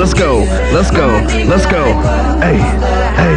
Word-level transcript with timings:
let's 0.00 0.14
go, 0.14 0.38
let's 0.72 0.90
go, 0.90 1.08
let's 1.46 1.66
go. 1.66 1.84
Hey, 2.40 2.56
hey, 3.20 3.36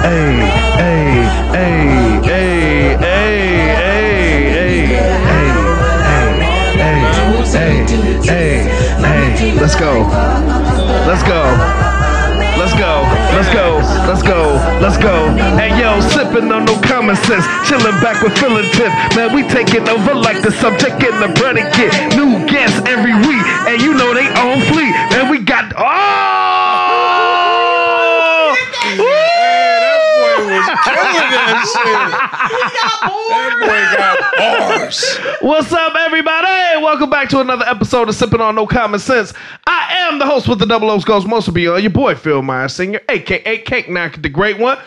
hey, 0.00 0.32
hey, 0.78 1.52
hey, 1.52 2.24
hey, 2.24 2.96
hey, 2.96 2.96
hey, 2.96 3.28
hey, 3.68 4.48
hey, 4.48 4.86
hey, 4.88 5.12
hey, 8.24 8.64
hey, 9.36 9.60
let's 9.60 9.76
go, 9.76 10.08
let's 11.06 11.22
go. 11.24 11.88
Let's 12.58 12.74
go, 12.74 13.06
let's 13.38 13.54
go, 13.54 13.78
let's 14.08 14.22
go, 14.22 14.58
let's 14.82 14.98
go. 14.98 15.30
Hey 15.56 15.70
yo, 15.78 16.00
sipping 16.00 16.50
on 16.50 16.64
no 16.64 16.74
common 16.82 17.14
sense, 17.14 17.46
chilling 17.68 17.94
back 18.02 18.20
with 18.20 18.34
and 18.42 18.72
Tiff. 18.74 18.92
Man, 19.14 19.32
we 19.32 19.44
taking 19.46 19.88
over 19.88 20.12
like 20.12 20.42
the 20.42 20.50
subject 20.50 21.00
and 21.00 21.22
the 21.22 21.28
predicate. 21.38 21.94
New 22.16 22.44
guests 22.48 22.80
every 22.88 23.14
week, 23.14 23.46
and 23.68 23.80
you 23.80 23.94
know 23.94 24.12
they 24.12 24.26
on 24.34 24.60
fleet. 24.72 24.90
Man, 24.90 25.30
we 25.30 25.38
got 25.38 25.72
oh. 25.78 26.48
That 31.38 33.00
boy 33.06 33.96
got 33.96 34.18
bars. 34.36 35.18
What's 35.40 35.72
up, 35.72 35.94
everybody? 35.94 36.82
Welcome 36.82 37.10
back 37.10 37.28
to 37.28 37.38
another 37.38 37.64
episode 37.64 38.08
of 38.08 38.16
Sipping 38.16 38.40
on 38.40 38.56
No 38.56 38.66
Common 38.66 38.98
Sense. 38.98 39.32
I 39.66 39.94
am 40.00 40.18
the 40.18 40.26
host 40.26 40.48
with 40.48 40.58
the 40.58 40.66
double 40.66 40.90
O's 40.90 41.04
goes 41.04 41.26
most 41.26 41.46
of 41.46 41.56
you, 41.56 41.76
your 41.76 41.90
boy 41.90 42.16
Phil 42.16 42.42
Myers 42.42 42.74
Senior, 42.74 43.00
aka 43.08 43.58
Cake 43.58 43.88
Knock 43.88 44.20
the 44.20 44.28
Great 44.28 44.58
One, 44.58 44.78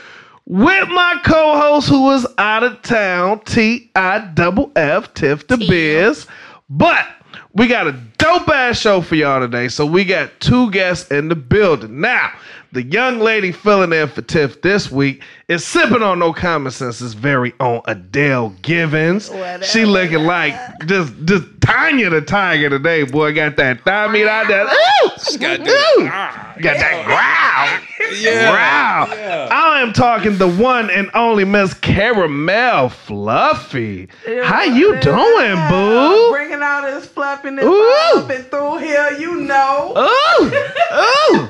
with 0.45 0.89
my 0.89 1.21
co-host 1.23 1.87
who 1.87 2.11
is 2.11 2.27
out 2.37 2.63
of 2.63 2.81
town, 2.81 3.39
T 3.45 3.89
I 3.95 4.19
double 4.33 4.73
F 4.75 5.13
Tiff 5.13 5.47
the 5.47 5.55
Biz. 5.55 6.27
But 6.69 7.07
we 7.53 7.67
got 7.67 7.87
a 7.87 7.93
dope 8.17 8.49
ass 8.49 8.77
show 8.77 8.99
for 8.99 9.15
y'all 9.15 9.39
today. 9.39 9.69
So 9.69 9.85
we 9.85 10.03
got 10.03 10.37
two 10.41 10.69
guests 10.71 11.09
in 11.11 11.29
the 11.29 11.35
building. 11.35 12.01
Now, 12.01 12.33
the 12.73 12.83
young 12.83 13.19
lady 13.19 13.51
filling 13.51 13.91
in 13.93 14.07
for 14.07 14.21
Tiff 14.21 14.61
this 14.61 14.89
week 14.91 15.21
is 15.47 15.65
sipping 15.65 16.01
on 16.01 16.19
no 16.19 16.31
common 16.33 16.71
sense's 16.71 17.13
very 17.13 17.53
own 17.59 17.81
Adele 17.85 18.49
Givens. 18.61 19.29
She 19.63 19.85
looking 19.85 20.23
like 20.25 20.53
just 20.85 21.13
just 21.25 21.45
Tanya 21.61 22.09
the 22.09 22.21
Tiger 22.21 22.69
today, 22.69 23.03
boy. 23.03 23.33
Got 23.33 23.57
that 23.57 23.83
thigh 23.83 24.07
meat 24.07 24.25
out 24.27 24.47
there. 24.47 24.65
Ooh! 24.65 25.37
got 25.37 25.59
Ooh! 25.59 25.63
that- 25.65 26.47
Got 26.61 26.77
that 26.77 27.05
growl. 27.05 28.19
Yeah. 28.19 28.51
Growl. 28.51 29.17
Yeah. 29.17 29.47
I 29.51 29.81
am 29.81 29.93
talking 29.93 30.37
the 30.37 30.47
one 30.49 30.89
and 30.91 31.09
only 31.13 31.43
Miss 31.45 31.73
Caramel 31.73 32.89
Fluffy. 32.89 34.09
How 34.43 34.63
you 34.63 34.99
doing, 34.99 35.55
boo? 35.69 36.31
Bringing 36.31 36.61
out 36.61 36.91
his 36.93 37.05
fluffiness 37.07 37.63
Ooh. 37.65 37.69
all 38.13 38.19
up 38.19 38.29
and 38.29 38.45
through 38.45 38.77
here, 38.77 39.11
you 39.19 39.35
know. 39.41 39.93
Ooh, 39.97 40.45
ooh. 41.35 41.49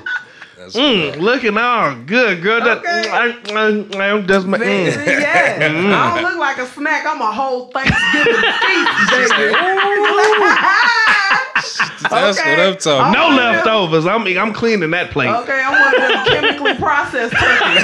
That's 0.62 0.76
Mm, 0.76 1.18
looking 1.20 1.58
all 1.58 1.96
good, 2.06 2.44
girl. 2.44 2.62
That, 2.64 2.78
Okay. 2.80 3.10
mm, 3.10 3.42
mm, 3.46 3.84
mm, 3.90 4.28
that's 4.28 4.46
my, 4.46 4.60
Baby, 4.60 4.92
mm. 4.92 5.06
yeah. 5.20 5.70
Mm. 5.70 5.92
I 5.94 6.22
don't 6.22 6.32
look 6.32 6.40
like 6.40 6.60
a 6.60 6.68
snack. 6.68 7.04
I'm 7.08 7.20
a 7.20 7.32
whole 7.32 7.68
Thanksgiving 7.72 8.34
feast, 8.62 9.34
baby. 9.36 9.54
That's 12.10 12.40
Okay. 12.40 12.50
what 12.58 12.60
I'm 12.60 12.78
talking 12.78 13.14
No 13.14 13.28
I'm- 13.28 13.36
leftovers. 13.38 14.06
I'm 14.06 14.26
I'm 14.38 14.54
cleaning 14.54 14.92
that 14.92 15.12
plate. 15.12 15.30
okay, 15.30 15.62
I'm 15.66 15.80
one 15.80 15.96
of 15.96 16.02
them 16.10 16.26
chemically 16.26 16.76
processed 16.76 17.34
turkeys. 17.34 17.84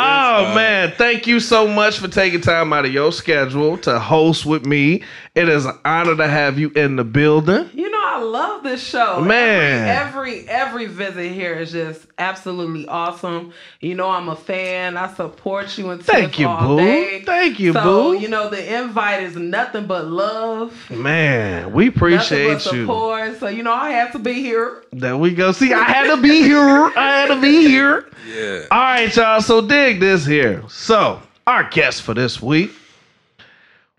Oh 0.00 0.54
man, 0.54 0.92
thank 0.96 1.26
you 1.26 1.40
so 1.40 1.66
much 1.66 1.98
for 1.98 2.06
taking 2.06 2.40
time 2.40 2.72
out 2.72 2.84
of 2.86 2.92
your 2.92 3.10
schedule 3.10 3.76
to 3.78 3.98
host 3.98 4.46
with 4.46 4.64
me. 4.64 5.02
It 5.34 5.48
is 5.48 5.64
an 5.66 5.76
honor 5.84 6.14
to 6.16 6.28
have 6.28 6.56
you 6.56 6.70
in 6.76 6.94
the 6.94 7.02
building. 7.02 7.68
You 7.74 7.90
know, 7.90 7.97
I 8.18 8.22
love 8.22 8.62
this 8.64 8.82
show. 8.84 9.20
Man. 9.20 9.88
Every, 9.88 10.40
every 10.48 10.68
every 10.68 10.86
visit 10.86 11.32
here 11.32 11.54
is 11.54 11.72
just 11.72 12.06
absolutely 12.18 12.86
awesome. 12.88 13.52
You 13.80 13.94
know, 13.94 14.10
I'm 14.10 14.28
a 14.28 14.36
fan. 14.36 14.96
I 14.96 15.12
support 15.14 15.78
you 15.78 15.90
and 15.90 16.02
Thank 16.04 16.38
you, 16.38 16.46
all 16.48 16.76
boo. 16.76 16.76
day. 16.78 17.22
Thank 17.22 17.58
you, 17.58 17.72
so, 17.72 17.82
boo. 18.12 18.18
You 18.18 18.28
know, 18.28 18.50
the 18.50 18.78
invite 18.82 19.22
is 19.22 19.36
nothing 19.36 19.86
but 19.86 20.06
love. 20.06 20.90
Man, 20.90 21.72
we 21.72 21.86
Nothing 21.86 21.90
but 21.90 21.96
appreciate 21.96 22.64
you. 22.72 22.82
support. 22.86 23.38
So 23.38 23.48
you 23.48 23.62
know, 23.62 23.72
I 23.72 23.90
have 23.90 24.12
to 24.12 24.18
be 24.18 24.34
here. 24.34 24.82
There 24.92 25.16
we 25.16 25.34
go. 25.34 25.52
See, 25.52 25.72
I 25.72 25.84
had 25.84 26.14
to 26.14 26.20
be 26.20 26.42
here. 26.42 26.58
I 26.96 27.20
had 27.20 27.26
to 27.34 27.40
be 27.40 27.66
here. 27.66 28.06
Yeah. 28.26 28.66
All 28.70 28.78
right, 28.78 29.14
y'all. 29.16 29.40
So 29.40 29.60
dig 29.66 30.00
this 30.00 30.26
here. 30.26 30.62
So 30.68 31.22
our 31.46 31.64
guest 31.70 32.02
for 32.02 32.14
this 32.14 32.42
week. 32.42 32.72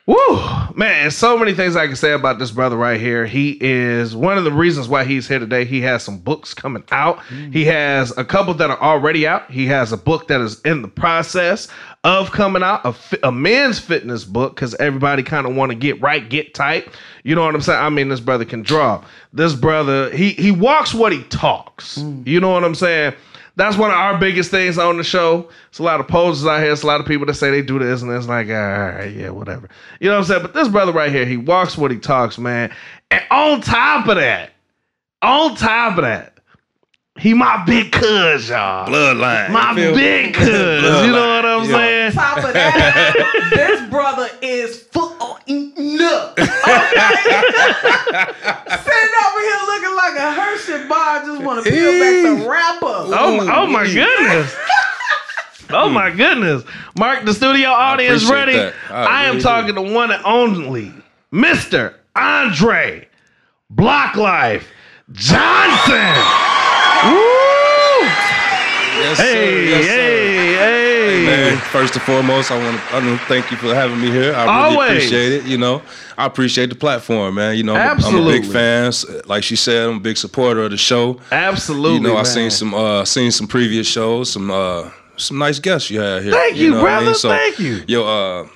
Woo, 0.10 0.40
man, 0.74 1.12
so 1.12 1.38
many 1.38 1.54
things 1.54 1.76
I 1.76 1.86
can 1.86 1.96
say 1.96 2.14
about 2.14 2.40
this 2.40 2.50
brother 2.50 2.76
right 2.76 3.00
here. 3.00 3.28
He 3.28 3.60
is 3.62 4.16
one 4.16 4.40
of 4.40 4.44
the 4.44 4.52
reasons 4.52 4.88
why 4.88 5.04
he's 5.04 5.28
here 5.28 5.38
today. 5.38 5.66
He 5.66 5.82
has 5.82 6.02
some 6.02 6.18
books 6.18 6.56
coming 6.56 6.84
out. 6.90 7.20
Hmm. 7.26 7.52
He 7.52 7.66
has 7.66 8.18
a 8.18 8.26
couple 8.26 8.56
that 8.56 8.72
are 8.72 8.82
already 8.82 9.28
out. 9.28 9.52
He 9.52 9.68
has 9.68 9.92
a 9.92 9.98
book 9.98 10.28
that 10.30 10.42
is 10.42 10.62
in 10.62 10.82
the 10.82 10.88
process 10.88 11.68
of 12.04 12.32
coming 12.32 12.64
out, 12.64 12.82
a, 12.86 12.94
fi- 12.94 13.20
a 13.22 13.32
men's 13.32 13.78
fitness 13.78 14.24
book, 14.24 14.56
because 14.56 14.74
everybody 14.76 15.22
kind 15.22 15.46
of 15.46 15.56
want 15.56 15.72
to 15.72 15.76
get 15.76 16.02
right, 16.02 16.28
get 16.28 16.56
tight. 16.56 16.88
You 17.24 17.36
know 17.36 17.46
what 17.46 17.54
I'm 17.54 17.62
saying? 17.62 17.80
I 17.80 17.90
mean, 17.90 18.10
this 18.10 18.20
brother 18.20 18.46
can 18.46 18.64
draw. 18.64 19.04
This 19.32 19.54
brother, 19.54 20.10
he 20.10 20.32
he 20.32 20.50
walks 20.50 20.92
what 20.92 21.12
he 21.12 21.22
talks. 21.26 21.98
Hmm. 22.02 22.24
You 22.26 22.40
know 22.40 22.50
what 22.50 22.64
I'm 22.64 22.74
saying? 22.74 23.14
That's 23.60 23.76
one 23.78 23.92
of 23.92 23.98
our 23.98 24.18
biggest 24.18 24.52
things 24.52 24.78
on 24.78 24.96
the 24.96 25.04
show. 25.04 25.50
It's 25.68 25.80
a 25.80 25.84
lot 25.84 26.00
of 26.00 26.08
poses 26.08 26.48
out 26.48 26.62
here. 26.62 26.72
It's 26.72 26.84
a 26.84 26.88
lot 26.88 27.02
of 27.02 27.06
people 27.06 27.26
that 27.26 27.34
say 27.34 27.52
they 27.52 27.62
do 27.62 27.78
this, 27.78 28.02
and 28.02 28.10
it's 28.10 28.26
like, 28.26 28.48
all 28.48 28.54
right, 28.54 29.14
yeah, 29.14 29.32
whatever. 29.32 29.68
You 30.00 30.08
know 30.08 30.16
what 30.16 30.22
I'm 30.22 30.28
saying? 30.28 30.42
But 30.44 30.54
this 30.54 30.70
brother 30.70 30.94
right 30.94 31.12
here, 31.12 31.26
he 31.26 31.36
walks 31.36 31.78
what 31.78 31.92
he 31.92 32.00
talks, 32.00 32.38
man. 32.38 32.74
And 33.12 33.22
on 33.30 33.60
top 33.60 34.08
of 34.08 34.16
that, 34.16 34.52
on 35.22 35.56
top 35.56 35.98
of 35.98 36.06
that, 36.06 36.39
he 37.20 37.34
my 37.34 37.64
big 37.66 37.92
cuz, 37.92 38.50
y'all. 38.50 38.88
Bloodline. 38.88 39.50
My 39.52 39.72
You 39.72 39.76
feel 39.76 39.92
me? 39.96 40.02
big 40.02 40.34
cuz. 40.34 40.48
You 40.48 41.12
know 41.12 41.28
what 41.36 41.46
I'm 41.46 41.64
Yeah. 41.70 41.76
saying? 41.78 42.12
Top 42.14 42.38
of 42.38 42.54
that, 42.54 43.50
this 43.52 43.90
brother 43.90 44.30
is 44.42 44.84
full 44.84 45.16
of 45.22 45.40
enough. 45.48 46.32
Okay? 46.38 46.46
Sitting 48.80 49.16
over 49.26 49.40
here 49.42 49.62
looking 49.68 49.96
like 49.96 50.16
a 50.18 50.32
Hershey 50.34 50.88
bar. 50.88 51.26
Just 51.26 51.42
want 51.44 51.64
to 51.66 51.70
peel 51.72 51.92
back 52.00 52.42
the 52.42 52.48
wrapper. 52.50 52.86
Oh, 52.86 53.38
my- 53.46 53.56
oh 53.56 53.68
my 53.68 53.86
goodness. 53.86 54.56
Oh 55.72 55.88
my 55.90 56.10
goodness. 56.10 56.64
Mark, 56.98 57.26
the 57.26 57.34
studio 57.34 57.70
audience 57.70 58.24
appreciate 58.24 58.46
ready. 58.46 58.58
that. 58.58 58.74
I 58.90 59.26
I, 59.26 59.26
am 59.26 59.40
talking 59.40 59.76
to 59.76 59.82
one 59.84 60.10
and 60.12 60.24
only 60.26 60.92
Mr. 61.32 61.94
Andre 62.16 63.08
Block 63.70 64.16
Life 64.16 64.68
Johnson. 65.12 66.16
Woo! 67.04 68.08
Yes, 69.02 69.18
sir. 69.18 69.24
Hey, 69.24 69.82
sir. 69.84 69.88
hey, 69.88 70.54
hey. 70.56 71.26
Man, 71.26 71.58
first 71.72 71.94
and 71.96 72.04
foremost, 72.04 72.52
I 72.52 72.62
want 72.62 72.78
to 72.78 72.84
I 72.96 73.00
want 73.06 73.20
to 73.20 73.26
thank 73.28 73.50
you 73.52 73.58
for 73.58 73.74
having 73.74 74.00
me 74.02 74.12
here. 74.12 74.34
I 74.34 74.44
really 74.44 74.76
Always. 74.76 74.90
appreciate 74.92 75.32
it. 75.34 75.46
You 75.46 75.58
know, 75.58 75.82
I 76.18 76.26
appreciate 76.26 76.70
the 76.70 76.76
platform, 76.76 77.36
man. 77.36 77.56
You 77.56 77.64
know, 77.64 77.76
I'm, 77.76 78.00
a- 78.00 78.06
I'm 78.08 78.16
a 78.18 78.26
big 78.26 78.46
fan. 78.46 78.92
Like 79.26 79.44
she 79.44 79.56
said, 79.56 79.88
I'm 79.90 79.98
a 79.98 80.00
big 80.00 80.18
supporter 80.18 80.64
of 80.64 80.72
the 80.72 80.78
show. 80.78 81.20
Absolutely. 81.32 81.94
you 81.96 82.00
know, 82.02 82.18
I 82.18 82.24
seen 82.24 82.50
some 82.52 82.74
uh 82.74 83.06
seen 83.06 83.32
some 83.32 83.48
previous 83.48 83.88
shows, 83.88 84.32
some 84.32 84.52
uh 84.52 84.90
some 85.16 85.38
nice 85.38 85.60
guests 85.60 85.90
you 85.90 86.00
had 86.02 86.24
here. 86.24 86.34
Thank 86.34 86.58
you, 86.58 86.72
know 86.72 86.82
what 86.84 86.92
I 86.92 87.00
mean? 87.02 87.06
brother. 87.14 87.30
Thank 87.38 87.60
you. 87.60 87.84
Your 87.88 88.08
uh 88.44 88.48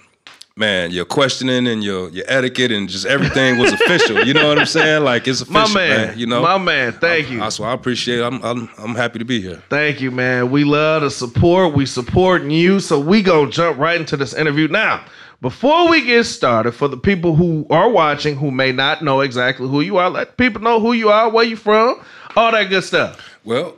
man, 0.55 0.91
your 0.91 1.05
questioning 1.05 1.67
and 1.67 1.83
your 1.83 2.09
your 2.09 2.25
etiquette 2.27 2.71
and 2.71 2.87
just 2.87 3.05
everything 3.05 3.57
was 3.57 3.73
official. 3.73 4.25
You 4.25 4.33
know 4.33 4.47
what 4.47 4.59
I'm 4.59 4.65
saying? 4.65 5.03
Like 5.03 5.27
it's 5.27 5.47
My 5.49 5.63
official, 5.63 5.81
man, 5.81 6.19
You 6.19 6.27
know, 6.27 6.41
my 6.41 6.57
man. 6.57 6.93
Thank 6.93 7.29
you. 7.29 7.39
That's 7.39 7.59
why 7.59 7.71
I 7.71 7.73
appreciate. 7.73 8.19
It. 8.19 8.23
I'm 8.23 8.43
I'm 8.43 8.69
I'm 8.77 8.95
happy 8.95 9.19
to 9.19 9.25
be 9.25 9.41
here. 9.41 9.61
Thank 9.69 10.01
you, 10.01 10.11
man. 10.11 10.51
We 10.51 10.63
love 10.63 11.01
the 11.01 11.11
support. 11.11 11.73
We 11.73 11.85
supporting 11.85 12.51
you. 12.51 12.79
So 12.79 12.99
we 12.99 13.21
gonna 13.21 13.51
jump 13.51 13.77
right 13.77 13.99
into 13.99 14.17
this 14.17 14.33
interview 14.33 14.67
now. 14.67 15.03
Before 15.41 15.89
we 15.89 16.05
get 16.05 16.23
started, 16.23 16.71
for 16.71 16.87
the 16.87 16.95
people 16.95 17.35
who 17.35 17.67
are 17.69 17.89
watching 17.89 18.37
who 18.37 18.49
may 18.49 18.71
not 18.71 19.01
know 19.03 19.19
exactly 19.19 19.67
who 19.67 19.81
you 19.81 19.97
are, 19.97 20.09
let 20.09 20.37
people 20.37 20.61
know 20.61 20.79
who 20.79 20.93
you 20.93 21.09
are, 21.09 21.29
where 21.29 21.43
you 21.43 21.57
from, 21.57 22.01
all 22.37 22.53
that 22.53 22.69
good 22.69 22.85
stuff. 22.85 23.19
Well, 23.43 23.75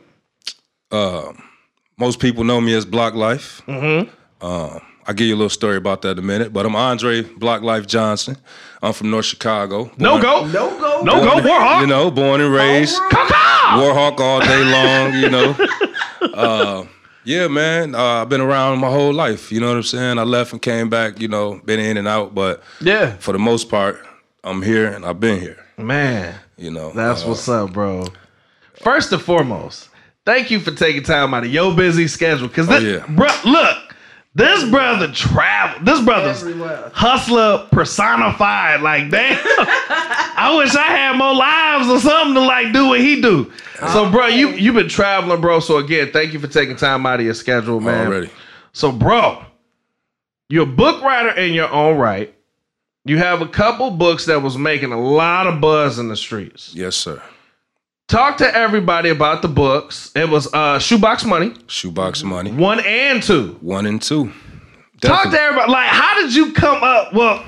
uh, 0.92 1.34
most 1.98 2.20
people 2.20 2.44
know 2.44 2.62
me 2.62 2.76
as 2.76 2.86
Block 2.86 3.16
Life. 3.16 3.64
Mm-hmm. 3.66 4.12
Uh, 4.42 4.80
I'll 5.08 5.14
give 5.14 5.28
you 5.28 5.36
a 5.36 5.38
little 5.38 5.50
story 5.50 5.78
about 5.78 6.02
that 6.02 6.12
in 6.12 6.20
a 6.20 6.22
minute. 6.24 6.52
But 6.52 6.66
I'm 6.66 6.76
Andre 6.76 7.22
Block 7.22 7.62
Life 7.62 7.86
Johnson. 7.88 8.38
I'm 8.82 8.94
from 8.94 9.12
North 9.12 9.26
Chicago. 9.26 9.92
No 9.98 10.20
go, 10.22 10.46
No 10.48 10.70
go. 10.80 11.02
no 11.04 11.22
go, 11.24 11.48
Warhawk. 11.48 11.82
You 11.82 11.88
know, 11.88 12.10
born 12.10 12.42
and 12.42 12.52
raised. 12.54 12.96
Caw-caw! 13.12 13.78
Warhawk 13.80 14.20
all 14.20 14.40
day 14.42 14.64
long, 14.64 15.14
you 15.22 15.30
know. 15.30 15.56
Uh, 16.34 16.86
yeah, 17.24 17.48
man. 17.48 17.94
Uh, 17.94 18.22
I've 18.24 18.30
been 18.30 18.42
around 18.42 18.80
my 18.80 18.90
whole 18.90 19.14
life. 19.14 19.52
You 19.52 19.60
know 19.60 19.68
what 19.68 19.78
I'm 19.78 19.84
saying? 19.84 20.18
I 20.18 20.24
left 20.24 20.54
and 20.54 20.62
came 20.62 20.90
back. 20.90 21.20
You 21.22 21.28
know, 21.28 21.62
been 21.64 21.80
in 21.80 21.98
and 21.98 22.08
out, 22.08 22.34
but 22.34 22.64
Yeah, 22.82 23.16
for 23.18 23.32
the 23.32 23.38
most 23.40 23.70
part, 23.70 24.04
I'm 24.44 24.62
here 24.64 24.88
and 24.88 25.06
I've 25.06 25.20
been 25.20 25.40
here. 25.40 25.58
man. 25.78 26.36
You 26.58 26.72
know, 26.72 26.92
That's 26.94 27.24
Uh, 27.24 27.28
what's 27.28 27.48
up, 27.48 27.74
bro. 27.74 28.08
First 28.82 29.12
and 29.14 29.22
foremost, 29.22 29.90
thank 30.26 30.50
you 30.50 30.60
for 30.60 30.72
taking 30.72 31.04
time 31.04 31.34
out 31.34 31.44
of 31.46 31.52
your 31.54 31.74
busy 31.76 32.08
schedule. 32.08 32.50
Cause 32.50 32.68
this, 32.68 32.84
Oh, 32.84 32.88
yeah. 32.88 33.06
bro, 33.16 33.28
look, 33.46 33.85
this 34.36 34.70
brother 34.70 35.12
travel. 35.12 35.84
This 35.86 36.04
brother's 36.04 36.42
Everywhere. 36.42 36.92
hustler 36.94 37.68
personified. 37.72 38.82
Like, 38.82 39.10
damn, 39.10 39.40
I 39.48 40.54
wish 40.58 40.76
I 40.76 40.84
had 40.84 41.18
more 41.18 41.34
lives 41.34 41.88
or 41.90 42.00
something 42.00 42.36
to 42.36 42.42
like 42.42 42.74
do 42.74 42.90
what 42.90 43.00
he 43.00 43.22
do. 43.22 43.52
So, 43.94 44.12
bro, 44.12 44.28
you 44.28 44.50
you 44.52 44.74
been 44.74 44.90
traveling, 44.90 45.42
bro. 45.42 45.60
So 45.62 45.78
again, 45.78 46.12
thank 46.12 46.34
you 46.34 46.40
for 46.40 46.48
taking 46.48 46.76
time 46.76 47.06
out 47.06 47.20
of 47.20 47.26
your 47.26 47.34
schedule, 47.34 47.80
man. 47.80 48.08
Already. 48.08 48.30
So, 48.74 48.92
bro, 48.92 49.44
you're 50.50 50.64
a 50.64 50.66
book 50.68 51.02
writer 51.02 51.32
in 51.32 51.54
your 51.54 51.70
own 51.72 51.98
right. 51.98 52.34
You 53.06 53.18
have 53.20 53.42
a 53.42 53.48
couple 53.48 53.92
books 53.92 54.26
that 54.26 54.42
was 54.42 54.58
making 54.58 54.92
a 54.92 55.00
lot 55.00 55.48
of 55.48 55.62
buzz 55.62 55.98
in 56.00 56.08
the 56.10 56.16
streets. 56.18 56.74
Yes, 56.76 56.96
sir. 56.96 57.22
Talk 58.08 58.38
to 58.38 58.56
everybody 58.56 59.10
about 59.10 59.42
the 59.42 59.48
books. 59.48 60.12
It 60.16 60.30
was 60.30 60.52
uh 60.54 60.78
Shoebox 60.78 61.26
Money, 61.26 61.54
Shoebox 61.68 62.24
money. 62.24 62.52
one 62.52 62.80
and 62.82 63.22
two. 63.22 63.58
One 63.62 63.88
and 63.88 64.00
two. 64.02 64.32
Talk 65.02 65.32
to 65.32 65.40
everybody. 65.40 65.72
Like, 65.72 65.88
how 65.88 66.14
did 66.22 66.34
you 66.34 66.54
come 66.54 66.84
up? 66.84 67.14
Well, 67.14 67.44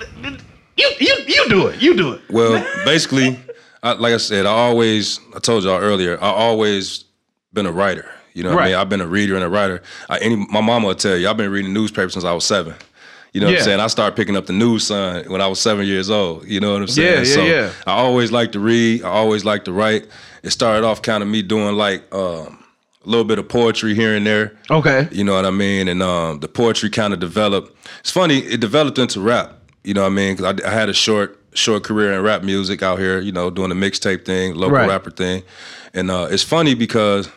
you 0.76 0.88
you 1.00 1.16
you 1.28 1.50
do 1.50 1.68
it. 1.68 1.82
You 1.82 1.96
do 1.96 2.14
it. 2.14 2.22
Well, 2.32 2.66
basically, 2.86 3.40
I, 3.84 3.94
like 3.94 4.14
I 4.14 4.18
said, 4.18 4.48
I 4.48 4.50
always, 4.52 5.20
I 5.36 5.40
told 5.40 5.64
y'all 5.64 5.80
earlier, 5.80 6.18
I 6.22 6.28
always 6.30 7.06
been 7.54 7.68
a 7.68 7.72
writer. 7.72 8.10
You 8.34 8.44
know 8.44 8.54
what 8.56 8.64
I 8.64 8.68
mean, 8.68 8.76
I've 8.76 8.90
been 8.90 9.02
a 9.02 9.08
reader 9.08 9.36
and 9.36 9.44
a 9.44 9.50
writer. 9.50 9.82
I, 10.10 10.18
any, 10.20 10.36
my 10.36 10.62
mama 10.62 10.88
will 10.88 10.96
tell 10.96 11.18
you, 11.18 11.28
I've 11.30 11.38
been 11.38 11.50
reading 11.52 11.74
newspapers 11.74 12.14
since 12.14 12.26
I 12.26 12.34
was 12.34 12.46
seven. 12.46 12.76
You 13.34 13.42
know 13.42 13.48
what 13.48 13.54
Yeah. 13.54 13.60
I'm 13.60 13.66
saying? 13.66 13.80
I 13.80 13.88
started 13.88 14.16
picking 14.16 14.36
up 14.36 14.46
the 14.48 14.54
news 14.54 14.86
sign 14.88 15.26
when 15.32 15.42
I 15.42 15.48
was 15.48 15.60
seven 15.60 15.86
years 15.88 16.10
old. 16.10 16.46
You 16.48 16.60
know 16.60 16.74
what 16.74 16.82
I'm 16.84 16.88
saying? 16.88 17.14
Yeah, 17.26 17.30
yeah, 17.30 17.34
so 17.36 17.44
yeah. 17.44 17.72
I 17.88 17.94
always 17.98 18.32
liked 18.32 18.54
to 18.54 18.60
read. 18.60 19.04
I 19.04 19.10
always 19.10 19.44
liked 19.46 19.66
to 19.66 19.72
write. 19.72 20.08
It 20.44 20.52
started 20.52 20.86
off 20.86 21.02
kind 21.02 21.24
of 21.24 21.30
me 21.30 21.42
doing 21.42 21.76
like 21.76 22.04
um, 22.14 22.64
a 23.06 23.10
little 23.10 23.26
bit 23.26 23.40
of 23.40 23.48
poetry 23.50 23.94
here 23.96 24.16
and 24.16 24.26
there. 24.26 24.58
Okay. 24.70 25.08
You 25.12 25.24
know 25.24 25.34
what 25.34 25.46
I 25.46 25.52
mean? 25.52 25.88
And 25.88 26.02
um, 26.04 26.40
the 26.40 26.48
poetry 26.48 26.90
kind 26.90 27.14
of 27.14 27.20
developed. 27.20 27.76
It's 28.00 28.12
funny, 28.12 28.40
it 28.40 28.60
developed 28.60 28.98
into 29.00 29.20
rap. 29.22 29.54
You 29.84 29.94
know 29.94 30.02
what 30.02 30.08
I 30.08 30.16
mean? 30.16 30.36
Because 30.36 30.62
I, 30.64 30.68
I 30.70 30.72
had 30.74 30.90
a 30.90 30.94
short 30.94 31.40
short 31.54 31.84
career 31.84 32.14
in 32.14 32.22
rap 32.22 32.44
music 32.44 32.84
out 32.84 33.00
here. 33.00 33.20
You 33.20 33.32
know, 33.32 33.50
doing 33.50 33.70
the 33.70 33.76
mixtape 33.76 34.26
thing, 34.26 34.54
local 34.56 34.76
Right. 34.78 34.90
rapper 34.90 35.12
thing. 35.12 35.44
And 35.94 36.12
uh, 36.12 36.28
it's 36.30 36.44
funny 36.44 36.76
because 36.76 37.30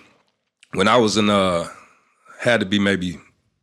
when 0.72 0.88
I 0.88 0.96
was 0.96 1.16
in 1.16 1.30
uh, 1.30 1.68
had 2.40 2.60
to 2.60 2.66
be 2.66 2.78
maybe 2.78 3.18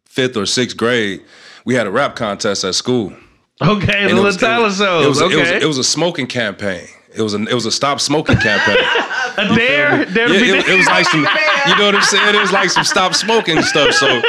fifth 0.06 0.36
or 0.38 0.46
sixth 0.46 0.78
grade, 0.78 1.22
we 1.66 1.76
had 1.76 1.86
a 1.86 1.92
rap 1.92 2.16
contest 2.16 2.64
at 2.64 2.76
school. 2.76 3.14
Okay. 3.62 3.86
The 3.86 3.94
And 3.98 4.04
it 4.04 4.08
little 4.08 4.24
was- 4.24 4.36
it 4.38 4.40
talent 4.40 4.64
was- 4.64 4.78
shows. 4.78 5.06
It 5.06 5.10
was, 5.10 5.22
okay. 5.22 5.34
it 5.36 5.40
was, 5.40 5.64
it 5.64 5.68
was 5.68 5.78
a 5.78 5.84
smoking 5.84 6.28
campaign. 6.28 6.88
It 7.18 7.22
was 7.22 7.34
a 7.34 7.42
it 7.44 7.54
was 7.54 7.66
a 7.66 7.72
stop 7.72 8.00
smoking 8.00 8.38
campaign. 8.38 8.78
a 9.38 9.56
dare. 9.56 10.06
Dare 10.06 10.28
to 10.28 10.34
Yeah, 10.46 10.56
it, 10.56 10.68
it 10.70 10.78
was 10.78 10.88
like 10.88 11.06
some, 11.06 11.22
you 11.68 11.76
know 11.78 11.86
what 11.88 11.96
I'm 11.96 12.02
saying? 12.04 12.36
It 12.36 12.40
was 12.42 12.52
like 12.52 12.70
some 12.70 12.84
stop 12.84 13.14
smoking 13.16 13.62
stuff. 13.62 13.94
So, 13.94 14.22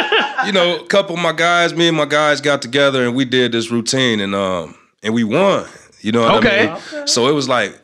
you 0.46 0.52
know, 0.52 0.76
a 0.80 0.86
couple 0.86 1.16
of 1.16 1.22
my 1.22 1.32
guys, 1.32 1.74
me 1.74 1.88
and 1.88 1.96
my 1.96 2.04
guys 2.06 2.40
got 2.40 2.62
together 2.62 3.04
and 3.06 3.14
we 3.14 3.24
did 3.24 3.52
this 3.52 3.70
routine 3.70 4.20
and 4.20 4.34
um 4.34 4.74
and 5.02 5.14
we 5.14 5.24
won. 5.24 5.66
You 6.00 6.12
know 6.12 6.22
what 6.22 6.34
Okay. 6.44 6.62
I 6.62 6.66
mean? 6.66 6.76
okay. 6.76 7.06
So 7.06 7.28
it 7.28 7.32
was 7.32 7.48
like, 7.48 7.78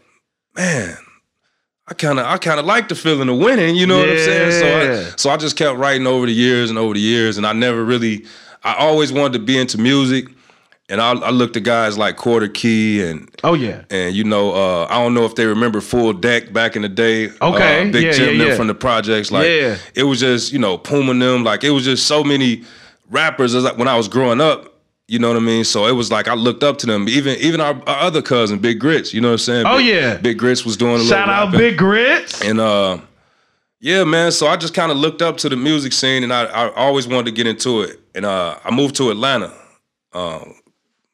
man, 0.57 0.97
I 1.89 1.95
kind 1.95 2.19
of 2.19 2.27
I 2.27 2.39
kind 2.39 2.59
of 2.61 2.67
like 2.67 2.89
the 2.89 2.95
feeling 2.95 3.29
of 3.29 3.39
winning. 3.39 3.77
You 3.77 3.87
know 3.87 3.99
what 3.99 4.09
I'm 4.09 4.19
saying? 4.19 4.51
So 4.53 4.67
Yeah. 4.67 5.09
I, 5.13 5.17
so 5.17 5.31
I 5.31 5.37
just 5.37 5.57
kept 5.57 5.79
writing 5.79 6.07
over 6.07 6.27
the 6.27 6.33
years 6.33 6.71
and 6.71 6.79
over 6.79 6.95
the 6.95 7.01
years, 7.01 7.37
and 7.39 7.47
I 7.47 7.53
never 7.53 7.85
really. 7.85 8.25
I 8.63 8.75
always 8.77 9.13
wanted 9.13 9.35
to 9.35 9.39
be 9.41 9.59
into 9.59 9.77
music, 9.79 10.29
and 10.89 11.01
I, 11.01 11.13
I 11.13 11.31
looked 11.31 11.57
at 11.57 11.63
guys 11.63 11.97
like 11.97 12.17
Quarter 12.17 12.49
Key 12.49 13.03
and 13.03 13.29
Oh 13.43 13.55
yeah. 13.55 13.85
and 13.91 14.15
you 14.15 14.25
know, 14.25 14.53
uh, 14.53 14.87
I 14.91 15.03
don't 15.03 15.15
know 15.15 15.25
if 15.25 15.35
they 15.35 15.47
remember 15.47 15.81
Full 15.81 16.13
Deck 16.13 16.53
back 16.53 16.77
in 16.77 16.83
the 16.83 16.89
day. 16.89 17.31
Okay, 17.41 17.89
uh, 17.89 17.93
Big 17.93 18.05
yeah, 18.05 18.13
Jim 18.13 18.37
yeah, 18.39 18.47
yeah. 18.49 18.57
from 18.57 18.67
the 18.67 18.75
projects. 18.75 19.31
Like, 19.31 19.47
Yeah. 19.47 19.77
it 19.95 20.05
was 20.05 20.21
just 20.21 20.53
you 20.53 20.59
know 20.59 20.77
Puma 20.79 21.15
them. 21.15 21.45
Like, 21.45 21.65
it 21.65 21.71
was 21.71 21.85
just 21.85 22.07
so 22.07 22.23
many 22.23 22.65
rappers. 23.11 23.55
As 23.55 23.65
like 23.65 23.79
when 23.79 23.89
I 23.89 23.97
was 23.97 24.09
growing 24.09 24.41
up, 24.41 24.73
you 25.09 25.19
know 25.19 25.29
what 25.29 25.37
I 25.37 25.41
mean. 25.41 25.65
So 25.65 25.87
it 25.87 25.93
was 25.93 26.11
like 26.11 26.29
I 26.29 26.35
looked 26.35 26.63
up 26.63 26.79
to 26.79 26.87
them. 26.87 27.09
Even 27.09 27.37
even 27.39 27.61
our, 27.61 27.75
our 27.87 28.01
other 28.01 28.21
cousin, 28.23 28.59
Big 28.59 28.79
Grits. 28.79 29.15
You 29.15 29.21
know 29.21 29.29
what 29.29 29.33
I'm 29.35 29.39
saying? 29.39 29.67
Oh, 29.67 29.79
Big, 29.79 29.87
yeah. 29.87 30.17
Big 30.19 30.39
Grits 30.39 30.65
was 30.65 30.77
doing 30.77 31.01
a 31.01 31.05
Shout 31.05 31.29
out 31.29 31.47
rapping. 31.47 31.61
Big 31.61 31.79
Grits. 31.79 32.43
And 32.43 32.61
uh, 32.61 32.99
yeah, 33.81 34.05
man. 34.05 34.33
So 34.33 34.47
I 34.47 34.57
just 34.57 34.75
kind 34.75 34.91
of 34.93 34.99
looked 34.99 35.23
up 35.23 35.37
to 35.39 35.49
the 35.49 35.57
music 35.57 35.93
scene, 35.93 36.23
and 36.23 36.33
I, 36.33 36.45
I 36.45 36.75
always 36.75 37.07
wanted 37.09 37.27
to 37.27 37.33
get 37.33 37.47
into 37.47 37.83
it. 37.83 38.01
And 38.15 38.25
uh, 38.25 38.59
I 38.65 38.71
moved 38.71 38.97
to 38.97 39.11
Atlanta 39.11 39.53
um, 40.13 40.55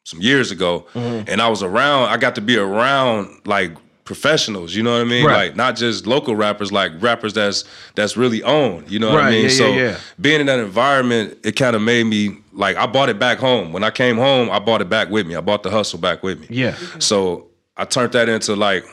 some 0.05 0.21
years 0.21 0.51
ago, 0.51 0.87
Mm-hmm. 0.95 1.29
and 1.31 1.41
I 1.43 1.49
was 1.49 1.63
around. 1.63 2.09
I 2.11 2.17
got 2.17 2.35
to 2.37 2.41
be 2.41 2.57
around 2.57 3.29
like 3.47 3.73
professionals. 4.05 4.75
You 4.75 4.83
know 4.83 4.93
what 4.93 5.03
I 5.03 5.05
mean? 5.05 5.25
Right. 5.25 5.49
Like 5.49 5.57
not 5.57 5.77
just 5.77 6.07
local 6.07 6.35
rappers, 6.35 6.73
like 6.73 6.93
rappers 7.01 7.33
that's 7.35 7.65
that's 7.95 8.17
really 8.17 8.43
owned. 8.43 8.91
You 8.91 8.99
know 8.99 9.13
what 9.13 9.23
I 9.25 9.31
mean? 9.31 9.43
yeah, 9.45 9.49
so 9.51 9.67
yeah, 9.69 9.75
yeah. 9.91 9.97
being 10.21 10.41
in 10.41 10.47
that 10.47 10.59
environment, 10.59 11.39
it 11.45 11.53
kind 11.53 11.77
of 11.77 11.83
made 11.83 12.05
me 12.05 12.39
like 12.53 12.77
I 12.77 12.87
bought 12.87 13.09
it 13.09 13.19
back 13.19 13.39
home. 13.39 13.73
When 13.73 13.85
I 13.85 13.91
came 13.91 14.17
home, 14.17 14.51
I 14.51 14.59
bought 14.59 14.81
it 14.81 14.89
back 14.89 15.11
with 15.11 15.27
me. 15.27 15.37
I 15.37 15.41
bought 15.41 15.63
the 15.63 15.71
hustle 15.71 15.99
back 16.01 16.23
with 16.23 16.41
me. 16.41 16.47
Yeah. 16.51 16.75
So 16.99 17.47
I 17.77 17.85
turned 17.85 18.13
that 18.13 18.29
into 18.29 18.57
like 18.57 18.85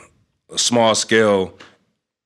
a 0.52 0.58
small 0.58 0.94
scale 0.94 1.52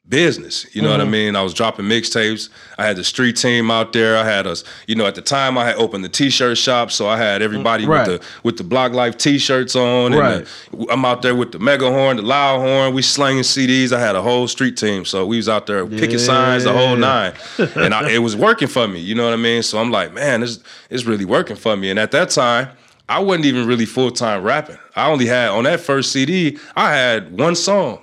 business. 0.08 0.66
You 0.74 0.82
know 0.82 0.90
what 0.90 1.00
I 1.00 1.04
Mm-hmm. 1.04 1.12
mean? 1.12 1.36
I 1.36 1.42
was 1.42 1.54
dropping 1.54 1.86
mixtapes. 1.86 2.48
I 2.76 2.84
had 2.84 2.96
the 2.96 3.04
street 3.04 3.36
team 3.36 3.70
out 3.70 3.92
there. 3.92 4.16
I 4.18 4.24
had 4.24 4.46
us, 4.46 4.64
you 4.86 4.94
know, 4.94 5.06
at 5.06 5.14
the 5.14 5.22
time 5.22 5.56
I 5.56 5.64
had 5.66 5.76
opened 5.76 6.04
the 6.04 6.08
t-shirt 6.08 6.58
shop, 6.58 6.90
so 6.90 7.08
I 7.08 7.16
had 7.16 7.40
everybody 7.40 7.86
Right. 7.86 8.06
with 8.08 8.20
the 8.20 8.26
with 8.42 8.56
the 8.58 8.64
Block 8.64 8.92
Life 8.92 9.16
t-shirts 9.16 9.76
on. 9.76 10.12
Right. 10.12 10.46
And 10.72 10.80
the, 10.86 10.92
I'm 10.92 11.04
out 11.04 11.22
there 11.22 11.34
with 11.34 11.52
the 11.52 11.58
mega 11.60 11.88
horn, 11.90 12.16
the 12.16 12.22
loud 12.22 12.58
horn. 12.60 12.94
We 12.94 13.02
slinging 13.02 13.42
CDs. 13.44 13.92
I 13.92 14.00
had 14.00 14.16
a 14.16 14.22
whole 14.22 14.48
street 14.48 14.76
team, 14.76 15.04
so 15.04 15.24
we 15.24 15.36
was 15.36 15.48
out 15.48 15.66
there 15.66 15.86
picking 15.86 16.18
signs, 16.18 16.64
the 16.64 16.72
whole 16.72 16.96
nine, 16.96 17.32
and 17.76 17.94
I, 17.94 18.10
it 18.10 18.18
was 18.18 18.34
working 18.36 18.68
for 18.68 18.86
me. 18.88 18.98
You 18.98 19.14
know 19.14 19.24
what 19.24 19.32
I 19.32 19.36
mean? 19.36 19.62
So 19.62 19.78
I'm 19.78 19.90
like, 19.90 20.12
man, 20.12 20.40
this 20.40 20.58
it's 20.90 21.04
really 21.04 21.24
working 21.24 21.56
for 21.56 21.76
me. 21.76 21.90
And 21.90 21.98
at 21.98 22.10
that 22.10 22.30
time. 22.30 22.68
I 23.08 23.18
wasn't 23.18 23.44
even 23.46 23.66
really 23.66 23.84
full 23.84 24.10
time 24.10 24.42
rapping. 24.42 24.78
I 24.96 25.10
only 25.10 25.26
had 25.26 25.48
on 25.50 25.64
that 25.64 25.80
first 25.80 26.12
CD. 26.12 26.56
I 26.76 26.94
had 26.94 27.36
one 27.36 27.54
song. 27.56 28.00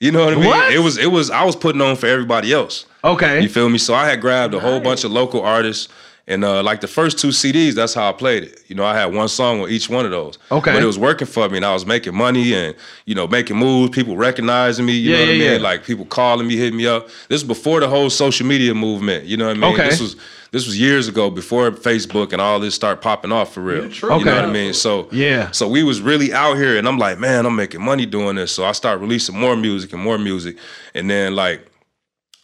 You 0.00 0.12
know 0.12 0.24
what 0.24 0.34
I 0.34 0.36
mean? 0.36 0.46
What? 0.46 0.72
It 0.72 0.78
was 0.78 0.96
it 0.96 1.10
was 1.10 1.30
I 1.30 1.44
was 1.44 1.56
putting 1.56 1.80
on 1.80 1.96
for 1.96 2.06
everybody 2.06 2.52
else. 2.52 2.86
Okay. 3.02 3.42
You 3.42 3.48
feel 3.48 3.68
me? 3.68 3.78
So 3.78 3.94
I 3.94 4.08
had 4.08 4.20
grabbed 4.20 4.54
a 4.54 4.60
whole 4.60 4.80
bunch 4.80 5.02
of 5.02 5.10
local 5.10 5.42
artists, 5.42 5.88
and 6.28 6.44
uh, 6.44 6.62
like 6.62 6.80
the 6.82 6.86
first 6.86 7.18
two 7.18 7.28
CDs, 7.28 7.74
that's 7.74 7.94
how 7.94 8.08
I 8.08 8.12
played 8.12 8.44
it. 8.44 8.60
You 8.68 8.76
know, 8.76 8.84
I 8.84 8.94
had 8.94 9.12
one 9.14 9.28
song 9.28 9.62
on 9.62 9.70
each 9.70 9.88
one 9.90 10.04
of 10.04 10.12
those. 10.12 10.38
Okay. 10.52 10.72
but 10.74 10.82
it 10.82 10.86
was 10.86 10.98
working 10.98 11.26
for 11.26 11.48
me, 11.48 11.56
and 11.56 11.66
I 11.66 11.72
was 11.72 11.84
making 11.86 12.14
money, 12.14 12.54
and 12.54 12.74
you 13.06 13.14
know, 13.16 13.26
making 13.26 13.56
moves. 13.56 13.90
People 13.96 14.16
recognizing 14.16 14.86
me. 14.86 14.92
You 14.92 15.10
Yeah, 15.12 15.16
know 15.16 15.22
what 15.24 15.28
I 15.30 15.32
yeah, 15.32 15.50
mean? 15.52 15.60
yeah. 15.62 15.68
Like 15.68 15.84
people 15.84 16.04
calling 16.04 16.46
me, 16.46 16.56
hitting 16.56 16.76
me 16.76 16.86
up. 16.86 17.06
This 17.28 17.42
was 17.42 17.44
before 17.44 17.80
the 17.80 17.88
whole 17.88 18.10
social 18.10 18.46
media 18.46 18.74
movement. 18.74 19.24
You 19.24 19.36
know 19.38 19.46
what 19.48 19.56
I 19.56 19.60
mean? 19.60 19.74
Okay. 19.74 19.88
This 19.88 20.00
was 20.00 20.14
this 20.50 20.64
was 20.66 20.78
years 20.80 21.08
ago, 21.08 21.30
before 21.30 21.70
Facebook 21.72 22.32
and 22.32 22.40
all 22.40 22.58
this 22.60 22.74
started 22.74 23.02
popping 23.02 23.32
off 23.32 23.52
for 23.52 23.60
real. 23.60 23.90
true. 23.90 24.18
You 24.18 24.24
know 24.24 24.34
what 24.36 24.44
I 24.46 24.52
mean? 24.52 24.72
So 24.74 25.08
Yeah. 25.12 25.50
so 25.50 25.66
we 25.68 25.82
was 25.82 26.00
really 26.00 26.32
out 26.32 26.54
here, 26.56 26.76
and 26.78 26.86
I'm 26.86 26.98
like, 26.98 27.18
man, 27.18 27.46
I'm 27.46 27.56
making 27.56 27.82
money 27.82 28.06
doing 28.06 28.36
this. 28.36 28.52
So 28.52 28.64
I 28.64 28.72
started 28.72 29.00
releasing 29.00 29.38
more 29.38 29.56
music 29.56 29.92
and 29.92 30.02
more 30.02 30.18
music, 30.18 30.56
and 30.94 31.08
then 31.10 31.34
like 31.36 31.66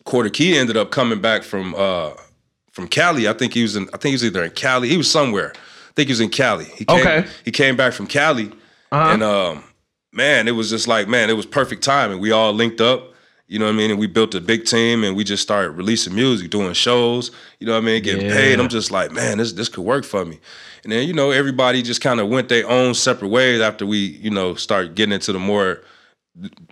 Quarter 0.05 0.31
Key 0.31 0.57
ended 0.59 0.77
up 0.77 0.91
coming 0.91 1.21
back 1.21 1.43
from 1.45 1.75
uh 1.77 2.11
from 2.75 2.89
Cali. 2.89 3.27
I 3.29 3.33
think 3.33 3.55
he 3.55 3.63
was 3.63 3.77
in. 3.77 3.85
I 3.95 3.97
think 3.97 4.11
he 4.11 4.13
was 4.15 4.25
either 4.25 4.45
in 4.45 4.51
Cali. 4.51 4.89
He 4.89 4.97
was 4.97 5.11
somewhere. 5.11 5.53
I 5.55 5.93
think 5.97 6.09
he 6.09 6.13
was 6.13 6.21
in 6.21 6.29
Cali. 6.31 6.65
He 6.77 6.85
came, 6.85 6.99
Okay. 7.01 7.25
He 7.45 7.51
came 7.51 7.77
back 7.77 7.93
from 7.95 8.07
Cali, 8.07 8.51
Uh-huh. 8.93 9.11
and 9.13 9.23
um, 9.23 9.65
man, 10.13 10.47
it 10.49 10.53
was 10.53 10.69
just 10.71 10.87
like 10.89 11.09
man, 11.09 11.31
it 11.31 11.35
was 11.37 11.47
perfect 11.47 11.83
timing. 11.83 12.19
We 12.21 12.33
all 12.33 12.53
linked 12.53 12.81
up. 12.81 13.13
You 13.47 13.59
know 13.59 13.67
what 13.67 13.73
I 13.75 13.77
mean? 13.77 13.91
And 13.91 14.01
we 14.01 14.07
built 14.07 14.35
a 14.35 14.41
big 14.41 14.65
team, 14.65 15.05
and 15.05 15.15
we 15.15 15.23
just 15.23 15.43
started 15.43 15.73
releasing 15.73 16.15
music, 16.15 16.51
doing 16.51 16.73
shows. 16.73 17.31
You 17.61 17.67
know 17.67 17.75
what 17.75 17.83
I 17.83 17.87
mean? 17.87 18.03
Getting 18.03 18.27
Yeah. 18.27 18.35
paid. 18.35 18.59
I'm 18.59 18.69
just 18.71 18.91
like, 18.91 19.13
man, 19.13 19.37
this 19.39 19.53
this 19.53 19.69
could 19.69 19.85
work 19.85 20.05
for 20.05 20.25
me. 20.25 20.39
And 20.83 20.91
then 20.93 21.07
you 21.07 21.13
know, 21.15 21.31
everybody 21.31 21.83
just 21.83 22.01
kind 22.01 22.21
of 22.21 22.29
went 22.29 22.49
their 22.49 22.69
own 22.69 22.95
separate 22.95 23.29
ways 23.29 23.61
after 23.61 23.85
we, 23.87 23.99
you 23.99 24.31
know, 24.31 24.55
start 24.55 24.95
getting 24.95 25.13
into 25.13 25.33
the 25.33 25.39
more 25.39 25.81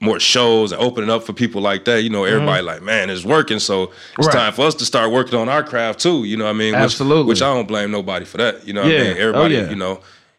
more 0.00 0.19
shows 0.19 0.73
and 0.73 0.83
opening 0.83 1.09
up 1.09 1.23
for 1.25 1.33
people 1.33 1.61
like 1.62 1.85
that. 1.85 2.02
You 2.02 2.11
know, 2.11 2.25
everybody 2.25 2.62
like, 2.62 2.83
man, 2.83 3.11
it's 3.11 3.25
working. 3.25 3.59
So 3.61 3.85
it's 3.85 3.92
Mm-hmm. 3.92 4.23
Right. 4.26 4.33
time 4.33 4.52
for 4.52 4.66
us 4.66 4.75
to 4.76 4.85
start 4.85 5.11
working 5.12 5.38
on 5.38 5.49
our 5.49 5.62
craft 5.62 6.00
too. 6.00 6.25
You 6.25 6.37
know 6.37 6.45
what 6.45 6.50
I 6.50 6.54
mean? 6.54 6.73
Which- 6.75 6.83
Absolutely. 6.83 7.25
Which, 7.28 7.42
I 7.42 7.54
don't 7.54 7.69
blame 7.69 7.90
nobody 7.90 8.25
for 8.25 8.38
that. 8.38 8.66
You 8.66 8.73
know 8.73 8.83
what 8.83 8.90
Yeah. 8.92 8.99
I 8.99 9.02
mean? 9.04 9.16
Oh, 9.16 9.21
Everybody, 9.21 9.54
yeah. 9.54 9.71
you 9.71 9.76
know, 9.76 9.95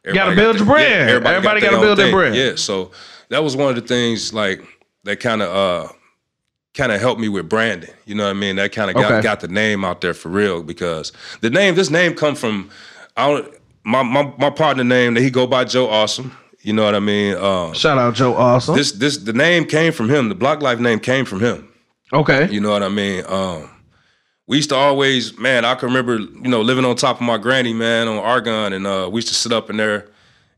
gotta 0.05 0.19
everybody 0.19 0.35
build 0.35 0.57
got 0.57 0.65
your 0.65 0.65
their- 0.65 0.75
brand. 0.75 1.09
Everybody 1.09 1.61
their 1.61 1.69
gotta 1.69 1.77
own 1.77 1.83
build 1.83 1.99
their 1.99 2.11
brand. 2.11 2.35
Yeah. 2.35 2.55
So 2.55 2.91
that 3.29 3.43
was 3.43 3.55
one 3.55 3.69
of 3.69 3.75
the 3.75 3.81
things 3.81 4.33
like 4.33 4.61
that 5.05 5.19
kind 5.21 5.41
of 5.41 5.49
uh 5.87 5.93
kind 6.73 6.91
of 6.91 6.99
helped 6.99 7.21
me 7.21 7.29
with 7.29 7.47
branding. 7.47 7.91
You 8.05 8.15
know 8.15 8.23
what 8.25 8.31
I 8.31 8.33
mean? 8.33 8.55
That 8.57 8.71
kind 8.73 8.89
of 8.89 8.95
got, 8.95 9.11
Okay. 9.11 9.21
got 9.21 9.39
the 9.39 9.47
name 9.47 9.85
out 9.85 10.01
there 10.01 10.13
for 10.15 10.29
real 10.29 10.63
because 10.63 11.11
the 11.41 11.49
name, 11.49 11.75
this 11.75 11.89
name 11.89 12.13
come 12.15 12.35
from 12.35 12.69
I 13.15 13.27
don't 13.29 13.53
my 13.85 14.03
my 14.03 14.33
my 14.37 14.49
partner 14.49 14.83
name 14.83 15.13
that 15.13 15.21
he 15.21 15.29
go 15.29 15.47
by 15.47 15.63
Joe 15.63 15.87
Awesome. 15.89 16.35
You 16.63 16.73
know 16.73 16.83
what 16.83 16.95
I 16.95 16.99
mean? 16.99 17.35
Um, 17.35 17.73
Shout 17.73 17.97
out 17.97 18.13
Joe 18.15 18.33
Awesome. 18.35 18.75
this 18.75 18.91
this 18.93 19.17
the 19.17 19.33
name 19.33 19.65
came 19.65 19.91
from 19.93 20.09
him. 20.09 20.29
The 20.29 20.35
Block 20.35 20.61
Life 20.61 20.79
name 20.79 20.99
came 20.99 21.25
from 21.25 21.39
him. 21.41 21.69
okay. 22.11 22.49
You 22.51 22.61
know 22.61 22.71
what 22.71 22.83
I 22.83 22.89
mean? 22.89 23.23
Um, 23.27 23.69
we 24.47 24.57
used 24.57 24.69
to 24.69 24.75
always, 24.75 25.37
man, 25.37 25.63
I 25.65 25.75
can 25.75 25.87
remember, 25.89 26.17
you 26.17 26.49
know, 26.49 26.61
living 26.61 26.83
on 26.85 26.95
top 26.95 27.17
of 27.17 27.21
my 27.21 27.37
granny, 27.37 27.73
man, 27.73 28.07
on 28.07 28.17
Argonne, 28.17 28.73
and 28.73 28.85
uh, 28.85 29.09
we 29.11 29.17
used 29.19 29.29
to 29.29 29.33
sit 29.33 29.51
up 29.53 29.69
in 29.69 29.77
there 29.77 30.09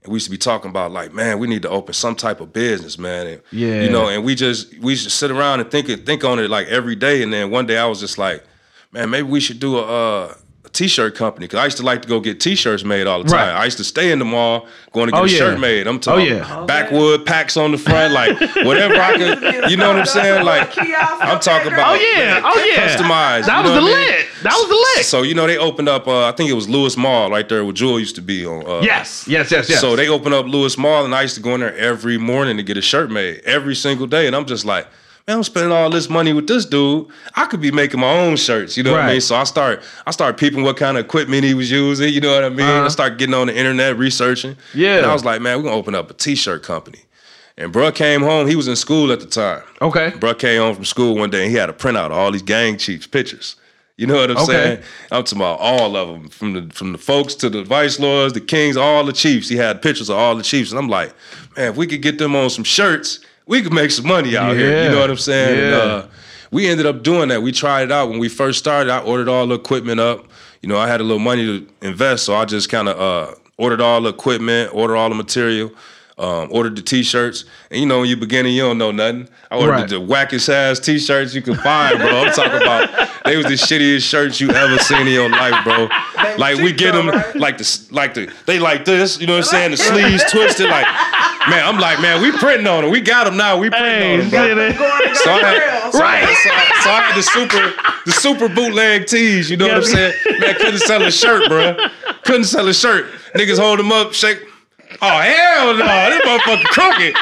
and 0.03 0.11
we 0.11 0.15
used 0.17 0.25
to 0.25 0.31
be 0.31 0.37
talking 0.37 0.69
about 0.69 0.91
like, 0.91 1.13
man, 1.13 1.39
we 1.39 1.47
need 1.47 1.61
to 1.63 1.69
open 1.69 1.93
some 1.93 2.15
type 2.15 2.39
of 2.41 2.51
business, 2.53 2.97
man. 2.99 3.27
And, 3.27 3.41
Yeah. 3.51 3.81
You 3.81 3.89
know, 3.89 4.07
and 4.07 4.23
we 4.23 4.35
just 4.35 4.77
we 4.79 4.93
used 4.93 5.05
to 5.05 5.09
sit 5.09 5.31
around 5.31 5.59
and 5.59 5.69
think 5.71 5.89
and 5.89 6.05
think 6.05 6.23
on 6.23 6.39
it 6.39 6.49
like 6.49 6.67
every 6.67 6.95
day. 6.95 7.23
And 7.23 7.31
then 7.33 7.49
one 7.51 7.65
day 7.65 7.77
I 7.79 7.85
was 7.85 7.99
just 7.99 8.17
like, 8.19 8.43
man, 8.91 9.09
maybe 9.09 9.27
we 9.27 9.39
should 9.39 9.59
do 9.59 9.77
a, 9.77 9.81
uh, 9.81 10.33
a 10.33 10.35
t-shirt 10.75 11.15
company 11.15 11.45
because 11.45 11.59
I 11.59 11.63
used 11.65 11.77
to 11.77 11.83
like 11.83 12.01
to 12.03 12.07
go 12.07 12.19
get 12.19 12.39
t-shirts 12.39 12.83
made 12.83 13.07
all 13.07 13.23
the 13.23 13.29
time. 13.29 13.47
Right. 13.55 13.61
I 13.61 13.65
used 13.65 13.77
to 13.77 13.83
stay 13.83 14.11
in 14.11 14.19
the 14.19 14.25
mall 14.25 14.67
going 14.91 15.07
to 15.07 15.11
get 15.13 15.21
Oh, 15.21 15.23
a 15.23 15.27
yeah. 15.27 15.37
shirt 15.37 15.59
made. 15.59 15.87
I'm 15.87 15.99
talking 15.99 16.31
Oh, 16.33 16.35
yeah. 16.35 16.65
backwood 16.65 17.25
packs 17.25 17.57
on 17.57 17.71
the 17.71 17.77
front, 17.77 18.13
like 18.13 18.39
whatever 18.65 18.95
I 18.95 19.17
could. 19.17 19.71
You 19.71 19.77
know 19.77 19.87
what 19.87 19.97
I'm 19.99 20.05
saying? 20.05 20.45
Like 20.45 20.69
I'm 20.77 21.39
talking 21.39 21.73
about. 21.73 21.95
Oh 21.95 21.99
yeah, 21.99 22.41
oh 22.43 22.63
yeah. 22.63 22.87
Customized. 22.95 23.45
That 23.47 23.63
was 23.63 23.71
the 23.73 23.81
what 23.81 23.93
I 23.95 23.99
mean? 23.99 24.07
lit. 24.09 24.25
That 24.43 24.53
was 24.53 24.67
the 24.67 24.75
lit. 24.97 25.05
So 25.05 25.21
you 25.23 25.33
know 25.33 25.47
they 25.47 25.57
opened 25.57 25.89
up. 25.89 26.07
Uh, 26.07 26.27
I 26.27 26.31
think 26.33 26.49
it 26.49 26.53
was 26.53 26.69
Lewis 26.69 26.95
Mall 26.97 27.31
right 27.31 27.47
there 27.49 27.63
where 27.63 27.73
Jewel 27.73 27.99
used 27.99 28.15
to 28.15 28.21
be 28.21 28.45
on. 28.45 28.65
Uh, 28.67 28.81
yes, 28.81 29.27
yes, 29.27 29.49
yes, 29.51 29.69
yes. 29.69 29.79
So 29.81 29.95
they 29.95 30.07
opened 30.07 30.35
up 30.35 30.45
Lewis 30.45 30.77
Mall, 30.77 31.05
and 31.05 31.15
I 31.15 31.21
used 31.23 31.35
to 31.35 31.41
go 31.41 31.55
in 31.55 31.61
there 31.61 31.75
every 31.77 32.17
morning 32.17 32.57
to 32.57 32.63
get 32.63 32.77
a 32.77 32.81
shirt 32.81 33.09
made 33.09 33.41
every 33.45 33.75
single 33.75 34.07
day. 34.07 34.27
And 34.27 34.35
I'm 34.35 34.45
just 34.45 34.65
like, 34.65 34.87
man, 35.27 35.37
I'm 35.37 35.43
spending 35.43 35.71
all 35.71 35.89
this 35.89 36.09
money 36.09 36.33
with 36.33 36.47
this 36.47 36.65
dude. 36.65 37.07
I 37.35 37.45
could 37.45 37.61
be 37.61 37.71
making 37.71 37.99
my 37.99 38.11
own 38.11 38.35
shirts. 38.37 38.77
You 38.77 38.83
know 38.83 38.91
what 38.91 39.01
I 39.01 39.11
mean? 39.13 39.21
So 39.21 39.35
I 39.35 39.43
start, 39.43 39.81
I 40.05 40.11
start 40.11 40.37
peeping 40.37 40.63
what 40.63 40.77
kind 40.77 40.97
of 40.97 41.05
equipment 41.05 41.43
he 41.43 41.53
was 41.53 41.71
using. 41.71 42.13
You 42.13 42.21
know 42.21 42.33
what 42.33 42.43
I 42.43 42.49
mean? 42.49 42.61
Uh-huh. 42.67 42.85
I 42.85 42.87
start 42.89 43.17
getting 43.17 43.33
on 43.35 43.47
the 43.47 43.55
internet 43.57 43.97
researching. 43.97 44.55
Yeah. 44.73 44.97
And 44.97 45.05
I 45.05 45.13
was 45.13 45.25
like, 45.25 45.41
man, 45.41 45.57
we're 45.57 45.63
gonna 45.63 45.75
open 45.75 45.95
up 45.95 46.09
a 46.09 46.13
t-shirt 46.13 46.63
company. 46.63 46.99
And 47.57 47.71
bruh 47.73 47.95
came 47.95 48.21
home. 48.21 48.47
He 48.47 48.55
was 48.55 48.67
in 48.67 48.75
school 48.75 49.11
at 49.11 49.21
the 49.21 49.25
time. 49.27 49.63
okay. 49.81 50.11
Bruh 50.11 50.37
came 50.37 50.61
home 50.61 50.75
from 50.75 50.85
school 50.85 51.15
one 51.15 51.29
day 51.29 51.43
and 51.43 51.51
he 51.51 51.57
had 51.57 51.69
a 51.69 51.73
printout 51.73 52.07
of 52.07 52.11
all 52.13 52.31
these 52.31 52.41
gang 52.41 52.77
chiefs 52.77 53.07
pictures. 53.07 53.55
You 53.97 54.07
know 54.07 54.15
what 54.15 54.29
I'm 54.29 54.35
Okay. 54.37 54.45
saying? 54.45 54.79
I'm 55.09 55.23
talking 55.23 55.37
about 55.37 55.59
all 55.61 55.95
of 55.95 56.09
them, 56.09 56.27
from 56.27 56.51
the 56.51 56.73
from 56.73 56.91
the 56.91 56.97
folks 56.97 57.33
to 57.35 57.49
the 57.49 57.63
vice 57.63 57.97
lords, 57.97 58.33
the 58.33 58.41
kings, 58.41 58.75
all 58.75 59.05
the 59.05 59.13
chiefs. 59.13 59.47
He 59.47 59.55
had 59.55 59.81
pictures 59.81 60.09
of 60.09 60.17
all 60.17 60.35
the 60.35 60.43
chiefs, 60.43 60.71
and 60.71 60.77
I'm 60.79 60.89
like, 60.89 61.13
man, 61.55 61.69
if 61.71 61.77
we 61.77 61.87
could 61.87 62.01
get 62.01 62.17
them 62.17 62.35
on 62.35 62.49
some 62.49 62.65
shirts, 62.65 63.21
we 63.47 63.61
could 63.61 63.73
make 63.73 63.91
some 63.91 64.07
money 64.07 64.35
out 64.37 64.55
here. 64.55 64.83
You 64.85 64.89
know 64.91 64.99
what 64.99 65.09
I'm 65.09 65.17
saying? 65.17 65.59
And, 65.59 65.69
Yeah. 65.71 65.77
uh, 65.77 66.07
we 66.51 66.67
ended 66.67 66.85
up 66.85 67.03
doing 67.03 67.29
that. 67.29 67.41
We 67.41 67.51
tried 67.51 67.83
it 67.83 67.91
out 67.91 68.09
when 68.09 68.19
we 68.19 68.29
first 68.29 68.59
started. 68.59 68.91
I 68.91 68.99
ordered 68.99 69.27
all 69.27 69.45
the 69.47 69.55
equipment 69.55 69.99
up. 69.99 70.25
You 70.61 70.69
know, 70.69 70.77
I 70.77 70.87
had 70.87 71.01
a 71.01 71.03
little 71.03 71.19
money 71.19 71.45
to 71.45 71.67
invest, 71.81 72.23
so 72.25 72.35
I 72.35 72.45
just 72.45 72.69
kind 72.69 72.87
of 72.87 72.99
uh, 72.99 73.35
ordered 73.57 73.81
all 73.81 74.01
the 74.01 74.09
equipment, 74.09 74.71
ordered 74.73 74.95
all 74.95 75.09
the 75.09 75.15
material. 75.15 75.71
Um, 76.17 76.47
ordered 76.49 76.77
the 76.77 76.81
t-shirts, 76.81 77.43
and 77.69 77.77
you 77.81 77.85
know 77.85 77.99
when 77.99 78.07
you 78.07 78.15
beginning, 78.15 78.53
you 78.53 78.61
don't 78.61 78.77
know 78.77 78.91
nothing. 78.91 79.27
I 79.51 79.57
ordered 79.57 79.71
Right. 79.73 79.89
the 79.89 79.95
wackest 79.99 80.47
ass 80.47 80.79
t-shirts 80.79 81.35
you 81.35 81.41
can 81.41 81.55
find, 81.55 81.97
bro. 81.99 82.07
I'm 82.23 82.31
talking 82.31 82.61
about 82.61 83.09
they 83.25 83.35
was 83.35 83.47
the 83.47 83.55
shittiest 83.59 84.07
shirts 84.09 84.39
you 84.39 84.49
ever 84.49 84.77
seen 84.77 85.07
in 85.07 85.13
your 85.13 85.29
life, 85.29 85.61
bro. 85.65 85.89
They 86.23 86.37
Like 86.37 86.57
we 86.59 86.71
get 86.71 86.93
them 86.93 87.09
right? 87.09 87.35
like 87.35 87.57
the 87.57 87.87
like 87.91 88.13
the 88.13 88.31
they 88.45 88.59
like 88.59 88.85
this, 88.85 89.19
you 89.19 89.27
know 89.27 89.33
what 89.33 89.39
I'm 89.39 89.43
saying? 89.43 89.71
The 89.71 89.77
sleeves 89.91 90.23
twisted, 90.31 90.69
like 90.69 90.85
man. 91.49 91.65
I'm 91.67 91.79
like 91.79 91.99
man, 91.99 92.21
we 92.21 92.31
printing 92.31 92.65
on 92.67 92.83
them. 92.83 92.91
We 92.91 93.01
got 93.01 93.25
them 93.25 93.35
now. 93.35 93.57
We 93.57 93.69
printing 93.69 93.91
Hey, 93.91 94.13
on 94.13 94.19
them, 94.21 94.29
bro. 94.29 94.47
get 94.47 94.57
it. 94.57 94.77
Going 94.77 95.09
to 95.09 95.15
So 95.17 95.31
I 95.31 95.39
had, 95.39 95.81
grill. 95.81 95.91
so 95.91 95.99
I 95.99 96.01
Right. 96.01 96.23
had- 96.23 96.37
so, 96.37 96.49
I- 96.49 96.81
so 96.85 96.89
I 96.91 97.01
had 97.01 97.17
the 97.17 97.23
super 97.23 97.73
the 98.05 98.11
super 98.13 98.47
bootleg 98.47 99.07
tees. 99.07 99.49
You 99.51 99.57
know 99.57 99.67
what 99.67 99.77
I'm 99.77 99.83
saying? 99.83 100.13
Man, 100.39 100.55
couldn't 100.55 100.79
sell 100.79 101.01
a 101.03 101.11
shirt, 101.11 101.49
bro. 101.49 101.75
Couldn't 102.23 102.45
sell 102.45 102.65
a 102.69 102.73
shirt. 102.73 103.07
Niggas 103.35 103.59
hold 103.59 103.79
them 103.79 103.91
up, 103.91 104.13
shake. 104.13 104.39
Oh 105.01 105.19
hell 105.19 105.73
no, 105.73 106.09
this 106.09 106.21
motherfucker 106.25 106.63
crooked. 106.65 107.15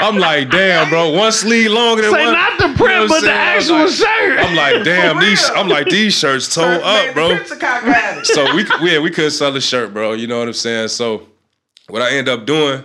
I'm 0.00 0.16
like, 0.18 0.50
damn, 0.50 0.88
bro. 0.88 1.10
One 1.10 1.30
sleeve 1.32 1.70
longer 1.70 2.02
than 2.02 2.12
Say 2.12 2.24
one. 2.24 2.32
not 2.34 2.58
the 2.58 2.64
you 2.66 2.70
know 2.70 2.76
print, 2.76 3.08
but 3.08 3.16
I'm 3.16 3.20
the 3.20 3.20
saying? 3.20 3.30
I'm 3.30 3.56
actual 3.58 3.76
like- 3.78 3.90
shirt. 3.90 4.38
I'm 4.40 4.56
like, 4.56 4.84
damn, 4.84 5.18
these. 5.20 5.44
I'm 5.50 5.68
like, 5.68 5.86
these 5.88 6.14
shirts 6.14 6.52
toe 6.52 6.62
up, 6.62 7.14
bro. 7.14 7.36
picture 7.36 7.56
cock 7.56 7.84
at 7.84 8.18
it. 8.18 8.26
So 8.26 8.54
we, 8.56 8.64
yeah, 8.90 8.98
we 8.98 9.10
couldn't 9.10 9.30
sell 9.30 9.52
the 9.52 9.60
shirt, 9.60 9.92
bro. 9.94 10.12
You 10.14 10.26
know 10.26 10.38
what 10.40 10.48
I'm 10.48 10.54
saying? 10.54 10.88
So 10.88 11.28
what 11.88 12.02
I 12.02 12.10
ended 12.10 12.28
up 12.28 12.46
doing, 12.46 12.82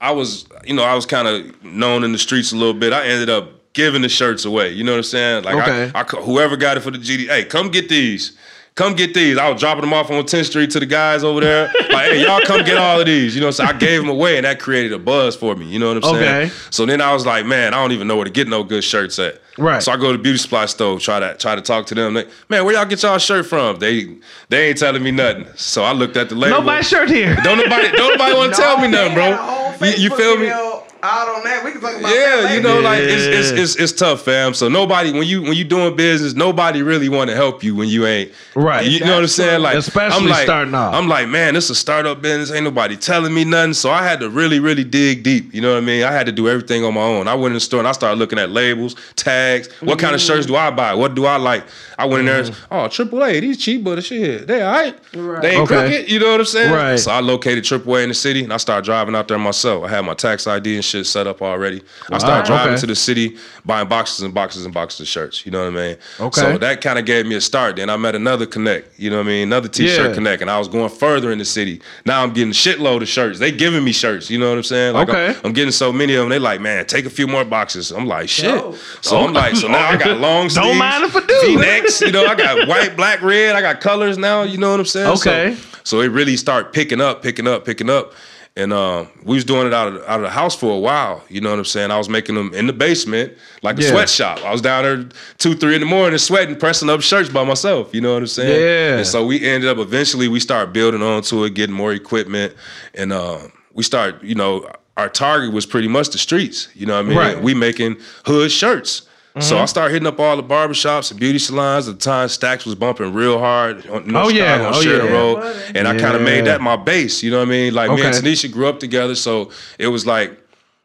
I 0.00 0.12
was, 0.12 0.46
you 0.64 0.74
know, 0.74 0.84
I 0.84 0.94
was 0.94 1.06
kind 1.06 1.26
of 1.26 1.64
known 1.64 2.04
in 2.04 2.12
the 2.12 2.18
streets 2.18 2.52
a 2.52 2.56
little 2.56 2.74
bit. 2.74 2.92
I 2.92 3.06
ended 3.06 3.30
up 3.30 3.72
giving 3.72 4.02
the 4.02 4.08
shirts 4.08 4.44
away. 4.44 4.70
You 4.70 4.84
know 4.84 4.92
what 4.92 4.98
I'm 4.98 5.02
saying? 5.04 5.44
Like, 5.44 5.56
Okay. 5.56 5.90
I, 5.94 6.00
I, 6.02 6.04
whoever 6.04 6.56
got 6.56 6.76
it 6.76 6.80
for 6.80 6.92
the 6.92 6.98
GD, 6.98 7.26
hey, 7.26 7.44
come 7.44 7.70
get 7.70 7.88
these. 7.88 8.36
Come 8.74 8.94
get 8.94 9.14
these. 9.14 9.38
I 9.38 9.48
was 9.48 9.60
dropping 9.60 9.82
them 9.82 9.92
off 9.92 10.10
on 10.10 10.24
10th 10.24 10.46
Street 10.46 10.70
to 10.72 10.80
the 10.80 10.86
guys 10.86 11.22
over 11.22 11.40
there. 11.40 11.72
Like, 11.94 12.10
hey, 12.10 12.24
y'all 12.24 12.40
come 12.40 12.64
get 12.64 12.76
all 12.76 12.98
of 12.98 13.06
these. 13.06 13.36
You 13.36 13.40
know 13.40 13.46
what 13.46 13.60
I'm 13.60 13.66
saying? 13.68 13.76
I 13.76 13.78
gave 13.78 14.00
them 14.00 14.08
away 14.10 14.36
and 14.36 14.44
that 14.44 14.58
created 14.58 14.92
a 14.92 14.98
buzz 14.98 15.36
for 15.36 15.54
me. 15.54 15.66
You 15.66 15.78
know 15.78 15.94
what 15.94 16.04
I'm 16.04 16.14
saying? 16.14 16.46
Okay. 16.46 16.52
So 16.70 16.84
then 16.86 17.00
I 17.00 17.12
was 17.12 17.24
like, 17.24 17.46
man, 17.46 17.72
I 17.72 17.80
don't 17.80 17.92
even 17.92 18.08
know 18.08 18.16
where 18.16 18.24
to 18.24 18.32
get 18.32 18.48
no 18.48 18.64
good 18.64 18.82
shirts 18.82 19.16
at. 19.20 19.40
Right. 19.56 19.80
So 19.80 19.92
I 19.92 19.96
go 19.96 20.10
to 20.10 20.16
the 20.16 20.22
beauty 20.22 20.38
supply 20.38 20.66
store, 20.66 20.98
try 20.98 21.20
to 21.20 21.36
try 21.36 21.54
to 21.54 21.62
talk 21.62 21.86
to 21.86 21.94
them. 21.94 22.14
They, 22.14 22.24
man, 22.48 22.64
where 22.64 22.74
y'all 22.74 22.84
get 22.84 23.00
y'all 23.04 23.18
shirt 23.18 23.46
from? 23.46 23.78
They 23.78 24.16
they 24.48 24.70
ain't 24.70 24.78
telling 24.78 25.04
me 25.04 25.12
nothing. 25.12 25.46
So 25.54 25.84
I 25.84 25.92
looked 25.92 26.16
at 26.16 26.30
the 26.30 26.34
label. 26.34 26.58
Nobody's 26.58 26.88
shirt 26.88 27.08
here. 27.08 27.36
Don't 27.44 27.58
nobody 27.58 27.92
don't 27.92 28.18
nobody 28.18 28.34
want 28.34 28.54
to 28.54 28.60
tell 28.60 28.80
me 28.80 28.88
nothing, 28.88 29.14
they 29.14 29.30
had 29.30 29.34
a 29.34 29.76
bro. 29.78 29.88
You, 29.88 29.94
you 29.94 30.16
feel 30.16 30.36
me? 30.36 30.46
video 30.46 30.84
Out 31.04 31.28
on 31.28 31.44
that, 31.44 31.62
we 31.62 31.70
can 31.72 31.82
talk 31.82 31.90
about 31.90 32.02
that 32.02 32.14
Yeah, 32.46 32.54
you 32.54 32.62
know, 32.62 32.80
like 32.80 33.00
it's, 33.02 33.24
it's 33.26 33.50
it's 33.50 33.76
it's 33.76 33.92
tough, 33.92 34.22
fam. 34.22 34.54
So 34.54 34.68
nobody 34.68 35.12
when 35.12 35.26
you 35.26 35.42
when 35.42 35.52
you 35.52 35.64
doing 35.64 35.94
business, 35.96 36.32
nobody 36.34 36.80
really 36.80 37.10
want 37.10 37.28
to 37.28 37.36
help 37.36 37.62
you 37.62 37.74
when 37.76 37.88
you 37.88 38.06
ain't 38.06 38.32
Right. 38.54 38.86
You, 38.86 39.00
know 39.00 39.14
what 39.16 39.20
I'm 39.22 39.26
saying? 39.28 39.60
Like 39.60 39.76
Especially 39.76 40.16
I'm 40.24 40.26
like, 40.30 40.44
starting 40.44 40.74
off. 40.74 40.94
I'm 40.94 41.06
like, 41.08 41.28
man, 41.28 41.52
this 41.54 41.64
is 41.64 41.70
a 41.70 41.74
startup 41.74 42.22
business. 42.22 42.50
Ain't 42.50 42.64
nobody 42.64 42.96
telling 42.96 43.34
me 43.34 43.44
nothing. 43.44 43.74
So 43.74 43.90
I 43.90 44.02
had 44.02 44.20
to 44.20 44.30
really, 44.30 44.60
really 44.60 44.84
dig 44.84 45.22
deep. 45.22 45.52
You 45.52 45.60
know 45.60 45.72
what 45.72 45.82
I 45.82 45.86
mean? 45.86 46.04
I 46.04 46.10
had 46.12 46.24
to 46.26 46.32
do 46.32 46.48
everything 46.48 46.84
on 46.84 46.94
my 46.94 47.02
own. 47.02 47.28
I 47.28 47.34
went 47.34 47.48
in 47.48 47.54
the 47.54 47.60
store 47.60 47.80
and 47.80 47.88
I 47.88 47.92
started 47.92 48.18
looking 48.18 48.38
at 48.38 48.48
labels, 48.50 48.96
tags. 49.16 49.68
What 49.82 49.98
kind 49.98 50.14
of 50.14 50.20
Mm-hmm. 50.20 50.26
shirts 50.34 50.46
do 50.46 50.56
I 50.56 50.70
buy? 50.70 50.94
What 50.94 51.14
do 51.14 51.26
I 51.26 51.36
like? 51.36 51.64
I 51.98 52.06
went 52.06 52.20
in 52.20 52.26
there. 52.26 52.38
and, 52.44 52.56
Oh, 52.70 52.88
AAA, 52.88 53.40
these 53.40 53.58
cheap, 53.58 53.84
but 53.84 54.02
shit, 54.04 54.46
they 54.46 54.62
all 54.62 54.72
right. 54.72 54.96
Right. 55.14 55.42
They 55.42 55.50
ain't 55.56 55.62
Okay. 55.70 55.90
crooked. 55.90 56.10
You 56.10 56.18
know 56.20 56.30
what 56.30 56.40
I'm 56.40 56.46
saying? 56.46 56.72
Right. 56.72 56.98
So 56.98 57.10
I 57.10 57.20
located 57.20 57.64
AAA 57.64 58.04
in 58.04 58.08
the 58.08 58.14
city 58.14 58.42
and 58.44 58.52
I 58.52 58.56
started 58.58 58.84
driving 58.84 59.14
out 59.14 59.28
there 59.28 59.38
myself. 59.38 59.84
I 59.84 59.88
had 59.88 60.00
my 60.02 60.14
tax 60.14 60.46
ID 60.46 60.76
and 60.76 60.84
shit 60.84 60.93
set 61.02 61.26
up 61.26 61.42
already. 61.42 61.82
I 62.12 62.18
started 62.18 62.46
driving 62.46 62.74
okay. 62.74 62.80
to 62.82 62.86
the 62.86 62.94
city, 62.94 63.36
buying 63.64 63.88
boxes 63.88 64.20
and 64.20 64.32
boxes 64.32 64.64
and 64.64 64.72
boxes 64.72 65.00
of 65.00 65.08
shirts. 65.08 65.44
You 65.44 65.50
know 65.50 65.64
what 65.64 65.72
I 65.78 65.88
mean? 65.88 65.96
Okay. 66.20 66.40
So 66.40 66.58
that 66.58 66.80
kind 66.80 66.98
of 66.98 67.04
gave 67.06 67.26
me 67.26 67.34
a 67.34 67.40
start. 67.40 67.76
Then 67.76 67.90
I 67.90 67.96
met 67.96 68.14
another 68.14 68.46
connect. 68.46 69.00
You 69.00 69.10
know 69.10 69.16
what 69.16 69.26
I 69.26 69.28
mean? 69.28 69.48
Another 69.48 69.68
t-shirt 69.68 70.10
Yeah. 70.10 70.14
connect, 70.14 70.42
and 70.42 70.50
I 70.50 70.58
was 70.58 70.68
going 70.68 70.90
further 70.90 71.32
in 71.32 71.38
the 71.38 71.44
city. 71.44 71.80
Now 72.06 72.22
I'm 72.22 72.32
getting 72.32 72.50
a 72.50 72.52
shitload 72.52 73.02
of 73.02 73.08
shirts. 73.08 73.38
They 73.38 73.50
giving 73.50 73.82
me 73.82 73.92
shirts. 73.92 74.30
You 74.30 74.38
know 74.38 74.50
what 74.50 74.58
I'm 74.58 74.62
saying? 74.64 74.94
Like 74.94 75.08
Okay. 75.08 75.28
I'm, 75.30 75.46
I'm 75.46 75.52
getting 75.52 75.72
so 75.72 75.92
many 75.92 76.14
of 76.14 76.20
them. 76.20 76.28
They 76.28 76.38
like, 76.38 76.60
man, 76.60 76.84
take 76.86 77.06
a 77.06 77.10
few 77.10 77.26
more 77.26 77.44
boxes. 77.44 77.90
I'm 77.90 78.06
like, 78.06 78.28
shit. 78.28 78.54
Dope. 78.54 78.76
So 79.00 79.18
I'm 79.18 79.32
like, 79.32 79.56
so 79.56 79.68
now 79.68 79.88
I 79.88 79.96
got 79.96 80.18
long 80.20 80.48
sleeves. 80.48 80.66
Don't 80.68 80.78
mind 80.78 81.04
if 81.04 81.16
I 81.16 81.20
do. 81.26 81.40
V-necks. 81.46 82.00
You 82.00 82.12
know, 82.12 82.26
I 82.26 82.34
got 82.34 82.68
white, 82.68 82.96
black, 82.96 83.22
red. 83.22 83.56
I 83.56 83.60
got 83.60 83.80
colors 83.80 84.18
now. 84.18 84.42
You 84.42 84.58
know 84.58 84.70
what 84.70 84.80
I'm 84.80 84.86
saying? 84.86 85.10
Okay. 85.18 85.56
So, 85.84 86.00
it 86.00 86.08
really 86.08 86.36
started 86.38 86.72
picking 86.72 87.00
up, 87.00 87.22
picking 87.22 87.46
up, 87.46 87.64
picking 87.66 87.90
up. 87.90 88.14
And 88.56 88.72
um, 88.72 89.08
we 89.24 89.34
was 89.34 89.44
doing 89.44 89.66
it 89.66 89.74
out 89.74 89.88
of 89.88 90.02
out 90.04 90.20
of 90.20 90.22
the 90.22 90.30
house 90.30 90.54
for 90.54 90.70
a 90.72 90.78
while. 90.78 91.24
You 91.28 91.40
know 91.40 91.50
what 91.50 91.58
I'm 91.58 91.64
saying? 91.64 91.90
I 91.90 91.98
was 91.98 92.08
making 92.08 92.36
them 92.36 92.54
in 92.54 92.68
the 92.68 92.72
basement, 92.72 93.32
like 93.62 93.78
a 93.78 93.82
Yeah. 93.82 93.90
sweatshop. 93.90 94.44
I 94.44 94.52
was 94.52 94.60
down 94.60 94.84
there 94.84 95.08
two, 95.38 95.54
three 95.56 95.74
in 95.74 95.80
the 95.80 95.86
morning, 95.86 96.18
sweating, 96.18 96.54
pressing 96.54 96.88
up 96.88 97.00
shirts 97.00 97.28
by 97.28 97.42
myself. 97.42 97.92
You 97.92 98.00
know 98.00 98.12
what 98.12 98.22
I'm 98.22 98.26
saying? 98.28 98.60
Yeah. 98.60 98.98
And 98.98 99.06
so 99.06 99.26
we 99.26 99.44
ended 99.44 99.68
up 99.68 99.78
eventually 99.78 100.28
we 100.28 100.38
start 100.38 100.72
building 100.72 101.02
onto 101.02 101.42
it, 101.42 101.54
getting 101.54 101.74
more 101.74 101.92
equipment, 101.92 102.54
and 102.94 103.12
um, 103.12 103.50
we 103.72 103.82
start. 103.82 104.22
You 104.22 104.36
know, 104.36 104.70
our 104.96 105.08
target 105.08 105.52
was 105.52 105.66
pretty 105.66 105.88
much 105.88 106.10
the 106.10 106.18
streets. 106.18 106.68
You 106.74 106.86
know 106.86 106.94
what 106.94 107.06
I 107.06 107.08
mean? 107.08 107.18
Right. 107.18 107.42
We 107.42 107.54
making 107.54 107.96
hood 108.24 108.52
shirts. 108.52 109.02
So 109.40 109.58
I 109.58 109.64
started 109.64 109.92
hitting 109.94 110.06
up 110.06 110.20
all 110.20 110.36
the 110.36 110.44
barbershops 110.44 111.10
and 111.10 111.18
beauty 111.18 111.40
salons. 111.40 111.88
At 111.88 111.98
the 111.98 112.00
time, 112.04 112.28
Stacks 112.28 112.64
was 112.64 112.76
bumping 112.76 113.12
real 113.12 113.40
hard 113.40 113.84
on 113.88 114.14
Oh, 114.14 114.28
yeah. 114.28 114.58
Chicago, 114.58 114.76
Oh, 114.78 114.80
Sheridan 114.82 115.06
yeah. 115.08 115.12
Road, 115.12 115.72
and 115.74 115.88
I 115.88 115.98
kind 115.98 116.14
of 116.14 116.22
made 116.22 116.44
that 116.46 116.60
my 116.60 116.76
base. 116.76 117.20
You 117.22 117.32
know 117.32 117.38
what 117.38 117.48
I 117.48 117.50
mean? 117.50 117.74
Like 117.74 117.90
me 117.90 118.02
and 118.02 118.14
Tanisha 118.14 118.50
grew 118.52 118.68
up 118.68 118.78
together, 118.78 119.16
so 119.16 119.50
it 119.78 119.88
was 119.88 120.06
like, 120.06 120.40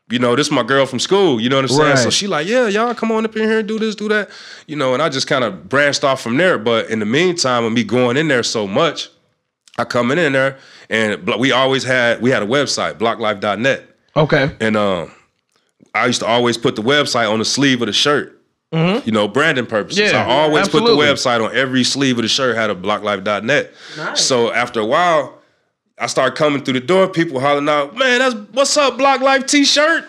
you 0.10 0.18
know, 0.18 0.36
this 0.36 0.48
is 0.48 0.52
my 0.52 0.64
girl 0.64 0.88
from 0.88 0.98
school. 0.98 1.40
You 1.40 1.50
know 1.50 1.58
what 1.58 1.66
I'm 1.66 1.70
saying? 1.70 1.90
Right. 1.90 1.98
So 2.00 2.10
she 2.10 2.26
like, 2.26 2.48
yeah, 2.48 2.68
y'all 2.68 2.96
come 2.96 3.12
on 3.12 3.24
up 3.24 3.36
in 3.36 3.44
here 3.44 3.60
and 3.60 3.68
do 3.68 3.78
this, 3.78 3.94
do 3.94 4.08
that. 4.08 4.32
You 4.66 4.76
know, 4.76 4.96
and 4.96 5.04
I 5.04 5.10
just 5.10 5.28
kind 5.28 5.44
of 5.44 5.70
branched 5.70 6.04
off 6.04 6.20
from 6.22 6.36
there. 6.38 6.58
But 6.58 6.90
in 6.90 6.98
the 6.98 7.06
meantime, 7.06 7.66
of 7.66 7.72
me 7.74 7.84
going 7.84 8.18
in 8.18 8.28
there 8.30 8.42
so 8.42 8.66
much, 8.66 9.10
I 9.78 9.84
coming 9.84 10.18
in 10.18 10.34
there, 10.34 10.58
and 10.90 11.28
we 11.40 11.52
always 11.52 11.84
had 11.84 12.20
we 12.20 12.32
had 12.32 12.42
a 12.42 12.48
website, 12.48 12.96
blocklife.net. 12.98 13.84
Okay. 14.16 14.56
And 14.60 14.76
um, 14.76 15.12
I 15.94 16.08
used 16.08 16.22
to 16.22 16.26
always 16.26 16.58
put 16.58 16.76
the 16.76 16.82
website 16.82 17.32
on 17.32 17.38
the 17.38 17.46
sleeve 17.46 17.80
of 17.84 17.86
the 17.86 17.94
shirt. 17.94 18.39
You 18.72 19.12
know, 19.12 19.28
branding 19.28 19.66
purposes. 19.66 20.00
Mm-hmm. 20.12 20.16
Yeah, 20.16 20.28
I 20.28 20.42
always 20.44 20.66
absolutely. 20.66 20.96
put 20.96 21.06
the 21.08 21.14
website 21.14 21.44
on 21.44 21.56
every 21.56 21.84
sleeve 21.84 22.18
of 22.20 22.22
the 22.22 22.28
shirt, 22.28 22.56
had 22.56 22.70
a 22.70 22.76
blocklife.net. 22.76 23.72
Nice. 23.98 24.22
So 24.24 24.52
after 24.54 24.80
a 24.80 24.86
while, 24.86 25.40
I 25.98 26.06
started 26.08 26.38
coming 26.38 26.64
through 26.64 26.76
the 26.76 26.86
door, 26.86 27.08
people 27.08 27.40
hollering 27.40 27.68
out, 27.68 27.96
man, 27.98 28.20
that's 28.20 28.36
what's 28.54 28.78
up, 28.78 28.98
Block 28.98 29.22
Life 29.22 29.48
t-shirt. 29.48 30.06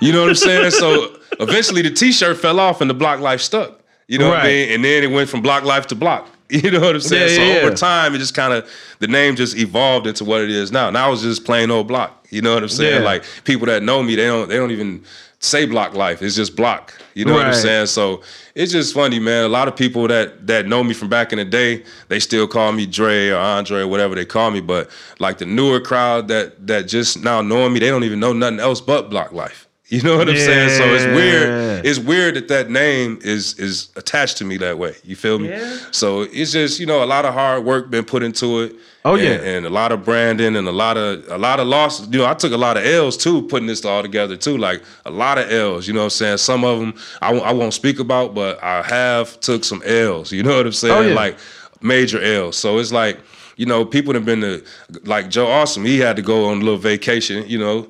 You 0.00 0.12
know 0.12 0.22
what 0.22 0.30
I'm 0.30 0.34
saying? 0.36 0.70
so 0.70 1.16
eventually 1.40 1.82
the 1.82 1.90
t-shirt 1.90 2.38
fell 2.38 2.58
off 2.58 2.80
and 2.80 2.88
the 2.88 2.94
Block 2.94 3.20
Life 3.20 3.40
stuck. 3.42 3.78
You 4.06 4.18
know 4.18 4.28
what 4.30 4.38
I 4.38 4.42
Right. 4.42 4.46
mean? 4.68 4.68
And 4.76 4.84
then 4.84 5.02
it 5.04 5.10
went 5.14 5.28
from 5.28 5.42
Block 5.42 5.64
Life 5.64 5.86
to 5.88 5.94
Block. 5.94 6.28
You 6.50 6.70
know 6.70 6.80
what 6.80 6.94
I'm 6.94 7.00
saying? 7.02 7.28
Yeah, 7.28 7.36
so 7.36 7.42
yeah, 7.60 7.66
over 7.66 7.76
time, 7.76 8.14
it 8.14 8.18
just 8.20 8.32
kind 8.32 8.54
of 8.54 8.66
the 9.00 9.06
name 9.06 9.36
just 9.36 9.54
evolved 9.58 10.06
into 10.06 10.24
what 10.24 10.40
it 10.40 10.48
is 10.48 10.72
now. 10.72 10.88
Now 10.88 11.12
it's 11.12 11.20
just 11.20 11.44
plain 11.44 11.70
old 11.70 11.88
block. 11.88 12.26
You 12.30 12.40
know 12.40 12.54
what 12.54 12.62
I'm 12.62 12.70
saying? 12.70 13.02
Yeah. 13.02 13.06
Like 13.06 13.24
people 13.44 13.66
that 13.66 13.82
know 13.82 14.02
me, 14.02 14.14
they 14.16 14.24
don't 14.24 14.48
they 14.48 14.56
don't 14.56 14.70
even 14.70 15.04
say 15.40 15.66
block 15.66 15.94
life. 15.94 16.22
It's 16.22 16.34
just 16.34 16.56
block. 16.56 16.94
You 17.14 17.24
know 17.24 17.34
what 17.34 17.46
I'm 17.46 17.54
saying? 17.54 17.86
So 17.86 18.22
it's 18.54 18.72
just 18.72 18.94
funny, 18.94 19.18
man. 19.18 19.44
A 19.44 19.48
lot 19.48 19.68
of 19.68 19.76
people 19.76 20.08
that 20.08 20.46
that 20.46 20.66
know 20.66 20.82
me 20.82 20.94
from 20.94 21.08
back 21.08 21.32
in 21.32 21.38
the 21.38 21.44
day, 21.44 21.84
they 22.08 22.20
still 22.20 22.46
call 22.46 22.72
me 22.72 22.86
Dre 22.86 23.28
or 23.28 23.38
Andre 23.38 23.82
or 23.82 23.88
whatever 23.88 24.14
they 24.14 24.24
call 24.24 24.50
me. 24.50 24.60
But 24.60 24.90
like 25.18 25.38
the 25.38 25.46
newer 25.46 25.80
crowd 25.80 26.28
that 26.28 26.66
that 26.66 26.88
just 26.88 27.22
now 27.22 27.42
knowing 27.42 27.72
me, 27.72 27.80
they 27.80 27.88
don't 27.88 28.04
even 28.04 28.20
know 28.20 28.32
nothing 28.32 28.60
else 28.60 28.80
but 28.80 29.10
block 29.10 29.32
life. 29.32 29.67
You 29.90 30.02
know 30.02 30.18
what 30.18 30.28
I'm 30.28 30.36
saying? 30.36 30.68
So 30.76 30.84
it's 30.84 31.04
weird. 31.06 31.86
It's 31.86 31.98
weird 31.98 32.34
that 32.34 32.48
that 32.48 32.68
name 32.70 33.18
is 33.22 33.58
is 33.58 33.88
attached 33.96 34.36
to 34.38 34.44
me 34.44 34.58
that 34.58 34.76
way. 34.78 34.94
You 35.02 35.16
feel 35.16 35.38
me? 35.38 35.48
Yeah. 35.48 35.78
So 35.92 36.22
it's 36.22 36.52
just 36.52 36.78
you 36.78 36.84
know 36.84 37.02
a 37.02 37.06
lot 37.06 37.24
of 37.24 37.32
hard 37.32 37.64
work 37.64 37.88
been 37.90 38.04
put 38.04 38.22
into 38.22 38.60
it. 38.60 38.76
Oh, 39.06 39.14
and- 39.14 39.22
yeah. 39.22 39.30
and 39.50 39.64
a 39.64 39.70
lot 39.70 39.90
of 39.92 40.04
branding 40.04 40.56
and 40.56 40.68
a 40.68 40.72
lot 40.72 40.98
of 40.98 41.24
a 41.30 41.38
lot 41.38 41.58
of 41.58 41.66
losses. 41.68 42.06
You 42.10 42.18
know, 42.18 42.26
I 42.26 42.34
took 42.34 42.52
a 42.52 42.56
lot 42.58 42.76
of 42.76 42.84
L's 42.84 43.16
too, 43.16 43.40
putting 43.48 43.66
this 43.66 43.82
all 43.84 44.02
together 44.02 44.36
too. 44.36 44.58
Like 44.58 44.82
a 45.06 45.10
lot 45.10 45.38
of 45.38 45.50
L's. 45.50 45.88
You 45.88 45.94
know 45.94 46.00
what 46.00 46.04
I'm 46.06 46.10
saying? 46.10 46.36
Some 46.38 46.64
of 46.64 46.78
them 46.80 46.92
I, 47.22 47.32
won't- 47.32 47.46
I 47.46 47.52
won't 47.54 47.72
speak 47.72 47.98
about, 47.98 48.34
but 48.34 48.62
I 48.62 48.82
have 48.82 49.40
took 49.40 49.64
some 49.64 49.80
L's. 49.86 50.32
You 50.32 50.42
know 50.42 50.54
what 50.58 50.66
I'm 50.66 50.72
saying? 50.72 50.94
Oh, 50.94 51.00
yeah. 51.08 51.14
Like 51.14 51.38
major 51.80 52.20
L's. 52.20 52.58
So 52.58 52.78
it's 52.78 52.92
like 52.92 53.18
you 53.56 53.64
know 53.64 53.86
people 53.86 54.12
have 54.12 54.26
been 54.26 54.42
to 54.42 54.62
like 55.04 55.30
Joe 55.30 55.46
Awesome. 55.46 55.84
He 55.86 55.98
had 55.98 56.16
to 56.16 56.22
go 56.22 56.44
on 56.46 56.58
a 56.60 56.64
little 56.64 56.76
vacation. 56.78 57.44
You 57.48 57.58
know, 57.58 57.88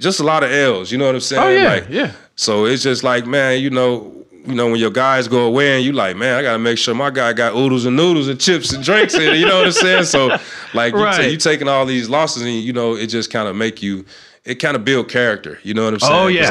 just 0.00 0.20
a 0.20 0.24
lot 0.24 0.42
of 0.44 0.50
L's. 0.50 0.90
You 0.92 0.98
know 0.98 1.06
what 1.06 1.10
I'm 1.14 1.16
oh, 1.16 1.18
saying? 1.20 1.42
Oh, 1.42 1.48
yeah, 1.48 1.68
Like, 1.68 1.86
yeah. 1.88 2.12
So 2.36 2.64
it's 2.66 2.82
just 2.82 3.02
like 3.04 3.26
man, 3.26 3.60
you 3.60 3.70
know. 3.70 4.14
You 4.46 4.54
know, 4.54 4.66
when 4.70 4.76
your 4.80 4.90
guys 4.90 5.28
go 5.28 5.44
away 5.44 5.76
and 5.76 5.84
you 5.84 5.92
like, 5.92 6.16
man, 6.16 6.38
I 6.38 6.40
gotta 6.42 6.58
make 6.58 6.78
sure 6.78 6.94
my 6.94 7.10
guy 7.10 7.34
got 7.34 7.54
oodles 7.54 7.84
and 7.84 7.94
noodles 7.96 8.28
and 8.28 8.40
chips 8.40 8.72
and 8.72 8.82
drinks 8.82 9.12
in 9.12 9.20
it. 9.20 9.36
You 9.36 9.44
know 9.44 9.58
what 9.58 9.66
I'm 9.66 9.72
saying? 9.72 10.04
So, 10.04 10.28
like, 10.72 10.94
you, 10.94 10.98
ta- 11.00 11.04
Right. 11.04 11.30
you 11.32 11.36
taking 11.36 11.68
all 11.68 11.84
these 11.84 12.08
losses 12.08 12.42
and 12.44 12.52
you 12.52 12.72
know, 12.72 12.94
it 12.94 13.08
just 13.08 13.30
kind 13.30 13.46
of 13.46 13.56
make 13.56 13.82
you, 13.82 14.06
it 14.46 14.54
kind 14.54 14.74
of 14.74 14.86
build 14.86 15.10
character. 15.10 15.58
You 15.64 15.74
know 15.74 15.84
what 15.84 15.94
I'm 15.94 15.98
oh, 16.02 16.06
saying? 16.06 16.14
Oh, 16.14 16.24
'Cause, 16.48 16.50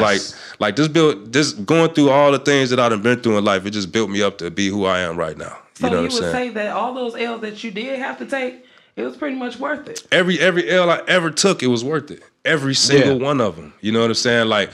Like, 0.52 0.60
like 0.60 0.76
this 0.76 0.86
build, 0.86 1.32
this 1.32 1.54
going 1.54 1.92
through 1.92 2.10
all 2.10 2.30
the 2.30 2.38
things 2.38 2.70
that 2.70 2.78
I've 2.78 3.02
been 3.02 3.20
through 3.20 3.38
in 3.38 3.44
life, 3.44 3.66
it 3.66 3.70
just 3.70 3.90
built 3.90 4.10
me 4.10 4.22
up 4.22 4.38
to 4.38 4.50
be 4.52 4.68
who 4.68 4.84
I 4.84 5.00
am 5.00 5.16
right 5.16 5.36
now. 5.36 5.58
So 5.74 5.86
You 5.86 5.90
know 5.90 5.96
what 5.96 5.96
I'm 5.96 6.02
would 6.04 6.12
saying? 6.12 6.32
say 6.32 6.48
that 6.50 6.76
all 6.76 6.94
those 6.94 7.16
L's 7.16 7.40
that 7.40 7.64
you 7.64 7.72
did 7.72 7.98
have 7.98 8.18
to 8.18 8.26
take, 8.26 8.64
it 8.98 9.02
was 9.04 9.16
pretty 9.16 9.36
much 9.36 9.58
worth 9.58 9.88
it. 9.88 10.06
every 10.12 10.38
every 10.40 10.68
L 10.68 10.90
I 10.90 11.00
ever 11.08 11.30
took, 11.30 11.62
it 11.62 11.68
was 11.68 11.82
worth 11.84 12.10
it. 12.10 12.22
Every 12.44 12.74
single 12.74 13.16
Yeah. 13.18 13.24
one 13.24 13.40
of 13.40 13.56
them. 13.56 13.72
You 13.80 13.92
know 13.92 14.00
what 14.00 14.10
I'm 14.10 14.14
saying? 14.14 14.48
Like, 14.48 14.70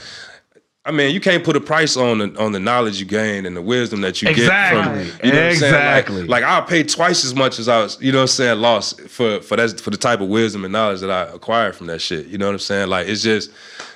I 0.87 0.91
mean, 0.91 1.13
you 1.15 1.19
can't 1.19 1.43
put 1.43 1.55
a 1.55 1.59
price 1.61 1.97
on 1.97 2.19
the 2.19 2.35
on 2.39 2.51
the 2.51 2.59
knowledge 2.59 2.99
you 2.99 3.05
gain 3.05 3.45
and 3.45 3.55
the 3.57 3.61
wisdom 3.61 4.01
that 4.01 4.21
you 4.21 4.29
Exactly. 4.29 5.03
get 5.05 5.13
from. 5.13 5.27
You 5.27 5.33
know 5.33 5.39
what 5.41 5.49
I'm 5.51 5.55
saying? 5.55 5.73
Like- 5.73 5.97
Exactly. 6.05 6.23
Like, 6.27 6.43
I'll 6.43 6.61
pay 6.63 6.83
twice 6.83 7.25
as 7.25 7.33
much 7.33 7.57
as 7.59 7.67
I 7.67 7.81
was. 7.83 7.97
You 8.01 8.11
know 8.11 8.19
what 8.19 8.23
I'm 8.23 8.27
saying? 8.27 8.59
Lost 8.61 9.01
for 9.09 9.41
for 9.41 9.55
that 9.57 9.79
for 9.81 9.89
the 9.89 9.97
type 9.97 10.21
of 10.21 10.27
wisdom 10.27 10.63
and 10.63 10.71
knowledge 10.71 10.99
that 11.01 11.09
I 11.11 11.23
acquired 11.33 11.75
from 11.75 11.87
that 11.87 12.01
shit. 12.01 12.27
You 12.27 12.37
know 12.37 12.45
what 12.47 12.53
I'm 12.53 12.59
saying? 12.59 12.87
Like, 12.89 13.07
it's 13.07 13.23
just, 13.23 13.49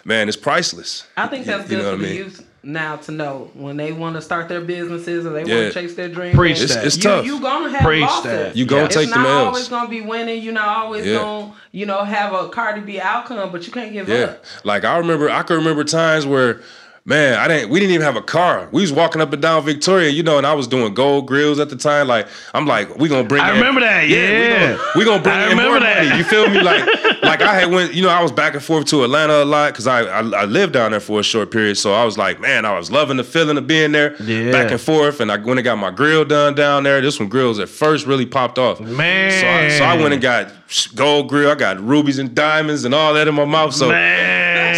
man, 0.03 0.27
it's 0.27 0.37
priceless. 0.37 1.05
I 1.15 1.27
think 1.27 1.45
that's 1.45 1.69
You 1.69 1.77
good 1.77 1.83
know 1.83 1.91
for 1.91 1.97
what 1.97 2.05
I 2.05 2.07
the 2.07 2.13
mean? 2.15 2.15
youth 2.25 2.45
now 2.61 2.97
to 2.97 3.11
know 3.11 3.49
when 3.53 3.77
they 3.77 3.91
want 3.93 4.15
to 4.15 4.21
start 4.21 4.49
their 4.49 4.61
businesses 4.61 5.25
or 5.25 5.29
they 5.31 5.43
Yeah. 5.45 5.61
want 5.61 5.73
to 5.73 5.79
chase 5.81 5.95
their 5.95 6.09
dreams. 6.09 6.35
Preach 6.35 6.59
It's, 6.61 6.75
that. 6.75 6.85
it's 6.85 6.97
you, 6.97 7.03
tough. 7.03 7.25
You 7.25 7.39
gonna 7.39 7.69
have 7.69 7.81
Preach 7.81 8.01
losses. 8.01 8.23
that. 8.23 8.55
You 8.55 8.65
gonna 8.65 8.85
it's 8.85 8.95
take 8.95 9.09
them 9.09 9.23
not 9.23 9.29
L's. 9.29 9.47
always 9.47 9.67
gonna 9.69 9.89
be 9.89 10.01
winning. 10.01 10.41
You're 10.43 10.53
not 10.53 10.67
always 10.67 11.05
Yeah. 11.05 11.15
gonna, 11.19 11.53
you 11.71 11.85
know, 11.85 12.03
have 12.03 12.33
a 12.33 12.49
Cardi 12.49 12.81
B 12.81 12.99
outcome, 12.99 13.51
but 13.51 13.65
you 13.65 13.71
can't 13.71 13.93
give 13.93 14.09
Yeah, 14.09 14.15
up. 14.17 14.45
like 14.63 14.83
I 14.83 14.97
remember, 14.97 15.29
I 15.29 15.43
can 15.43 15.55
remember 15.57 15.83
times 15.83 16.25
where, 16.25 16.61
man, 17.05 17.37
I 17.39 17.47
didn't. 17.47 17.69
We 17.69 17.79
didn't 17.79 17.93
even 17.95 18.05
have 18.05 18.15
a 18.15 18.21
car. 18.21 18.69
We 18.71 18.81
was 18.81 18.91
walking 18.93 19.21
up 19.21 19.33
and 19.33 19.41
down 19.41 19.63
Victoria, 19.63 20.09
you 20.09 20.23
know, 20.23 20.37
and 20.37 20.45
I 20.45 20.53
was 20.53 20.67
doing 20.67 20.93
gold 20.93 21.27
grills 21.27 21.59
at 21.59 21.69
the 21.69 21.75
time. 21.75 22.07
Like 22.07 22.27
I'm 22.53 22.65
like, 22.65 22.97
we 22.97 23.09
gonna 23.09 23.27
bring. 23.27 23.41
I 23.41 23.49
in- 23.51 23.55
remember 23.57 23.81
that, 23.81 24.03
we 24.07 24.15
yeah. 24.15 24.59
gonna, 24.77 24.83
we 24.95 25.05
gonna 25.05 25.23
bring 25.23 25.35
I 25.35 25.43
in 25.43 25.49
remember 25.49 25.71
more 25.71 25.79
that. 25.81 26.03
money. 26.05 26.17
You 26.17 26.23
feel 26.23 26.49
me? 26.49 26.61
Like, 26.61 26.85
like 27.23 27.41
I 27.41 27.59
had 27.59 27.71
went, 27.71 27.93
you 27.93 28.01
know, 28.03 28.09
I 28.09 28.21
was 28.21 28.31
back 28.31 28.53
and 28.53 28.63
forth 28.63 28.85
to 28.87 29.03
Atlanta 29.03 29.43
a 29.43 29.45
lot 29.45 29.73
because 29.73 29.87
I, 29.87 30.01
I 30.01 30.19
I 30.19 30.45
lived 30.45 30.73
down 30.73 30.91
there 30.91 30.99
for 30.99 31.19
a 31.19 31.23
short 31.23 31.51
period. 31.51 31.77
So 31.77 31.93
I 31.93 32.03
was 32.05 32.17
like, 32.17 32.39
man, 32.39 32.65
I 32.65 32.77
was 32.77 32.91
loving 32.91 33.17
the 33.17 33.23
feeling 33.23 33.57
of 33.57 33.67
being 33.67 33.91
there, 33.91 34.15
Yeah. 34.21 34.51
back 34.51 34.71
and 34.71 34.79
forth. 34.81 35.19
And 35.19 35.31
I 35.31 35.37
went 35.37 35.59
and 35.59 35.63
got 35.63 35.77
my 35.77 35.91
grill 35.91 36.25
done 36.25 36.55
down 36.55 36.83
there. 36.83 37.01
This 37.01 37.19
one 37.19 37.29
grills 37.29 37.59
at 37.59 37.69
first 37.69 38.05
really 38.05 38.25
popped 38.25 38.57
off. 38.57 38.79
Man. 38.79 39.31
So 39.31 39.47
I, 39.47 39.77
so 39.79 39.83
I 39.85 40.01
went 40.01 40.13
and 40.13 40.21
got 40.21 40.51
gold 40.95 41.29
grill. 41.29 41.49
I 41.49 41.55
got 41.55 41.79
rubies 41.79 42.19
and 42.19 42.35
diamonds 42.35 42.85
and 42.85 42.93
all 42.93 43.13
that 43.13 43.27
in 43.27 43.35
my 43.35 43.45
mouth. 43.45 43.73
So. 43.73 43.89
Man. 43.89 44.28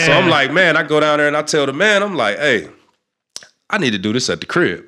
So 0.05 0.11
I'm 0.13 0.29
like, 0.29 0.51
man, 0.51 0.77
I 0.77 0.83
go 0.83 0.99
down 0.99 1.17
there 1.17 1.27
and 1.27 1.37
I 1.37 1.41
tell 1.41 1.65
the 1.65 1.73
man, 1.73 2.03
I'm 2.03 2.15
like, 2.15 2.37
hey, 2.37 2.69
I 3.69 3.77
need 3.77 3.91
to 3.91 3.97
do 3.99 4.13
this 4.13 4.29
at 4.29 4.39
the 4.39 4.45
crib. 4.45 4.85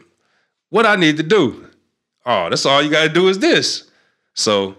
What 0.70 0.86
I 0.86 0.96
need 0.96 1.18
to 1.18 1.24
do? 1.24 1.68
Oh, 2.26 2.50
that's 2.50 2.66
all 2.66 2.82
you 2.82 2.90
gotta 2.90 3.10
do 3.10 3.28
is 3.28 3.40
this. 3.40 3.90
So 4.34 4.76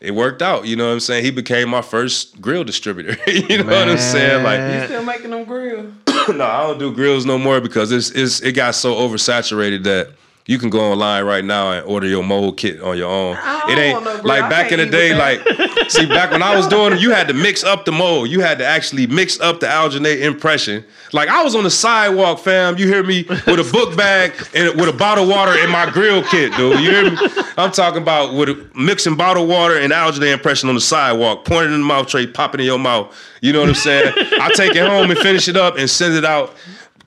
it 0.00 0.12
worked 0.14 0.42
out. 0.42 0.66
You 0.66 0.76
know 0.76 0.86
what 0.86 0.94
I'm 0.94 1.00
saying? 1.00 1.24
He 1.24 1.30
became 1.30 1.68
my 1.68 1.82
first 1.82 2.40
grill 2.40 2.64
distributor. 2.64 3.16
you 3.30 3.58
know 3.58 3.64
what 3.64 3.88
I'm 3.88 3.98
saying? 3.98 4.42
Like, 4.42 4.60
You 4.60 4.86
still 4.86 5.04
making 5.04 5.30
them 5.30 5.44
grill. 5.44 5.92
no, 6.34 6.44
I 6.44 6.62
don't 6.66 6.78
do 6.78 6.92
grills 6.92 7.26
no 7.26 7.38
more 7.38 7.60
because 7.60 7.92
it's 7.92 8.10
it's 8.10 8.40
it 8.40 8.52
got 8.52 8.74
so 8.74 8.94
oversaturated 8.94 9.84
that 9.84 10.12
you 10.50 10.58
can 10.58 10.68
go 10.68 10.90
online 10.90 11.24
right 11.24 11.44
now 11.44 11.70
and 11.70 11.86
order 11.86 12.08
your 12.08 12.24
mold 12.24 12.56
kit 12.56 12.82
on 12.82 12.98
your 12.98 13.08
own. 13.08 13.36
It 13.70 13.78
ain't 13.78 14.02
no 14.02 14.20
like 14.24 14.42
I 14.42 14.48
back 14.48 14.72
in 14.72 14.80
the 14.80 14.86
day. 14.86 15.14
Like, 15.14 15.38
see, 15.88 16.06
back 16.06 16.32
when 16.32 16.42
I 16.42 16.56
was 16.56 16.66
doing 16.66 16.90
them, 16.90 16.98
you 16.98 17.12
had 17.12 17.28
to 17.28 17.34
mix 17.34 17.62
up 17.62 17.84
the 17.84 17.92
mold. 17.92 18.28
You 18.28 18.40
had 18.40 18.58
to 18.58 18.66
actually 18.66 19.06
mix 19.06 19.38
up 19.38 19.60
the 19.60 19.66
alginate 19.66 20.22
impression. 20.22 20.84
Like 21.12 21.28
I 21.28 21.44
was 21.44 21.54
on 21.54 21.62
the 21.62 21.70
sidewalk, 21.70 22.40
fam. 22.40 22.78
You 22.78 22.88
hear 22.88 23.04
me 23.04 23.26
with 23.28 23.60
a 23.60 23.68
book 23.72 23.96
bag 23.96 24.32
and 24.52 24.74
with 24.74 24.88
a 24.88 24.92
bottle 24.92 25.22
of 25.22 25.30
water 25.30 25.56
in 25.56 25.70
my 25.70 25.88
grill 25.88 26.24
kit, 26.24 26.52
dude. 26.56 26.80
You 26.80 26.90
hear 26.90 27.10
me? 27.12 27.16
I'm 27.56 27.70
talking 27.70 28.02
about 28.02 28.34
with 28.34 28.48
a, 28.48 28.70
mixing 28.74 29.14
bottled 29.14 29.48
water 29.48 29.78
and 29.78 29.92
alginate 29.92 30.32
impression 30.32 30.68
on 30.68 30.74
the 30.74 30.80
sidewalk, 30.80 31.48
it 31.48 31.64
in 31.66 31.70
the 31.70 31.78
mouth 31.78 32.08
tray, 32.08 32.26
popping 32.26 32.58
in 32.58 32.66
your 32.66 32.78
mouth. 32.80 33.16
You 33.40 33.52
know 33.52 33.60
what 33.60 33.68
I'm 33.68 33.74
saying? 33.76 34.12
I 34.16 34.50
take 34.54 34.74
it 34.74 34.84
home 34.84 35.12
and 35.12 35.18
finish 35.20 35.46
it 35.46 35.56
up 35.56 35.78
and 35.78 35.88
send 35.88 36.14
it 36.14 36.24
out. 36.24 36.56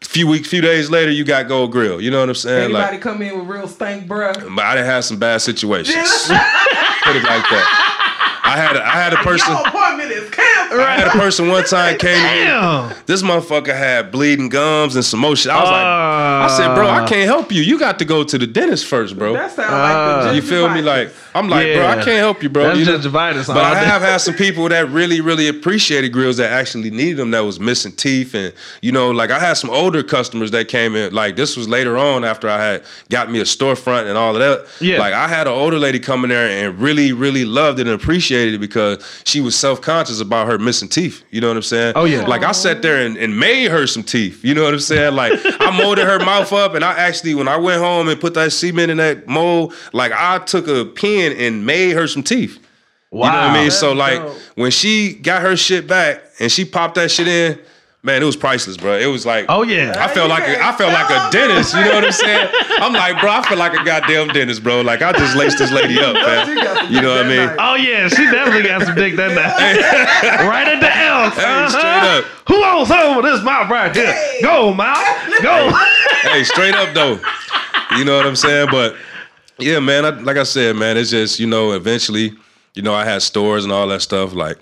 Few 0.03 0.27
weeks, 0.27 0.47
few 0.49 0.61
days 0.61 0.89
later, 0.89 1.11
you 1.11 1.23
got 1.23 1.47
Gold 1.47 1.71
Grill. 1.71 1.99
You 1.99 2.11
know 2.11 2.19
what 2.19 2.29
I'm 2.29 2.35
saying? 2.35 2.65
Anybody 2.65 2.93
Like, 2.93 3.01
come 3.01 3.21
in 3.21 3.37
with 3.39 3.47
real 3.47 3.67
stank, 3.67 4.07
but 4.07 4.37
I 4.59 4.75
didn't 4.75 4.85
have 4.85 5.05
some 5.05 5.17
bad 5.17 5.41
situations. 5.41 5.95
Put 6.27 7.15
it 7.15 7.23
like 7.23 7.43
that. 7.49 7.99
I 8.53 8.57
had 8.57 8.75
a, 8.75 8.85
I 8.85 8.91
had 8.91 9.13
a 9.13 9.17
person. 9.17 9.51
Your 9.51 9.67
appointment 9.67 10.11
is 10.11 10.29
canceled. 10.29 10.81
I 10.81 10.95
had 10.95 11.07
a 11.07 11.11
person 11.11 11.47
one 11.47 11.63
time 11.63 11.97
came 11.97 12.15
to 12.21 12.89
me. 12.89 12.95
This 13.07 13.21
motherfucker 13.23 13.75
had 13.75 14.11
bleeding 14.11 14.49
gums 14.49 14.95
and 14.95 15.03
some 15.03 15.19
more 15.21 15.35
shit. 15.35 15.51
I 15.51 15.59
was 15.59 15.69
like, 15.69 15.83
I 15.83 16.47
said, 16.57 16.75
bro, 16.75 16.87
I 16.87 17.07
can't 17.07 17.25
help 17.25 17.51
you. 17.51 17.61
You 17.61 17.79
got 17.79 17.97
to 17.99 18.05
go 18.05 18.23
to 18.23 18.37
the 18.37 18.45
dentist 18.45 18.85
first, 18.85 19.17
bro. 19.17 19.33
That 19.33 19.51
sounds 19.51 19.71
Uh, 19.71 19.77
like 19.77 20.29
the 20.29 20.35
you 20.35 20.41
feel 20.41 20.69
me? 20.69 20.81
Like 20.81 21.11
I'm 21.33 21.49
like, 21.49 21.73
bro, 21.73 21.85
I 21.87 21.95
can't 21.95 22.19
help 22.19 22.43
you, 22.43 22.49
bro. 22.49 22.63
That's 22.63 22.79
You 22.79 22.85
know? 22.85 22.99
gingivitis. 22.99 23.47
But 23.47 23.57
I 23.57 23.75
have 23.79 24.01
had 24.03 24.17
some 24.17 24.33
people 24.45 24.69
that 24.69 24.89
really, 24.89 25.19
really 25.21 25.47
appreciated 25.47 26.09
grills 26.13 26.37
that 26.37 26.51
actually 26.51 26.91
needed 26.91 27.17
them 27.17 27.31
that 27.31 27.39
was 27.41 27.59
missing 27.59 27.91
teeth. 27.91 28.35
And, 28.35 28.53
you 28.81 28.91
know, 28.91 29.09
like 29.11 29.31
I 29.31 29.39
had 29.39 29.53
some 29.53 29.69
older 29.71 30.03
customers 30.03 30.51
that 30.51 30.67
came 30.67 30.95
in. 30.95 31.13
Like 31.13 31.35
this 31.35 31.57
was 31.57 31.67
later 31.67 31.97
on 31.97 32.23
after 32.23 32.47
I 32.49 32.61
had 32.63 32.83
got 33.09 33.31
me 33.31 33.39
a 33.39 33.43
storefront 33.45 34.07
and 34.07 34.17
all 34.17 34.35
of 34.35 34.39
that. 34.39 34.67
Yeah. 34.83 34.99
Like 34.99 35.13
I 35.13 35.27
had 35.27 35.47
an 35.47 35.53
older 35.53 35.79
lady 35.79 35.99
come 35.99 36.23
in 36.23 36.29
there 36.29 36.47
and 36.67 36.77
really, 36.79 37.13
really 37.13 37.45
loved 37.45 37.79
it 37.79 37.87
and 37.87 37.95
appreciated 37.99 38.42
it 38.47 38.57
because 38.59 39.03
she 39.25 39.41
was 39.41 39.55
self 39.55 39.81
conscious 39.81 40.19
about 40.19 40.47
her 40.47 40.57
missing 40.57 40.89
teeth. 40.89 41.23
You 41.31 41.41
know 41.41 41.49
what 41.49 41.57
I'm 41.57 41.63
saying? 41.63 41.93
Oh, 41.95 42.05
yeah. 42.05 42.25
Like 42.25 42.43
I 42.43 42.51
sat 42.51 42.81
there 42.81 43.05
and, 43.05 43.17
and 43.17 43.39
made 43.39 43.69
her 43.69 43.85
some 43.87 44.03
teeth. 44.03 44.43
You 44.43 44.53
know 44.53 44.63
what 44.63 44.73
I'm 44.73 44.79
saying? 44.79 45.15
Like 45.15 45.33
I 45.59 45.77
molded 45.77 46.05
her 46.05 46.19
mouth 46.19 46.51
up 46.53 46.73
and 46.75 46.83
I 46.83 46.93
actually, 46.93 47.35
when 47.35 47.47
I 47.47 47.57
went 47.57 47.81
home 47.81 48.07
and 48.09 48.19
put 48.19 48.33
that 48.33 48.51
cement 48.51 48.89
in 48.91 48.97
that 48.97 49.27
mold, 49.27 49.73
like 49.93 50.11
I 50.11 50.39
took 50.39 50.67
a 50.67 50.85
pen 50.85 51.33
and 51.33 51.65
made 51.65 51.91
her 51.91 52.07
some 52.07 52.23
teeth. 52.23 52.59
Wow. 53.11 53.27
You 53.27 53.31
know 53.31 53.37
what 53.37 53.45
I 53.49 53.53
mean? 53.53 53.63
That's 53.65 53.79
So 53.79 53.93
like 53.93 54.19
dope. 54.19 54.37
when 54.55 54.71
she 54.71 55.13
got 55.13 55.41
her 55.43 55.55
shit 55.55 55.85
back 55.87 56.23
and 56.39 56.51
she 56.51 56.65
popped 56.65 56.95
that 56.95 57.11
shit 57.11 57.27
in, 57.27 57.59
man, 58.03 58.21
it 58.21 58.25
was 58.25 58.35
priceless, 58.35 58.77
bro. 58.77 58.97
It 58.97 59.07
was 59.07 59.25
like 59.25 59.45
Oh 59.49 59.63
yeah. 59.63 59.93
I 59.97 60.07
felt 60.13 60.29
like 60.29 60.43
a, 60.43 60.61
I 60.61 60.71
felt 60.73 60.93
like 60.93 61.09
a 61.09 61.31
dentist. 61.31 61.73
You 61.73 61.81
know 61.81 61.95
what 61.95 62.05
I'm 62.05 62.11
saying? 62.11 62.49
I'm 62.79 62.93
like, 62.93 63.19
bro, 63.19 63.31
I 63.31 63.41
feel 63.47 63.57
like 63.57 63.73
a 63.73 63.83
goddamn 63.83 64.27
dentist, 64.27 64.63
bro. 64.63 64.81
Like 64.81 65.01
I 65.01 65.13
just 65.13 65.35
laced 65.35 65.57
this 65.57 65.71
lady 65.71 65.99
up, 65.99 66.13
man. 66.13 66.49
You 66.91 67.01
know 67.01 67.15
what 67.15 67.25
I 67.25 67.29
mean? 67.29 67.49
Oh 67.57 67.75
yeah, 67.75 68.07
she 68.09 68.25
definitely 68.25 68.63
got 68.63 68.83
some 68.83 68.95
dick 68.95 69.15
that 69.15 69.33
night. 69.33 70.43
right 70.47 70.67
at 70.67 70.79
the 70.79 70.87
L. 70.87 71.29
Hey, 71.31 71.43
uh-huh. 71.43 71.69
straight 71.69 72.17
up. 72.17 72.25
Who 72.47 72.63
owns 72.63 72.87
some 72.89 73.17
of 73.17 73.23
this 73.23 73.43
mouth 73.43 73.69
right 73.69 73.95
here? 73.95 74.13
Go, 74.41 74.73
mouth. 74.73 74.97
Go. 75.41 75.71
hey, 76.21 76.43
straight 76.43 76.75
up 76.75 76.93
though. 76.93 77.19
You 77.97 78.05
know 78.05 78.17
what 78.17 78.25
I'm 78.25 78.35
saying? 78.35 78.67
But 78.71 78.95
yeah, 79.59 79.79
man. 79.79 80.05
I, 80.05 80.09
like 80.09 80.37
I 80.37 80.43
said, 80.43 80.75
man, 80.75 80.97
it's 80.97 81.09
just 81.11 81.39
you 81.39 81.47
know, 81.47 81.71
eventually, 81.71 82.33
you 82.75 82.81
know, 82.81 82.93
I 82.93 83.05
had 83.05 83.21
stores 83.21 83.63
and 83.63 83.71
all 83.71 83.87
that 83.87 84.01
stuff. 84.01 84.33
Like, 84.33 84.57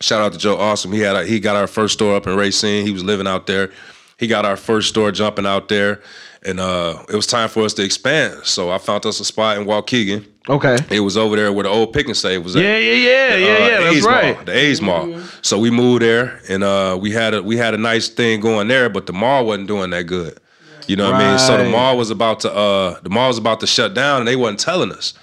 shout 0.00 0.20
out 0.20 0.32
to 0.32 0.38
Joe 0.38 0.56
Awesome. 0.56 0.92
He 0.92 1.00
had 1.00 1.16
a, 1.16 1.24
he 1.24 1.40
got 1.40 1.56
our 1.56 1.66
first 1.66 1.94
store 1.94 2.16
up 2.16 2.26
in 2.26 2.36
Racine. 2.36 2.86
He 2.86 2.92
was 2.92 3.04
living 3.04 3.26
out 3.26 3.46
there. 3.46 3.70
He 4.18 4.26
got 4.26 4.44
our 4.44 4.56
first 4.56 4.90
store 4.90 5.10
jumping 5.12 5.46
out 5.46 5.68
there, 5.68 6.02
and 6.42 6.60
uh, 6.60 7.02
it 7.08 7.16
was 7.16 7.26
time 7.26 7.48
for 7.48 7.62
us 7.62 7.72
to 7.74 7.84
expand. 7.84 8.44
So 8.44 8.70
I 8.70 8.76
found 8.76 9.06
us 9.06 9.18
a 9.18 9.24
spot 9.24 9.56
in 9.56 9.64
Waukegan. 9.64 10.26
Okay. 10.48 10.76
It 10.90 11.00
was 11.00 11.16
over 11.16 11.36
there 11.36 11.52
where 11.52 11.62
the 11.62 11.70
old 11.70 11.92
pick 11.92 12.06
and 12.06 12.16
save 12.16 12.44
was 12.44 12.56
at 12.56 12.62
Yeah, 12.62 12.76
yeah, 12.76 12.92
yeah, 12.92 13.36
yeah, 13.36 13.46
uh, 13.46 13.58
yeah. 13.58 13.80
That's 13.80 13.96
A's 13.96 14.04
right. 14.04 14.34
Mall, 14.36 14.44
the 14.44 14.56
A's 14.56 14.82
Mall. 14.82 15.20
So 15.42 15.58
we 15.58 15.70
moved 15.70 16.02
there, 16.02 16.40
and 16.48 16.62
uh, 16.62 16.98
we 17.00 17.12
had 17.12 17.32
a 17.32 17.42
we 17.42 17.56
had 17.56 17.72
a 17.72 17.78
nice 17.78 18.08
thing 18.08 18.40
going 18.40 18.68
there, 18.68 18.90
but 18.90 19.06
the 19.06 19.12
mall 19.12 19.46
wasn't 19.46 19.68
doing 19.68 19.90
that 19.90 20.04
good. 20.04 20.38
You 20.86 20.96
know 20.96 21.10
what 21.10 21.20
I 21.20 21.30
mean? 21.30 21.38
So 21.38 21.56
the 21.56 21.70
mall 21.70 21.96
was 21.96 22.10
about 22.10 22.40
to 22.40 22.52
uh, 22.52 23.00
the 23.00 23.10
mall 23.10 23.28
was 23.28 23.38
about 23.38 23.60
to 23.60 23.66
shut 23.66 23.94
down, 23.94 24.20
and 24.20 24.28
they 24.28 24.36
wasn't 24.36 24.60
telling 24.60 24.92
us. 24.92 25.14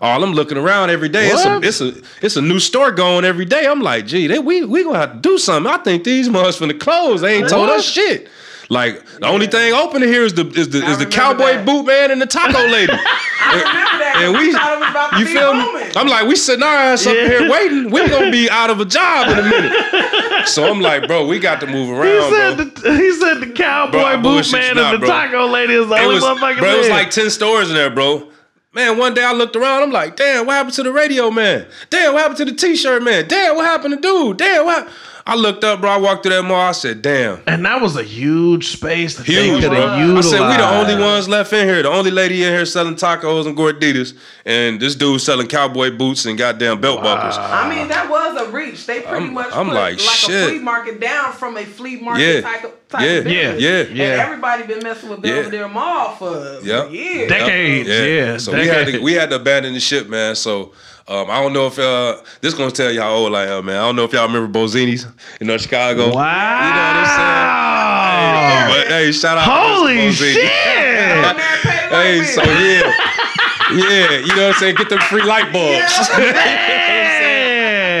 All 0.00 0.24
I'm 0.24 0.32
looking 0.32 0.56
around 0.56 0.88
every 0.90 1.10
day. 1.10 1.28
It's 1.28 1.44
a, 1.44 1.58
it's 1.62 1.80
a 1.82 2.02
it's 2.24 2.36
a 2.36 2.40
new 2.42 2.58
store 2.58 2.90
going 2.90 3.24
every 3.26 3.44
day. 3.44 3.66
I'm 3.66 3.82
like, 3.82 4.06
gee, 4.06 4.26
they, 4.28 4.38
we 4.38 4.64
we 4.64 4.82
gonna 4.82 4.98
have 4.98 5.12
to 5.14 5.18
do 5.18 5.36
something. 5.36 5.70
I 5.70 5.76
think 5.78 6.04
these 6.04 6.28
must 6.30 6.58
finna 6.60 6.78
close. 6.80 7.20
They 7.20 7.36
ain't 7.36 7.50
told 7.50 7.68
us 7.68 7.84
shit. 7.84 8.28
Like 8.70 9.04
the 9.18 9.26
only 9.26 9.46
thing 9.48 9.74
open 9.74 10.00
here 10.00 10.22
is 10.22 10.32
the 10.34 10.46
is 10.52 10.68
the 10.70 10.78
is 10.88 10.96
the 10.98 11.04
cowboy 11.06 11.54
that. 11.56 11.66
boot 11.66 11.84
man 11.86 12.12
and 12.12 12.22
the 12.22 12.26
taco 12.26 12.66
lady. 12.68 12.92
I 12.92 13.52
remember 13.52 13.98
that. 13.98 14.22
and 14.22 14.32
we, 14.38 14.52
thought 14.52 14.78
about 14.90 15.18
you 15.18 15.26
feel 15.26 15.54
me? 15.54 15.64
booming. 15.64 15.96
I'm 15.96 16.06
like, 16.06 16.26
we 16.28 16.36
sitting 16.36 16.62
our 16.62 16.72
ass 16.72 17.04
up 17.06 17.14
Yeah. 17.14 17.26
here 17.28 17.50
waiting. 17.50 17.90
We 17.90 18.08
gonna 18.08 18.30
be 18.30 18.48
out 18.60 18.70
of 18.70 18.78
a 18.80 18.84
job 18.84 19.28
in 19.28 19.38
a 19.40 19.42
minute. 19.42 20.46
So 20.48 20.64
I'm 20.70 20.80
like, 20.80 21.08
bro, 21.08 21.26
we 21.26 21.40
got 21.40 21.60
to 21.60 21.66
move 21.66 21.88
He 21.88 21.92
around, 22.16 22.32
said, 22.32 22.56
bro. 22.56 22.64
the, 22.92 22.96
he 23.02 23.12
said 23.12 23.34
the 23.40 23.48
cowboy 23.52 23.90
Bro, 23.90 24.22
boot 24.22 24.52
man 24.52 24.68
you 24.68 24.74
not, 24.76 24.94
and 24.94 25.02
the 25.02 25.06
bro. 25.06 25.08
taco 25.08 25.46
lady 25.48 25.74
is 25.74 25.88
the 25.88 25.94
It 25.96 26.00
only 26.02 26.14
was, 26.14 26.24
motherfucker 26.24 26.58
bro, 26.60 26.70
it 26.74 26.78
was 26.78 26.88
like 26.88 27.10
10 27.10 27.28
stores 27.30 27.68
in 27.70 27.74
there, 27.74 27.90
bro. 27.90 28.29
Man, 28.72 28.98
one 28.98 29.14
day 29.14 29.24
I 29.24 29.32
looked 29.32 29.56
around, 29.56 29.82
I'm 29.82 29.90
like, 29.90 30.14
damn, 30.14 30.46
what 30.46 30.52
happened 30.52 30.74
to 30.74 30.84
the 30.84 30.92
radio 30.92 31.28
man? 31.28 31.66
Damn, 31.90 32.12
what 32.12 32.22
happened 32.22 32.38
to 32.38 32.44
the 32.44 32.52
t-shirt 32.52 33.02
man? 33.02 33.26
Damn, 33.26 33.56
what 33.56 33.64
happened 33.64 33.94
to 33.94 34.00
dude? 34.00 34.36
Damn, 34.36 34.64
what? 34.64 34.88
I 35.30 35.36
looked 35.36 35.62
up, 35.62 35.80
bro. 35.80 35.90
I 35.90 35.96
walked 35.96 36.24
through 36.24 36.32
that 36.34 36.42
mall. 36.42 36.60
I 36.60 36.72
said, 36.72 37.02
damn. 37.02 37.40
and 37.46 37.64
that 37.64 37.80
was 37.80 37.94
a 37.96 38.02
huge 38.02 38.66
space 38.68 39.16
that 39.16 39.26
they 39.26 39.46
Huge, 39.46 39.62
could 39.62 39.70
bro. 39.70 39.80
have 39.80 40.16
I 40.16 40.20
said, 40.22 40.40
we 40.40 40.56
the 40.56 40.68
only 40.68 40.96
ones 41.00 41.28
left 41.28 41.52
in 41.52 41.68
here. 41.68 41.82
The 41.84 41.88
only 41.88 42.10
lady 42.10 42.42
in 42.42 42.52
here 42.52 42.66
selling 42.66 42.96
tacos 42.96 43.46
and 43.46 43.56
gorditas. 43.56 44.16
And 44.44 44.80
this 44.80 44.96
dude 44.96 45.20
selling 45.20 45.46
cowboy 45.46 45.96
boots 45.96 46.26
and 46.26 46.36
goddamn 46.36 46.80
belt 46.80 47.02
buckles. 47.02 47.36
I 47.38 47.68
mean, 47.72 47.86
that 47.88 48.10
was 48.10 48.48
a 48.48 48.50
reach. 48.50 48.84
They 48.86 49.02
pretty 49.02 49.24
I'm- 49.26 49.32
much 49.34 49.52
I'm 49.52 49.66
put 49.66 49.74
like, 49.74 49.92
like, 49.98 50.00
shit. 50.00 50.44
a 50.46 50.48
flea 50.48 50.58
market 50.58 51.00
down 51.00 51.32
from 51.32 51.56
a 51.56 51.64
flea 51.64 52.00
market 52.00 52.22
Yeah. 52.22 52.40
type, 52.40 52.88
type 52.88 53.00
Yeah. 53.02 53.10
of 53.18 53.24
business. 53.24 53.62
Yeah. 53.62 53.70
And 53.70 53.96
Yeah. 53.96 54.04
everybody 54.26 54.62
been 54.64 54.82
messing 54.82 55.10
with 55.10 55.24
Yeah. 55.24 55.42
Belvidere 55.44 55.68
Mall 55.72 56.16
for 56.16 56.58
Yeah. 56.64 56.88
years. 56.88 57.28
Decades. 57.28 57.88
Yeah. 57.88 58.36
So 58.38 58.52
we 58.52 58.66
had 58.66 58.86
to 58.88 58.98
we 58.98 59.12
had 59.12 59.30
to 59.30 59.36
abandon 59.36 59.74
the 59.74 59.80
ship, 59.80 60.08
man. 60.08 60.34
So 60.34 60.72
um, 61.10 61.28
I 61.28 61.42
don't 61.42 61.52
know 61.52 61.66
if 61.66 61.76
uh, 61.76 62.22
this 62.40 62.54
gonna 62.54 62.70
tell 62.70 62.92
you 62.92 63.00
how 63.00 63.10
old 63.10 63.34
I 63.34 63.46
am, 63.46 63.66
man. 63.66 63.76
I 63.76 63.80
don't 63.80 63.96
know 63.96 64.04
if 64.04 64.12
y'all 64.12 64.28
remember 64.28 64.58
Bozini's, 64.58 65.06
you 65.40 65.46
know, 65.46 65.58
Chicago. 65.58 66.14
Wow. 66.14 66.60
You 66.62 66.70
know 66.70 66.86
what 66.86 67.08
I'm 67.10 68.70
saying? 68.70 68.86
But 68.88 68.92
hey, 68.92 69.12
shout 69.12 69.36
out. 69.36 69.44
to 69.44 69.50
Holy 69.50 69.94
Bozini. 69.96 70.32
shit. 70.34 70.36
That 70.44 71.36
man 71.36 71.58
paid 71.62 71.90
a 71.90 72.02
Hey, 72.02 72.22
so 72.22 72.42
yeah, 72.44 72.94
yeah, 73.74 74.18
you 74.20 74.36
know 74.36 74.46
what 74.46 74.54
I'm 74.54 74.60
saying? 74.60 74.76
Get 74.76 74.88
them 74.88 75.00
free 75.00 75.24
light 75.24 75.52
bulbs. 75.52 75.92
Yeah. 76.16 76.96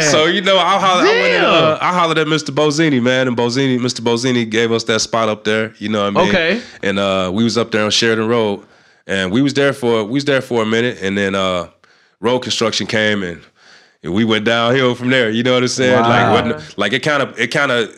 So 0.00 0.24
you 0.26 0.40
know, 0.40 0.56
I 0.58 0.78
hollered, 0.78 1.06
I, 1.06 1.12
went 1.12 1.34
and, 1.34 1.42
Damn. 1.42 1.44
uh, 1.44 1.78
I 1.80 1.92
hollered 1.92 2.18
at 2.18 2.26
Mr. 2.26 2.50
Bozini, 2.54 3.02
man, 3.02 3.28
and 3.28 3.36
Bozini, 3.36 3.78
Mr. 3.78 4.00
Bozini 4.00 4.48
gave 4.48 4.72
us 4.72 4.84
that 4.84 5.00
spot 5.00 5.28
up 5.28 5.44
there. 5.44 5.74
You 5.78 5.88
know 5.90 6.10
what 6.10 6.16
I 6.16 6.24
mean? 6.24 6.28
Okay. 6.30 6.62
And 6.82 6.98
uh, 6.98 7.30
we 7.32 7.44
was 7.44 7.58
up 7.58 7.70
there 7.70 7.84
on 7.84 7.90
Sheridan 7.90 8.26
Road, 8.26 8.64
and 9.06 9.30
we 9.30 9.42
was 9.42 9.52
there 9.54 9.72
for 9.72 10.04
we 10.04 10.12
was 10.12 10.24
there 10.24 10.40
for 10.40 10.62
a 10.62 10.66
minute, 10.66 10.98
and 11.02 11.18
then 11.18 11.34
uh, 11.34 11.68
road 12.20 12.40
construction 12.40 12.86
came, 12.86 13.22
and, 13.22 13.40
and 14.02 14.12
we 14.14 14.24
went 14.24 14.44
downhill 14.44 14.94
from 14.94 15.10
there. 15.10 15.30
You 15.30 15.42
know 15.42 15.54
what 15.54 15.62
I'm 15.62 15.68
saying? 15.68 16.00
Wow. 16.00 16.34
Like, 16.34 16.78
like 16.78 16.92
it 16.92 17.02
kind 17.02 17.22
of 17.22 17.38
it 17.38 17.48
kind 17.48 17.72
of. 17.72 17.96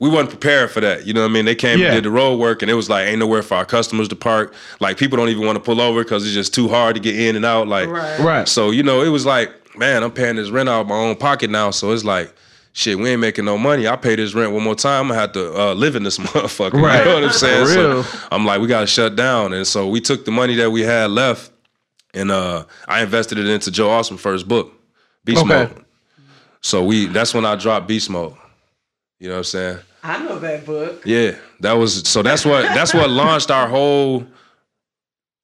We 0.00 0.10
wasn't 0.10 0.30
prepared 0.30 0.72
for 0.72 0.80
that, 0.80 1.06
you 1.06 1.14
know 1.14 1.20
what 1.22 1.30
I 1.30 1.32
mean? 1.32 1.44
They 1.44 1.54
came 1.54 1.78
Yeah. 1.78 1.86
and 1.86 1.94
did 1.94 2.04
the 2.04 2.10
road 2.10 2.36
work, 2.40 2.62
and 2.62 2.70
it 2.70 2.74
was 2.74 2.90
like 2.90 3.06
ain't 3.06 3.20
nowhere 3.20 3.42
for 3.42 3.54
our 3.54 3.64
customers 3.64 4.08
to 4.08 4.16
park. 4.16 4.52
Like 4.80 4.98
people 4.98 5.16
don't 5.16 5.28
even 5.28 5.46
want 5.46 5.54
to 5.56 5.62
pull 5.62 5.80
over 5.80 6.02
because 6.02 6.24
it's 6.26 6.34
just 6.34 6.52
too 6.52 6.68
hard 6.68 6.96
to 6.96 7.00
get 7.00 7.18
in 7.18 7.36
and 7.36 7.44
out. 7.44 7.68
Like, 7.68 7.88
Right. 7.88 8.18
right. 8.18 8.48
so, 8.48 8.72
you 8.72 8.82
know, 8.82 9.02
it 9.02 9.08
was 9.10 9.24
like, 9.24 9.52
man, 9.78 10.02
I'm 10.02 10.10
paying 10.10 10.34
this 10.34 10.50
rent 10.50 10.68
out 10.68 10.80
of 10.82 10.86
my 10.88 10.96
own 10.96 11.14
pocket 11.14 11.48
now. 11.48 11.70
So 11.70 11.92
it's 11.92 12.04
like, 12.04 12.34
shit, 12.72 12.98
we 12.98 13.08
ain't 13.10 13.20
making 13.20 13.44
no 13.44 13.56
money. 13.56 13.86
I 13.86 13.94
pay 13.94 14.16
this 14.16 14.34
rent 14.34 14.50
one 14.50 14.64
more 14.64 14.74
time. 14.74 15.02
I'm 15.02 15.08
gonna 15.10 15.20
have 15.20 15.32
to 15.32 15.58
uh, 15.60 15.74
live 15.74 15.94
in 15.94 16.02
this 16.02 16.18
motherfucker. 16.24 16.72
Right. 16.82 16.98
You 16.98 17.04
know 17.04 17.14
what 17.14 17.24
I'm 17.24 17.30
saying? 17.32 17.66
For 17.66 17.72
real. 17.78 18.02
So 18.02 18.18
I'm 18.32 18.44
like, 18.44 18.60
we 18.60 18.66
gotta 18.66 18.88
shut 18.88 19.14
down. 19.14 19.52
And 19.52 19.64
so 19.66 19.88
we 19.88 20.00
took 20.00 20.24
the 20.24 20.32
money 20.32 20.56
that 20.56 20.72
we 20.72 20.82
had 20.82 21.12
left 21.12 21.52
and 22.14 22.30
uh, 22.30 22.64
I 22.88 23.02
invested 23.02 23.38
it 23.38 23.46
into 23.46 23.70
Joe 23.70 23.90
Awesome 23.90 24.16
first 24.16 24.46
book, 24.48 24.72
Beast 25.24 25.42
Okay. 25.44 25.48
Mode. 25.48 25.84
So 26.62 26.84
we 26.84 27.06
that's 27.06 27.34
when 27.34 27.44
I 27.44 27.56
dropped 27.56 27.86
Beast 27.88 28.08
Mode. 28.08 28.34
You 29.20 29.28
know 29.28 29.34
what 29.34 29.38
I'm 29.38 29.44
saying? 29.44 29.78
I 30.02 30.22
know 30.22 30.38
that 30.38 30.64
book. 30.66 31.02
Yeah. 31.04 31.36
That 31.60 31.72
was 31.74 32.08
so 32.08 32.22
that's 32.22 32.44
what 32.44 32.62
that's 32.74 32.92
what 32.94 33.08
launched 33.22 33.50
our 33.50 33.68
whole 33.68 34.26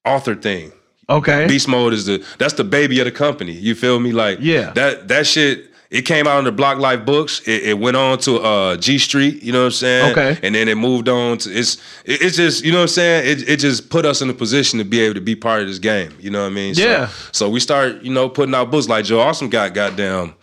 author 0.04 0.35
thing. 0.35 0.72
Okay. 1.09 1.46
Beast 1.48 1.66
mode 1.66 1.92
is 1.92 2.06
the 2.06 2.24
that's 2.38 2.54
the 2.54 2.64
baby 2.64 3.00
of 3.00 3.04
the 3.06 3.11
company. 3.12 3.52
You 3.52 3.74
feel 3.74 3.98
me? 3.98 4.12
Like 4.12 4.38
Yeah. 4.40 4.70
that 4.72 5.09
that 5.09 5.26
shit. 5.26 5.69
It 5.90 6.03
came 6.03 6.29
out 6.29 6.37
under 6.38 6.53
Block 6.53 6.79
Life 6.79 7.05
Books. 7.05 7.40
It, 7.48 7.64
it 7.64 7.79
went 7.81 7.96
on 7.96 8.18
to 8.18 8.37
uh, 8.38 8.76
G 8.76 8.96
Street. 8.98 9.42
You 9.42 9.50
know 9.53 9.61
what 9.62 9.64
I'm 9.66 9.70
saying? 9.72 10.12
Okay. 10.12 10.38
And 10.46 10.55
then 10.55 10.68
it 10.68 10.76
moved 10.76 11.09
on 11.09 11.38
to 11.38 11.50
it's 11.53 11.74
it, 12.05 12.22
it's 12.22 12.37
just 12.37 12.64
you 12.64 12.70
know 12.70 12.79
what 12.79 12.83
I'm 12.83 12.88
saying. 12.88 13.29
It 13.29 13.48
it 13.48 13.57
just 13.57 13.90
put 13.90 14.05
us 14.07 14.22
in 14.22 14.31
a 14.31 14.35
position 14.35 14.79
to 14.79 14.85
be 14.85 15.00
able 15.00 15.14
to 15.14 15.20
be 15.20 15.35
part 15.35 15.62
of 15.62 15.66
this 15.66 15.81
game. 15.81 16.12
You 16.20 16.31
know 16.31 16.42
what 16.42 16.53
I 16.53 16.55
mean? 16.55 16.76
So- 16.76 16.83
Yeah. 16.83 17.09
So, 17.33 17.50
we 17.50 17.59
start 17.59 18.03
you 18.03 18.12
know 18.12 18.29
putting 18.29 18.55
out 18.55 18.70
books 18.70 18.88
like 18.88 19.05
Joe 19.05 19.18
Awesome 19.20 19.48
got 19.48 19.74
goddamn. 19.74 20.35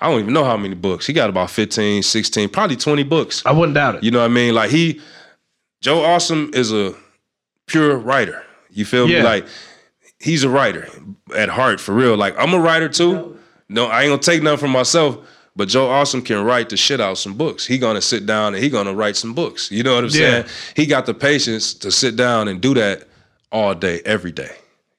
I 0.00 0.10
don't 0.10 0.20
even 0.20 0.34
know 0.34 0.44
how 0.44 0.56
many 0.56 0.74
books. 0.74 1.06
He 1.06 1.12
got 1.12 1.30
about 1.30 1.50
15, 1.50 2.02
16, 2.02 2.48
probably 2.50 2.76
20 2.76 3.02
books. 3.04 3.42
I 3.46 3.52
wouldn't 3.52 3.74
doubt 3.74 3.94
it. 3.94 4.04
You 4.04 4.10
know 4.10 4.18
what 4.18 4.26
I 4.26 4.28
mean? 4.28 4.54
Like 4.54 4.70
he, 4.70 5.00
Joe 5.80 6.04
Awesome 6.04 6.50
is 6.52 6.72
a 6.72 6.94
pure 7.66 7.96
writer. 7.96 8.42
You 8.70 8.84
feel 8.84 9.08
Yeah. 9.08 9.20
me? 9.20 9.24
Like 9.24 9.46
he's 10.18 10.42
a 10.44 10.48
writer 10.50 10.88
at 11.34 11.48
heart, 11.48 11.80
for 11.80 11.94
real. 11.94 12.16
Like 12.16 12.34
I'm 12.38 12.52
a 12.54 12.58
writer 12.60 12.88
too. 12.88 13.35
No, 13.68 13.86
I 13.86 14.02
ain't 14.02 14.10
gonna 14.10 14.22
take 14.22 14.42
nothing 14.42 14.58
from 14.58 14.70
myself. 14.70 15.18
But 15.58 15.68
Joe 15.68 15.88
Awesome 15.88 16.20
can 16.20 16.44
write 16.44 16.68
the 16.68 16.76
shit 16.76 17.00
out 17.00 17.16
some 17.16 17.32
books. 17.34 17.64
He 17.64 17.78
gonna 17.78 18.02
sit 18.02 18.26
down 18.26 18.54
and 18.54 18.62
he 18.62 18.68
gonna 18.68 18.92
write 18.94 19.16
some 19.16 19.32
books. 19.32 19.70
You 19.70 19.82
know 19.82 19.94
what 19.94 20.04
I'm 20.04 20.10
Yeah. 20.10 20.42
saying? 20.42 20.44
He 20.74 20.84
got 20.86 21.06
the 21.06 21.14
patience 21.14 21.72
to 21.74 21.90
sit 21.90 22.14
down 22.14 22.46
and 22.48 22.60
do 22.60 22.74
that 22.74 23.04
all 23.50 23.74
day, 23.74 24.02
every 24.04 24.32
day. 24.32 24.50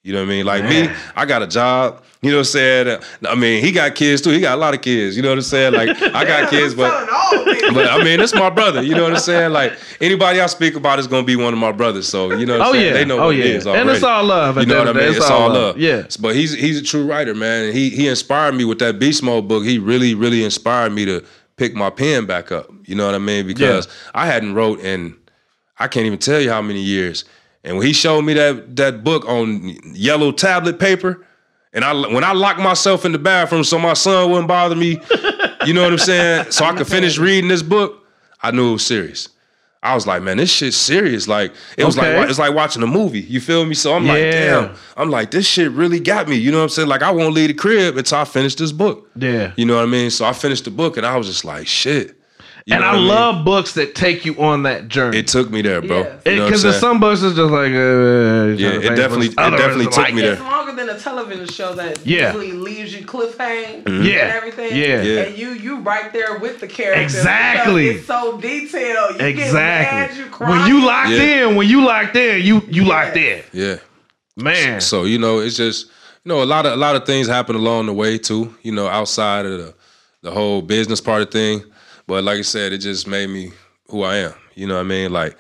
You 0.08 0.14
know 0.14 0.20
what 0.20 0.28
I 0.28 0.30
mean? 0.30 0.46
Like 0.46 0.64
me, 0.64 0.90
I 1.18 1.26
got 1.26 1.42
a 1.42 1.48
job. 1.48 2.02
You 2.22 2.32
know 2.32 2.38
what 2.38 2.42
I'm 2.42 2.46
saying? 2.46 3.02
I 3.28 3.36
mean, 3.36 3.62
he 3.62 3.74
got 3.74 3.94
kids 3.94 4.22
too. 4.22 4.30
He 4.30 4.40
got 4.40 4.58
a 4.58 4.62
lot 4.62 4.74
of 4.74 4.82
kids. 4.82 5.18
You 5.18 5.22
know 5.22 5.28
what 5.28 5.38
I'm 5.38 5.42
saying? 5.44 5.74
Like 5.74 5.90
I 6.02 6.24
got 6.24 6.50
kids, 6.50 6.74
but 6.74 6.92
all 7.10 7.46
but 7.74 7.90
I 7.90 8.02
mean, 8.02 8.22
it's 8.22 8.34
my 8.34 8.50
brother. 8.50 8.82
You 8.82 8.96
know 8.96 9.04
what 9.04 9.12
I'm 9.12 9.20
saying? 9.20 9.52
Like 9.52 9.74
anybody 10.00 10.40
I 10.40 10.46
speak 10.46 10.76
about 10.76 10.98
is 10.98 11.08
gonna 11.08 11.26
be 11.26 11.36
one 11.36 11.52
of 11.52 11.60
my 11.60 11.74
brothers. 11.74 12.08
So 12.08 12.32
you 12.32 12.46
know, 12.46 12.58
what 12.58 12.62
I'm 12.62 12.68
Oh 12.70 12.72
saying? 12.72 12.86
yeah. 12.86 12.94
they 12.94 13.04
know 13.04 13.20
oh 13.20 13.26
what 13.26 13.36
yeah. 13.36 13.44
it 13.44 13.56
is 13.58 13.68
already. 13.68 13.82
And 13.82 13.90
it's 13.90 14.04
all 14.04 14.24
love. 14.24 14.58
You 14.58 14.66
know 14.66 14.80
what 14.80 14.88
I 14.88 14.90
end 14.90 14.90
of 14.90 14.96
the 14.96 15.02
mean? 15.02 15.12
day. 15.12 15.18
It's, 15.18 15.30
all 15.30 15.50
love. 15.50 15.78
Yeah. 15.78 16.08
But 16.22 16.36
he's 16.36 16.54
he's 16.54 16.80
a 16.80 16.84
true 16.84 17.06
writer, 17.06 17.36
man. 17.36 17.74
He 17.74 17.90
he 17.90 18.08
inspired 18.08 18.56
me 18.56 18.64
with 18.64 18.80
that 18.80 18.98
Beast 18.98 19.22
Mode 19.24 19.50
book. 19.50 19.66
He 19.66 19.78
really 19.78 20.16
really 20.16 20.46
inspired 20.46 20.94
me 20.94 21.04
to 21.04 21.22
pick 21.58 21.76
my 21.76 21.90
pen 21.90 22.26
back 22.26 22.50
up. 22.54 22.72
You 22.86 22.96
know 22.96 23.06
what 23.06 23.16
I 23.16 23.20
mean? 23.20 23.46
Because 23.46 23.90
I 24.16 24.26
hadn't 24.26 24.56
wrote 24.56 24.80
in 24.80 25.18
I 25.80 25.88
can't 25.88 26.06
even 26.06 26.18
tell 26.20 26.40
you 26.40 26.50
how 26.50 26.62
many 26.62 26.82
years. 26.82 27.26
And 27.64 27.78
when 27.78 27.86
he 27.88 27.94
showed 27.94 28.22
me 28.22 28.34
that 28.34 28.76
that 28.78 29.04
book 29.04 29.26
on 29.28 29.76
yellow 29.94 30.32
tablet 30.32 30.80
paper, 30.80 31.26
and 31.74 31.84
I 31.84 31.94
when 31.94 32.24
I 32.24 32.32
locked 32.34 32.60
myself 32.60 33.04
in 33.06 33.12
the 33.12 33.20
bathroom 33.20 33.64
so 33.64 33.78
my 33.80 33.94
son 33.94 34.30
wouldn't 34.32 34.48
bother 34.48 34.76
me, 34.76 35.00
you 35.66 35.74
know 35.74 35.84
what 35.84 35.92
I'm 35.92 35.98
saying? 35.98 36.52
So 36.52 36.66
I 36.66 36.74
could 36.76 36.88
finish 36.88 37.18
reading 37.18 37.50
this 37.50 37.62
book, 37.62 38.06
I 38.42 38.52
knew 38.52 38.70
it 38.70 38.74
was 38.74 38.86
serious. 38.86 39.30
I 39.84 39.94
was 39.94 40.08
like, 40.08 40.24
man, 40.24 40.38
this 40.38 40.52
shit's 40.52 40.76
serious. 40.76 41.28
Like 41.28 41.54
it 41.78 41.84
was 41.86 41.98
Okay. 41.98 42.18
like 42.20 42.30
it's 42.30 42.40
like 42.40 42.54
watching 42.54 42.82
a 42.84 42.88
movie. 42.88 43.22
You 43.22 43.40
feel 43.40 43.64
me? 43.66 43.76
So 43.76 43.94
I'm 43.94 44.08
like, 44.08 44.18
damn. 44.22 44.76
I'm 44.98 45.10
like, 45.10 45.32
this 45.32 45.48
shit 45.48 45.72
really 45.72 46.00
got 46.00 46.28
me. 46.28 46.36
You 46.36 46.52
know 46.52 46.58
what 46.58 46.64
I'm 46.64 46.70
saying? 46.70 46.88
Like 46.88 47.04
I 47.04 47.12
won't 47.12 47.34
leave 47.36 47.50
the 47.50 47.54
crib 47.54 47.96
until 47.98 48.18
I 48.20 48.26
finish 48.26 48.56
this 48.56 48.72
book. 48.72 49.10
Yeah. 49.16 49.54
You 49.56 49.66
know 49.66 49.76
what 49.76 49.84
I 49.84 49.88
mean? 49.88 50.10
So 50.10 50.26
I 50.26 50.34
finished 50.34 50.66
the 50.66 50.72
book 50.72 50.98
and 50.98 51.06
I 51.06 51.16
was 51.16 51.28
just 51.28 51.46
like, 51.46 51.68
shit. 51.68 52.17
You 52.68 52.74
and 52.76 52.82
know 52.84 52.90
I, 52.90 52.94
mean? 52.98 53.08
love 53.08 53.46
books 53.46 53.76
that 53.76 53.96
take 53.96 54.26
you 54.26 54.36
on 54.44 54.64
that 54.64 54.90
journey. 54.90 55.20
It 55.20 55.28
took 55.28 55.50
me 55.50 55.62
there, 55.62 55.82
bro. 55.82 56.00
Yes. 56.00 56.22
You 56.26 56.36
know 56.36 56.46
Because 56.48 56.64
there's 56.64 56.80
some 56.82 57.00
books 57.00 57.22
that's 57.22 57.34
just 57.34 57.50
like, 57.50 57.72
uh, 57.72 58.58
Yeah, 58.60 58.72
it 58.72 58.94
definitely- 58.98 59.28
it 59.28 59.36
definitely 59.38 59.86
took 59.86 59.98
like, 60.00 60.14
me 60.14 60.22
there. 60.24 60.34
It's 60.34 60.42
longer 60.42 60.74
than 60.74 60.90
a 60.90 61.00
television 61.00 61.48
show 61.48 61.74
that 61.76 62.06
Yeah. 62.06 62.26
usually 62.34 62.52
leaves 62.52 62.94
you 62.94 63.06
cliffhanging 63.06 63.84
Mm-hmm. 63.84 63.88
and 63.96 64.06
Yeah. 64.06 64.34
everything. 64.36 64.76
Yeah. 64.76 65.02
Yeah. 65.02 65.22
And 65.22 65.38
you 65.38 65.52
you 65.52 65.78
right 65.78 66.12
there 66.12 66.40
with 66.40 66.60
the 66.60 66.68
character. 66.68 67.02
Exactly. 67.02 67.88
It's 67.88 68.06
so 68.08 68.38
detailed. 68.38 69.14
You 69.14 69.18
Get 69.20 69.30
Exactly. 69.30 70.00
mad, 70.00 70.18
you 70.18 70.26
cry. 70.26 70.50
when 70.50 70.68
you 70.68 70.86
locked 70.86 71.10
Yeah. 71.12 71.48
in, 71.48 71.56
when 71.56 71.70
you 71.70 71.86
locked 71.86 72.18
in, 72.18 72.42
you 72.46 72.62
you 72.70 72.84
locked 72.84 73.16
in. 73.16 73.44
Yeah. 73.54 73.78
Man. 74.36 74.82
So 74.82 75.06
you 75.06 75.20
know, 75.20 75.40
it's 75.40 75.56
just 75.56 75.86
you 76.26 76.30
know 76.30 76.44
a 76.44 76.46
lot 76.54 76.66
of 76.66 76.74
a 76.74 76.76
lot 76.76 76.98
of 76.98 77.06
things 77.06 77.28
happen 77.30 77.56
along 77.56 77.86
the 77.86 77.94
way 77.94 78.18
too. 78.18 78.54
You 78.62 78.74
know, 78.74 78.88
outside 78.90 79.46
of 79.46 79.58
the 79.58 79.74
the 80.22 80.32
whole 80.32 80.62
business 80.62 81.00
part 81.00 81.22
of 81.22 81.32
thing. 81.32 81.64
But 82.08 82.24
like 82.24 82.40
I 82.40 82.42
said, 82.42 82.72
it 82.74 82.80
just 82.80 83.08
made 83.08 83.30
me 83.30 83.52
who 83.90 84.04
I 84.04 84.18
am. 84.18 84.34
You 84.56 84.66
know 84.68 84.76
what 84.76 84.82
I 84.82 84.84
mean? 84.84 85.12
Like, 85.12 85.38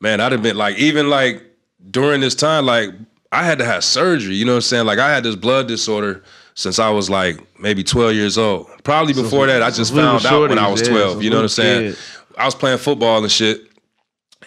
man, 0.00 0.20
I'd 0.20 0.32
have 0.32 0.42
been 0.42 0.56
like 0.56 0.76
even 0.76 1.08
like 1.08 1.42
during 1.90 2.20
this 2.20 2.34
time, 2.34 2.66
like 2.66 2.90
I 3.32 3.44
had 3.44 3.58
to 3.58 3.64
have 3.64 3.84
surgery. 3.84 4.34
You 4.34 4.44
know 4.44 4.52
what 4.52 4.56
I'm 4.56 4.62
saying? 4.62 4.86
Like 4.86 4.98
I 4.98 5.12
had 5.12 5.24
this 5.24 5.36
blood 5.36 5.68
disorder 5.68 6.22
since 6.54 6.78
I 6.78 6.88
was 6.88 7.10
like 7.10 7.38
maybe 7.60 7.84
12 7.84 8.14
years 8.14 8.38
old. 8.38 8.68
Probably 8.82 9.12
before 9.12 9.46
that, 9.46 9.62
I 9.62 9.70
just 9.70 9.94
found 9.94 10.24
out 10.24 10.48
when 10.48 10.58
I 10.58 10.68
was 10.68 10.82
12. 10.82 11.22
You 11.22 11.30
know 11.30 11.36
what 11.36 11.42
I'm 11.42 11.48
saying? 11.48 11.94
I 12.38 12.44
was 12.44 12.54
playing 12.54 12.78
football 12.78 13.22
and 13.22 13.30
shit. 13.30 13.70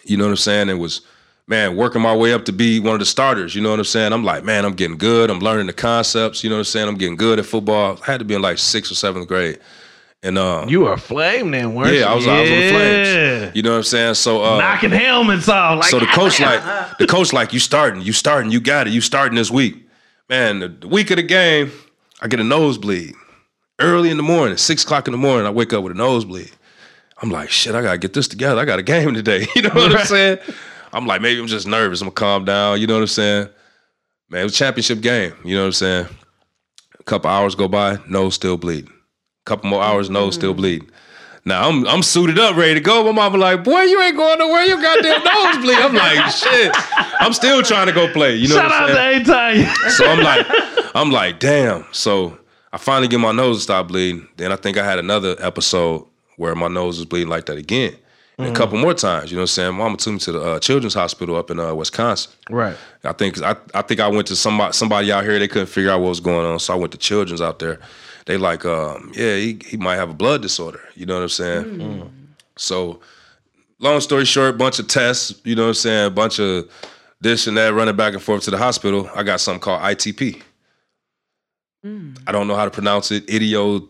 You 0.03 0.17
know 0.17 0.23
what 0.25 0.31
I'm 0.31 0.37
saying? 0.37 0.69
It 0.69 0.75
was, 0.75 1.01
man, 1.45 1.75
working 1.75 2.01
my 2.01 2.15
way 2.15 2.33
up 2.33 2.45
to 2.45 2.51
be 2.51 2.79
one 2.79 2.93
of 2.93 2.99
the 2.99 3.05
starters. 3.05 3.53
You 3.53 3.61
know 3.61 3.69
what 3.69 3.79
I'm 3.79 3.85
saying? 3.85 4.11
I'm 4.11 4.23
like, 4.23 4.43
man, 4.43 4.65
I'm 4.65 4.73
getting 4.73 4.97
good. 4.97 5.29
I'm 5.29 5.39
learning 5.39 5.67
the 5.67 5.73
concepts. 5.73 6.43
You 6.43 6.49
know 6.49 6.55
what 6.55 6.61
I'm 6.61 6.65
saying? 6.65 6.87
I'm 6.87 6.97
getting 6.97 7.15
good 7.15 7.37
at 7.37 7.45
football. 7.45 7.99
I 8.01 8.11
had 8.11 8.19
to 8.19 8.25
be 8.25 8.33
in 8.33 8.41
like 8.41 8.57
sixth 8.57 8.91
or 8.91 8.95
seventh 8.95 9.27
grade. 9.27 9.59
And 10.21 10.37
um, 10.37 10.67
you 10.67 10.81
were 10.81 10.93
a 10.93 10.97
flame 10.97 11.51
then, 11.51 11.73
weren't 11.75 11.93
you? 11.93 11.99
yeah, 12.01 12.11
I 12.11 12.13
was, 12.15 12.27
I 12.27 12.41
was 12.41 12.51
on 12.51 12.57
the 12.57 12.63
Yeah. 12.65 12.69
flames. 12.71 13.55
You 13.55 13.61
know 13.63 13.71
what 13.71 13.77
I'm 13.77 13.83
saying? 13.83 14.13
So, 14.15 14.43
uh, 14.43 14.57
Knocking 14.57 14.91
helmets 14.91 15.47
off. 15.47 15.79
Like, 15.79 15.89
so 15.89 15.99
the 15.99 16.07
coach 16.07 16.39
like 16.41 16.97
the 16.97 17.07
coach 17.07 17.31
like 17.31 17.53
you 17.53 17.59
starting, 17.59 18.01
you 18.01 18.11
starting, 18.11 18.51
you 18.51 18.59
got 18.59 18.87
it, 18.87 18.93
you 18.93 18.99
starting 19.01 19.35
this 19.35 19.49
week. 19.49 19.75
Man, 20.29 20.59
the, 20.59 20.67
the 20.67 20.87
week 20.89 21.09
of 21.11 21.15
the 21.17 21.23
game, 21.23 21.71
I 22.21 22.27
get 22.27 22.39
a 22.41 22.43
nosebleed 22.43 23.13
early 23.79 24.09
in 24.09 24.17
the 24.17 24.23
morning, 24.23 24.57
six 24.57 24.83
o'clock 24.83 25.07
in 25.07 25.13
the 25.13 25.17
morning. 25.17 25.47
I 25.47 25.51
wake 25.51 25.71
up 25.71 25.83
with 25.83 25.93
a 25.93 25.95
nosebleed. 25.97 26.51
I'm 27.21 27.31
like, 27.31 27.49
shit, 27.49 27.73
I 27.73 27.81
gotta 27.81 27.97
get 27.97 28.13
this 28.13 28.27
together. 28.27 28.59
I 28.59 28.65
got 28.65 28.77
a 28.79 28.83
game 28.83 29.13
today. 29.13 29.47
You 29.55 29.61
know 29.63 29.69
what 29.69 29.95
I'm 29.95 30.05
saying? 30.05 30.39
I'm 30.91 31.07
like, 31.07 31.21
maybe 31.21 31.39
I'm 31.39 31.47
just 31.47 31.65
nervous. 31.67 32.01
I'm 32.01 32.07
gonna 32.07 32.15
calm 32.15 32.43
down. 32.45 32.81
You 32.81 32.87
know 32.87 32.95
what 32.95 33.01
I'm 33.01 33.07
saying? 33.07 33.49
Man, 34.29 34.41
it 34.41 34.43
was 34.43 34.53
a 34.53 34.57
championship 34.57 34.99
game. 35.01 35.33
You 35.45 35.55
know 35.55 35.61
what 35.61 35.67
I'm 35.67 35.71
saying? 35.73 36.07
A 36.99 37.03
couple 37.03 37.29
hours 37.29 37.55
go 37.55 37.67
by, 37.69 37.99
nose 38.07 38.35
still 38.35 38.57
bleeding. 38.57 38.91
A 39.49 39.55
couple 39.55 39.69
more 39.69 39.81
hours, 39.81 40.09
nose 40.11 40.35
still 40.35 40.53
bleeding. 40.53 40.87
Now 41.43 41.67
I'm 41.67 41.87
I'm 41.87 42.03
suited 42.03 42.37
up, 42.37 42.55
ready 42.55 42.75
to 42.75 42.79
go. 42.81 43.03
My 43.05 43.11
mama 43.11 43.37
like, 43.37 43.63
boy, 43.63 43.81
you 43.81 43.99
ain't 44.03 44.15
going 44.15 44.37
nowhere. 44.37 44.65
You 44.65 44.79
goddamn 44.79 45.23
nose 45.23 45.57
bleed. 45.63 45.77
I'm 45.79 45.95
like, 45.95 46.31
shit. 46.35 46.71
I'm 47.19 47.33
still 47.33 47.63
trying 47.63 47.87
to 47.87 47.93
go 47.93 48.11
play. 48.13 48.35
You 48.35 48.47
know 48.49 48.55
Shout 48.55 48.69
what 48.69 48.73
I'm 48.83 48.89
out 48.91 48.95
saying? 48.95 49.25
to 49.25 49.31
A-Time. 49.65 49.89
So 49.91 50.05
I'm 50.05 50.19
like, 50.21 50.45
I'm 50.93 51.09
like, 51.11 51.39
damn. 51.39 51.85
So 51.91 52.37
I 52.71 52.77
finally 52.77 53.07
get 53.07 53.19
my 53.19 53.31
nose 53.31 53.57
to 53.57 53.63
stop 53.63 53.87
bleeding. 53.87 54.27
Then 54.37 54.51
I 54.51 54.55
think 54.57 54.77
I 54.77 54.85
had 54.85 54.99
another 54.99 55.35
episode 55.39 56.05
where 56.37 56.53
my 56.53 56.67
nose 56.67 56.97
was 56.99 57.05
bleeding 57.05 57.29
like 57.29 57.47
that 57.47 57.57
again. 57.57 57.95
And 58.37 58.47
a 58.47 58.53
couple 58.53 58.77
more 58.77 58.93
times, 58.93 59.31
you 59.31 59.35
know 59.35 59.41
what 59.41 59.43
I'm 59.43 59.47
saying? 59.47 59.75
Mama 59.75 59.97
took 59.97 60.13
me 60.13 60.19
to 60.19 60.31
the 60.31 60.41
uh, 60.41 60.59
children's 60.59 60.93
hospital 60.93 61.35
up 61.35 61.51
in 61.51 61.59
uh, 61.59 61.73
Wisconsin. 61.73 62.31
right. 62.49 62.77
I 63.03 63.11
think 63.11 63.41
I, 63.41 63.57
I 63.73 63.81
think 63.81 63.99
I 63.99 64.07
went 64.07 64.27
to 64.27 64.35
somebody 64.37 64.71
somebody 64.71 65.11
out 65.11 65.25
here. 65.25 65.37
They 65.39 65.49
couldn't 65.49 65.67
figure 65.67 65.91
out 65.91 65.99
what 65.99 66.07
was 66.07 66.21
going 66.21 66.45
on, 66.45 66.57
so 66.59 66.73
I 66.73 66.77
went 66.77 66.93
to 66.93 66.97
children's 66.97 67.41
out 67.41 67.59
there. 67.59 67.79
They 68.29 68.37
like, 68.37 68.63
um, 68.63 69.11
yeah, 69.15 69.37
he, 69.37 69.59
he 69.65 69.75
might 69.75 69.95
have 69.95 70.11
a 70.11 70.13
blood 70.13 70.43
disorder. 70.43 70.81
You 70.93 71.07
know 71.07 71.15
what 71.15 71.23
I'm 71.23 71.29
saying? 71.29 72.11
So, 72.57 72.99
long 73.79 73.99
story 74.01 74.23
short, 74.23 74.55
bunch 74.55 74.77
of 74.77 74.87
tests. 74.87 75.33
You 75.43 75.55
know 75.55 75.63
what 75.63 75.67
I'm 75.69 75.73
saying? 75.73 76.13
bunch 76.13 76.39
of 76.39 76.69
this 77.19 77.47
and 77.47 77.57
that, 77.57 77.73
running 77.73 77.95
back 77.95 78.13
and 78.13 78.21
forth 78.21 78.43
to 78.43 78.51
the 78.51 78.57
hospital. 78.59 79.09
I 79.15 79.23
got 79.23 79.39
something 79.41 79.59
called 79.59 79.81
ITP. 79.81 80.43
I 81.83 82.31
don't 82.31 82.47
know 82.47 82.53
how 82.55 82.65
to 82.65 82.69
pronounce 82.69 83.09
it. 83.09 83.25
Idio 83.25 83.87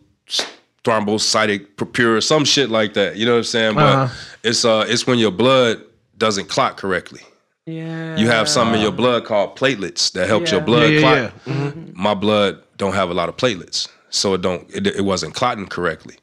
thrombocytic 0.86 1.76
purpura, 1.76 2.22
some 2.22 2.46
shit 2.46 2.70
like 2.70 2.94
that. 2.94 3.18
You 3.18 3.26
know 3.26 3.34
what 3.34 3.38
I'm 3.40 3.44
saying? 3.44 3.76
But 3.76 3.84
Uh-huh. 3.94 4.14
it's 4.42 4.64
uh, 4.64 4.86
it's 4.88 5.06
when 5.06 5.20
your 5.20 5.32
blood 5.32 5.84
doesn't 6.18 6.48
clot 6.48 6.78
correctly. 6.78 7.20
Yeah. 7.66 8.16
You 8.16 8.28
have 8.30 8.48
something 8.48 8.76
in 8.76 8.82
your 8.84 8.94
blood 8.94 9.26
called 9.26 9.58
platelets 9.58 10.14
that 10.14 10.28
helps 10.30 10.50
your 10.52 10.62
Yeah. 10.62 10.66
blood 10.66 10.92
Yeah, 10.94 11.00
yeah, 11.00 11.30
clot. 11.30 11.46
Mm-hmm. 11.58 12.02
My 12.02 12.14
blood 12.14 12.64
don't 12.78 12.94
have 12.94 13.10
a 13.10 13.14
lot 13.14 13.28
of 13.28 13.36
platelets, 13.36 13.90
so 14.10 14.34
it 14.34 14.42
don't 14.42 14.70
it, 14.74 14.88
it 14.88 15.02
wasn't 15.06 15.34
clotting 15.36 15.68
correctly. 15.68 16.16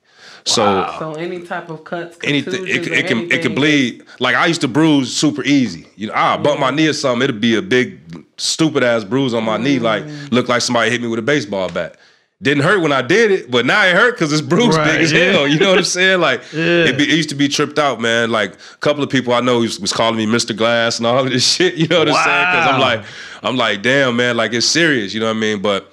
So 0.45 0.95
So 1.01 1.15
any 1.15 1.41
type 1.41 1.71
of 1.71 1.83
cuts, 1.85 2.19
anything 2.23 2.67
it, 2.69 2.87
it, 2.87 2.89
or 2.89 2.95
it 2.95 3.07
can 3.09 3.33
it 3.33 3.43
can 3.43 3.55
bleed. 3.55 4.05
Like 4.21 4.37
I 4.37 4.47
used 4.47 4.61
to 4.61 4.69
bruise 4.69 5.15
super 5.15 5.43
easy. 5.45 5.87
You 5.97 6.07
know, 6.09 6.15
I 6.15 6.37
bump 6.37 6.61
my 6.61 6.71
knee 6.71 6.87
or 6.87 6.93
something, 6.93 7.23
it'd 7.23 7.41
be 7.41 7.57
a 7.57 7.63
big 7.63 7.99
stupid 8.39 8.85
ass 8.85 9.03
bruise 9.03 9.35
on 9.35 9.43
my 9.45 9.57
knee, 9.57 9.79
like 9.81 10.05
Mm. 10.05 10.31
look 10.33 10.49
like 10.49 10.63
somebody 10.63 10.91
hit 10.91 11.01
me 11.03 11.09
with 11.09 11.19
a 11.19 11.23
baseball 11.23 11.69
bat. 11.69 11.97
Didn't 12.43 12.65
hurt 12.65 12.81
when 12.83 12.93
I 12.93 13.01
did 13.01 13.31
it, 13.31 13.51
but 13.51 13.65
now 13.65 13.83
it 13.87 13.95
hurt 13.97 14.13
because 14.15 14.31
it's 14.31 14.43
bruised 14.43 14.77
Right, 14.77 14.93
big 14.93 15.01
as 15.01 15.13
yeah. 15.13 15.33
hell. 15.33 15.49
You 15.49 15.59
know 15.59 15.71
what 15.71 15.79
I'm 15.79 15.85
saying? 15.85 16.21
Like 16.21 16.43
Yeah. 16.53 16.85
it, 16.91 16.99
be, 16.99 17.05
it 17.05 17.17
used 17.17 17.31
to 17.31 17.35
be 17.35 17.49
tripped 17.49 17.79
out, 17.79 17.99
man. 18.01 18.31
Like 18.31 18.53
a 18.55 18.77
couple 18.79 19.03
of 19.03 19.09
people 19.11 19.33
I 19.33 19.41
know 19.41 19.61
was, 19.61 19.81
was 19.81 19.93
calling 19.93 20.17
me 20.19 20.27
Mr. 20.27 20.55
Glass 20.55 20.99
and 20.99 21.07
all 21.07 21.19
of 21.25 21.31
this 21.31 21.51
shit. 21.55 21.75
You 21.75 21.89
know 21.89 21.99
what 22.01 22.09
I'm 22.11 22.15
saying? 22.15 22.47
Because 22.53 22.75
I'm 22.75 22.81
like, 22.81 23.05
I'm 23.43 23.57
like, 23.57 23.83
damn, 23.83 24.15
man, 24.17 24.37
like 24.37 24.53
it's 24.53 24.67
serious. 24.67 25.13
You 25.15 25.21
know 25.21 25.27
what 25.27 25.37
I 25.37 25.41
mean? 25.41 25.63
But 25.63 25.91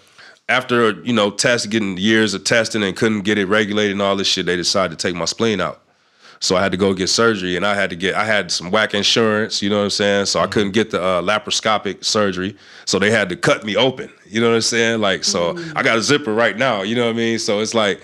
after 0.50 0.92
you 1.04 1.14
know 1.14 1.32
tests, 1.32 1.68
getting 1.68 1.98
years 1.98 2.34
of 2.34 2.44
testing 2.44 2.84
and 2.84 2.96
couldn't 2.96 3.22
get 3.22 3.38
it 3.38 3.46
regulated 3.46 3.94
and 3.94 4.02
all 4.02 4.16
this 4.16 4.28
shit, 4.28 4.46
they 4.46 4.56
decided 4.56 4.98
to 4.98 5.08
take 5.08 5.16
my 5.16 5.26
spleen 5.26 5.62
out. 5.62 5.82
So 6.40 6.58
I 6.58 6.62
had 6.62 6.74
to 6.74 6.78
go 6.78 6.94
get 6.94 7.08
surgery, 7.08 7.56
and 7.56 7.66
I 7.66 7.74
had 7.74 7.90
to 7.92 7.96
get 7.96 8.16
I 8.16 8.26
had 8.26 8.52
some 8.52 8.70
whack 8.70 8.94
insurance. 8.94 9.62
You 9.62 9.70
know 9.70 9.78
what 9.78 9.84
I'm 9.86 9.90
saying? 9.92 10.26
So 10.26 10.42
I 10.42 10.48
couldn't 10.48 10.72
get 10.72 10.92
the 10.92 11.02
uh, 11.02 11.22
laparoscopic 11.22 12.04
surgery, 12.04 12.58
so 12.86 13.00
they 13.00 13.12
had 13.12 13.30
to 13.30 13.38
cut 13.38 13.64
me 13.64 13.78
open. 13.78 14.12
You 14.26 14.42
know 14.42 14.50
what 14.50 14.56
I'm 14.56 14.62
saying? 14.62 15.00
Like 15.00 15.24
so, 15.24 15.58
I 15.76 15.84
got 15.84 15.98
a 15.98 16.02
zipper 16.02 16.34
right 16.34 16.58
now. 16.58 16.82
You 16.82 16.96
know 16.96 17.06
what 17.06 17.14
I 17.14 17.18
mean? 17.18 17.40
So 17.40 17.60
it's 17.60 17.74
like. 17.74 18.02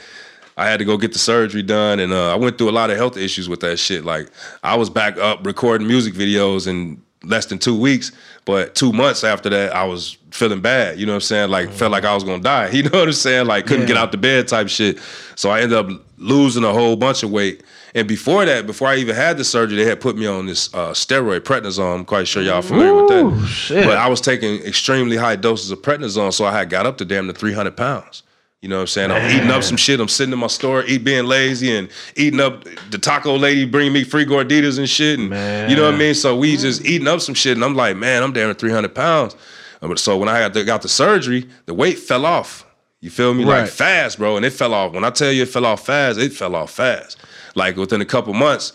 I 0.58 0.66
had 0.66 0.80
to 0.80 0.84
go 0.84 0.98
get 0.98 1.14
the 1.14 1.20
surgery 1.20 1.64
done, 1.64 2.02
and 2.02 2.12
uh, 2.12 2.34
I 2.34 2.36
went 2.36 2.58
through 2.58 2.70
a 2.70 2.72
lot 2.72 2.90
of 2.90 2.98
health 2.98 3.16
issues 3.16 3.48
with 3.48 3.62
that 3.62 3.78
shit. 3.80 4.04
Like 4.04 4.30
I 4.62 4.76
was 4.76 4.90
back 4.90 5.18
up 5.18 5.46
recording 5.46 5.88
music 5.88 6.14
videos 6.14 6.68
in 6.68 7.02
less 7.24 7.46
than 7.46 7.60
two 7.60 7.80
weeks, 7.80 8.12
but 8.50 8.74
two 8.74 8.92
months 8.92 9.24
after 9.24 9.48
that, 9.52 9.76
I 9.76 9.84
was 9.84 10.18
feeling 10.32 10.60
bad. 10.60 11.00
You 11.00 11.06
know 11.06 11.12
what 11.12 11.18
I'm 11.18 11.22
saying? 11.22 11.50
Like 11.52 11.70
felt 11.72 11.92
like 11.92 12.04
I 12.04 12.16
was 12.16 12.24
gonna 12.24 12.42
die. 12.42 12.70
You 12.74 12.82
know 12.84 12.98
what 12.98 13.08
I'm 13.08 13.14
saying? 13.14 13.46
Like 13.46 13.68
couldn't 13.68 13.86
get 13.86 13.96
out 13.96 14.12
the 14.12 14.18
bed 14.18 14.48
type 14.48 14.70
shit. 14.70 14.98
So 15.36 15.52
I 15.52 15.62
ended 15.62 15.78
up 15.78 15.88
losing 16.18 16.64
a 16.64 16.74
whole 16.74 16.96
bunch 16.96 17.22
of 17.22 17.30
weight. 17.30 17.64
And 17.94 18.08
before 18.08 18.46
that, 18.46 18.66
before 18.66 18.88
I 18.88 18.96
even 18.96 19.16
had 19.16 19.38
the 19.38 19.44
surgery, 19.44 19.78
they 19.78 19.86
had 19.86 20.02
put 20.02 20.18
me 20.18 20.26
on 20.26 20.48
this 20.48 20.74
uh, 20.74 20.92
steroid 20.94 21.42
prednisone. 21.42 22.00
I'm 22.00 22.06
quite 22.06 22.28
sure 22.28 22.42
y'all 22.42 22.62
familiar 22.64 22.94
with 22.96 23.10
that. 23.10 23.48
shit. 23.48 23.86
But 23.86 23.98
I 23.98 24.08
was 24.08 24.20
taking 24.20 24.62
extremely 24.64 25.16
high 25.18 25.36
doses 25.36 25.70
of 25.70 25.82
prednisone, 25.84 26.34
so 26.34 26.46
I 26.46 26.52
had 26.52 26.70
got 26.72 26.86
up 26.88 26.98
to 27.00 27.06
damn 27.06 27.26
near 27.28 27.34
300 27.34 27.78
pounds. 27.78 28.24
You 28.62 28.68
know 28.68 28.76
what 28.76 28.82
I'm 28.82 28.88
saying? 28.88 29.12
I'm 29.12 29.32
eating 29.38 29.52
up 29.52 29.64
some 29.64 29.78
shit. 29.78 30.02
I'm 30.02 30.10
sitting 30.10 30.34
in 30.34 30.40
my 30.40 30.48
store, 30.48 30.84
eat 30.86 31.06
being 31.06 31.26
lazy, 31.26 31.76
and 31.78 31.88
eating 32.18 32.42
up 32.42 32.66
the 32.92 32.98
taco 32.98 33.38
lady 33.38 33.64
bringing 33.66 33.94
me 33.94 34.04
free 34.04 34.26
gorditas 34.26 34.78
and 34.78 34.90
shit. 34.90 35.18
And 35.18 35.30
you 35.72 35.78
know 35.78 35.86
what 35.86 35.94
I 35.94 35.98
mean? 35.98 36.14
So 36.14 36.36
we 36.36 36.58
just 36.58 36.84
eating 36.86 37.08
up 37.08 37.22
some 37.22 37.36
shit, 37.36 37.56
and 37.56 37.64
I'm 37.64 37.76
like, 37.76 37.96
man, 37.96 38.22
I'm 38.22 38.34
down 38.34 38.50
to 38.50 38.54
300 38.54 38.94
pounds. 38.94 39.36
Uh, 39.82 39.96
So 39.96 40.18
when 40.18 40.28
I 40.28 40.40
got 40.42 40.54
the, 40.54 40.66
got 40.66 40.82
the 40.82 40.90
surgery, 40.90 41.48
the 41.68 41.74
weight 41.74 42.00
fell 42.00 42.26
off. 42.26 42.66
You 43.00 43.10
feel 43.10 43.34
me? 43.34 43.46
Right. 43.46 43.62
Like 43.62 43.70
fast, 43.70 44.18
bro. 44.18 44.36
And 44.36 44.46
it 44.46 44.50
fell 44.52 44.74
off. 44.74 44.92
When 44.92 45.06
I 45.06 45.10
tell 45.10 45.32
you 45.32 45.44
it 45.44 45.48
fell 45.50 45.66
off 45.66 45.86
fast, 45.86 46.20
it 46.20 46.34
fell 46.34 46.54
off 46.54 46.72
fast. 46.72 47.18
Like 47.60 47.76
within 47.76 48.02
a 48.02 48.06
couple 48.06 48.34
months, 48.34 48.74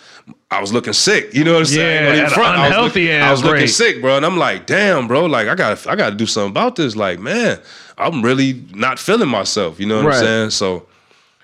I 0.51 0.61
was 0.61 0.73
looking 0.73 0.92
sick. 0.92 1.35
You 1.35 1.42
know 1.44 1.55
what 1.55 1.61
I'm 1.61 1.64
saying? 1.66 2.05
Yeah, 2.05 2.11
On 2.11 2.16
the 2.16 2.25
an 2.27 2.31
front, 2.31 2.57
I 2.57 2.61
was, 2.61 2.66
unhealthy 2.68 3.09
look- 3.12 3.23
I 3.23 3.31
was 3.33 3.42
looking 3.44 3.66
sick, 3.66 4.01
bro. 4.01 4.16
And 4.16 4.25
I'm 4.25 4.37
like, 4.38 4.66
damn, 4.66 5.09
bro. 5.09 5.25
Like 5.27 5.49
I 5.49 5.55
got, 5.57 5.87
I 5.87 5.97
got 5.97 6.11
to 6.11 6.16
do 6.16 6.27
something 6.27 6.51
about 6.51 6.77
this. 6.77 6.94
Like, 6.94 7.18
man, 7.18 7.59
I'm 7.99 8.23
really 8.23 8.62
not 8.73 8.99
feeling 8.99 9.29
myself. 9.29 9.81
You 9.81 9.87
know 9.87 9.97
what 9.97 10.07
Right. 10.07 10.16
I'm 10.18 10.25
saying? 10.25 10.51
So, 10.51 10.87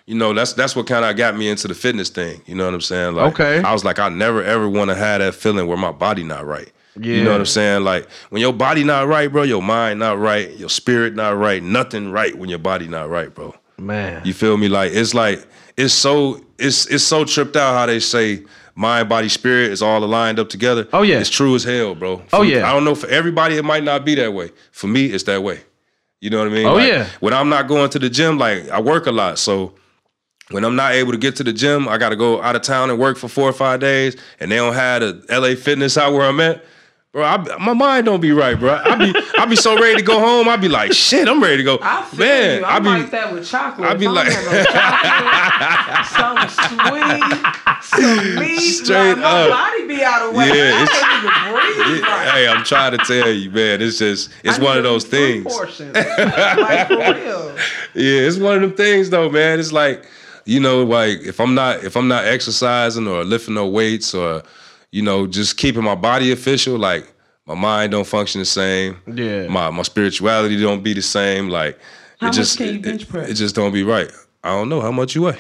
you 0.06 0.14
know, 0.16 0.32
that's 0.34 0.52
that's 0.52 0.74
what 0.76 0.86
kind 0.86 1.04
of 1.04 1.16
got 1.16 1.36
me 1.36 1.48
into 1.48 1.66
the 1.68 1.74
fitness 1.74 2.08
thing. 2.10 2.40
You 2.46 2.54
know 2.54 2.64
what 2.66 2.74
I'm 2.74 2.80
saying? 2.80 3.14
Like, 3.14 3.32
Okay. 3.32 3.62
I 3.62 3.72
was 3.72 3.84
like, 3.84 3.98
I 3.98 4.08
never 4.08 4.42
ever 4.42 4.68
want 4.68 4.90
to 4.90 4.94
have 4.96 5.20
that 5.20 5.34
feeling 5.34 5.66
where 5.66 5.76
my 5.76 5.92
body 5.92 6.22
not 6.24 6.44
right. 6.46 6.70
Yeah. 6.98 7.14
You 7.16 7.24
know 7.24 7.30
what 7.32 7.40
I'm 7.40 7.46
saying? 7.46 7.84
Like 7.84 8.08
when 8.30 8.40
your 8.42 8.52
body 8.52 8.82
not 8.84 9.06
right, 9.06 9.30
bro, 9.30 9.44
your 9.44 9.62
mind 9.62 10.00
not 10.00 10.18
right, 10.18 10.50
your 10.58 10.68
spirit 10.68 11.14
not 11.14 11.36
right, 11.38 11.62
nothing 11.62 12.10
right 12.10 12.36
when 12.36 12.50
your 12.50 12.58
body 12.58 12.88
not 12.88 13.08
right, 13.08 13.32
bro. 13.34 13.54
Man. 13.78 14.20
You 14.24 14.34
feel 14.34 14.56
me? 14.56 14.68
Like 14.68 14.92
it's 14.92 15.14
like 15.14 15.46
it's 15.84 15.94
so 15.94 16.44
it's 16.58 16.86
it's 16.86 17.04
so 17.04 17.24
tripped 17.24 17.56
out 17.56 17.74
how 17.74 17.86
they 17.86 18.00
say 18.00 18.44
mind, 18.74 19.08
body, 19.08 19.28
spirit 19.28 19.70
is 19.72 19.82
all 19.82 20.02
aligned 20.04 20.38
up 20.38 20.48
together. 20.48 20.86
Oh, 20.92 21.02
yeah. 21.02 21.18
it's 21.20 21.28
true 21.28 21.54
as 21.54 21.64
hell, 21.64 21.94
bro. 21.94 22.12
Oh, 22.12 22.16
for 22.28 22.36
Oh, 22.36 22.42
me- 22.42 22.54
yeah. 22.54 22.68
I 22.68 22.72
don't 22.72 22.84
know 22.84 22.94
for 22.94 23.08
everybody 23.08 23.56
it 23.56 23.64
might 23.64 23.84
not 23.84 24.04
be 24.04 24.14
that 24.14 24.32
way. 24.32 24.50
For 24.72 24.86
me, 24.86 25.06
it's 25.06 25.24
that 25.24 25.42
way. 25.42 25.60
You 26.20 26.30
know 26.30 26.38
what 26.38 26.48
I 26.48 26.50
mean? 26.50 26.66
Oh, 26.66 26.74
Like, 26.74 26.88
yeah. 26.88 27.06
When 27.20 27.34
I'm 27.34 27.48
not 27.48 27.66
going 27.68 27.90
to 27.90 27.98
the 27.98 28.08
gym, 28.10 28.38
like 28.38 28.68
I 28.70 28.80
work 28.80 29.06
a 29.06 29.12
lot, 29.12 29.38
so 29.38 29.74
when 30.50 30.64
I'm 30.64 30.76
not 30.76 30.92
able 30.92 31.12
to 31.12 31.18
get 31.18 31.36
to 31.36 31.44
the 31.44 31.52
gym, 31.52 31.88
I 31.88 31.96
got 31.98 32.08
to 32.10 32.16
go 32.16 32.42
out 32.42 32.56
of 32.56 32.62
town 32.62 32.90
and 32.90 32.98
work 32.98 33.16
for 33.18 33.28
four 33.28 33.48
or 33.48 33.52
five 33.52 33.80
days, 33.80 34.16
and 34.40 34.50
they 34.50 34.56
don't 34.56 34.74
have 34.74 35.02
a 35.02 35.20
LA 35.30 35.54
Fitness 35.54 35.96
out 35.98 36.12
where 36.12 36.26
I'm 36.26 36.40
at. 36.40 36.64
Bro, 37.12 37.24
I, 37.24 37.38
my 37.58 37.72
mind 37.72 38.06
don't 38.06 38.20
be 38.20 38.30
right, 38.30 38.56
bro. 38.56 38.72
I 38.84 38.94
be 38.94 39.12
I 39.36 39.44
be 39.44 39.56
so 39.56 39.74
ready 39.74 39.96
to 39.96 40.02
go 40.02 40.20
home. 40.20 40.48
I 40.48 40.56
be 40.56 40.68
like, 40.68 40.92
shit, 40.92 41.26
I'm 41.26 41.42
ready 41.42 41.56
to 41.56 41.64
go. 41.64 41.76
I 41.82 42.04
feel 42.04 42.20
Man, 42.20 42.60
you. 42.60 42.64
I 42.64 42.76
I'm 42.76 42.82
be 42.84 42.88
like 42.88 43.10
that 43.10 43.32
with 43.32 43.48
chocolate. 43.48 43.90
I 43.90 43.94
be 43.94 44.04
If 44.06 44.12
like- 44.12 44.30
some 44.30 44.64
chocolate, 46.36 46.50
some 46.50 46.78
sweet, 46.86 47.24
some 47.82 48.34
meat. 48.38 48.60
Straight 48.60 49.14
like, 49.14 49.18
my 49.18 49.48
body 49.48 49.88
be 49.88 50.04
out 50.04 50.22
of 50.28 50.34
whack. 50.36 50.54
Yeah, 50.54 50.70
I 50.72 50.86
can't 50.86 51.24
even 51.24 51.32
breathe. 51.88 52.02
right. 52.04 52.28
hey, 52.32 52.46
I'm 52.48 52.62
trying 52.64 52.92
to 52.92 52.98
tell 52.98 53.28
you, 53.28 53.50
man. 53.50 53.82
It's 53.82 53.98
just 53.98 54.30
it's 54.44 54.60
I 54.60 54.62
one 54.62 54.78
of 54.78 54.84
those 54.84 55.04
things. 55.04 55.44
portions. 55.52 55.92
like 55.94 56.86
for 56.86 56.96
real. 56.96 57.50
Yeah, 57.94 58.20
it's 58.20 58.36
one 58.38 58.54
of 58.54 58.60
them 58.62 58.74
things 58.74 59.10
though, 59.10 59.28
man. 59.28 59.58
It's 59.58 59.72
like, 59.72 60.06
you 60.44 60.60
know, 60.60 60.84
like 60.84 61.22
if 61.22 61.40
I'm 61.40 61.56
not 61.56 61.82
if 61.82 61.96
I'm 61.96 62.06
not 62.06 62.24
exercising 62.24 63.08
or 63.08 63.24
lifting 63.24 63.54
no 63.54 63.66
weights 63.68 64.14
or, 64.14 64.44
you 64.92 65.02
know, 65.02 65.26
just 65.26 65.56
keeping 65.56 65.82
my 65.84 65.94
body 65.94 66.32
official, 66.32 66.76
like 66.78 67.10
my 67.46 67.54
mind 67.54 67.92
don't 67.92 68.06
function 68.06 68.40
the 68.40 68.44
same. 68.44 68.96
Yeah. 69.12 69.46
My 69.48 69.70
my 69.70 69.82
spirituality 69.82 70.60
don't 70.60 70.82
be 70.82 70.92
the 70.94 71.02
same. 71.02 71.48
Like 71.48 71.78
How 72.20 72.26
it 72.26 72.28
much 72.28 72.36
just 72.36 72.58
can 72.58 72.66
you 72.68 72.74
it- 72.74 72.82
bench 72.82 73.02
it, 73.02 73.08
press? 73.08 73.30
it 73.30 73.34
just 73.34 73.54
don't 73.54 73.72
be 73.72 73.82
right. 73.82 74.10
I 74.42 74.48
don't 74.50 74.68
know 74.68 74.80
how 74.80 74.92
much 74.92 75.14
you 75.14 75.22
weigh. 75.22 75.38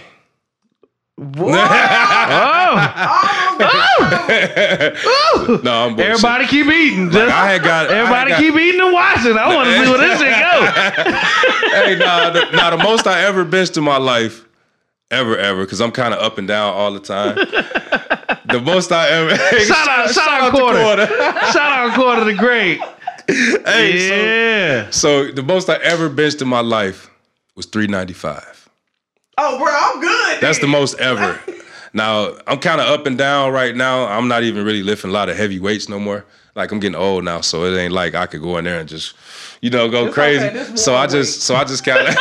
Oh, 3.62 5.60
No, 5.62 5.86
I'm 5.86 6.00
everybody 6.00 6.46
keep 6.46 6.66
eating. 6.66 7.10
Just, 7.10 7.30
I 7.32 7.52
had 7.52 7.62
got 7.62 7.90
I 7.90 7.94
had 7.94 7.98
everybody 7.98 8.30
got- 8.30 8.40
keep 8.40 8.54
eating 8.54 8.80
and 8.80 8.92
watching. 8.92 9.36
I 9.36 9.54
want 9.54 9.68
to 9.68 9.84
see 9.84 9.90
where 9.90 9.98
this 9.98 10.20
shit 10.20 10.30
go. 10.30 10.64
hey, 11.84 11.96
nah, 11.98 12.30
the, 12.30 12.50
nah, 12.56 12.70
the 12.70 12.78
most 12.82 13.06
I 13.06 13.22
ever 13.24 13.44
benched 13.44 13.76
in 13.76 13.84
my 13.84 13.98
life, 13.98 14.44
ever, 15.10 15.36
ever, 15.36 15.64
because 15.64 15.80
I'm 15.80 15.92
kind 15.92 16.14
of 16.14 16.20
up 16.20 16.38
and 16.38 16.48
down 16.48 16.72
all 16.74 16.92
the 16.92 17.00
time. 17.00 17.36
The 18.52 18.60
most 18.60 18.92
I 18.92 19.08
ever. 19.10 19.36
Shout 19.60 19.88
out, 19.88 20.10
shout, 20.10 20.28
out, 20.28 20.50
to 20.50 20.56
quarter. 20.56 21.06
shout 21.52 21.56
out, 21.56 21.94
quarter 21.94 22.24
the 22.24 22.34
great. 22.34 22.80
hey, 23.28 24.08
yeah. 24.08 24.90
So, 24.90 25.30
the 25.30 25.42
most 25.42 25.68
I 25.68 25.76
ever 25.76 26.08
benched 26.08 26.42
in 26.42 26.48
my 26.48 26.60
life 26.60 27.10
was 27.54 27.66
395. 27.66 28.68
Oh, 29.38 29.58
bro, 29.58 29.68
I'm 29.68 30.00
good. 30.00 30.40
That's 30.40 30.58
the 30.58 30.66
most 30.66 30.98
ever. 30.98 31.40
Now 31.92 32.36
I'm 32.46 32.60
kind 32.60 32.80
of 32.80 32.86
up 32.86 33.06
and 33.06 33.18
down 33.18 33.52
right 33.52 33.74
now. 33.74 34.06
I'm 34.06 34.28
not 34.28 34.44
even 34.44 34.64
really 34.64 34.82
lifting 34.84 35.10
a 35.10 35.12
lot 35.12 35.28
of 35.28 35.36
heavy 35.36 35.58
weights 35.58 35.88
no 35.88 35.98
more. 35.98 36.24
like 36.54 36.70
I'm 36.70 36.78
getting 36.78 36.94
old 36.94 37.24
now, 37.24 37.40
so 37.40 37.64
it 37.64 37.76
ain't 37.76 37.92
like 37.92 38.14
I 38.14 38.26
could 38.26 38.42
go 38.42 38.58
in 38.58 38.64
there 38.64 38.78
and 38.78 38.88
just, 38.88 39.16
you 39.60 39.70
know, 39.70 39.88
go 39.88 40.06
It's 40.06 40.14
crazy. 40.14 40.46
okay, 40.46 40.76
so 40.76 40.94
I 40.94 40.98
warm 40.98 41.10
just, 41.10 41.42
so 41.42 41.56
I 41.56 41.64
just 41.64 41.84
kind 41.84 42.06
of, 42.06 42.14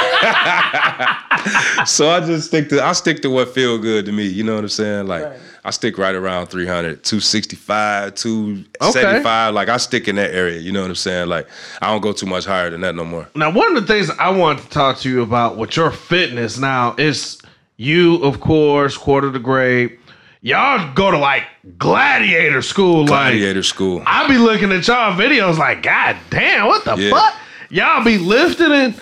so 1.88 2.10
I 2.10 2.20
just 2.22 2.48
stick 2.48 2.70
to, 2.70 2.84
I 2.84 2.94
stick 2.94 3.22
to 3.22 3.30
what 3.30 3.54
feel 3.54 3.78
good 3.78 4.06
to 4.06 4.12
me. 4.12 4.26
You 4.26 4.44
know 4.44 4.56
what 4.56 4.63
I'm 4.63 4.70
saying? 4.70 5.06
Like 5.08 5.26
Right. 5.26 5.39
I 5.63 5.72
stick 5.72 5.98
right 5.98 6.15
around 6.15 6.48
300, 6.48 7.04
265, 7.04 8.15
275. 8.15 9.54
Like 9.54 9.69
I 9.69 9.78
stick 9.78 10.08
in 10.08 10.15
that 10.15 10.34
area. 10.34 10.60
You 10.60 10.72
know 10.72 10.82
what 10.82 10.89
I'm 10.89 10.95
saying? 10.95 11.28
Like 11.30 11.48
I 11.82 11.88
don't 11.91 12.02
go 12.02 12.13
too 12.13 12.26
much 12.26 12.45
higher 12.45 12.69
than 12.69 12.82
that 12.82 12.95
no 12.95 13.04
more. 13.06 13.28
Now, 13.36 13.52
one 13.52 13.76
of 13.76 13.86
the 13.86 13.93
things 13.93 14.10
I 14.19 14.30
want 14.30 14.60
to 14.60 14.69
talk 14.69 14.98
to 15.00 15.10
you 15.10 15.22
about 15.22 15.58
with 15.58 15.76
your 15.76 15.91
fitness 15.91 16.58
now 16.58 16.95
is 16.98 17.41
you, 17.78 18.15
of 18.24 18.39
course, 18.39 18.98
quarter 18.98 19.30
the 19.30 19.39
great. 19.39 20.00
Y'all 20.41 20.93
go 20.93 21.12
to 21.12 21.17
like 21.17 21.43
gladiator 21.78 22.62
school, 22.62 23.02
like 23.02 23.08
Gladiator 23.10 23.63
school. 23.63 24.02
I 24.06 24.28
be 24.28 24.38
looking 24.38 24.72
at 24.72 24.88
y'all 24.88 25.13
videos 25.17 25.58
like, 25.58 25.84
God 25.84 26.15
damn, 26.30 26.67
what 26.67 26.86
the 26.86 26.95
Yeah. 26.95 27.12
fuck? 27.12 27.34
Y'all 27.72 28.04
be 28.04 28.17
lifting 28.17 28.72
and 28.72 28.95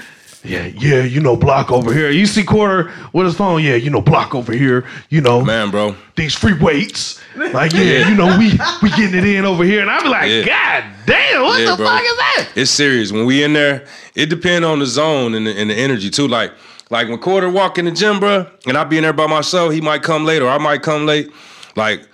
yeah, 0.47 0.65
yeah, 0.77 1.03
you 1.03 1.19
know, 1.19 1.35
block 1.35 1.71
over 1.71 1.93
here. 1.93 2.09
You 2.09 2.25
see 2.25 2.43
quarter 2.43 2.91
with 3.13 3.25
his 3.25 3.35
phone, 3.35 3.63
yeah, 3.63 3.75
you 3.75 3.89
know, 3.89 4.01
block 4.01 4.33
over 4.33 4.53
here, 4.53 4.85
you 5.09 5.21
know, 5.21 5.43
Man, 5.43 5.69
bro. 5.71 5.95
these 6.15 6.33
free 6.33 6.53
weights. 6.57 7.19
Like, 7.35 7.73
yeah, 7.73 8.09
you 8.09 8.15
know, 8.15 8.37
we 8.37 8.51
we 8.81 8.89
getting 8.95 9.15
it 9.19 9.25
in 9.25 9.45
over 9.45 9.63
here. 9.63 9.81
And 9.81 9.89
I 9.91 10.01
be 10.01 10.09
like, 10.09 10.29
Yeah. 10.31 10.45
God 10.45 10.83
damn, 11.05 11.43
what 11.43 11.59
Yeah, 11.61 11.71
the 11.71 11.77
bro. 11.77 11.85
fuck 11.85 12.01
is 12.03 12.17
that? 12.17 12.47
It's 12.55 12.71
serious. 12.71 13.11
When 13.11 13.25
we 13.25 13.43
in 13.43 13.53
there, 13.53 13.85
it 14.15 14.27
depend 14.29 14.65
on 14.65 14.79
the 14.79 14.85
zone 14.87 15.35
and 15.35 15.45
the, 15.45 15.51
and 15.51 15.69
the 15.69 15.75
energy 15.75 16.09
too. 16.09 16.27
Like 16.27 16.51
like 16.89 17.09
when 17.09 17.19
Quarter 17.19 17.49
walk 17.49 17.77
in 17.77 17.85
the 17.85 17.91
gym, 17.91 18.19
bro, 18.19 18.47
and 18.65 18.77
I 18.77 18.83
be 18.85 18.97
in 18.97 19.03
there 19.03 19.13
by 19.13 19.27
myself, 19.27 19.73
he 19.73 19.81
might 19.81 20.01
come 20.03 20.23
late 20.25 20.41
or 20.41 20.49
I 20.49 20.57
might 20.57 20.81
come 20.81 21.05
late. 21.05 21.29
Like 21.75 22.07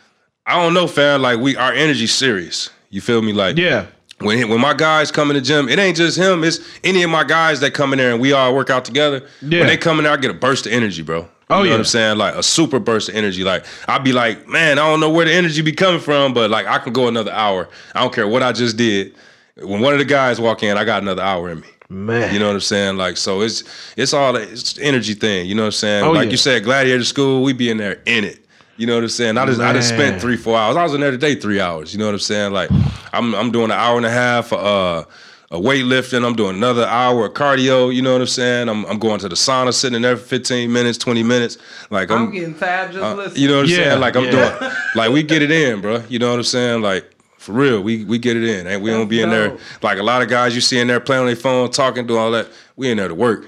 I 0.45 0.55
don't 0.61 0.73
know, 0.73 0.87
fam. 0.87 1.21
Like 1.21 1.39
we 1.39 1.55
our 1.55 1.71
energy 1.71 2.07
serious. 2.07 2.69
You 2.89 2.99
feel 2.99 3.21
me? 3.21 3.31
Like 3.33 3.57
Yeah. 3.57 3.85
When 4.23 4.49
when 4.49 4.59
my 4.59 4.73
guys 4.73 5.11
come 5.11 5.29
in 5.31 5.35
the 5.35 5.41
gym, 5.41 5.69
it 5.69 5.79
ain't 5.79 5.97
just 5.97 6.17
him. 6.17 6.43
It's 6.43 6.59
any 6.83 7.03
of 7.03 7.09
my 7.09 7.23
guys 7.23 7.59
that 7.61 7.73
come 7.73 7.93
in 7.93 7.99
there 7.99 8.11
and 8.11 8.21
we 8.21 8.33
all 8.33 8.55
work 8.55 8.69
out 8.69 8.85
together. 8.85 9.27
Yeah. 9.41 9.59
When 9.59 9.67
they 9.67 9.77
come 9.77 9.97
in 9.99 10.03
there, 10.03 10.13
I 10.13 10.17
get 10.17 10.31
a 10.31 10.33
burst 10.35 10.65
of 10.65 10.71
energy, 10.73 11.01
bro. 11.01 11.19
You 11.21 11.27
Oh, 11.49 11.57
know 11.57 11.63
yeah. 11.65 11.71
what 11.71 11.77
I'm 11.79 11.85
saying? 11.85 12.17
Like 12.17 12.35
a 12.35 12.41
super 12.43 12.79
burst 12.79 13.09
of 13.09 13.15
energy. 13.15 13.43
Like 13.43 13.65
I'd 13.87 14.03
be 14.03 14.13
like, 14.13 14.47
man, 14.47 14.79
I 14.79 14.89
don't 14.89 14.99
know 14.99 15.09
where 15.09 15.25
the 15.25 15.33
energy 15.33 15.61
be 15.61 15.73
coming 15.73 15.99
from, 15.99 16.33
but 16.33 16.49
like 16.49 16.65
I 16.65 16.79
can 16.79 16.93
go 16.93 17.07
another 17.07 17.31
hour. 17.31 17.69
I 17.93 18.01
don't 18.01 18.13
care 18.13 18.27
what 18.27 18.41
I 18.41 18.51
just 18.53 18.77
did. 18.77 19.13
When 19.57 19.81
one 19.81 19.93
of 19.93 19.99
the 19.99 20.05
guys 20.05 20.39
walk 20.41 20.63
in, 20.63 20.77
I 20.77 20.83
got 20.83 21.03
another 21.03 21.21
hour 21.21 21.49
in 21.51 21.59
me. 21.59 21.67
Man. 21.89 22.33
You 22.33 22.39
know 22.39 22.47
what 22.47 22.55
I'm 22.55 22.59
saying? 22.61 22.97
Like 22.97 23.17
so, 23.17 23.41
it's 23.41 23.63
it's 23.95 24.13
all 24.13 24.35
it's 24.35 24.79
energy 24.79 25.13
thing. 25.13 25.45
You 25.45 25.53
know 25.53 25.61
what 25.63 25.67
I'm 25.67 25.71
saying? 25.73 26.03
Oh, 26.05 26.11
like 26.11 26.25
yeah. 26.25 26.31
you 26.31 26.37
said, 26.37 26.63
gladiator 26.63 27.03
school, 27.03 27.43
we 27.43 27.53
be 27.53 27.69
in 27.69 27.77
there 27.77 28.01
in 28.05 28.23
it. 28.23 28.42
You 28.77 28.87
know 28.87 28.95
what 28.95 29.03
I'm 29.03 29.09
saying? 29.09 29.37
I 29.37 29.45
just 29.45 29.61
I 29.61 29.71
just 29.73 29.89
spent 29.89 30.19
three 30.19 30.37
four 30.37 30.57
hours. 30.57 30.75
I 30.75 30.83
was 30.83 30.93
in 30.93 31.01
there 31.01 31.11
today 31.11 31.35
three 31.35 31.59
hours. 31.59 31.93
You 31.93 31.99
know 31.99 32.05
what 32.05 32.13
I'm 32.13 32.19
saying? 32.19 32.53
Like 32.53 32.69
I'm 33.13 33.35
I'm 33.35 33.51
doing 33.51 33.65
an 33.65 33.71
hour 33.71 33.97
and 33.97 34.05
a 34.05 34.09
half 34.09 34.51
of 34.51 34.59
uh, 34.59 35.05
a 35.51 35.59
weightlifting. 35.59 36.25
I'm 36.25 36.35
doing 36.35 36.55
another 36.55 36.85
hour 36.85 37.27
of 37.27 37.33
cardio. 37.33 37.93
You 37.93 38.01
know 38.01 38.13
what 38.13 38.21
I'm 38.21 38.27
saying? 38.27 38.69
I'm 38.69 38.83
I'm 38.85 38.97
going 38.97 39.19
to 39.19 39.29
the 39.29 39.35
sauna, 39.35 39.73
sitting 39.73 39.95
in 39.97 40.01
there 40.01 40.17
for 40.17 40.25
15 40.25 40.71
minutes, 40.71 40.97
20 40.97 41.21
minutes. 41.21 41.59
Like 41.91 42.09
I'm 42.09 42.23
I'm, 42.23 42.31
getting 42.31 42.55
tired 42.55 42.93
just 42.93 43.03
uh, 43.03 43.13
listening. 43.13 43.41
you 43.43 43.47
know 43.47 43.57
what 43.57 43.65
I'm 43.65 43.69
Yeah, 43.69 43.75
saying? 43.75 43.99
Like 44.01 44.15
I'm 44.15 44.25
yeah. 44.25 44.57
doing 44.59 44.71
like 44.95 45.11
we 45.11 45.21
get 45.23 45.41
it 45.43 45.51
in, 45.51 45.79
bro. 45.79 46.03
You 46.09 46.17
know 46.17 46.31
what 46.31 46.37
I'm 46.37 46.43
saying? 46.43 46.81
Like 46.81 47.05
for 47.37 47.51
real, 47.51 47.79
we 47.81 48.03
we 48.05 48.17
get 48.17 48.35
it 48.37 48.43
in. 48.43 48.65
And 48.65 48.81
we 48.81 48.89
don't 48.89 49.07
be 49.07 49.21
in 49.21 49.29
there 49.29 49.55
like 49.83 49.99
a 49.99 50.03
lot 50.03 50.23
of 50.23 50.29
guys 50.29 50.55
you 50.55 50.61
see 50.61 50.79
in 50.79 50.87
there 50.87 50.99
playing 50.99 51.21
on 51.21 51.27
their 51.27 51.35
phone, 51.35 51.69
talking, 51.69 52.07
doing 52.07 52.19
all 52.19 52.31
that. 52.31 52.47
We 52.75 52.89
in 52.89 52.97
there 52.97 53.07
to 53.09 53.13
work. 53.15 53.45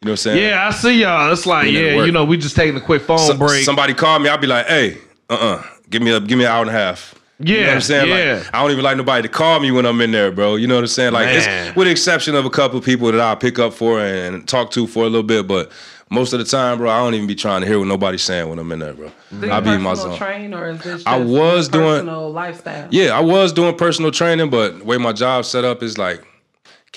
You 0.00 0.06
know 0.06 0.10
what 0.12 0.12
I'm 0.12 0.16
saying? 0.18 0.42
Yeah, 0.44 0.68
I 0.68 0.70
see 0.70 1.00
y'all. 1.00 1.32
It's 1.32 1.44
like, 1.44 1.64
We 1.64 1.70
yeah, 1.84 2.04
you 2.04 2.12
know, 2.12 2.24
we 2.24 2.36
just 2.36 2.54
taking 2.54 2.76
a 2.76 2.80
quick 2.80 3.02
phone 3.02 3.18
So- 3.18 3.36
break. 3.36 3.64
Somebody 3.64 3.94
call 3.94 4.20
me, 4.20 4.28
I'll 4.28 4.38
be 4.38 4.46
like, 4.46 4.66
hey, 4.66 4.98
uh-uh, 5.28 5.60
give 5.90 6.02
me 6.02 6.12
a 6.12 6.20
give 6.20 6.38
me 6.38 6.44
an 6.44 6.52
hour 6.52 6.60
and 6.60 6.70
a 6.70 6.72
half. 6.72 7.16
You 7.40 7.54
know 7.54 7.60
Yeah, 7.60 7.66
what 7.66 7.74
I'm 7.74 7.80
saying? 7.80 8.08
yeah. 8.08 8.34
Like, 8.36 8.54
I 8.54 8.62
don't 8.62 8.70
even 8.70 8.84
like 8.84 8.96
nobody 8.96 9.22
to 9.22 9.28
call 9.28 9.58
me 9.58 9.72
when 9.72 9.86
I'm 9.86 10.00
in 10.00 10.12
there, 10.12 10.30
bro. 10.30 10.54
You 10.54 10.68
know 10.68 10.76
what 10.76 10.82
I'm 10.82 10.86
saying? 10.88 11.12
Like, 11.14 11.26
Man. 11.26 11.66
it's 11.68 11.76
with 11.76 11.86
the 11.88 11.90
exception 11.90 12.36
of 12.36 12.44
a 12.44 12.50
couple 12.50 12.78
of 12.78 12.84
people 12.84 13.10
that 13.10 13.20
I'll 13.20 13.36
pick 13.36 13.58
up 13.58 13.72
for 13.74 14.00
and 14.00 14.46
talk 14.46 14.70
to 14.72 14.86
for 14.86 15.00
a 15.02 15.06
little 15.06 15.22
bit, 15.24 15.48
but 15.48 15.70
most 16.10 16.32
of 16.32 16.38
the 16.38 16.44
time, 16.44 16.78
bro, 16.78 16.88
I 16.90 16.98
don't 16.98 17.14
even 17.14 17.26
be 17.26 17.34
trying 17.34 17.60
to 17.62 17.66
hear 17.66 17.78
what 17.80 17.88
nobody's 17.88 18.22
saying 18.22 18.48
when 18.48 18.58
I'm 18.60 18.70
in 18.70 18.78
there, 18.78 18.92
bro. 18.94 19.10
Do 19.40 19.46
you 19.46 19.52
I'll 19.52 19.60
be 19.60 19.70
in 19.70 19.82
my 19.82 19.90
personal 19.90 20.10
zone. 20.16 20.18
train 20.18 20.54
or 20.54 20.68
is 20.70 20.78
this 20.80 20.94
just 21.02 21.08
I 21.08 21.16
was 21.18 21.66
your 21.66 21.80
doing- 21.82 21.94
personal 22.06 22.32
lifestyle? 22.32 22.88
Yeah, 22.92 23.16
I 23.18 23.20
was 23.20 23.52
doing 23.52 23.74
personal 23.76 24.10
training, 24.12 24.48
but 24.50 24.78
the 24.78 24.84
way 24.84 24.96
my 24.96 25.12
job 25.12 25.44
set 25.44 25.64
up 25.64 25.82
is 25.82 25.98
like, 25.98 26.24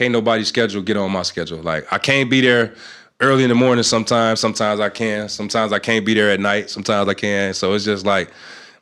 can't 0.02 0.14
nobody 0.14 0.44
schedule 0.44 0.82
get 0.82 0.98
on 0.98 1.12
my 1.12 1.22
schedule. 1.22 1.60
Like, 1.62 1.86
I 1.94 2.00
can't 2.00 2.28
be 2.28 2.42
there 2.42 2.74
early 3.20 3.44
in 3.44 3.50
the 3.50 3.56
morning 3.56 3.84
sometimes. 3.84 4.40
Sometimes 4.40 4.80
I 4.80 4.90
can. 4.90 5.30
Sometimes 5.30 5.72
I 5.72 5.78
can't 5.78 6.04
be 6.04 6.16
there 6.16 6.32
at 6.32 6.40
night. 6.40 6.72
Sometimes 6.72 7.08
I 7.08 7.14
can. 7.14 7.54
So 7.54 7.74
it's 7.74 7.86
just 7.86 8.04
like 8.04 8.32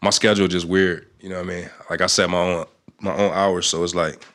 my 0.01 0.11
schedule 0.11 0.47
just 0.47 0.65
weird. 0.65 1.07
You 1.19 1.27
know 1.27 1.35
what 1.35 1.45
I 1.47 1.49
mean? 1.49 1.69
Like 1.89 1.99
I 1.99 2.05
set 2.07 2.29
my 2.29 2.37
own 2.37 2.65
my 3.01 3.13
own 3.13 3.31
hours, 3.33 3.67
so 3.67 3.83
it's 3.83 3.93
like 3.95 4.25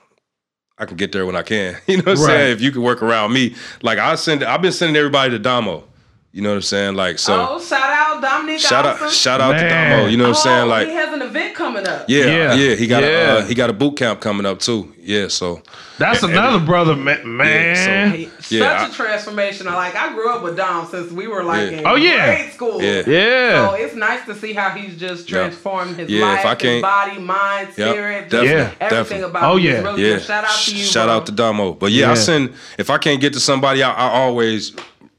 I 0.78 0.84
can 0.84 0.96
get 0.98 1.10
there 1.12 1.24
when 1.24 1.36
I 1.36 1.42
can. 1.42 1.76
You 1.86 1.96
know 1.98 2.02
what 2.02 2.18
I'm 2.18 2.24
Right. 2.24 2.26
saying? 2.26 2.52
If 2.52 2.60
you 2.60 2.70
can 2.70 2.82
work 2.82 3.02
around 3.02 3.32
me, 3.32 3.54
like 3.82 3.98
I 3.98 4.14
send, 4.16 4.44
I've 4.44 4.60
been 4.60 4.72
sending 4.72 4.96
everybody 4.96 5.30
to 5.30 5.38
Damo. 5.38 5.84
You 6.32 6.42
know 6.42 6.50
what 6.50 6.56
I'm 6.56 6.62
saying? 6.62 6.96
Like 6.96 7.18
so. 7.18 7.46
Oh, 7.48 7.60
shout 7.62 7.80
out 7.80 8.20
Dominic 8.20 8.60
Shout 8.60 8.84
Allison. 8.84 9.06
out, 9.06 9.12
shout 9.12 9.40
out 9.40 9.52
to 9.52 9.62
Man. 9.62 9.96
Damo. 9.96 10.08
You 10.10 10.18
know 10.18 10.24
what 10.24 10.36
I'm 10.36 10.42
saying? 10.42 10.64
Oh, 10.64 10.66
Like, 10.66 10.88
he 10.88 10.94
has 10.94 11.14
an 11.14 11.22
event 11.22 11.53
coming 11.74 11.88
up. 11.88 12.04
yeah, 12.08 12.24
Yeah. 12.26 12.54
yeah, 12.54 12.74
He 12.76 12.86
got 12.86 13.02
Yeah. 13.02 13.08
a 13.08 13.38
uh, 13.38 13.44
he 13.46 13.54
got 13.54 13.70
a 13.70 13.72
boot 13.72 13.96
camp 13.96 14.20
coming 14.20 14.46
up 14.46 14.58
too. 14.60 14.92
Yeah, 15.02 15.28
so 15.28 15.60
That's 15.98 16.22
another 16.22 16.58
brother, 16.64 16.96
ma- 16.96 17.22
man. 17.24 18.12
He- 18.12 18.28
Yeah, 18.48 18.78
such 18.88 18.90
I- 18.90 18.92
a 18.92 18.94
transformation. 19.08 19.68
I 19.68 19.74
like 19.74 19.94
I 19.96 20.12
grew 20.12 20.30
up 20.30 20.42
with 20.42 20.56
Dom 20.56 20.86
since 20.90 21.10
we 21.12 21.26
were 21.28 21.42
like 21.44 21.70
Yeah. 21.70 21.78
in 21.78 21.86
Oh, 21.86 21.94
yeah. 21.94 22.34
grade 22.36 22.52
school. 22.52 22.82
Yeah. 22.82 23.02
Yeah. 23.06 23.68
So 23.68 23.74
it's 23.74 23.94
nice 23.94 24.24
to 24.26 24.34
see 24.34 24.52
how 24.54 24.70
he's 24.70 24.96
just 24.98 25.28
transformed 25.28 25.96
his 25.96 26.08
Yeah, 26.10 26.18
if 26.38 26.44
life, 26.44 26.46
I 26.46 26.50
his 26.54 26.58
can't- 26.62 26.82
body, 26.82 27.18
mind, 27.20 27.68
Yep, 27.76 27.88
spirit, 27.90 28.20
just 28.22 28.30
definitely, 28.30 28.52
Yeah. 28.54 28.70
everything 28.80 28.98
definitely. 29.20 29.24
about 29.30 29.52
Oh, 29.52 29.56
yeah. 29.56 29.80
really 29.82 30.02
yeah. 30.02 30.14
good. 30.14 30.22
Shout 30.22 30.44
out 30.44 30.50
to 30.64 30.74
you. 30.76 30.84
Shout 30.84 31.06
bro. 31.06 31.16
out 31.16 31.26
to 31.26 31.32
Domo. 31.32 31.72
But 31.72 31.92
yeah, 31.92 32.10
I 32.10 32.14
send 32.14 32.52
if 32.78 32.90
I 32.90 32.98
can't 32.98 33.20
get 33.20 33.32
to 33.34 33.40
somebody, 33.40 33.82
I, 33.82 33.90
I 33.92 34.10
always 34.20 34.72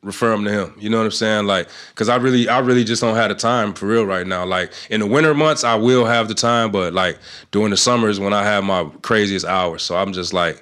refer 0.05 0.29
them 0.29 0.45
to 0.45 0.51
him. 0.51 0.73
You 0.79 0.89
know 0.89 0.97
what 0.97 1.05
I'm 1.05 1.11
saying? 1.11 1.47
Like, 1.47 1.67
cause 1.95 2.07
I 2.07 2.15
really, 2.15 2.47
I 2.47 2.59
really 2.59 2.83
just 2.83 3.01
don't 3.01 3.15
have 3.15 3.29
the 3.29 3.35
time 3.35 3.73
for 3.73 3.87
real 3.87 4.05
right 4.05 4.25
now. 4.25 4.45
Like 4.45 4.71
in 4.89 5.01
the 5.01 5.05
winter 5.07 5.33
months, 5.33 5.63
I 5.63 5.75
will 5.75 6.05
have 6.05 6.27
the 6.29 6.33
time, 6.35 6.71
but 6.71 6.93
like 6.93 7.17
during 7.51 7.71
the 7.71 7.77
summers 7.77 8.19
when 8.19 8.31
I 8.33 8.43
have 8.43 8.63
my 8.63 8.89
craziest 9.01 9.45
hours. 9.45 9.83
So 9.83 9.97
I'm 9.97 10.13
just 10.13 10.33
like. 10.33 10.61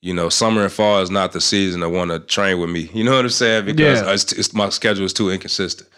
You 0.00 0.14
know, 0.14 0.28
summer 0.28 0.62
and 0.62 0.72
fall 0.72 1.00
is 1.02 1.10
not 1.10 1.32
the 1.32 1.40
season 1.40 1.80
to 1.80 1.88
want 1.88 2.12
to 2.12 2.20
train 2.20 2.60
with 2.60 2.70
me. 2.70 2.88
You 2.94 3.02
know 3.02 3.16
what 3.16 3.24
I'm 3.24 3.30
saying? 3.30 3.64
Because 3.64 4.00
Yeah. 4.00 4.12
it's, 4.12 4.32
it's 4.32 4.54
my 4.54 4.68
schedule 4.68 5.04
is 5.04 5.12
too 5.12 5.28
inconsistent. 5.28 5.88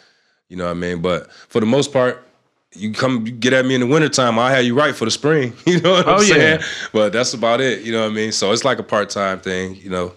You 0.49 0.57
know 0.57 0.65
what 0.65 0.71
I 0.71 0.75
mean? 0.75 1.03
But 1.03 1.31
for 1.31 1.61
the 1.61 1.67
most 1.67 1.93
part, 1.93 2.27
you 2.75 2.95
come 2.95 3.27
you 3.27 3.33
get 3.33 3.53
at 3.53 3.67
me 3.67 3.75
in 3.75 3.83
the 3.83 3.87
wintertime, 3.87 4.39
I'll 4.39 4.49
have 4.49 4.65
you 4.65 4.75
right 4.75 4.97
for 4.97 5.05
the 5.05 5.11
spring. 5.11 5.53
You 5.67 5.83
know 5.83 5.93
what 5.93 6.09
I'm 6.09 6.15
Oh, 6.19 6.23
yeah. 6.23 6.35
saying? 6.35 6.61
But 6.95 7.13
that's 7.13 7.35
about 7.35 7.61
it. 7.61 7.83
You 7.83 7.93
know 7.93 8.01
what 8.05 8.13
I 8.13 8.15
mean? 8.15 8.33
So 8.33 8.51
it's 8.53 8.65
like 8.65 8.79
a 8.79 8.83
part 8.83 9.11
time 9.11 9.39
thing, 9.39 9.77
you 9.77 9.91
know. 9.91 10.15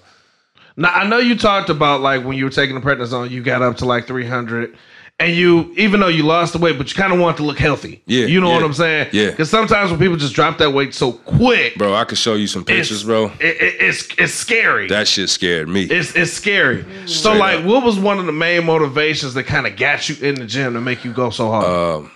Now 0.76 0.90
I 0.94 1.08
know 1.08 1.20
you 1.20 1.38
talked 1.38 1.70
about 1.70 2.02
like 2.02 2.24
when 2.24 2.38
you 2.38 2.46
were 2.46 2.50
taking 2.52 2.76
the 2.76 2.82
prednisone, 2.82 3.14
on 3.24 3.32
you 3.32 3.44
got 3.44 3.62
up 3.62 3.78
to 3.78 3.86
like 3.86 4.08
300, 4.08 4.76
and 5.20 5.36
you 5.36 5.72
even 5.78 6.00
though 6.00 6.08
you 6.08 6.24
lost 6.24 6.54
the 6.54 6.60
weight, 6.60 6.78
but 6.78 6.90
you 6.90 6.96
kind 6.96 7.14
of 7.14 7.20
want 7.20 7.38
to 7.38 7.44
look 7.44 7.60
healthy. 7.60 8.02
Yeah, 8.08 8.26
you 8.26 8.42
know 8.42 8.50
yeah, 8.50 8.56
what 8.56 8.64
I'm 8.64 8.74
saying? 8.74 9.10
yeah. 9.14 9.30
Because 9.30 9.50
sometimes 9.52 9.92
when 9.92 10.00
people 10.00 10.18
just 10.18 10.34
drop 10.34 10.58
that 10.58 10.72
weight 10.72 10.94
so 10.96 11.12
quick, 11.14 11.76
Bro, 11.78 11.94
I 11.94 12.04
could 12.06 12.18
show 12.18 12.34
you 12.34 12.48
some 12.48 12.66
pictures, 12.66 13.04
bro. 13.04 13.26
It, 13.40 13.62
it- 13.62 13.76
it's 13.84 14.08
it's 14.18 14.34
scary. 14.34 14.88
That 14.88 15.08
shit 15.08 15.30
scared 15.30 15.70
me. 15.70 15.84
it's 15.84 16.16
it's 16.16 16.32
scary. 16.34 16.84
So 17.06 17.30
Straight 17.30 17.38
like, 17.38 17.60
up. 17.60 17.66
what 17.66 17.84
was 17.84 18.00
one 18.00 18.18
of 18.20 18.26
the 18.26 18.32
main 18.32 18.66
motivations 18.66 19.36
that 19.36 19.44
kind 19.44 19.68
of 19.68 19.76
got 19.76 20.10
you 20.10 20.16
in 20.28 20.36
the 20.36 20.46
gym 20.46 20.74
to 20.74 20.82
make 20.82 21.06
you 21.06 21.14
go 21.14 21.30
so 21.30 21.50
hard? 21.50 21.66
Um 22.06 22.12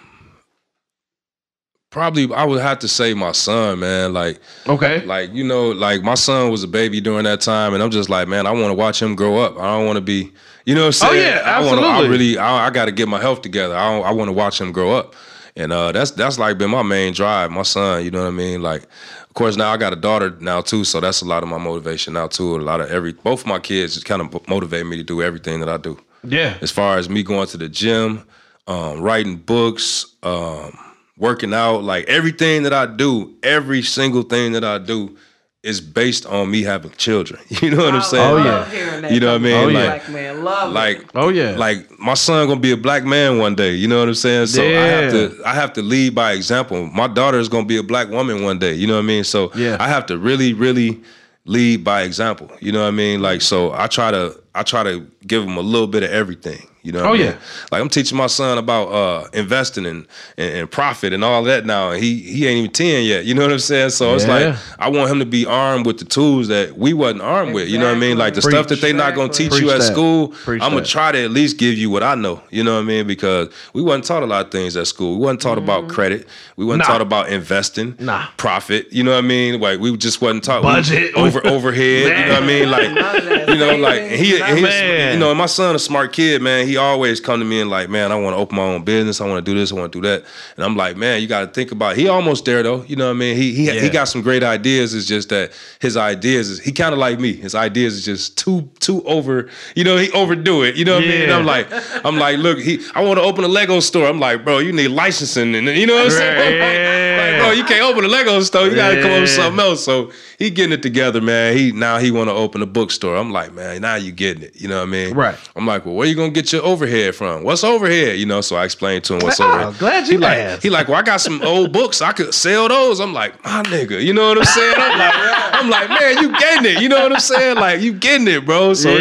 probably 1.97 2.31
I 2.33 2.43
would 2.45 2.61
have 2.61 2.77
to 2.79 2.87
say 2.87 3.13
my 3.15 3.31
son, 3.31 3.79
man. 3.79 4.13
Like 4.13 4.39
okay. 4.67 5.03
like 5.05 5.33
you 5.33 5.43
know, 5.43 5.69
like 5.71 6.03
my 6.03 6.13
son 6.13 6.51
was 6.51 6.63
a 6.63 6.67
baby 6.67 7.01
during 7.01 7.23
that 7.23 7.41
time, 7.41 7.73
and 7.73 7.81
I'm 7.81 7.89
just 7.91 8.07
like, 8.09 8.27
man, 8.27 8.45
I 8.45 8.51
want 8.51 8.67
to 8.67 8.73
watch 8.75 9.01
him 9.01 9.15
grow 9.15 9.37
up. 9.39 9.57
I 9.57 9.75
don't 9.77 9.85
want 9.87 9.97
to 9.97 10.01
be, 10.01 10.31
you 10.65 10.75
know, 10.75 10.85
what 10.87 11.01
I'm 11.01 11.07
Oh, 11.09 11.11
saying? 11.13 11.25
yeah, 11.25 11.41
I 11.45 11.65
wanna, 11.65 11.81
I 11.81 12.07
really, 12.07 12.37
I, 12.37 12.67
I 12.67 12.69
got 12.69 12.85
to 12.85 12.91
get 12.91 13.07
my 13.07 13.19
health 13.19 13.41
together. 13.41 13.75
I, 13.75 13.91
don't- 13.91 14.05
I 14.05 14.11
want 14.11 14.27
to 14.29 14.33
watch 14.33 14.61
him 14.61 14.71
grow 14.71 14.93
up, 14.93 15.15
and 15.55 15.71
uh, 15.73 15.91
that's 15.91 16.11
that's 16.11 16.37
like 16.37 16.57
been 16.59 16.69
my 16.69 16.83
main 16.83 17.13
drive. 17.13 17.49
My 17.51 17.63
son, 17.63 18.05
you 18.05 18.11
know 18.11 18.21
what 18.21 18.27
I 18.27 18.31
mean? 18.31 18.61
Like, 18.61 18.83
of 18.83 19.33
course, 19.33 19.55
now 19.55 19.71
I 19.73 19.77
got 19.77 19.91
a 19.91 19.95
daughter 19.97 20.37
now 20.39 20.61
too, 20.61 20.83
so 20.83 20.99
that's 20.99 21.21
a 21.21 21.25
lot 21.25 21.41
of 21.41 21.49
my 21.49 21.57
motivation 21.57 22.13
now 22.13 22.27
too. 22.27 22.55
A 22.57 22.61
lot 22.61 22.79
of 22.79 22.91
every 22.91 23.13
both 23.13 23.41
of 23.41 23.47
my 23.47 23.59
kids 23.59 23.95
just 23.95 24.05
kind 24.05 24.21
of 24.21 24.47
motivate 24.47 24.85
me 24.85 24.97
to 24.97 25.03
do 25.03 25.21
everything 25.23 25.59
that 25.61 25.69
I 25.69 25.77
do 25.77 25.97
yeah. 26.23 26.57
as 26.61 26.69
far 26.71 26.97
as 26.99 27.09
me 27.09 27.23
going 27.23 27.47
to 27.47 27.57
the 27.57 27.69
gym, 27.69 28.23
um, 28.67 29.01
writing 29.01 29.37
books, 29.37 30.05
um, 30.23 30.77
working 31.17 31.53
out, 31.53 31.83
like 31.83 32.05
everything 32.05 32.63
that 32.63 32.73
I 32.73 32.85
do, 32.85 33.35
every 33.43 33.81
single 33.81 34.23
thing 34.23 34.53
that 34.53 34.63
I 34.63 34.77
do 34.77 35.17
is 35.63 35.81
based 35.81 36.25
on 36.25 36.49
me 36.49 36.61
having 36.61 36.91
children. 36.91 37.41
You 37.61 37.71
know 37.71 37.83
what 37.83 37.93
I'm 37.95 38.01
oh, 38.01 38.03
saying? 38.03 38.33
Oh, 38.33 38.37
yeah. 38.37 39.09
You 39.09 39.19
know 39.19 39.31
what 39.33 39.41
I 39.41 39.43
mean? 39.43 39.53
Oh, 39.53 39.67
yeah. 39.67 39.85
Black 39.85 40.09
man, 40.09 40.43
love 40.43 40.69
it. 40.69 40.73
Like, 40.73 41.05
Oh 41.15 41.29
yeah. 41.29 41.55
like 41.57 41.99
my 41.99 42.13
son 42.13 42.47
gonna 42.47 42.59
be 42.59 42.71
a 42.71 42.77
black 42.77 43.03
man 43.03 43.39
one 43.39 43.55
day. 43.55 43.73
You 43.73 43.87
know 43.87 43.99
what 43.99 44.07
I'm 44.07 44.13
saying? 44.15 44.47
So 44.47 44.61
I 44.61 44.65
have 44.69 45.11
to, 45.11 45.41
I 45.45 45.53
have 45.53 45.73
to 45.73 45.81
lead 45.81 46.13
by 46.15 46.33
example. 46.33 46.85
My 46.85 47.07
daughter 47.07 47.39
is 47.39 47.49
gonna 47.49 47.65
be 47.65 47.77
a 47.77 47.83
black 47.83 48.09
woman 48.09 48.43
one 48.43 48.59
day. 48.59 48.75
You 48.75 48.87
know 48.87 48.93
what 48.93 49.03
I 49.03 49.07
mean? 49.07 49.23
So 49.23 49.51
Yeah. 49.55 49.77
I 49.79 49.87
have 49.87 50.05
to 50.07 50.17
really, 50.17 50.53
really 50.53 51.01
lead 51.45 51.83
by 51.83 52.03
example. 52.03 52.49
You 52.61 52.71
know 52.71 52.81
what 52.81 52.89
I 52.89 52.91
mean? 52.91 53.21
Like, 53.21 53.41
so 53.41 53.73
I 53.73 53.87
try 53.87 54.11
to, 54.11 54.39
I 54.53 54.63
try 54.63 54.83
to 54.83 55.05
give 55.25 55.43
them 55.43 55.57
a 55.57 55.61
little 55.61 55.87
bit 55.87 56.03
of 56.03 56.11
everything. 56.11 56.65
You 56.87 56.93
know? 56.93 56.99
What 57.03 57.07
Oh, 57.09 57.13
I 57.15 57.17
mean? 57.17 57.25
yeah. 57.27 57.37
Like 57.71 57.81
I'm 57.81 57.89
teaching 57.89 58.17
my 58.17 58.27
son 58.27 58.57
about 58.57 58.85
uh, 58.87 59.27
investing 59.33 59.85
and, 59.85 60.07
and 60.37 60.53
and 60.57 60.71
profit 60.71 61.11
and 61.11 61.21
all 61.23 61.43
that 61.43 61.65
now, 61.65 61.91
and 61.91 62.01
he 62.01 62.19
he 62.21 62.47
ain't 62.47 62.57
even 62.59 62.71
ten 62.71 63.03
yet. 63.03 63.25
You 63.25 63.33
know 63.35 63.41
what 63.41 63.51
I'm 63.51 63.59
saying? 63.59 63.89
So 63.89 64.15
it's 64.15 64.25
like 64.25 64.55
I 64.79 64.87
want 64.89 65.11
him 65.11 65.19
to 65.19 65.25
be 65.25 65.45
armed 65.45 65.85
with 65.85 65.97
the 65.99 66.05
tools 66.05 66.47
that 66.47 66.77
we 66.77 66.93
wasn't 66.93 67.21
armed 67.23 67.53
with. 67.53 67.67
You 67.67 67.77
know 67.77 67.87
what 67.87 67.97
I 67.97 67.99
mean? 67.99 68.17
Like 68.17 68.35
the 68.35 68.41
stuff 68.41 68.67
that 68.69 68.79
they 68.79 68.93
not 68.93 69.15
gonna 69.15 69.27
Exactly. 69.27 69.57
teach 69.59 69.61
you 69.65 69.71
at 69.71 69.79
that. 69.79 69.83
school. 69.91 70.29
Preach 70.29 70.61
I'm 70.63 70.69
gonna 70.71 70.81
that. 70.81 70.87
try 70.87 71.11
to 71.11 71.23
at 71.25 71.31
least 71.31 71.57
give 71.57 71.77
you 71.77 71.89
what 71.89 72.03
I 72.03 72.15
know. 72.15 72.41
You 72.51 72.63
know 72.63 72.75
what 72.75 72.81
I 72.81 72.83
mean? 72.85 73.05
Because 73.05 73.49
we 73.73 73.81
wasn't 73.81 74.05
taught 74.05 74.23
a 74.23 74.25
lot 74.25 74.45
of 74.45 74.51
things 74.51 74.77
at 74.77 74.87
school. 74.87 75.17
We 75.17 75.25
wasn't 75.25 75.41
taught 75.41 75.57
about 75.57 75.89
credit. 75.89 76.25
We 76.55 76.63
wasn't 76.63 76.77
Mm-hmm. 76.83 76.91
Nah. 76.91 76.93
taught 76.93 77.01
about 77.01 77.29
investing. 77.29 77.95
Nah. 77.99 78.27
Profit. 78.37 78.87
You 78.93 79.03
know 79.03 79.11
what 79.11 79.17
I 79.25 79.27
mean? 79.27 79.59
Like 79.59 79.79
we 79.81 79.95
just 79.97 80.21
wasn't 80.21 80.43
taught 80.45 80.61
we- 80.63 80.69
Budget. 80.69 81.13
over 81.15 81.45
overhead. 81.45 82.03
You 82.07 82.25
know 82.27 82.33
what 82.35 82.43
I 82.43 82.47
mean? 82.47 82.69
Like 82.77 82.91
None 82.91 83.15
of 83.17 83.25
that. 83.25 83.49
you 83.49 83.55
know, 83.57 83.75
like 83.77 84.01
he, 84.03 84.39
he's, 84.39 85.13
you 85.13 85.19
know, 85.19 85.33
my 85.35 85.45
son 85.47 85.75
a 85.75 85.79
smart 85.79 86.13
kid, 86.13 86.41
man. 86.41 86.67
He 86.67 86.76
always 86.77 87.19
come 87.19 87.39
to 87.39 87.45
me 87.45 87.59
and 87.61 87.69
like, 87.69 87.89
man, 87.89 88.11
I 88.11 88.15
want 88.15 88.35
to 88.35 88.37
open 88.39 88.55
my 88.57 88.63
own 88.63 88.83
business. 88.83 89.19
I 89.21 89.27
want 89.27 89.43
to 89.45 89.51
do 89.51 89.57
this. 89.57 89.71
I 89.71 89.75
want 89.75 89.91
to 89.91 90.01
do 90.01 90.07
that. 90.07 90.23
And 90.55 90.63
I'm 90.65 90.75
like, 90.75 90.95
man, 90.97 91.21
you 91.21 91.27
got 91.27 91.41
to 91.41 91.47
think 91.47 91.71
about. 91.71 91.93
It. 91.93 91.99
He 91.99 92.07
almost 92.07 92.45
there 92.45 92.63
though. 92.63 92.83
You 92.83 92.95
know 92.95 93.05
what 93.05 93.11
I 93.15 93.19
mean? 93.19 93.35
He 93.35 93.53
he 93.53 93.67
Yeah. 93.67 93.73
he 93.81 93.89
got 93.89 94.05
some 94.05 94.21
great 94.21 94.43
ideas. 94.43 94.93
It's 94.93 95.05
just 95.05 95.29
that 95.29 95.51
his 95.79 95.97
ideas 95.97 96.49
is 96.49 96.59
he 96.59 96.71
kind 96.71 96.93
of 96.93 96.99
like 96.99 97.19
me. 97.19 97.33
His 97.33 97.55
ideas 97.55 97.95
is 97.95 98.05
just 98.05 98.37
too 98.37 98.69
too 98.79 99.03
over. 99.03 99.49
You 99.75 99.83
know, 99.83 99.97
he 99.97 100.11
overdo 100.11 100.63
it. 100.63 100.75
You 100.75 100.85
know 100.85 100.95
what 100.95 101.03
I 101.03 101.07
mean? 101.07 101.21
And 101.23 101.31
I'm 101.33 101.45
like, 101.45 101.67
I'm 102.05 102.17
like, 102.17 102.37
look, 102.37 102.59
he. 102.59 102.79
I 102.95 103.03
want 103.03 103.17
to 103.19 103.23
open 103.23 103.43
a 103.43 103.47
Lego 103.47 103.79
store. 103.79 104.07
I'm 104.07 104.19
like, 104.19 104.43
bro, 104.45 104.59
you 104.59 104.71
need 104.71 104.89
licensing 104.89 105.53
and 105.55 105.67
you 105.67 105.85
know 105.87 105.95
what 105.95 106.05
I'm 106.05 106.11
saying? 106.11 106.97
Right. 107.17 107.31
Like, 107.31 107.41
bro, 107.41 107.51
you 107.51 107.63
can't 107.63 107.81
open 107.83 108.05
a 108.05 108.07
Lego 108.07 108.39
store. 108.41 108.67
You 108.67 108.75
got 108.75 108.91
to 108.91 109.01
come 109.01 109.11
up 109.11 109.21
with 109.21 109.29
something 109.29 109.59
else. 109.59 109.83
So 109.83 110.11
he 110.37 110.49
getting 110.51 110.73
it 110.73 110.83
together, 110.83 111.19
man. 111.19 111.57
He 111.57 111.71
now 111.71 111.97
he 111.97 112.11
want 112.11 112.29
to 112.29 112.33
open 112.33 112.61
a 112.61 112.65
bookstore. 112.65 113.15
I'm 113.17 113.31
like, 113.31 113.53
man, 113.53 113.81
now 113.81 113.95
you 113.95 114.11
getting 114.11 114.43
it. 114.43 114.59
You 114.61 114.67
know 114.67 114.77
what 114.77 114.83
I 114.87 114.91
mean? 114.91 115.13
Right. 115.15 115.37
I'm 115.55 115.65
like, 115.65 115.85
well, 115.85 115.95
where 115.95 116.07
you 116.07 116.15
gonna 116.15 116.29
get 116.29 116.51
your 116.53 116.63
overhead 116.67 117.15
from? 117.15 117.43
What's 117.43 117.63
overhead? 117.63 118.17
You 118.19 118.25
know. 118.25 118.41
So 118.41 118.55
I 118.55 118.65
explained 118.65 119.03
to 119.05 119.13
him 119.15 119.19
what's 119.21 119.39
Oh, 119.39 119.47
overhead. 119.47 119.79
glad 119.79 120.07
you 120.07 120.13
he 120.13 120.17
like, 120.17 120.61
he 120.61 120.69
like, 120.69 120.87
well, 120.87 120.97
I 120.97 121.01
got 121.01 121.21
some 121.21 121.41
old 121.41 121.71
books. 121.73 122.01
I 122.01 122.11
could 122.11 122.33
sell 122.33 122.67
those. 122.67 122.99
I'm 122.99 123.13
like, 123.13 123.43
my 123.43 123.63
nigga. 123.63 124.03
You 124.03 124.13
know 124.13 124.29
what 124.29 124.37
I'm 124.37 124.45
saying? 124.45 124.75
I'm 124.77 124.99
like, 124.99 125.13
I'm 125.53 125.69
like, 125.69 125.89
man, 125.89 126.17
you 126.23 126.37
getting 126.37 126.71
it. 126.75 126.81
You 126.81 126.89
know 126.89 126.99
what 127.03 127.13
I'm 127.13 127.19
saying? 127.19 127.55
Like, 127.57 127.81
you 127.81 127.93
getting 127.93 128.27
it, 128.27 128.45
bro. 128.45 128.73
So 128.73 128.89
Yeah. 128.89 128.97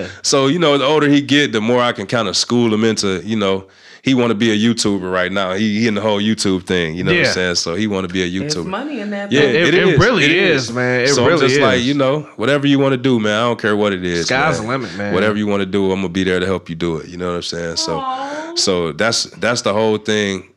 it's 0.00 0.08
like, 0.08 0.24
so 0.24 0.46
you 0.46 0.58
know, 0.58 0.78
the 0.78 0.84
older 0.84 1.08
he 1.08 1.20
get, 1.20 1.52
the 1.52 1.60
more 1.60 1.80
I 1.82 1.92
can 1.92 2.06
kind 2.06 2.28
of 2.28 2.36
school 2.36 2.72
him 2.72 2.84
into, 2.84 3.20
you 3.24 3.36
know. 3.36 3.66
He 4.02 4.14
want 4.14 4.30
to 4.30 4.34
be 4.34 4.50
a 4.50 4.56
YouTuber 4.56 5.10
right 5.12 5.30
now. 5.32 5.54
He, 5.54 5.80
he 5.80 5.88
in 5.88 5.94
the 5.94 6.00
whole 6.00 6.20
YouTube 6.20 6.64
thing, 6.64 6.94
you 6.94 7.04
know 7.04 7.12
what 7.12 7.26
I'm 7.26 7.32
saying? 7.32 7.54
So 7.56 7.74
he 7.74 7.86
want 7.86 8.06
to 8.06 8.12
be 8.12 8.22
a 8.22 8.38
There's 8.40 8.54
YouTuber. 8.54 8.66
money 8.66 9.00
in 9.00 9.10
that. 9.10 9.32
Yeah. 9.32 9.40
It- 9.42 9.54
it, 9.68 9.74
it 9.74 9.88
is. 9.88 9.98
really 9.98 10.24
is, 10.38 10.72
man. 10.72 11.00
It 11.02 11.08
so 11.08 11.22
really 11.26 11.42
I'm 11.44 11.48
just 11.48 11.60
like, 11.60 11.82
you 11.82 11.94
know, 11.94 12.20
whatever 12.36 12.66
you 12.66 12.78
want 12.78 12.92
to 12.92 12.96
do, 12.96 13.18
man. 13.18 13.34
I 13.38 13.42
don't 13.42 13.60
care 13.60 13.76
what 13.76 13.92
it 13.92 14.04
is. 14.04 14.26
Sky's 14.26 14.58
man. 14.58 14.62
the 14.66 14.68
limit, 14.72 14.96
man. 14.96 15.14
Whatever 15.14 15.36
you 15.36 15.46
want 15.46 15.60
to 15.60 15.66
do, 15.66 15.90
I'm 15.92 15.98
gonna 16.00 16.08
be 16.10 16.24
there 16.24 16.38
to 16.40 16.46
help 16.46 16.68
you 16.70 16.74
do 16.76 16.96
it. 16.98 17.08
You 17.08 17.16
know 17.16 17.28
what 17.30 17.36
I'm 17.36 17.42
saying? 17.42 17.76
So, 17.76 17.98
Aw. 17.98 18.54
so 18.54 18.92
that's 18.92 19.24
that's 19.24 19.62
the 19.62 19.72
whole 19.72 19.98
thing 19.98 20.48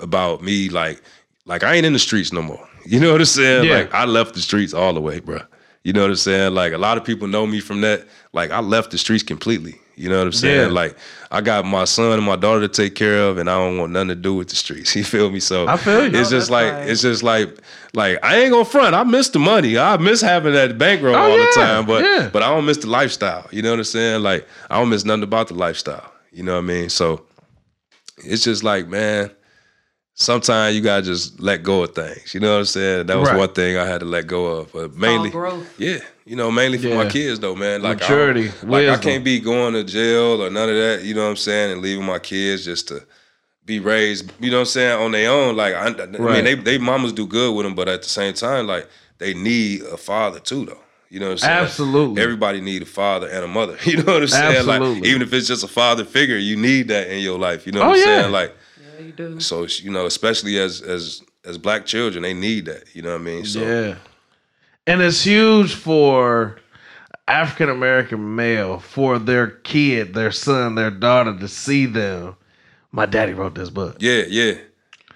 about 0.00 0.42
me. 0.42 0.68
Like, 0.68 1.02
like 1.46 1.64
I 1.64 1.74
ain't 1.74 1.86
in 1.86 1.92
the 1.92 1.98
streets 1.98 2.32
no 2.32 2.42
more. 2.42 2.64
You 2.86 3.00
know 3.00 3.12
what 3.12 3.20
I'm 3.20 3.26
saying? 3.26 3.64
Yeah. 3.64 3.74
Like 3.80 3.92
I 3.92 4.06
left 4.06 4.32
the 4.34 4.40
streets 4.40 4.72
all 4.72 4.94
the 4.94 5.00
way, 5.00 5.20
bro. 5.20 5.40
You 5.84 5.92
know 5.92 6.00
what 6.00 6.10
I'm 6.10 6.16
saying? 6.16 6.54
Like 6.54 6.72
a 6.72 6.78
lot 6.78 6.96
of 6.96 7.04
people 7.04 7.28
know 7.28 7.46
me 7.46 7.60
from 7.60 7.82
that. 7.82 8.06
Like 8.32 8.50
I 8.50 8.60
left 8.60 8.92
the 8.92 8.98
streets 8.98 9.22
completely. 9.22 9.74
You 9.98 10.08
know 10.08 10.18
what 10.18 10.26
I'm 10.26 10.32
saying? 10.32 10.68
Yeah. 10.68 10.72
Like 10.74 10.96
I 11.30 11.40
got 11.40 11.64
my 11.66 11.84
son 11.84 12.12
and 12.12 12.22
my 12.24 12.36
daughter 12.36 12.60
to 12.60 12.68
take 12.68 12.94
care 12.94 13.18
of, 13.22 13.36
and 13.38 13.50
I 13.50 13.58
don't 13.58 13.78
want 13.78 13.92
nothing 13.92 14.08
to 14.08 14.14
do 14.14 14.34
with 14.34 14.48
the 14.48 14.56
streets. 14.56 14.94
You 14.96 15.04
feel 15.04 15.30
me? 15.30 15.40
So 15.40 15.66
I 15.66 15.76
feel 15.76 16.02
you. 16.08 16.18
It's 16.18 16.30
No, 16.30 16.38
just 16.38 16.50
like 16.50 16.72
right. 16.72 16.88
it's 16.88 17.02
just 17.02 17.22
like 17.22 17.58
like 17.94 18.18
I 18.24 18.38
ain't 18.40 18.52
gonna 18.52 18.64
front. 18.64 18.94
I 18.94 19.02
miss 19.04 19.28
the 19.30 19.38
money. 19.38 19.76
I 19.76 19.96
miss 19.96 20.20
having 20.20 20.52
that 20.54 20.78
bankroll 20.78 21.14
Oh, 21.16 21.18
all 21.32 21.36
the 21.36 21.50
time, 21.54 21.84
but 21.86 22.04
yeah. 22.04 22.30
but 22.32 22.42
I 22.42 22.48
don't 22.50 22.64
miss 22.64 22.78
the 22.78 22.86
lifestyle. 22.88 23.46
You 23.50 23.62
know 23.62 23.70
what 23.70 23.78
I'm 23.80 23.84
saying? 23.84 24.22
Like 24.22 24.46
I 24.70 24.78
don't 24.78 24.88
miss 24.88 25.04
nothing 25.04 25.24
about 25.24 25.48
the 25.48 25.54
lifestyle. 25.54 26.10
You 26.32 26.42
know 26.44 26.54
what 26.54 26.64
I 26.64 26.66
mean? 26.66 26.88
So 26.88 27.24
it's 28.18 28.44
just 28.44 28.62
like 28.64 28.88
man. 28.88 29.30
Sometimes 30.20 30.74
you 30.74 30.80
gotta 30.82 31.02
just 31.02 31.38
let 31.38 31.62
go 31.62 31.84
of 31.84 31.94
things. 31.94 32.34
You 32.34 32.40
know 32.40 32.52
what 32.54 32.58
I'm 32.58 32.64
saying? 32.64 33.06
That 33.06 33.18
was 33.18 33.28
Right. 33.28 33.38
one 33.38 33.50
thing 33.50 33.76
I 33.76 33.86
had 33.86 34.00
to 34.00 34.04
let 34.06 34.26
go 34.26 34.46
of. 34.46 34.72
But 34.72 34.96
mainly, 34.96 35.30
growth. 35.30 35.64
yeah, 35.78 35.98
you 36.26 36.34
know, 36.34 36.50
mainly 36.50 36.76
for 36.76 36.88
Yeah. 36.88 36.96
my 37.04 37.06
kids 37.08 37.38
though, 37.38 37.54
man. 37.54 37.82
Like 37.82 38.00
Maturity, 38.00 38.48
I, 38.48 38.50
don't- 38.62 38.70
like 38.70 38.88
I 38.88 38.96
can't 38.96 39.22
be 39.22 39.38
going 39.38 39.74
to 39.74 39.84
jail 39.84 40.42
or 40.42 40.50
none 40.50 40.68
of 40.68 40.74
that. 40.74 41.02
You 41.04 41.14
know 41.14 41.22
what 41.22 41.30
I'm 41.30 41.36
saying? 41.36 41.70
And 41.70 41.82
leaving 41.82 42.04
my 42.04 42.18
kids 42.18 42.64
just 42.64 42.88
to 42.88 43.04
be 43.64 43.78
raised. 43.78 44.32
You 44.40 44.50
know 44.50 44.56
what 44.56 44.60
I'm 44.62 44.66
saying 44.66 44.98
on 45.00 45.12
their 45.12 45.30
own. 45.30 45.54
Like 45.56 45.74
I, 45.74 45.86
I 45.86 46.06
mean, 46.06 46.42
they 46.44 46.54
they 46.56 46.78
mamas 46.78 47.12
do 47.12 47.24
good 47.24 47.54
with 47.54 47.64
them, 47.64 47.76
but 47.76 47.88
at 47.88 48.02
the 48.02 48.08
same 48.08 48.34
time, 48.34 48.66
like 48.66 48.88
they 49.18 49.34
need 49.34 49.82
a 49.82 49.96
father 49.96 50.40
too, 50.40 50.64
though. 50.66 50.78
You 51.10 51.20
know 51.20 51.26
what 51.26 51.32
I'm 51.32 51.38
saying? 51.38 51.58
Absolutely. 51.58 52.20
Everybody 52.20 52.60
need 52.60 52.82
a 52.82 52.86
father 52.86 53.28
and 53.28 53.44
a 53.44 53.48
mother. 53.48 53.76
You 53.84 53.98
know 54.02 54.14
what 54.14 54.22
I'm 54.22 54.26
saying? 54.28 54.66
Like 54.66 54.80
Absolutely. 54.80 55.08
even 55.10 55.22
if 55.22 55.32
it's 55.32 55.46
just 55.46 55.62
a 55.62 55.68
father 55.68 56.04
figure, 56.04 56.36
you 56.36 56.56
need 56.56 56.88
that 56.88 57.06
in 57.08 57.20
your 57.20 57.38
life. 57.38 57.66
You 57.66 57.72
know 57.72 57.80
what 57.86 57.90
Oh, 57.90 57.92
I'm 57.92 57.98
yeah. 57.98 58.04
saying? 58.22 58.32
Like 58.32 58.50
Yeah, 58.50 58.54
you 58.98 59.12
do. 59.12 59.40
so, 59.40 59.66
you 59.66 59.90
know, 59.90 60.06
especially 60.06 60.58
as 60.58 60.80
as 60.82 61.22
as 61.44 61.56
black 61.58 61.86
children, 61.86 62.22
they 62.22 62.34
need 62.34 62.66
that. 62.66 62.84
You 62.94 63.02
know 63.02 63.12
what 63.12 63.20
I 63.20 63.24
mean? 63.24 63.44
So 63.44 63.60
Yeah. 63.60 63.96
And 64.86 65.02
it's 65.02 65.22
huge 65.22 65.74
for 65.74 66.58
African 67.26 67.68
American 67.68 68.34
male 68.36 68.78
for 68.78 69.18
their 69.18 69.48
kid, 69.48 70.14
their 70.14 70.32
son, 70.32 70.74
their 70.76 70.90
daughter 70.90 71.36
to 71.38 71.48
see 71.48 71.86
them. 71.86 72.36
My 72.90 73.04
daddy 73.06 73.34
wrote 73.34 73.54
this 73.54 73.68
book. 73.68 73.96
yeah, 74.00 74.22
yeah, 74.28 74.54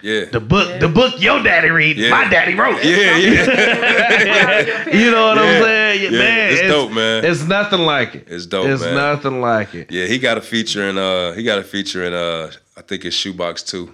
yeah. 0.03 0.26
The 0.26 0.41
book, 0.41 0.78
the 0.78 0.89
book 0.89 1.14
your 1.22 1.43
daddy 1.43 1.70
read, 1.70 1.97
Yeah. 1.97 2.11
my 2.11 2.28
daddy 2.28 2.55
wrote. 2.55 2.85
Yeah, 2.85 3.16
yeah. 3.16 4.89
You 4.93 5.11
know 5.11 5.26
what 5.28 5.37
Yeah. 5.39 5.43
I'm 5.43 5.62
saying? 5.62 6.03
Yeah, 6.03 6.18
Man, 6.18 6.53
it's 6.53 6.61
dope, 6.62 6.93
man. 6.93 7.24
It's 7.24 7.43
nothing 7.45 7.80
like 7.80 8.14
it. 8.14 8.24
It's 8.28 8.45
dope, 8.45 8.66
It's 8.66 8.83
man. 8.83 8.95
nothing 8.95 9.41
like 9.41 9.74
it. 9.74 9.91
Yeah, 9.91 10.05
he 10.07 10.18
got 10.18 10.37
a 10.37 10.43
feature 10.43 10.83
in 10.89 10.99
uh 10.99 11.33
he 11.33 11.43
got 11.45 11.59
a 11.59 11.64
feature 11.64 12.05
in 12.05 12.12
uh 12.12 12.51
I 12.77 12.83
think 12.83 13.05
it's 13.05 13.16
Shoebox 13.16 13.62
2. 13.64 13.93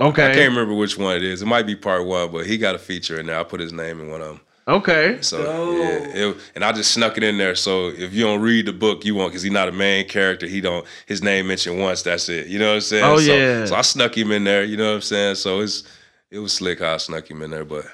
Okay. 0.00 0.30
I 0.30 0.34
can't 0.34 0.50
remember 0.50 0.74
which 0.74 0.98
one 0.98 1.16
it 1.16 1.22
is. 1.22 1.42
It 1.42 1.46
might 1.46 1.66
be 1.66 1.76
part 1.76 2.06
one, 2.06 2.32
but 2.32 2.46
he 2.46 2.58
got 2.58 2.74
a 2.74 2.78
feature 2.78 3.20
in 3.20 3.26
there. 3.26 3.38
I 3.38 3.44
put 3.44 3.60
his 3.60 3.72
name 3.72 4.00
in 4.00 4.10
one 4.10 4.20
of 4.20 4.28
them. 4.28 4.40
Okay. 4.68 5.18
So 5.20 5.44
Dope. 5.44 5.78
yeah, 5.78 6.26
it, 6.28 6.36
and 6.56 6.64
I 6.64 6.72
just 6.72 6.90
snuck 6.90 7.16
it 7.16 7.22
in 7.22 7.38
there. 7.38 7.54
So 7.54 7.88
if 7.88 8.12
you 8.12 8.24
don't 8.24 8.40
read 8.40 8.66
the 8.66 8.72
book, 8.72 9.04
you 9.04 9.14
won't 9.14 9.30
because 9.30 9.42
he's 9.42 9.52
not 9.52 9.68
a 9.68 9.72
main 9.72 10.08
character. 10.08 10.46
He 10.46 10.60
don't 10.60 10.84
his 11.06 11.22
name 11.22 11.46
mentioned 11.46 11.78
once. 11.80 12.02
That's 12.02 12.28
it. 12.28 12.48
You 12.48 12.58
know 12.58 12.70
what 12.70 12.74
I'm 12.74 12.80
saying? 12.80 13.04
Oh, 13.04 13.18
so, 13.18 13.32
yeah. 13.32 13.64
So 13.66 13.76
I 13.76 13.82
snuck 13.82 14.16
him 14.18 14.32
in 14.32 14.42
there. 14.42 14.64
You 14.64 14.76
know 14.76 14.88
what 14.88 14.94
I'm 14.96 15.00
saying? 15.02 15.36
So 15.36 15.60
it's 15.60 15.84
it 16.32 16.40
was 16.40 16.52
slick 16.52 16.80
how 16.80 16.94
I 16.94 16.96
snuck 16.96 17.30
him 17.30 17.42
in 17.42 17.50
there. 17.52 17.64
But 17.64 17.86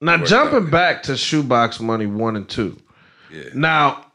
Now 0.00 0.16
jumping 0.24 0.70
back 0.70 1.02
to 1.04 1.16
Shoebox 1.16 1.78
Money 1.80 2.06
one 2.06 2.36
and 2.36 2.48
two. 2.48 2.78
yeah, 3.30 3.50
Now, 3.52 4.06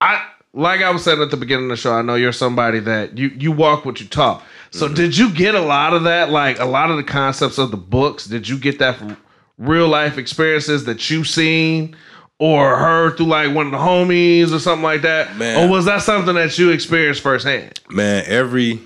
I 0.00 0.31
like 0.54 0.80
I 0.82 0.90
was 0.90 1.02
saying 1.04 1.20
at 1.22 1.30
the 1.30 1.36
beginning 1.36 1.64
of 1.66 1.70
the 1.70 1.76
show. 1.76 1.92
I 1.92 2.02
know 2.02 2.14
you're 2.14 2.32
somebody 2.32 2.78
that 2.80 3.16
you 3.16 3.28
you 3.38 3.52
walk 3.52 3.84
what 3.84 4.00
you 4.00 4.06
talk. 4.06 4.44
So 4.70 4.86
Mm-hmm. 4.86 4.94
did 4.94 5.16
you 5.16 5.30
get 5.32 5.54
a 5.54 5.60
lot 5.60 5.92
of 5.94 6.04
that? 6.04 6.30
Like 6.30 6.58
a 6.58 6.64
lot 6.64 6.90
of 6.90 6.96
the 6.96 7.04
concepts 7.04 7.58
of 7.58 7.70
the 7.70 7.76
books. 7.76 8.24
Did 8.26 8.48
you 8.48 8.58
get 8.58 8.78
that 8.78 8.96
from 8.96 9.16
real 9.58 9.88
life 9.88 10.18
experiences 10.18 10.84
that 10.84 11.08
you've 11.10 11.28
seen? 11.28 11.96
Or 12.38 12.76
heard 12.76 13.16
through 13.18 13.26
like 13.26 13.54
one 13.54 13.66
of 13.66 13.72
the 13.72 13.78
homies 13.78 14.52
or 14.52 14.58
something 14.58 14.82
like 14.82 15.02
that, 15.02 15.36
Man. 15.36 15.56
or 15.64 15.70
was 15.70 15.84
that 15.84 16.02
something 16.02 16.34
that 16.34 16.58
you 16.58 16.70
experienced 16.70 17.20
firsthand? 17.22 17.78
man, 17.88 18.24
every 18.26 18.80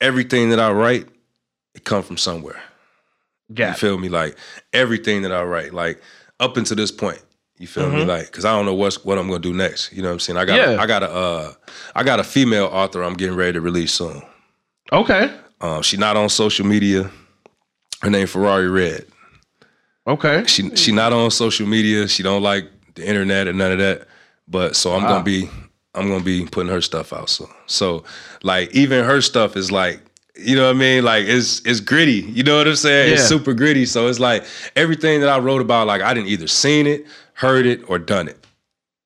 everything 0.00 0.48
that 0.50 0.60
I 0.60 0.72
write, 0.72 1.06
it 1.74 1.84
come 1.84 2.02
from 2.02 2.16
somewhere. 2.16 2.60
Yeah. 3.48 3.70
You 3.70 3.74
feel 3.74 3.98
me? 3.98 4.08
Like 4.08 4.36
everything 4.72 5.22
that 5.22 5.32
I 5.32 5.42
write, 5.42 5.74
like 5.74 6.00
up 6.38 6.56
until 6.56 6.76
this 6.76 6.90
point. 6.90 7.20
You 7.60 7.66
feel 7.66 7.90
me? 7.90 8.02
Mhm. 8.04 8.06
Like, 8.08 8.32
cause 8.32 8.44
I 8.46 8.52
don't 8.56 8.64
know 8.64 8.74
what's 8.74 9.04
what 9.04 9.18
I'm 9.18 9.28
gonna 9.28 9.38
do 9.38 9.52
next. 9.52 9.92
You 9.92 10.00
know 10.02 10.08
what 10.08 10.14
I'm 10.14 10.20
saying? 10.20 10.38
I 10.38 10.44
got 10.46 10.56
Yeah. 10.56 10.80
I 10.82 10.86
got 10.86 11.02
a 11.02 11.10
uh, 11.10 11.52
I 11.94 12.02
got 12.02 12.18
a 12.18 12.24
female 12.24 12.66
author 12.72 13.02
I'm 13.04 13.14
getting 13.14 13.36
ready 13.36 13.52
to 13.52 13.60
release 13.60 13.92
soon. 13.92 14.22
Okay, 14.92 15.30
Um, 15.60 15.82
she 15.82 15.96
not 15.98 16.16
on 16.16 16.28
social 16.30 16.64
media. 16.66 17.10
Her 18.02 18.08
name 18.10 18.26
Ferrari 18.26 18.68
Red. 18.68 19.04
okay, 20.06 20.44
She 20.46 20.74
she 20.74 20.90
not 20.92 21.12
on 21.12 21.30
social 21.30 21.66
media. 21.66 22.08
She 22.08 22.22
don't 22.22 22.42
like 22.42 22.64
the 22.94 23.06
internet 23.06 23.46
and 23.46 23.58
none 23.58 23.72
of 23.72 23.78
that. 23.78 24.08
But 24.48 24.74
so 24.74 24.92
I'm 24.94 25.02
Wow. 25.02 25.08
gonna 25.10 25.24
be 25.24 25.48
I'm 25.94 26.08
gonna 26.08 26.24
be 26.24 26.46
putting 26.46 26.72
her 26.72 26.80
stuff 26.80 27.12
out 27.12 27.28
soon. 27.28 27.48
So 27.66 28.04
like 28.42 28.74
even 28.74 29.04
her 29.04 29.20
stuff 29.20 29.56
is 29.56 29.70
like 29.70 30.00
you 30.36 30.56
know 30.56 30.64
what 30.68 30.76
I 30.76 30.78
mean? 30.78 31.04
Like 31.04 31.26
it's 31.26 31.60
it's 31.66 31.80
gritty. 31.80 32.22
You 32.32 32.42
know 32.42 32.56
what 32.56 32.66
I'm 32.66 32.74
saying? 32.76 33.12
It's 33.12 33.28
super 33.28 33.52
gritty. 33.52 33.84
So 33.84 34.06
it's 34.08 34.18
like 34.18 34.44
everything 34.76 35.20
that 35.20 35.28
I 35.28 35.38
wrote 35.38 35.60
about, 35.60 35.86
like 35.86 36.00
I 36.00 36.14
didn't 36.14 36.28
either 36.30 36.46
seen 36.46 36.86
it, 36.86 37.04
heard 37.40 37.66
it, 37.66 37.80
or 37.88 37.98
done 37.98 38.28
it. 38.28 38.38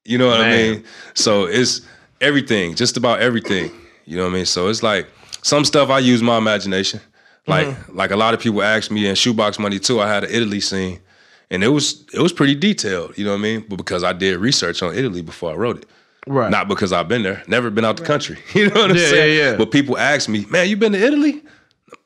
You 0.05 0.18
know 0.18 0.28
what 0.28 0.41
I 0.41 0.51
mean? 0.51 0.85
So 1.14 1.45
it's 1.45 1.80
everything, 2.20 2.74
just 2.74 2.97
about 2.97 3.20
everything. 3.20 3.70
You 4.05 4.16
know 4.16 4.24
what 4.24 4.32
I 4.32 4.35
mean? 4.35 4.47
So 4.47 4.68
it's 4.68 4.82
like 4.82 5.07
some 5.43 5.64
stuff 5.64 5.89
I 5.91 5.99
use 6.01 6.22
my 6.22 6.37
imagination. 6.39 7.01
Like 7.47 7.66
Mm-hmm. 7.68 7.97
like 7.97 8.11
a 8.11 8.16
lot 8.16 8.32
of 8.35 8.41
people 8.41 8.62
ask 8.62 8.91
me 8.91 9.07
in 9.07 9.14
Shoebox 9.14 9.59
Money 9.59 9.78
too. 9.78 10.01
I 10.01 10.09
had 10.09 10.24
an 10.24 10.30
Italy 10.30 10.61
scene, 10.61 10.99
and 11.51 11.62
it 11.62 11.68
was 11.68 12.05
it 12.12 12.20
was 12.20 12.32
pretty 12.32 12.55
detailed. 12.55 13.16
You 13.18 13.24
know 13.24 13.32
what 13.32 13.39
I 13.41 13.43
mean? 13.43 13.64
But 13.68 13.76
because 13.76 14.03
I 14.03 14.12
did 14.14 14.39
research 14.39 14.82
on 14.82 14.95
Italy 14.95 15.20
before 15.22 15.53
I 15.53 15.55
wrote 15.55 15.78
it, 15.78 15.87
right. 16.26 16.51
not 16.51 16.68
because 16.68 16.91
I've 16.93 17.07
been 17.09 17.22
there, 17.22 17.43
never 17.47 17.68
been 17.70 17.85
out 17.85 17.97
the 17.99 18.05
country. 18.05 18.39
You 18.55 18.68
know 18.70 18.80
what 18.80 18.91
I'm 18.93 18.97
Yeah, 18.97 19.09
saying? 19.09 19.39
yeah, 19.39 19.51
yeah. 19.51 19.57
But 19.57 19.70
people 19.70 19.97
ask 19.99 20.28
me, 20.28 20.47
man, 20.51 20.68
you 20.70 20.76
been 20.76 20.93
to 20.93 20.99
Italy? 21.03 21.43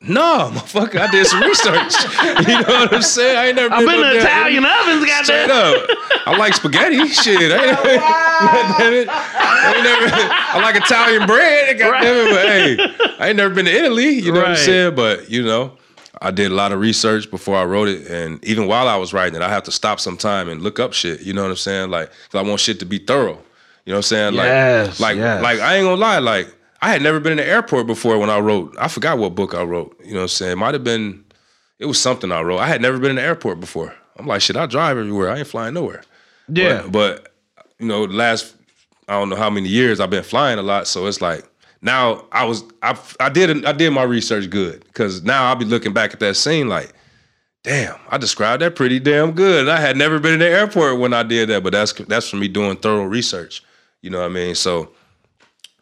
No, 0.01 0.49
motherfucker, 0.53 0.99
I 0.99 1.11
did 1.11 1.25
some 1.27 1.41
research. 1.41 1.93
you 2.47 2.53
know 2.61 2.79
what 2.85 2.93
I'm 2.93 3.01
saying? 3.01 3.37
I 3.37 3.45
ain't 3.47 3.55
never 3.57 3.73
I've 3.73 3.79
been, 3.85 3.87
been 3.89 4.01
no 4.01 4.13
to 4.13 4.19
Italian 4.19 4.65
ovens, 4.65 5.05
goddamn. 5.05 5.51
up. 5.51 5.89
I 6.25 6.37
like 6.37 6.53
spaghetti. 6.53 7.07
Shit. 7.09 7.51
I 7.51 7.65
ain't, 7.65 7.81
damn 8.77 8.93
it. 8.93 9.07
I 9.09 9.73
ain't 9.75 9.83
never 9.83 10.07
I 10.15 10.61
like 10.61 10.75
Italian 10.77 11.27
bread. 11.27 11.77
God 11.79 12.01
damn 12.01 12.27
it, 12.27 12.31
but 12.33 12.45
hey, 12.47 13.15
I 13.19 13.27
ain't 13.29 13.37
never 13.37 13.53
been 13.53 13.65
to 13.65 13.71
Italy. 13.71 14.09
You 14.19 14.31
know 14.31 14.39
what 14.41 14.51
I'm 14.51 14.55
saying? 14.57 14.95
But 14.95 15.29
you 15.29 15.43
know, 15.43 15.77
I 16.21 16.31
did 16.31 16.51
a 16.51 16.55
lot 16.55 16.71
of 16.71 16.79
research 16.79 17.29
before 17.29 17.55
I 17.57 17.65
wrote 17.65 17.87
it, 17.89 18.07
and 18.07 18.43
even 18.45 18.67
while 18.67 18.87
I 18.87 18.95
was 18.95 19.13
writing 19.13 19.35
it, 19.35 19.41
I 19.43 19.49
have 19.49 19.63
to 19.63 19.71
stop 19.71 19.99
sometime 19.99 20.47
and 20.49 20.61
look 20.61 20.79
up 20.79 20.93
shit. 20.93 21.21
You 21.21 21.33
know 21.33 21.43
what 21.43 21.51
I'm 21.51 21.57
saying? 21.57 21.89
Like, 21.89 22.09
I 22.33 22.41
want 22.41 22.59
shit 22.61 22.79
to 22.79 22.85
be 22.85 22.99
thorough. 22.99 23.37
You 23.85 23.93
know 23.93 23.97
what 23.97 23.97
I'm 23.97 24.01
saying? 24.03 24.33
Like, 24.35 24.45
Yes, 24.45 24.99
like, 24.99 25.17
yes. 25.17 25.41
like 25.43 25.59
I 25.59 25.75
ain't 25.75 25.85
gonna 25.85 25.95
lie. 25.99 26.19
Like, 26.19 26.47
I 26.81 26.91
had 26.91 27.01
never 27.01 27.19
been 27.19 27.33
in 27.33 27.37
the 27.37 27.47
airport 27.47 27.87
before 27.87 28.17
when 28.17 28.29
I 28.29 28.39
wrote. 28.39 28.75
I 28.79 28.87
forgot 28.87 29.17
what 29.17 29.35
book 29.35 29.53
I 29.53 29.63
wrote. 29.63 29.99
You 30.03 30.11
know 30.11 30.19
what 30.19 30.23
I'm 30.23 30.27
saying? 30.29 30.51
It 30.53 30.57
might 30.57 30.73
have 30.73 30.83
been. 30.83 31.25
It 31.77 31.85
was 31.85 31.99
something 31.99 32.31
I 32.31 32.41
wrote. 32.41 32.59
I 32.59 32.67
had 32.67 32.81
never 32.81 32.97
been 32.97 33.11
in 33.11 33.15
the 33.15 33.21
airport 33.21 33.59
before. 33.59 33.93
I'm 34.17 34.27
like, 34.27 34.41
shit, 34.41 34.57
I 34.57 34.65
drive 34.65 34.97
everywhere. 34.97 35.29
I 35.29 35.39
ain't 35.39 35.47
flying 35.47 35.73
nowhere. 35.73 36.03
Yeah. 36.49 36.81
But, 36.83 36.91
but 36.91 37.33
you 37.79 37.87
know, 37.87 38.05
the 38.05 38.13
last 38.13 38.55
I 39.07 39.13
don't 39.13 39.29
know 39.29 39.35
how 39.35 39.49
many 39.49 39.69
years 39.69 39.99
I've 39.99 40.09
been 40.09 40.23
flying 40.23 40.59
a 40.59 40.61
lot, 40.61 40.87
so 40.87 41.07
it's 41.07 41.21
like 41.21 41.43
now 41.81 42.25
I 42.31 42.45
was 42.45 42.63
I 42.83 42.97
I 43.19 43.29
did 43.29 43.65
I 43.65 43.71
did 43.71 43.91
my 43.91 44.03
research 44.03 44.49
good 44.49 44.83
because 44.85 45.23
now 45.23 45.45
I'll 45.45 45.55
be 45.55 45.65
looking 45.65 45.93
back 45.93 46.13
at 46.13 46.19
that 46.19 46.35
scene 46.35 46.67
like, 46.69 46.93
damn, 47.63 47.95
I 48.09 48.17
described 48.17 48.61
that 48.61 48.75
pretty 48.75 48.99
damn 48.99 49.31
good. 49.31 49.61
And 49.61 49.71
I 49.71 49.79
had 49.79 49.97
never 49.97 50.19
been 50.19 50.33
in 50.33 50.39
the 50.39 50.49
airport 50.49 50.99
when 50.99 51.13
I 51.13 51.23
did 51.23 51.49
that, 51.49 51.63
but 51.63 51.73
that's 51.73 51.93
that's 51.93 52.29
for 52.29 52.35
me 52.35 52.47
doing 52.47 52.77
thorough 52.77 53.05
research. 53.05 53.63
You 54.01 54.09
know 54.09 54.19
what 54.19 54.25
I 54.31 54.33
mean? 54.33 54.55
So 54.55 54.91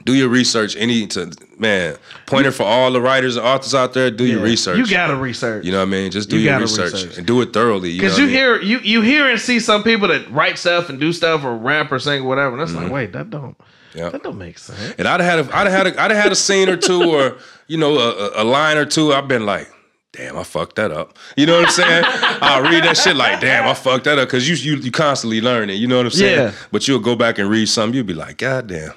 do 0.05 0.13
your 0.13 0.29
research. 0.29 0.75
Any 0.75 1.05
to 1.07 1.31
man 1.57 1.97
pointer 2.27 2.51
for 2.51 2.63
all 2.63 2.91
the 2.91 3.01
writers 3.01 3.35
and 3.35 3.45
authors 3.45 3.73
out 3.75 3.93
there. 3.93 4.09
Do 4.11 4.25
your 4.25 4.41
research. 4.41 4.77
You 4.77 4.87
gotta 4.87 5.15
research. 5.15 5.65
You 5.65 5.71
know 5.71 5.79
what 5.79 5.87
I 5.87 5.91
mean? 5.91 6.11
Just 6.11 6.29
do 6.29 6.37
You 6.37 6.49
your 6.49 6.59
research, 6.59 6.93
research. 6.93 7.17
and 7.17 7.27
do 7.27 7.41
it 7.41 7.51
thoroughly. 7.53 7.89
You 7.91 8.01
know 8.03 8.07
Because 8.07 8.17
you 8.19 8.23
I 8.25 8.27
mean? 8.27 8.35
hear 8.35 8.61
you 8.61 8.79
you 8.79 9.01
hear 9.01 9.29
and 9.29 9.39
see 9.39 9.59
some 9.59 9.83
people 9.83 10.07
that 10.09 10.29
write 10.31 10.57
stuff 10.57 10.89
and 10.89 10.99
do 10.99 11.11
stuff 11.11 11.43
or 11.43 11.55
rap 11.57 11.91
or 11.91 11.99
sing 11.99 12.21
or 12.23 12.27
whatever, 12.27 12.51
and 12.51 12.61
that's 12.61 12.73
like, 12.73 12.91
wait, 12.91 13.13
that 13.13 13.29
don't 13.29 13.57
Mm-hmm. 13.57 13.99
Yeah. 13.99 14.09
that 14.09 14.21
don't 14.21 14.37
make 14.37 14.57
sense. 14.59 14.95
And 14.99 15.07
I'd 15.07 15.21
have 15.21 15.47
had 15.47 15.53
a, 15.53 15.57
I'd 15.57 15.67
have 15.67 15.85
had 15.85 15.87
a, 15.95 16.01
I'd 16.01 16.11
have 16.11 16.23
had 16.23 16.31
a 16.31 16.35
scene 16.35 16.69
or 16.69 16.77
two 16.77 17.09
or 17.09 17.37
you 17.67 17.77
know 17.77 17.97
a, 17.97 18.43
a- 18.43 18.43
line 18.43 18.77
or 18.77 18.85
two. 18.85 19.11
I've 19.13 19.27
been 19.27 19.45
like, 19.45 19.71
damn, 20.11 20.37
I 20.37 20.43
fucked 20.43 20.75
that 20.75 20.91
up. 20.91 21.17
You 21.35 21.47
know 21.47 21.55
what 21.55 21.65
I'm 21.67 21.71
saying? 21.71 22.03
I'll 22.41 22.61
read 22.63 22.83
that 22.83 22.97
shit 22.97 23.15
like, 23.15 23.39
damn, 23.39 23.65
I 23.67 23.73
fucked 23.73 24.03
that 24.03 24.19
up 24.19 24.27
because 24.27 24.47
you 24.47 24.55
you 24.55 24.79
you 24.81 24.91
constantly 24.91 25.41
learning. 25.41 25.81
You 25.81 25.87
know 25.87 25.97
what 25.97 26.05
I'm 26.05 26.11
saying? 26.11 26.37
Yeah. 26.37 26.51
But 26.71 26.87
you'll 26.87 26.99
go 26.99 27.15
back 27.15 27.39
and 27.39 27.49
read 27.49 27.67
something. 27.69 27.95
You'll 27.95 28.05
be 28.05 28.13
like, 28.13 28.37
god 28.37 28.67
damn, 28.67 28.91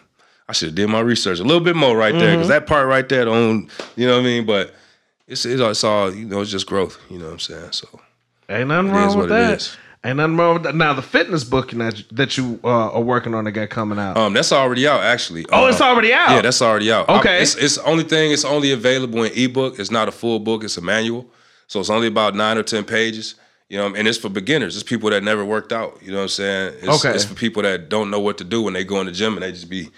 I 0.50 0.52
should 0.52 0.68
have 0.70 0.74
did 0.74 0.88
my 0.88 1.00
research 1.00 1.38
a 1.38 1.44
little 1.44 1.62
bit 1.62 1.76
more 1.76 1.96
right 1.96 2.12
there 2.12 2.30
Mm-hmm. 2.30 2.36
because 2.38 2.48
that 2.48 2.66
part 2.66 2.86
right 2.88 3.08
there 3.08 3.24
don't 3.24 3.68
you 3.96 4.06
know 4.06 4.14
what 4.16 4.22
I 4.22 4.24
mean? 4.24 4.44
But 4.46 4.74
it's 5.28 5.46
it's 5.46 5.60
all, 5.62 5.70
it's 5.70 5.84
all 5.84 6.12
you 6.14 6.26
know. 6.26 6.40
It's 6.40 6.50
just 6.50 6.66
growth. 6.66 6.98
You 7.08 7.18
know 7.18 7.26
what 7.26 7.32
I'm 7.34 7.38
saying? 7.38 7.72
So 7.72 7.88
Ain't 8.48 8.68
nothing 8.68 8.90
wrong 8.90 9.16
with 9.16 9.28
that. 9.28 9.76
Ain't 10.04 10.16
nothing 10.16 10.36
wrong 10.36 10.54
with 10.54 10.62
that. 10.64 10.74
Now 10.74 10.92
the 10.92 11.02
fitness 11.02 11.44
book 11.44 11.70
that 11.70 12.02
that 12.10 12.36
you 12.36 12.58
uh, 12.64 12.90
are 12.90 13.00
working 13.00 13.32
on 13.34 13.44
that 13.44 13.52
got 13.52 13.70
coming 13.70 13.98
out. 13.98 14.16
um, 14.16 14.32
that's 14.32 14.50
already 14.50 14.88
out 14.88 15.02
actually. 15.04 15.46
oh, 15.52 15.66
Uh, 15.66 15.68
it's 15.68 15.80
already 15.80 16.12
out. 16.12 16.30
Yeah, 16.30 16.40
that's 16.42 16.60
already 16.62 16.90
out. 16.90 17.08
I- 17.08 17.18
Okay. 17.20 17.42
it's 17.42 17.54
it's 17.54 17.76
the 17.76 17.84
only 17.84 18.02
thing. 18.04 18.32
It's 18.32 18.44
only 18.44 18.72
available 18.72 19.22
in 19.22 19.32
ebook. 19.34 19.78
It's 19.78 19.90
not 19.92 20.08
a 20.08 20.12
full 20.12 20.40
book. 20.40 20.64
It's 20.64 20.76
a 20.76 20.80
manual. 20.82 21.26
So 21.68 21.78
it's 21.78 21.90
only 21.90 22.08
about 22.08 22.34
nine 22.34 22.58
or 22.58 22.64
ten 22.64 22.82
pages. 22.84 23.36
You 23.68 23.76
know, 23.76 23.86
and 23.94 24.08
it's 24.08 24.18
for 24.18 24.28
beginners. 24.30 24.74
It's 24.74 24.82
people 24.82 25.10
that 25.10 25.22
never 25.22 25.44
worked 25.44 25.72
out. 25.72 25.96
You 26.02 26.10
know 26.10 26.16
what 26.16 26.22
I'm 26.24 26.28
saying? 26.30 26.74
It's, 26.82 27.04
Okay. 27.04 27.14
It's 27.14 27.24
for 27.24 27.34
people 27.34 27.62
that 27.62 27.88
don't 27.88 28.10
know 28.10 28.18
what 28.18 28.36
to 28.38 28.44
do 28.44 28.62
when 28.62 28.74
they 28.74 28.82
go 28.82 28.98
in 29.00 29.06
the 29.06 29.12
gym 29.12 29.34
and 29.34 29.42
they 29.44 29.52
just 29.52 29.68
be 29.70 29.90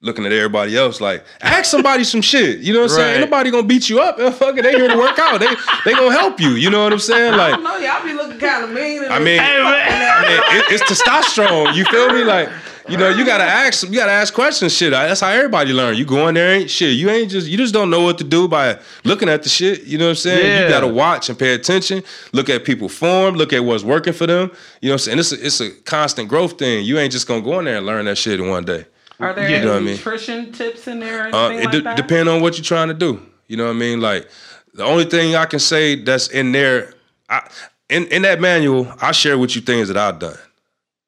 looking 0.00 0.24
at 0.24 0.32
everybody 0.32 0.76
else 0.76 1.00
like, 1.00 1.24
ask 1.40 1.64
somebody 1.70 2.04
some 2.04 2.20
shit. 2.22 2.60
You 2.60 2.72
know 2.72 2.80
what 2.82 2.90
I'm 2.92 2.96
saying? 2.96 3.06
Right. 3.06 3.20
Ain't 3.22 3.30
nobody 3.30 3.50
gonna 3.50 3.66
beat 3.66 3.88
you 3.88 4.00
up. 4.00 4.16
Fuck 4.34 4.56
it, 4.58 4.62
they 4.62 4.72
here 4.72 4.88
to 4.88 4.96
work 4.96 5.18
out. 5.18 5.40
They 5.40 5.48
they 5.84 5.92
gonna 5.94 6.12
help 6.12 6.40
you. 6.40 6.50
You 6.50 6.70
know 6.70 6.84
what 6.84 6.92
I'm 6.92 6.98
saying? 6.98 7.34
I 7.34 7.36
Like, 7.36 7.54
don't 7.54 7.64
know, 7.64 7.76
y'all 7.78 8.04
be 8.04 8.12
looking 8.12 8.38
kind 8.38 8.64
of 8.64 8.70
mean. 8.70 9.04
I 9.10 9.18
mean. 9.18 9.40
I 9.40 10.22
mean, 10.22 10.58
it, 10.58 10.80
it's 10.80 10.82
testosterone. 10.84 11.74
You 11.74 11.84
feel 11.86 12.12
me? 12.12 12.22
Like, 12.24 12.48
you 12.88 12.96
know, 12.96 13.08
you 13.10 13.26
gotta 13.26 13.44
ask. 13.44 13.82
You 13.86 13.94
gotta 13.94 14.12
ask 14.12 14.32
questions. 14.32 14.72
Shit, 14.74 14.92
that's 14.92 15.20
how 15.20 15.28
everybody 15.30 15.72
learn. 15.72 15.96
You 15.96 16.06
go 16.06 16.28
in 16.28 16.34
there, 16.36 16.52
ain't 16.54 16.70
shit. 16.70 16.94
You 16.96 17.10
ain't 17.10 17.30
just. 17.30 17.46
You 17.48 17.56
just 17.58 17.74
don't 17.74 17.90
know 17.90 18.02
what 18.02 18.18
to 18.18 18.24
do 18.24 18.46
by 18.48 18.78
looking 19.04 19.28
at 19.28 19.42
the 19.42 19.48
shit. 19.48 19.82
You 19.84 19.98
know 19.98 20.04
what 20.06 20.10
I'm 20.10 20.16
saying? 20.16 20.46
Yeah. 20.46 20.62
You 20.62 20.68
gotta 20.68 20.86
watch 20.88 21.28
and 21.28 21.38
pay 21.38 21.54
attention. 21.54 22.02
Look 22.32 22.48
at 22.48 22.64
people 22.64 22.88
form. 22.88 23.34
Look 23.34 23.52
at 23.52 23.64
what's 23.64 23.82
working 23.84 24.12
for 24.14 24.26
them. 24.26 24.50
You 24.80 24.88
know 24.88 24.94
what 24.94 25.08
I'm 25.08 25.18
saying? 25.18 25.18
It's 25.18 25.32
a, 25.32 25.46
it's 25.46 25.60
a 25.60 25.70
constant 25.82 26.28
growth 26.28 26.58
thing. 26.58 26.84
You 26.84 26.98
ain't 26.98 27.12
just 27.12 27.26
gonna 27.28 27.42
go 27.42 27.58
in 27.58 27.66
there 27.66 27.76
and 27.78 27.84
learn 27.86 28.04
that 28.06 28.16
shit 28.16 28.38
in 28.40 28.48
one 28.48 28.64
day. 28.64 28.86
Are 29.20 29.32
there 29.32 29.48
You 29.48 29.56
any 29.56 29.64
know 29.64 29.72
what 29.72 29.82
I 29.82 29.84
mean? 29.84 29.94
nutrition 29.96 30.52
tips 30.52 30.86
in 30.86 31.00
there 31.00 31.28
or 31.28 31.34
Uh, 31.34 31.50
it 31.50 31.64
like 31.64 31.70
de- 31.72 31.80
that? 31.82 31.96
depend 31.96 32.28
on 32.28 32.40
what 32.40 32.56
you're 32.56 32.64
trying 32.64 32.88
to 32.88 32.94
do. 32.94 33.20
You 33.48 33.56
know 33.56 33.64
what 33.64 33.70
I 33.70 33.74
mean? 33.74 34.00
Like 34.00 34.28
the 34.74 34.84
only 34.84 35.04
thing 35.04 35.34
I 35.34 35.46
can 35.46 35.58
say 35.58 35.96
that's 35.96 36.28
in 36.28 36.52
there, 36.52 36.92
I, 37.28 37.48
in 37.88 38.06
in 38.08 38.22
that 38.22 38.40
manual, 38.40 38.92
I 39.00 39.12
share 39.12 39.36
with 39.38 39.56
you 39.56 39.62
things 39.62 39.88
that 39.88 39.96
I've 39.96 40.18
done. 40.18 40.36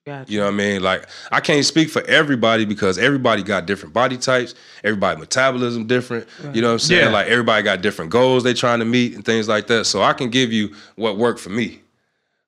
Gotcha. 0.06 0.32
You 0.32 0.38
know 0.40 0.46
what 0.46 0.54
I 0.54 0.56
mean? 0.56 0.82
Like 0.82 1.06
I 1.30 1.40
can't 1.40 1.64
speak 1.64 1.90
for 1.90 2.02
everybody 2.06 2.64
because 2.64 2.96
everybody 2.98 3.42
got 3.42 3.66
different 3.66 3.92
body 3.94 4.16
types. 4.16 4.54
Everybody 4.82 5.20
metabolism 5.20 5.86
different. 5.86 6.26
You 6.54 6.62
know 6.62 6.68
what 6.68 6.72
I'm 6.72 6.78
saying? 6.80 7.04
Yeah. 7.04 7.10
Like 7.12 7.26
everybody 7.28 7.62
got 7.62 7.82
different 7.82 8.10
goals 8.10 8.42
they 8.42 8.54
trying 8.54 8.78
to 8.80 8.86
meet 8.86 9.14
and 9.14 9.24
things 9.24 9.46
like 9.46 9.66
that. 9.68 9.84
So 9.84 10.02
I 10.02 10.14
can 10.14 10.30
give 10.30 10.52
you 10.52 10.74
what 10.96 11.16
worked 11.18 11.38
for 11.38 11.50
me. 11.50 11.80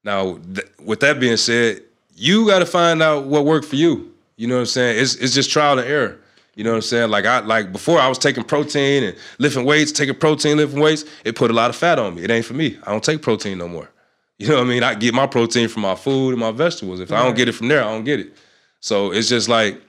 Now, 0.02 0.38
th- 0.54 0.66
with 0.82 1.00
that 1.00 1.20
being 1.20 1.36
said, 1.36 1.82
you 2.16 2.46
got 2.46 2.60
to 2.60 2.66
find 2.66 3.02
out 3.02 3.24
what 3.26 3.44
worked 3.44 3.66
for 3.66 3.76
you. 3.76 4.11
You 4.36 4.48
know 4.48 4.54
what 4.54 4.60
I'm 4.60 4.66
saying? 4.66 5.00
It's 5.00 5.14
it's 5.16 5.34
just 5.34 5.50
trial 5.50 5.78
and 5.78 5.88
error. 5.88 6.18
You 6.54 6.64
know 6.64 6.70
what 6.70 6.76
I'm 6.76 6.82
saying? 6.82 7.10
Like 7.10 7.24
I 7.24 7.40
like 7.40 7.72
before 7.72 7.98
I 7.98 8.08
was 8.08 8.18
taking 8.18 8.44
protein 8.44 9.04
and 9.04 9.16
lifting 9.38 9.64
weights, 9.64 9.90
taking 9.92 10.14
protein, 10.14 10.58
lifting 10.58 10.80
weights. 10.80 11.04
It 11.24 11.34
put 11.34 11.50
a 11.50 11.54
lot 11.54 11.70
of 11.70 11.76
fat 11.76 11.98
on 11.98 12.14
me. 12.14 12.24
It 12.24 12.30
ain't 12.30 12.44
for 12.44 12.54
me. 12.54 12.78
I 12.84 12.90
don't 12.92 13.02
take 13.02 13.22
protein 13.22 13.58
no 13.58 13.68
more. 13.68 13.88
You 14.38 14.48
know 14.48 14.56
what 14.56 14.64
I 14.64 14.68
mean? 14.68 14.82
I 14.82 14.94
get 14.96 15.14
my 15.14 15.28
protein 15.28 15.68
from 15.68 15.82
my 15.82 15.94
food 15.94 16.30
and 16.30 16.40
my 16.40 16.50
vegetables. 16.50 16.98
If 16.98 17.12
I 17.12 17.22
don't 17.22 17.36
get 17.36 17.48
it 17.48 17.52
from 17.52 17.68
there, 17.68 17.80
I 17.80 17.92
don't 17.92 18.02
get 18.02 18.18
it. 18.18 18.34
So 18.80 19.12
it's 19.12 19.28
just 19.28 19.48
like 19.48 19.80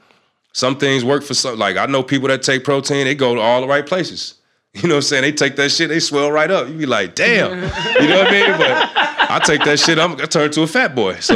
some 0.51 0.77
things 0.77 1.03
work 1.03 1.23
for 1.23 1.33
some. 1.33 1.57
Like 1.57 1.75
I 1.75 1.87
know 1.87 2.03
people 2.03 2.27
that 2.27 2.43
take 2.43 2.63
protein, 2.63 3.05
they 3.05 3.15
go 3.15 3.33
to 3.33 3.41
all 3.41 3.61
the 3.61 3.67
right 3.67 3.85
places. 3.85 4.35
You 4.75 4.89
know 4.89 4.95
what 4.95 4.97
I'm 4.97 5.01
saying? 5.03 5.21
They 5.21 5.31
take 5.31 5.55
that 5.57 5.69
shit, 5.69 5.89
they 5.89 5.99
swell 5.99 6.31
right 6.31 6.49
up. 6.49 6.67
You 6.67 6.73
be 6.75 6.85
like, 6.87 7.13
damn. 7.13 7.51
You 8.01 8.07
know 8.09 8.17
what 8.19 8.27
I 8.27 8.31
mean? 8.31 8.57
But 8.57 8.91
I 9.31 9.39
take 9.45 9.63
that 9.65 9.79
shit, 9.79 9.99
I'm 9.99 10.13
I 10.13 10.25
turn 10.25 10.51
to 10.51 10.63
a 10.63 10.67
fat 10.67 10.95
boy. 10.95 11.15
So 11.19 11.35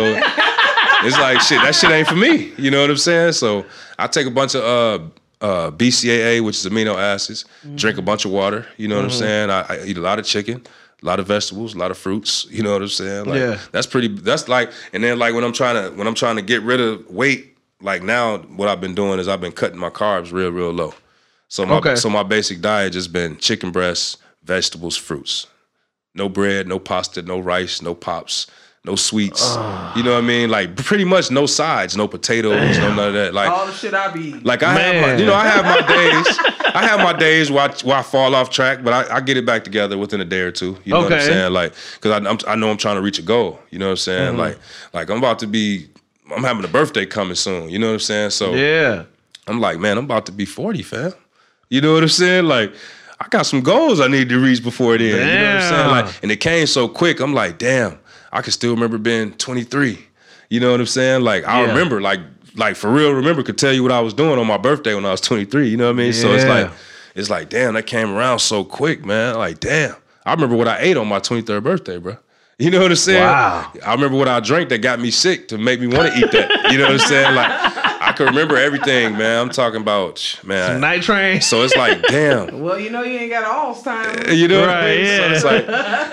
it's 1.04 1.18
like 1.18 1.40
shit, 1.42 1.62
that 1.62 1.76
shit 1.76 1.92
ain't 1.92 2.08
for 2.08 2.16
me. 2.16 2.52
You 2.58 2.72
know 2.72 2.82
what 2.82 2.90
I'm 2.90 2.98
saying? 2.98 3.34
So 3.34 3.66
I 4.00 4.08
take 4.08 4.28
a 4.28 4.32
bunch 4.32 4.56
of 4.56 4.64
uh 4.64 5.06
uh 5.46 5.72
BCAA, 5.72 6.42
which 6.44 6.58
is 6.58 6.66
amino 6.72 6.96
acids, 6.96 7.46
drink 7.76 7.98
a 7.98 8.02
bunch 8.02 8.26
of 8.26 8.32
water, 8.32 8.66
you 8.78 8.88
know 8.88 8.96
what 8.96 9.06
I'm 9.06 9.12
saying? 9.12 9.50
I, 9.52 9.62
I 9.70 9.84
eat 9.86 9.98
a 9.98 10.02
lot 10.02 10.18
of 10.20 10.26
chicken, 10.26 10.66
a 11.02 11.06
lot 11.06 11.20
of 11.20 11.28
vegetables, 11.28 11.76
a 11.76 11.78
lot 11.78 11.92
of 11.92 11.98
fruits, 11.98 12.48
you 12.50 12.64
know 12.64 12.74
what 12.74 12.82
I'm 12.82 12.88
saying? 12.88 13.26
Like 13.26 13.40
Yeah. 13.40 13.60
that's 13.72 13.86
pretty 13.88 14.08
that's 14.08 14.48
like 14.48 14.72
and 14.94 15.04
then 15.04 15.20
like 15.20 15.34
when 15.36 15.44
I'm 15.44 15.54
trying 15.54 15.76
to 15.92 15.96
when 15.96 16.08
I'm 16.08 16.16
trying 16.16 16.38
to 16.38 16.42
get 16.42 16.62
rid 16.64 16.82
of 16.82 17.08
weight, 17.10 17.56
like 17.82 18.02
now 18.02 18.38
what 18.40 18.68
I've 18.68 18.82
been 18.82 18.96
doing 18.96 19.20
is 19.20 19.28
I've 19.28 19.42
been 19.42 19.52
cutting 19.52 19.78
my 19.78 19.90
carbs 19.92 20.32
real, 20.32 20.52
real 20.52 20.72
low. 20.72 20.94
So 21.50 21.66
my 21.66 21.76
Okay. 21.78 21.96
so 21.96 22.10
my 22.10 22.24
basic 22.24 22.60
diet 22.62 22.94
just 22.94 23.14
been 23.14 23.38
chicken 23.38 23.72
breasts, 23.72 24.18
vegetables, 24.44 24.98
fruits. 24.98 25.46
No 26.16 26.28
bread, 26.30 26.68
no 26.68 26.80
pasta, 26.80 27.22
no 27.22 27.38
rice, 27.40 27.80
no 27.84 27.94
pops, 27.94 28.48
no 28.88 28.96
sweets. 28.96 29.56
You 29.96 30.04
know 30.04 30.14
what 30.14 30.18
I 30.18 30.22
mean? 30.22 30.50
Like 30.50 30.76
pretty 30.78 31.04
much 31.04 31.30
no 31.30 31.46
sides, 31.46 31.96
no 31.96 32.08
potatoes, 32.08 32.78
no 32.80 32.96
none 32.96 33.10
of 33.10 33.14
that. 33.14 33.34
Like 33.34 33.50
All 33.50 33.68
the 33.68 33.74
shit 33.74 33.94
I 33.94 34.12
be 34.12 34.34
like 34.40 34.64
I 34.64 34.74
have 34.74 35.02
my, 35.02 35.16
you 35.18 35.26
know, 35.26 35.36
I 35.36 35.46
have 35.48 35.66
my 35.66 35.88
days. 35.88 36.40
I 36.74 36.88
have 36.88 37.00
my 37.00 37.14
days 37.20 37.52
where 37.52 37.70
I, 37.70 37.74
where 37.84 37.98
I 37.98 38.02
fall 38.02 38.34
off 38.34 38.50
track, 38.50 38.84
but 38.84 38.94
I, 38.94 39.18
I 39.18 39.20
get 39.22 39.38
it 39.38 39.46
back 39.46 39.64
together 39.64 39.98
within 39.98 40.22
a 40.22 40.26
day 40.26 40.42
or 40.42 40.52
two. 40.52 40.78
You 40.86 40.94
know 40.94 41.02
what 41.02 41.14
I'm 41.14 41.22
saying? 41.22 41.54
Like, 41.54 41.74
because 41.96 42.12
I, 42.12 42.30
I'm, 42.30 42.38
I 42.48 42.56
know 42.56 42.72
I'm 42.72 42.78
trying 42.78 42.96
to 42.96 43.02
reach 43.02 43.20
a 43.20 43.24
goal. 43.24 43.60
You 43.70 43.80
know 43.80 43.88
what 43.88 43.92
I'm 43.92 43.98
saying? 43.98 44.30
Mm-hmm. 44.32 44.40
Like, 44.40 44.60
like 44.94 45.10
I'm 45.10 45.18
about 45.18 45.40
to 45.40 45.48
be. 45.48 45.88
I'm 46.36 46.44
having 46.44 46.64
a 46.66 46.68
birthday 46.68 47.06
coming 47.06 47.36
soon. 47.36 47.70
You 47.70 47.80
know 47.80 47.88
what 47.88 47.94
I'm 47.94 48.00
saying? 48.00 48.30
So 48.32 48.54
Yeah. 48.54 49.04
I'm 49.48 49.62
like, 49.62 49.80
man, 49.80 49.98
I'm 49.98 50.04
about 50.04 50.26
to 50.26 50.34
be 50.34 50.44
40, 50.44 50.82
fam. 50.82 51.14
You 51.70 51.80
know 51.80 51.94
what 51.94 52.04
I'm 52.04 52.10
saying? 52.10 52.46
Like, 52.46 52.74
I 53.20 53.28
got 53.30 53.46
some 53.46 53.62
goals 53.62 54.00
I 54.00 54.08
need 54.08 54.28
to 54.30 54.40
reach 54.40 54.62
before 54.62 54.98
then. 54.98 55.08
You 55.08 55.16
know 55.16 55.24
what 55.24 55.64
I'm 55.64 55.70
saying? 55.70 55.88
Like, 55.90 56.24
and 56.24 56.32
it 56.32 56.38
came 56.42 56.68
so 56.68 56.88
quick. 56.90 57.20
I'm 57.22 57.34
like, 57.34 57.58
damn, 57.58 57.98
I 58.32 58.42
can 58.42 58.52
still 58.52 58.72
remember 58.74 58.98
being 58.98 59.32
23. 59.34 60.00
You 60.50 60.60
know 60.60 60.72
what 60.72 60.80
I'm 60.80 60.86
saying? 60.86 61.22
Like, 61.24 61.46
I 61.46 61.62
Yeah. 61.62 61.68
remember, 61.70 62.02
like, 62.02 62.20
like 62.56 62.76
for 62.76 62.90
real, 62.90 63.12
remember, 63.14 63.44
could 63.44 63.58
tell 63.58 63.74
you 63.74 63.84
what 63.84 63.92
I 63.92 64.00
was 64.00 64.14
doing 64.14 64.40
on 64.40 64.48
my 64.48 64.58
birthday 64.58 64.94
when 64.96 65.06
I 65.06 65.12
was 65.12 65.22
23. 65.22 65.68
You 65.70 65.78
know 65.78 65.86
what 65.86 65.92
I 65.92 65.94
mean? 65.98 66.14
So 66.14 66.34
it's 66.34 66.46
like, 66.46 66.72
it's 67.16 67.30
like, 67.30 67.50
damn, 67.50 67.74
that 67.76 67.86
came 67.88 68.12
around 68.14 68.40
so 68.40 68.64
quick, 68.64 69.06
man. 69.06 69.36
Like, 69.36 69.60
damn. 69.60 69.96
I 70.26 70.34
remember 70.34 70.56
what 70.56 70.68
I 70.68 70.80
ate 70.80 70.98
on 70.98 71.08
my 71.08 71.20
23rd 71.20 71.64
birthday, 71.64 71.98
bro. 71.98 72.18
You 72.60 72.72
know 72.72 72.82
what 72.82 72.90
I'm 72.90 72.96
saying? 72.98 73.20
Wow. 73.24 73.72
I 73.86 73.94
remember 73.94 74.18
what 74.18 74.28
I 74.28 74.40
drank 74.40 74.70
that 74.70 74.80
got 74.80 75.00
me 75.00 75.12
sick 75.12 75.48
to 75.50 75.60
make 75.60 75.80
me 75.80 75.86
want 75.86 76.12
to 76.12 76.18
eat 76.20 76.32
that. 76.32 76.72
You 76.72 76.80
know 76.80 76.86
what 76.86 76.94
I'm 76.94 77.00
saying? 77.00 77.36
Like, 77.36 77.52
can 78.18 78.26
remember 78.28 78.58
everything, 78.58 79.18
man. 79.18 79.40
I'm 79.40 79.50
talking 79.50 79.82
about, 79.82 80.40
man. 80.44 80.82
Night 80.82 81.04
train. 81.04 81.40
So 81.42 81.64
it's 81.64 81.76
like, 81.76 82.02
damn. 82.04 82.60
well, 82.62 82.80
you 82.80 82.90
know 82.90 83.04
you 83.04 83.18
ain't 83.20 83.32
got 83.32 83.44
all 83.46 83.74
time. 83.76 84.18
You 84.32 84.48
know 84.48 84.62
what 84.62 84.70
Right, 84.70 84.84
I 84.84 84.96
mean? 84.96 85.06
yeah. 85.06 85.38
So 85.40 85.50
it's 85.50 85.70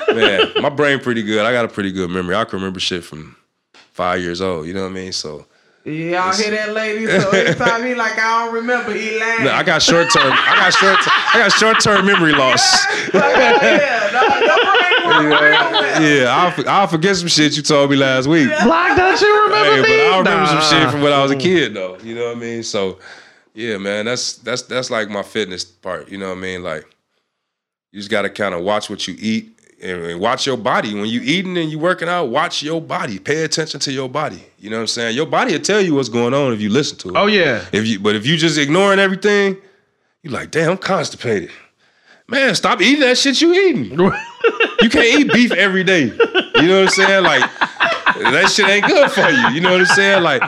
like, 0.08 0.16
man, 0.16 0.62
my 0.62 0.68
brain 0.68 1.00
pretty 1.00 1.22
good. 1.22 1.44
I 1.44 1.52
got 1.52 1.64
a 1.64 1.68
pretty 1.68 1.90
good 1.92 2.10
memory. 2.10 2.36
I 2.36 2.44
can 2.44 2.58
remember 2.58 2.78
shit 2.80 3.02
from 3.04 3.36
five 3.92 4.20
years 4.20 4.40
old. 4.40 4.66
You 4.66 4.74
know 4.74 4.82
what 4.82 4.90
I 4.90 4.94
mean? 4.94 5.12
So 5.12 5.46
Y'all 5.84 6.32
hear 6.34 6.50
that, 6.50 6.72
lady? 6.72 7.04
So 7.06 7.12
every 7.28 7.40
anytime 7.46 7.84
he 7.84 7.94
like, 7.94 8.18
I 8.18 8.46
don't 8.46 8.54
remember, 8.54 8.94
he 8.94 9.18
lying. 9.20 9.44
No, 9.44 9.52
I 9.52 9.62
got 9.62 9.82
short 9.82 10.10
term. 10.10 10.32
I 10.32 10.56
got 10.56 10.72
short. 10.72 10.98
I 11.04 11.38
got 11.38 11.52
short 11.52 11.80
term 11.80 12.06
memory 12.06 12.32
loss. 12.32 12.86
like, 13.12 13.14
oh, 13.22 13.60
yeah, 13.60 14.08
no, 14.12 14.22
your 14.22 14.56
brain 15.04 15.30
work 15.30 15.40
real 15.40 15.50
well. 15.50 16.02
Yeah, 16.02 16.52
I'll, 16.56 16.68
I'll 16.68 16.86
forget 16.86 17.16
some 17.16 17.28
shit 17.28 17.56
you 17.56 17.62
told 17.62 17.90
me 17.90 17.96
last 17.96 18.26
week. 18.26 18.48
Block, 18.62 18.96
don't 18.96 19.20
you 19.20 19.42
remember 19.44 19.74
Hey, 19.76 19.82
me? 19.82 19.88
but 19.88 19.90
I 20.14 20.18
remember 20.18 20.30
Nah. 20.54 20.60
some 20.60 20.78
shit 20.80 20.90
from 20.90 21.02
when 21.02 21.12
I 21.12 21.22
was 21.22 21.30
a 21.32 21.36
kid, 21.36 21.74
though. 21.74 21.98
You 22.02 22.14
know 22.14 22.26
what 22.28 22.36
I 22.36 22.40
mean? 22.40 22.62
So, 22.62 22.98
yeah, 23.54 23.78
man, 23.78 24.04
that's 24.06 24.34
that's 24.38 24.62
that's 24.62 24.90
like 24.90 25.08
my 25.08 25.22
fitness 25.22 25.64
part. 25.64 26.08
You 26.08 26.18
know 26.18 26.28
what 26.30 26.38
I 26.38 26.40
mean? 26.40 26.62
Like, 26.62 26.84
you 27.92 28.00
just 28.00 28.10
got 28.10 28.22
to 28.22 28.30
kind 28.30 28.54
of 28.54 28.62
watch 28.62 28.90
what 28.90 29.06
you 29.06 29.14
eat 29.18 29.50
and, 29.82 30.02
and 30.04 30.20
watch 30.20 30.46
your 30.46 30.56
body. 30.56 30.92
When 30.94 31.06
you 31.06 31.20
eating 31.22 31.56
and 31.56 31.70
you 31.70 31.78
working 31.78 32.08
out, 32.08 32.24
watch 32.26 32.62
your 32.62 32.80
body. 32.80 33.18
Pay 33.20 33.44
attention 33.44 33.78
to 33.80 33.92
your 33.92 34.08
body. 34.08 34.42
You 34.58 34.70
know 34.70 34.76
what 34.76 34.82
I'm 34.82 34.86
saying? 34.88 35.14
Your 35.16 35.26
body 35.26 35.52
will 35.52 35.60
tell 35.60 35.80
you 35.80 35.94
what's 35.94 36.08
going 36.08 36.34
on 36.34 36.52
if 36.52 36.60
you 36.60 36.68
listen 36.70 36.98
to 36.98 37.10
it. 37.10 37.14
Oh 37.16 37.26
yeah. 37.26 37.64
If 37.72 37.86
you, 37.86 38.00
but 38.00 38.16
if 38.16 38.26
you 38.26 38.36
just 38.36 38.58
ignoring 38.58 38.98
everything, 38.98 39.56
you 40.22 40.30
like, 40.30 40.50
damn, 40.50 40.72
I'm 40.72 40.78
constipated. 40.78 41.50
Man, 42.28 42.54
stop 42.54 42.80
eating 42.80 43.00
that 43.00 43.18
shit 43.18 43.40
you 43.40 43.52
eating. 43.52 43.98
You 44.80 44.88
can't 44.90 45.04
eat 45.06 45.32
beef 45.32 45.52
every 45.52 45.84
day. 45.84 46.04
You 46.56 46.68
know 46.68 46.76
what 46.76 46.82
I'm 46.84 46.88
saying? 46.88 47.24
Like 47.24 47.50
that 48.14 48.50
shit 48.50 48.68
ain't 48.68 48.86
good 48.86 49.10
for 49.10 49.30
you. 49.30 49.46
You 49.46 49.60
know 49.60 49.70
what 49.72 49.80
I'm 49.80 49.86
saying? 49.86 50.22
Like 50.22 50.42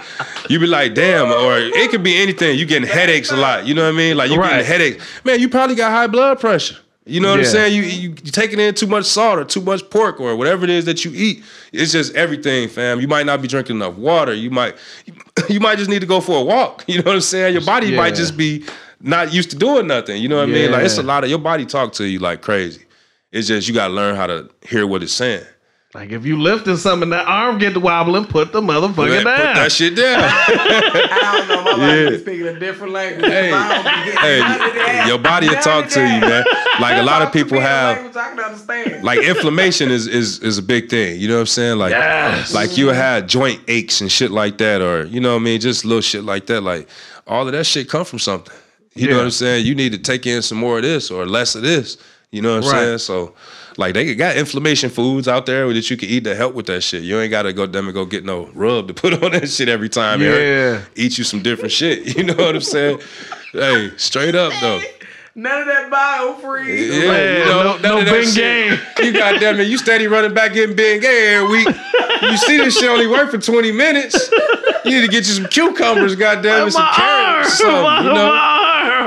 you 0.49 0.59
be 0.59 0.67
like, 0.67 0.95
damn, 0.95 1.31
or 1.31 1.59
it 1.59 1.91
could 1.91 2.03
be 2.03 2.17
anything. 2.17 2.59
You 2.59 2.65
getting 2.65 2.89
headaches 2.89 3.31
a 3.31 3.37
lot. 3.37 3.67
You 3.67 3.75
know 3.75 3.83
what 3.85 3.95
I 3.95 3.97
mean? 3.97 4.17
Like 4.17 4.31
you 4.31 4.39
Right. 4.39 4.51
getting 4.51 4.67
headaches. 4.67 5.05
Man, 5.25 5.39
you 5.41 5.49
probably 5.49 5.77
got 5.77 5.91
high 5.91 6.07
blood 6.07 6.41
pressure. 6.41 6.77
You 7.09 7.21
know 7.21 7.31
what 7.31 7.39
I'm 7.41 7.45
saying? 7.47 7.73
You, 7.75 7.83
you 7.83 8.09
you 8.11 8.33
taking 8.33 8.59
in 8.59 8.75
too 8.75 8.89
much 8.89 9.05
salt 9.05 9.39
or 9.39 9.45
too 9.45 9.61
much 9.61 9.89
pork 9.91 10.19
or 10.21 10.35
whatever 10.35 10.65
it 10.65 10.71
is 10.71 10.87
that 10.87 11.05
you 11.05 11.13
eat. 11.15 11.45
It's 11.73 11.93
just 11.93 12.15
everything, 12.17 12.69
fam. 12.69 13.01
You 13.01 13.07
might 13.07 13.27
not 13.27 13.41
be 13.41 13.47
drinking 13.49 13.77
enough 13.77 13.95
water. 13.97 14.35
You 14.35 14.51
might 14.51 14.75
you 15.49 15.61
might 15.61 15.79
just 15.79 15.89
need 15.91 16.01
to 16.01 16.07
go 16.07 16.21
for 16.21 16.41
a 16.41 16.43
walk. 16.43 16.85
You 16.89 16.99
know 16.99 17.05
what 17.11 17.15
I'm 17.17 17.21
saying? 17.21 17.53
Your 17.53 17.63
body 17.65 17.89
Yeah. 17.89 17.97
might 17.99 18.15
just 18.17 18.37
be 18.37 18.65
not 19.01 19.33
used 19.33 19.51
to 19.51 19.57
doing 19.57 19.87
nothing. 19.87 20.21
You 20.21 20.29
know 20.29 20.37
what 20.37 20.49
I 20.49 20.53
mean? 20.53 20.71
Like 20.71 20.85
it's 20.85 20.99
a 20.99 21.03
lot 21.03 21.25
of 21.25 21.31
your 21.31 21.39
body 21.39 21.67
talk 21.67 21.93
to 21.95 22.05
you 22.07 22.19
like 22.19 22.43
crazy. 22.43 22.83
It's 23.33 23.49
just 23.49 23.69
you 23.69 23.75
gotta 23.75 23.93
learn 23.93 24.15
how 24.17 24.27
to 24.27 24.49
hear 24.67 24.87
what 24.87 25.03
it's 25.03 25.13
saying. 25.13 25.45
Like 25.95 26.11
if 26.11 26.27
you 26.27 26.39
lifting 26.39 26.77
something, 26.77 27.09
that 27.11 27.27
arm 27.27 27.57
get 27.59 27.73
to 27.73 27.81
wobbling, 27.81 28.27
put 28.27 28.53
the 28.53 28.61
motherfucker 28.61 28.95
Put 29.19 29.25
down. 29.25 29.55
that 29.57 29.73
shit 29.73 29.95
down. 29.97 30.19
I 30.21 31.35
don't 31.39 31.49
know. 31.49 31.65
My 31.65 31.71
body 31.79 32.03
Yeah. 32.03 32.11
be 32.11 32.19
speaking 32.19 32.47
a 32.49 32.59
different 32.59 32.93
language. 32.93 33.25
Hey, 33.31 33.51
I 33.53 33.75
don't 33.75 33.85
be 33.85 34.13
getting 34.13 34.21
hey, 34.21 34.39
none 34.41 34.53
of 34.69 34.75
that. 34.75 35.05
your 35.09 35.19
body 35.19 35.47
will 35.47 35.55
None 35.55 35.63
talk 35.63 35.89
to 35.89 36.01
you, 36.01 36.21
man. 36.21 36.45
Like 36.81 36.99
a 36.99 37.03
lot 37.03 37.23
of 37.23 37.33
people 37.33 37.53
me 37.53 37.59
in 37.61 37.65
a 37.65 37.69
have 37.69 37.97
language 37.97 38.17
I 38.17 38.29
can 38.31 38.41
understand. 38.41 39.05
like 39.05 39.21
inflammation 39.21 39.91
is 39.91 40.07
is 40.07 40.39
is 40.41 40.59
a 40.59 40.63
big 40.63 40.91
thing. 40.91 41.19
You 41.19 41.29
know 41.29 41.35
what 41.35 41.41
I'm 41.41 41.47
saying? 41.47 41.79
Like 41.79 41.91
Yes. 41.93 42.53
like 42.53 42.77
you 42.77 42.89
had 42.89 43.27
joint 43.29 43.61
aches 43.69 44.01
and 44.03 44.13
shit 44.13 44.31
like 44.31 44.59
that, 44.59 44.83
or 44.83 45.07
you 45.07 45.21
know 45.21 45.31
what 45.35 45.41
I 45.41 45.45
mean, 45.45 45.61
just 45.61 45.85
little 45.87 46.03
shit 46.03 46.25
like 46.25 46.47
that. 46.47 46.61
Like 46.63 46.89
all 47.27 47.47
of 47.47 47.53
that 47.53 47.65
shit 47.65 47.89
come 47.89 48.05
from 48.05 48.19
something. 48.19 48.55
You 48.97 49.09
know 49.11 49.17
what 49.17 49.25
I'm 49.25 49.31
saying? 49.31 49.67
You 49.67 49.75
need 49.75 49.93
to 49.93 49.99
take 49.99 50.27
in 50.27 50.43
some 50.43 50.59
more 50.59 50.77
of 50.79 50.83
this 50.83 51.11
or 51.11 51.27
less 51.27 51.55
of 51.55 51.63
this. 51.63 51.97
You 52.33 52.43
know 52.43 52.57
what 52.57 52.65
I'm 52.67 52.71
Right. 52.73 52.79
saying? 52.85 52.99
So 52.99 53.35
like 53.79 53.95
they 53.95 54.15
got 54.15 54.37
inflammation 54.37 54.91
foods 54.91 55.29
out 55.29 55.47
there 55.47 55.73
that 55.73 55.91
you 55.91 55.97
can 55.97 56.09
eat 56.09 56.25
to 56.25 56.35
help 56.35 56.55
with 56.55 56.67
that 56.67 56.83
shit. 56.83 57.03
You 57.03 57.21
ain't 57.21 57.31
gotta 57.31 57.53
go 57.53 57.67
them 57.67 57.87
and 57.87 57.95
go 57.95 58.05
get 58.05 58.25
no 58.25 58.49
rub 58.55 58.89
to 58.89 58.95
put 59.03 59.23
on 59.23 59.33
that 59.33 59.49
shit 59.49 59.69
every 59.69 59.89
time. 59.89 60.21
It 60.23 60.27
hurt. 60.27 60.41
Yeah. 60.41 61.05
Eat 61.05 61.19
you 61.19 61.25
some 61.25 61.43
different 61.43 61.73
shit. 61.73 62.05
You 62.17 62.25
know 62.25 62.35
what 62.35 62.55
I'm 62.57 62.61
saying? 62.63 63.01
hey, 63.53 63.91
straight 63.97 64.35
up 64.35 64.53
though. 64.61 64.81
None 65.39 65.61
of 65.61 65.67
that 65.67 65.91
Biofreeze. 65.91 67.03
Yeah, 67.03 67.09
Man, 67.11 67.39
you 67.41 67.45
know, 67.45 67.63
no- 67.63 67.73
none 67.75 67.83
no 67.83 67.99
of 67.99 68.05
that 68.07 68.13
Bing 68.13 68.25
shit. 68.25 68.37
game. 68.97 69.07
You 69.07 69.13
got 69.13 69.39
damn 69.41 69.61
it, 69.61 69.69
you 69.69 69.77
steady 69.77 70.07
running 70.07 70.33
back 70.33 70.55
getting 70.55 70.75
big 70.75 71.03
gay 71.03 71.35
every 71.35 71.59
week. 71.59 71.69
You 72.23 72.37
see 72.39 72.57
this 72.57 72.79
shit 72.79 72.89
only 72.89 73.07
work 73.07 73.31
for 73.31 73.37
20 73.39 73.71
minutes. 73.73 74.31
You 74.87 74.93
need 74.93 75.03
to 75.03 75.09
get 75.09 75.27
you 75.27 75.35
some 75.35 75.47
cucumbers, 75.49 76.15
goddamn, 76.17 76.65
and 76.65 76.73
some 76.73 76.83
my 76.83 76.89
arm, 76.89 76.97
carrots. 76.97 77.61
or 77.61 77.65
something, 77.65 77.83
my, 77.83 77.99
you 78.03 78.09
know? 78.15 78.31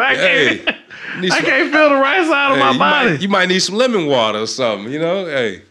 I 0.10 0.16
Hey, 0.16 0.58
can't, 0.60 0.76
I 1.24 1.30
some- 1.30 1.46
can't 1.46 1.72
feel 1.72 1.90
the 1.90 1.96
right 1.96 2.26
side 2.28 2.52
of 2.54 2.60
my 2.60 2.72
you, 2.72 2.80
body. 2.80 3.10
might, 3.12 3.22
you 3.22 3.28
might 3.30 3.50
need 3.50 3.60
some 3.60 3.76
lemon 3.76 4.06
water 4.08 4.40
or 4.40 4.48
something, 4.48 4.92
you 4.92 5.00
know? 5.00 5.26
Hey, 5.26 5.62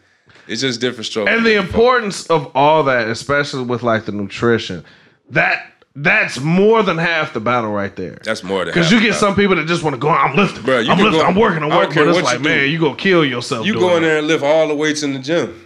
it's 0.46 0.60
just 0.62 0.80
different 0.80 1.06
strokes. 1.06 1.30
and 1.30 1.44
the 1.44 1.54
importance 1.56 2.26
of 2.28 2.50
all 2.54 2.82
that, 2.84 3.08
especially 3.08 3.64
with 3.64 3.82
like 3.82 4.04
the 4.06 4.12
nutrition, 4.12 4.84
that 5.30 5.64
that's 5.94 6.38
more 6.40 6.82
than 6.84 6.96
half 6.96 7.32
the 7.34 7.40
battle 7.40 7.72
right 7.72 7.94
there. 7.96 8.18
That's 8.22 8.42
more 8.44 8.60
than 8.64 8.68
half. 8.68 8.74
Because 8.74 8.92
you 8.92 9.00
get 9.00 9.14
some 9.14 9.34
people 9.34 9.56
that 9.56 9.66
just 9.66 9.82
want 9.82 9.94
to 9.94 9.98
go, 10.00 10.08
I'm 10.08 10.36
lifting, 10.36 10.62
bro. 10.62 10.78
you 10.78 10.90
I'm 10.92 10.98
lifting, 10.98 11.20
go- 11.20 11.26
I'm 11.26 11.34
working, 11.34 11.62
I'm 11.64 11.70
working. 11.70 12.04
But 12.04 12.08
it's 12.08 12.22
like, 12.22 12.38
you 12.38 12.44
do. 12.44 12.48
man, 12.48 12.70
you 12.70 12.78
gonna 12.78 12.94
kill 12.96 13.24
yourself. 13.24 13.66
You 13.66 13.74
go 13.74 13.96
in 13.96 14.02
there 14.04 14.18
and 14.18 14.26
lift 14.28 14.44
all 14.44 14.68
the 14.68 14.74
weights 14.76 15.02
in 15.02 15.12
the 15.12 15.18
gym. 15.18 15.64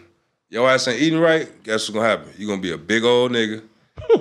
Your 0.48 0.68
ass 0.68 0.88
ain't 0.88 1.00
eating 1.00 1.18
right. 1.18 1.48
Guess 1.62 1.88
what's 1.88 1.90
gonna 1.90 2.08
happen? 2.08 2.28
You're 2.38 2.48
gonna 2.48 2.62
be 2.62 2.72
a 2.72 2.78
big 2.78 3.04
old 3.04 3.32
nigga. 3.32 3.62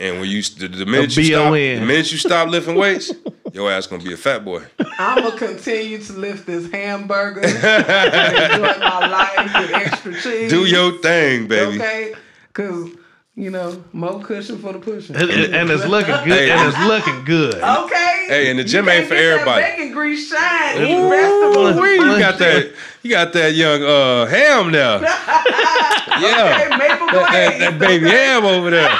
and 0.00 0.20
when 0.20 0.28
you 0.28 0.42
the, 0.42 0.68
the 0.68 0.86
minute 0.86 1.16
you 1.16 1.24
stop, 1.24 1.52
the 1.52 1.80
minute 1.80 2.12
you 2.12 2.18
stop 2.18 2.48
lifting 2.48 2.76
weights, 2.76 3.12
your 3.52 3.70
ass 3.70 3.86
gonna 3.86 4.02
be 4.02 4.12
a 4.12 4.16
fat 4.16 4.44
boy. 4.44 4.62
I'm 4.98 5.22
gonna 5.22 5.36
continue 5.38 5.98
to 5.98 6.12
lift 6.12 6.46
this 6.46 6.70
hamburger 6.70 7.40
and 7.40 7.54
enjoy 8.52 8.78
my 8.78 9.06
life 9.06 9.54
with 9.60 9.72
extra 9.74 10.12
cheese. 10.20 10.50
Do 10.50 10.64
your 10.66 10.98
thing, 10.98 11.46
baby. 11.48 11.76
okay? 11.76 12.14
Because 12.48 12.90
you 13.36 13.48
know, 13.50 13.82
more 13.92 14.20
cushion 14.20 14.58
for 14.58 14.72
the 14.72 14.78
pushing. 14.80 15.16
and, 15.16 15.30
and- 15.30 15.54
and 15.54 15.70
it's 15.70 15.86
looking 15.86 16.14
good. 16.24 16.28
Hey. 16.38 16.50
and 16.50 16.68
it's 16.68 16.78
looking 16.84 17.24
good. 17.24 17.54
Okay. 17.54 18.26
Hey, 18.28 18.50
and 18.50 18.58
the 18.58 18.64
gym 18.64 18.88
ain't 18.88 19.06
for 19.06 19.14
get 19.14 19.20
that 19.22 19.32
everybody. 19.32 19.62
Bacon 19.62 19.92
grease 19.92 20.28
shine. 20.30 20.76
Eat 20.84 20.94
Ooh. 20.98 21.08
vegetables. 21.08 21.80
Wee, 21.80 21.94
you 21.94 22.18
got 22.18 22.38
that. 22.38 22.72
You 23.02 23.10
got 23.10 23.32
that 23.32 23.54
young 23.54 23.82
uh, 23.82 24.26
ham 24.26 24.70
now. 24.70 25.00
yeah, 25.00 26.66
Okay, 26.66 26.76
maple 26.76 27.06
that, 27.06 27.28
that, 27.32 27.58
that 27.58 27.78
baby 27.78 28.06
okay? 28.06 28.16
ham 28.16 28.44
over 28.44 28.70
there. 28.70 28.90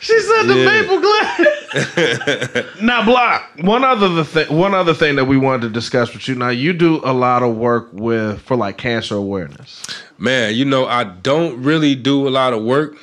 She 0.00 0.18
said 0.20 0.42
the 0.44 0.54
maple 0.54 1.00
glass. 1.00 2.66
now, 2.82 3.04
block. 3.04 3.50
One 3.60 3.84
other 3.84 4.08
the 4.08 4.24
thing. 4.24 4.54
One 4.56 4.74
other 4.74 4.94
thing 4.94 5.16
that 5.16 5.24
we 5.24 5.36
wanted 5.36 5.62
to 5.62 5.70
discuss 5.70 6.12
with 6.12 6.28
you. 6.28 6.34
Now, 6.34 6.50
you 6.50 6.72
do 6.72 7.00
a 7.04 7.12
lot 7.12 7.42
of 7.42 7.56
work 7.56 7.88
with 7.92 8.40
for 8.42 8.56
like 8.56 8.76
cancer 8.76 9.16
awareness. 9.16 9.84
Man, 10.18 10.54
you 10.54 10.64
know 10.64 10.86
I 10.86 11.04
don't 11.04 11.62
really 11.62 11.94
do 11.94 12.26
a 12.26 12.30
lot 12.30 12.52
of 12.52 12.62
work, 12.62 12.96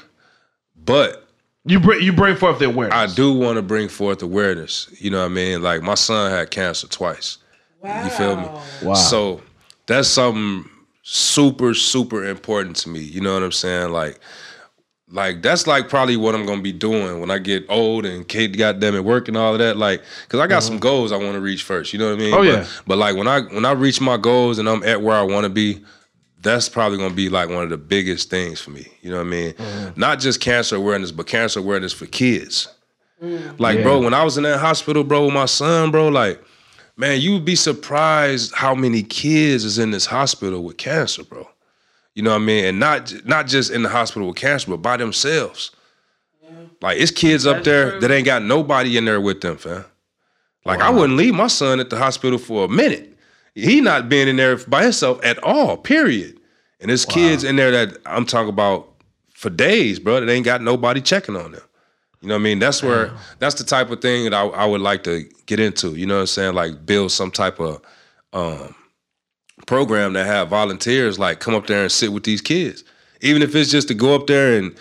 but 0.75 1.27
You 1.65 1.79
bring 1.79 2.01
you 2.01 2.11
bring 2.13 2.35
forth 2.35 2.59
the 2.59 2.65
awareness. 2.65 2.97
I 2.97 3.13
do 3.15 3.33
want 3.33 3.55
to 3.57 3.61
bring 3.61 3.87
forth 3.87 4.21
awareness. 4.23 4.89
You 4.99 5.11
know 5.11 5.19
what 5.19 5.25
I 5.31 5.35
mean? 5.35 5.61
Like 5.61 5.81
my 5.81 5.95
son 5.95 6.31
had 6.31 6.51
cancer 6.51 6.87
twice. 6.87 7.37
Wow. 7.81 8.03
You 8.03 8.09
feel 8.11 8.35
me? 8.37 8.47
Wow. 8.83 8.93
So 8.95 9.41
that's 9.85 10.07
something 10.07 10.69
super, 11.03 11.73
super 11.73 12.25
important 12.25 12.75
to 12.77 12.89
me. 12.89 12.99
You 13.01 13.21
know 13.21 13.33
what 13.33 13.43
I'm 13.43 13.51
saying? 13.51 13.91
Like, 13.91 14.19
like 15.13 15.43
that's 15.43 15.67
like 15.67 15.89
probably 15.89 16.17
what 16.17 16.33
I'm 16.33 16.45
gonna 16.45 16.61
be 16.61 16.71
doing 16.73 17.19
when 17.19 17.29
I 17.29 17.37
get 17.37 17.65
old 17.69 18.03
and 18.05 18.27
kid 18.27 18.57
goddamn 18.57 18.95
it 18.95 19.05
work 19.05 19.27
and 19.27 19.37
all 19.37 19.53
of 19.53 19.59
that. 19.59 19.77
Like, 19.77 20.01
cause 20.27 20.39
I 20.39 20.47
got 20.47 20.63
some 20.63 20.75
mm-hmm. 20.75 20.81
goals 20.81 21.11
I 21.11 21.17
want 21.17 21.33
to 21.33 21.39
reach 21.39 21.63
first. 21.63 21.93
You 21.93 21.99
know 21.99 22.09
what 22.09 22.15
I 22.15 22.23
mean? 22.23 22.33
Oh, 22.33 22.37
But- 22.37 22.45
yeah. 22.45 22.65
But 22.87 22.97
like 22.97 23.15
when 23.15 23.27
I 23.27 23.41
when 23.41 23.63
I 23.63 23.71
reach 23.71 24.01
my 24.01 24.17
goals 24.17 24.57
and 24.57 24.67
I'm 24.67 24.83
at 24.83 25.01
where 25.01 25.15
I 25.15 25.21
want 25.21 25.43
to 25.43 25.49
be, 25.49 25.83
that's 26.41 26.67
probably 26.67 26.97
gonna 26.97 27.13
be 27.13 27.29
like 27.29 27.49
one 27.49 27.63
of 27.63 27.69
the 27.69 27.77
biggest 27.77 28.31
things 28.31 28.59
for 28.59 28.71
me. 28.71 28.87
You 29.01 29.11
know 29.11 29.17
what 29.17 29.27
I 29.27 29.29
mean? 29.29 29.53
Mm-hmm. 29.53 29.99
Not 29.99 30.19
just 30.19 30.41
cancer 30.41 30.75
awareness, 30.77 31.11
but 31.11 31.27
cancer 31.27 31.59
awareness 31.59 31.93
for 31.93 32.07
kids. 32.07 32.67
Mm. 33.21 33.59
Like, 33.59 33.77
Yeah. 33.77 33.83
bro, 33.83 34.01
when 34.01 34.15
I 34.15 34.23
was 34.23 34.37
in 34.37 34.43
that 34.43 34.59
hospital, 34.59 35.03
bro, 35.03 35.25
with 35.25 35.33
my 35.33 35.45
son, 35.45 35.91
bro, 35.91 36.07
like, 36.09 36.43
man, 36.97 37.21
you'd 37.21 37.45
be 37.45 37.55
surprised 37.55 38.53
how 38.53 38.73
many 38.73 39.03
kids 39.03 39.63
is 39.63 39.77
in 39.77 39.91
this 39.91 40.07
hospital 40.07 40.63
with 40.63 40.77
cancer, 40.77 41.23
bro. 41.23 41.47
You 42.15 42.23
know 42.23 42.31
what 42.31 42.41
I 42.41 42.45
mean? 42.45 42.65
And 42.65 42.79
not 42.79 43.13
not 43.25 43.47
just 43.47 43.71
in 43.71 43.83
the 43.83 43.89
hospital 43.89 44.27
with 44.27 44.37
cancer, 44.37 44.71
but 44.71 44.77
by 44.77 44.97
themselves. 44.97 45.71
Like 46.81 46.99
it's 46.99 47.11
kids 47.11 47.47
up 47.47 47.63
there 47.63 47.91
true. 47.91 47.99
that 48.01 48.11
ain't 48.11 48.25
got 48.25 48.43
nobody 48.43 48.97
in 48.97 49.05
there 49.05 49.21
with 49.21 49.41
them, 49.41 49.57
fam. 49.57 49.85
Like 50.65 50.81
I 50.81 50.89
wouldn't 50.89 51.17
leave 51.17 51.33
my 51.33 51.47
son 51.47 51.79
at 51.79 51.89
the 51.89 51.97
hospital 51.97 52.37
for 52.37 52.65
a 52.65 52.67
minute. 52.67 53.17
He 53.55 53.81
not 53.81 54.09
being 54.09 54.27
in 54.27 54.35
there 54.35 54.57
by 54.57 54.83
himself 54.83 55.23
at 55.23 55.41
all, 55.43 55.77
period. 55.77 56.39
And 56.79 56.89
there's 56.89 57.05
kids 57.05 57.43
in 57.43 57.55
there 57.55 57.71
that 57.71 57.97
I'm 58.05 58.25
talking 58.25 58.49
about 58.49 58.89
for 59.33 59.49
days, 59.49 59.99
bro, 59.99 60.19
that 60.19 60.29
ain't 60.29 60.45
got 60.45 60.61
nobody 60.61 61.01
checking 61.01 61.35
on 61.35 61.53
them. 61.53 61.61
You 62.21 62.29
know 62.29 62.35
what 62.35 62.41
I 62.41 62.43
mean? 62.43 62.59
That's 62.59 62.81
where 62.81 63.11
that's 63.39 63.55
the 63.55 63.63
type 63.63 63.89
of 63.89 64.01
thing 64.01 64.25
that 64.25 64.33
I, 64.33 64.45
I 64.47 64.65
would 64.65 64.81
like 64.81 65.03
to 65.03 65.23
get 65.45 65.59
into. 65.59 65.95
You 65.95 66.05
know 66.05 66.15
what 66.15 66.21
I'm 66.21 66.27
saying? 66.27 66.53
Like 66.53 66.85
build 66.85 67.11
some 67.11 67.31
type 67.31 67.59
of 67.59 67.81
um, 68.33 68.75
program 69.65 70.13
that 70.13 70.25
have 70.25 70.49
volunteers 70.49 71.19
like 71.19 71.39
come 71.39 71.55
up 71.55 71.67
there 71.67 71.81
and 71.83 71.91
sit 71.91 72.11
with 72.11 72.23
these 72.23 72.41
kids. 72.41 72.83
Even 73.21 73.41
if 73.41 73.55
it's 73.55 73.71
just 73.71 73.87
to 73.87 73.93
go 73.93 74.15
up 74.15 74.27
there 74.27 74.57
and 74.57 74.75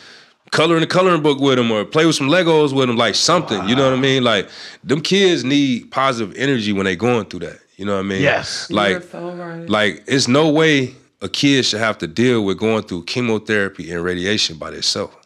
color 0.51 0.75
in 0.75 0.81
the 0.81 0.87
coloring 0.87 1.23
book 1.23 1.41
with 1.41 1.57
them 1.57 1.71
or 1.71 1.85
play 1.85 2.07
with 2.07 2.15
some 2.17 2.29
Legos 2.29 2.75
with 2.75 2.89
them, 2.89 2.97
like 2.97 3.15
something. 3.15 3.69
You 3.69 3.77
know 3.77 3.85
what 3.85 3.99
I 3.99 4.01
mean? 4.01 4.23
Like 4.25 4.49
them 4.85 5.01
kids 5.01 5.45
need 5.45 5.91
positive 5.91 6.35
energy 6.37 6.73
when 6.73 6.85
they 6.85 6.97
going 6.97 7.27
through 7.27 7.41
that. 7.41 7.59
You 7.77 7.87
know 7.87 7.95
what 7.95 8.05
I 8.05 8.09
mean? 8.09 8.23
Yes. 8.23 8.67
You're 8.69 8.77
Like 8.77 9.03
so 9.03 9.33
right. 9.35 9.69
like 9.69 10.05
it's 10.07 10.29
no 10.29 10.51
way 10.51 10.95
a 11.21 11.29
kid 11.29 11.65
should 11.65 11.81
have 11.81 11.99
to 11.99 12.07
deal 12.07 12.45
with 12.45 12.59
going 12.59 12.83
through 12.83 13.05
chemotherapy 13.05 13.91
and 13.93 14.05
radiation 14.05 14.59
by 14.59 14.71
themselves. 14.71 15.17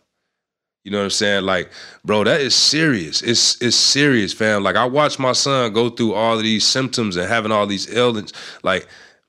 You 0.84 0.92
know 0.92 0.98
what 0.98 1.04
I'm 1.04 1.10
saying? 1.10 1.44
Like, 1.44 1.72
bro, 2.04 2.22
that 2.22 2.40
is 2.40 2.54
serious. 2.54 3.20
It's 3.20 3.60
it's 3.60 3.74
serious, 3.74 4.32
fam. 4.32 4.62
Like 4.62 4.76
I 4.76 4.84
watched 4.84 5.18
my 5.18 5.32
son 5.32 5.72
go 5.72 5.90
through 5.90 6.14
all 6.14 6.36
of 6.36 6.44
these 6.44 6.64
symptoms 6.64 7.16
and 7.16 7.26
having 7.28 7.50
all 7.50 7.66
these 7.66 7.92
ailments. 7.92 8.32
Like, 8.62 8.86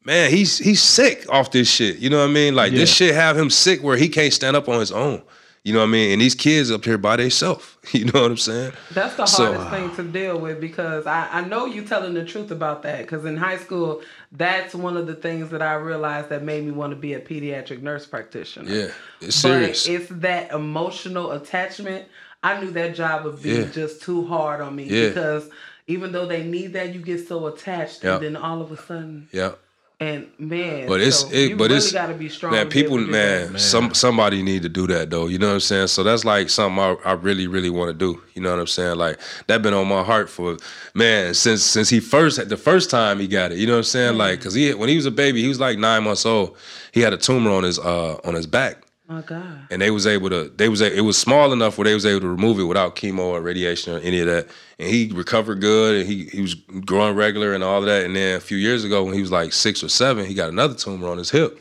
man, 0.07 0.31
he's 0.31 0.57
he's 0.57 0.81
sick 0.81 1.25
off 1.29 1.51
this 1.51 1.69
shit. 1.69 1.97
You 1.99 2.09
know 2.09 2.19
what 2.19 2.29
I 2.29 2.33
mean? 2.33 2.55
Like 2.55 2.71
this 2.71 2.91
shit 2.91 3.13
have 3.13 3.37
him 3.37 3.49
sick 3.51 3.83
where 3.83 3.97
he 3.97 4.09
can't 4.09 4.33
stand 4.33 4.55
up 4.55 4.67
on 4.67 4.79
his 4.79 4.91
own. 4.91 5.21
You 5.63 5.73
know 5.73 5.79
what 5.79 5.87
I 5.89 5.91
mean? 5.91 6.11
And 6.13 6.21
these 6.21 6.33
kids 6.33 6.71
up 6.71 6.85
here 6.85 6.97
by 6.97 7.17
themselves. 7.17 7.75
You 7.93 8.03
know 8.05 8.21
what 8.21 8.31
I'm 8.31 8.37
saying? 8.37 8.73
That's 8.91 9.15
the 9.15 9.25
So- 9.25 9.53
hardest 9.53 9.69
thing 9.69 9.95
to 10.05 10.11
deal 10.11 10.37
with 10.39 10.59
because 10.59 11.05
I, 11.07 11.27
I 11.31 11.41
know 11.45 11.65
you 11.65 11.83
telling 11.83 12.13
the 12.15 12.25
truth 12.25 12.51
about 12.51 12.83
that. 12.83 12.99
Because 13.01 13.23
in 13.25 13.37
high 13.37 13.57
school, 13.57 14.01
that's 14.33 14.75
one 14.75 14.97
of 14.97 15.07
the 15.07 15.15
things 15.15 15.49
that 15.51 15.61
I 15.61 15.75
realized 15.75 16.27
that 16.29 16.43
made 16.43 16.65
me 16.65 16.71
want 16.71 16.91
to 16.91 16.97
be 16.97 17.13
a 17.13 17.19
pediatric 17.21 17.81
nurse 17.81 18.05
practitioner. 18.05 18.69
Yeah, 18.69 18.87
it's 19.21 19.37
serious. 19.37 19.85
But 19.87 19.93
it's 19.95 20.09
that 20.27 20.51
emotional 20.51 21.31
attachment. 21.31 22.07
I 22.43 22.59
knew 22.61 22.71
that 22.71 22.93
job 22.95 23.23
would 23.25 23.41
be 23.41 23.51
Yeah. 23.51 23.63
just 23.65 24.01
too 24.01 24.25
hard 24.27 24.59
on 24.61 24.75
me 24.75 24.83
Yeah. 24.85 25.07
because 25.09 25.49
even 25.87 26.11
though 26.11 26.25
they 26.27 26.43
need 26.43 26.73
that, 26.73 26.93
you 26.93 26.99
get 27.01 27.25
so 27.27 27.47
attached, 27.47 28.03
Yeah. 28.03 28.15
and 28.15 28.23
then 28.23 28.35
all 28.35 28.61
of 28.61 28.71
a 28.73 28.77
sudden, 28.77 29.27
yeah. 29.31 29.51
And 29.99 30.27
man, 30.37 30.87
But 30.87 31.01
it's 31.01 31.21
so 31.21 31.29
it, 31.31 31.49
you 31.49 31.55
but 31.57 31.65
really 31.65 31.77
it's 31.77 31.91
got 31.91 32.07
to 32.07 32.13
be 32.13 32.29
strong. 32.29 32.53
Man, 32.53 32.69
people, 32.69 32.97
able 32.97 32.99
to 32.99 33.05
do 33.05 33.11
man, 33.11 33.57
some 33.57 33.95
somebody 33.95 34.43
need 34.43 34.61
to 34.61 34.69
do 34.69 34.85
that 34.87 35.09
though. 35.09 35.25
You 35.25 35.39
know 35.39 35.47
what 35.47 35.53
I'm 35.55 35.59
saying? 35.59 35.87
So 35.87 36.03
that's 36.03 36.23
like 36.23 36.51
something 36.51 36.79
I, 36.79 36.95
I 37.03 37.13
really, 37.13 37.47
really 37.47 37.71
want 37.71 37.89
to 37.89 37.93
do. 37.93 38.21
You 38.35 38.43
know 38.43 38.51
what 38.51 38.59
I'm 38.59 38.67
saying? 38.67 38.97
Like 38.97 39.19
that 39.47 39.63
been 39.63 39.73
on 39.73 39.87
my 39.87 40.03
heart 40.03 40.29
for 40.29 40.57
man 40.93 41.33
since 41.33 41.63
since 41.63 41.89
he 41.89 41.99
first 41.99 42.47
the 42.47 42.57
first 42.57 42.91
time 42.91 43.19
he 43.19 43.27
got 43.27 43.51
it. 43.51 43.57
You 43.57 43.65
know 43.65 43.73
what 43.73 43.79
I'm 43.79 43.83
saying? 43.85 44.17
Like 44.17 44.37
because 44.37 44.53
he 44.53 44.71
when 44.75 44.87
he 44.87 44.95
was 44.95 45.07
a 45.07 45.11
baby, 45.11 45.41
he 45.41 45.47
was 45.47 45.59
like 45.59 45.79
nine 45.79 46.03
months 46.03 46.27
old. 46.27 46.55
He 46.91 47.01
had 47.01 47.13
a 47.13 47.17
tumor 47.17 47.49
on 47.49 47.63
his 47.63 47.79
uh 47.79 48.19
on 48.23 48.35
his 48.35 48.45
back. 48.45 48.83
My 49.09 49.21
God, 49.21 49.67
and 49.71 49.81
they 49.81 49.89
was 49.89 50.05
able 50.05 50.29
to 50.31 50.49
they 50.49 50.67
was 50.67 50.81
a, 50.81 50.93
it 50.93 50.99
was 50.99 51.17
small 51.17 51.53
enough 51.53 51.77
where 51.77 51.85
they 51.85 51.93
was 51.93 52.05
able 52.05 52.19
to 52.19 52.27
remove 52.27 52.59
it 52.59 52.63
without 52.65 52.97
chemo 52.97 53.19
or 53.19 53.39
radiation 53.41 53.95
or 53.95 53.99
any 53.99 54.19
of 54.19 54.27
that. 54.27 54.49
And 54.79 54.89
he 54.89 55.09
recovered 55.13 55.61
good 55.61 56.01
and 56.01 56.09
he 56.09 56.25
he 56.25 56.41
was 56.41 56.55
growing 56.55 57.15
regular 57.15 57.53
and 57.53 57.63
all 57.63 57.79
of 57.79 57.85
that. 57.85 58.03
And 58.03 58.13
then 58.17 58.35
a 58.35 58.41
few 58.41 58.57
years 58.57 58.83
ago 58.83 59.05
when 59.05 59.13
he 59.13 59.21
was 59.21 59.31
like 59.31 59.53
six 59.53 59.81
or 59.81 59.87
seven 59.87 60.25
he 60.25 60.33
got 60.33 60.49
another 60.49 60.73
tumor 60.75 61.07
on 61.07 61.17
his 61.17 61.29
hip. 61.29 61.57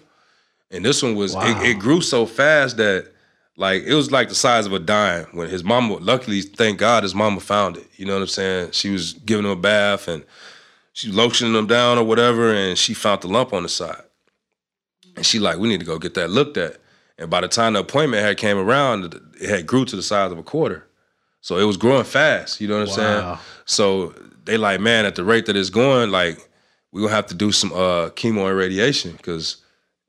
And 0.72 0.84
this 0.84 1.04
one 1.04 1.14
was 1.14 1.36
Wow. 1.36 1.62
it, 1.62 1.68
it 1.70 1.78
grew 1.78 2.00
so 2.00 2.26
fast 2.26 2.78
that 2.78 3.12
like 3.56 3.84
it 3.84 3.94
was 3.94 4.10
like 4.10 4.28
the 4.28 4.34
size 4.34 4.66
of 4.66 4.72
a 4.72 4.80
dime 4.80 5.26
when 5.30 5.48
his 5.48 5.62
mama 5.62 5.94
luckily 5.98 6.42
thank 6.42 6.78
god 6.80 7.04
his 7.04 7.14
mama 7.14 7.38
found 7.38 7.76
it. 7.76 7.86
You 7.94 8.06
know 8.06 8.14
what 8.14 8.22
i'm 8.22 8.26
saying? 8.28 8.72
She 8.72 8.90
was 8.90 9.12
giving 9.12 9.44
him 9.44 9.52
a 9.52 9.56
bath 9.56 10.08
and 10.08 10.24
she 10.94 11.08
was 11.10 11.16
lotioning 11.16 11.56
him 11.56 11.68
down 11.68 11.96
or 11.96 12.02
whatever 12.02 12.52
and 12.52 12.76
she 12.76 12.92
found 12.92 13.22
the 13.22 13.28
lump 13.28 13.52
on 13.52 13.62
the 13.62 13.68
side. 13.68 14.02
And 15.14 15.24
she 15.24 15.38
like 15.38 15.58
we 15.58 15.68
need 15.68 15.78
to 15.78 15.86
go 15.86 16.00
get 16.00 16.14
that 16.14 16.28
looked 16.30 16.56
at 16.56 16.78
and 17.18 17.30
by 17.30 17.40
the 17.40 17.48
time 17.48 17.72
the 17.74 17.80
appointment 17.80 18.22
had 18.22 18.36
came 18.36 18.58
around, 18.58 19.14
it 19.40 19.48
had 19.48 19.66
grew 19.66 19.84
to 19.86 19.96
the 19.96 20.02
size 20.02 20.32
of 20.32 20.38
a 20.38 20.42
quarter. 20.42 20.86
So 21.40 21.58
it 21.58 21.64
was 21.64 21.76
growing 21.76 22.04
fast. 22.04 22.60
You 22.60 22.68
know 22.68 22.80
what 22.80 22.88
I'm 22.88 22.94
saying? 22.94 23.24
So 23.66 24.14
they 24.44 24.56
like, 24.58 24.80
man, 24.80 25.04
at 25.06 25.14
the 25.14 25.24
rate 25.24 25.46
that 25.46 25.56
it's 25.56 25.70
going, 25.70 26.10
like 26.10 26.48
we're 26.92 27.02
gonna 27.02 27.14
have 27.14 27.26
to 27.26 27.34
do 27.34 27.52
some 27.52 27.72
uh, 27.72 28.10
chemo 28.10 28.48
and 28.48 28.56
radiation 28.56 29.12
because 29.12 29.58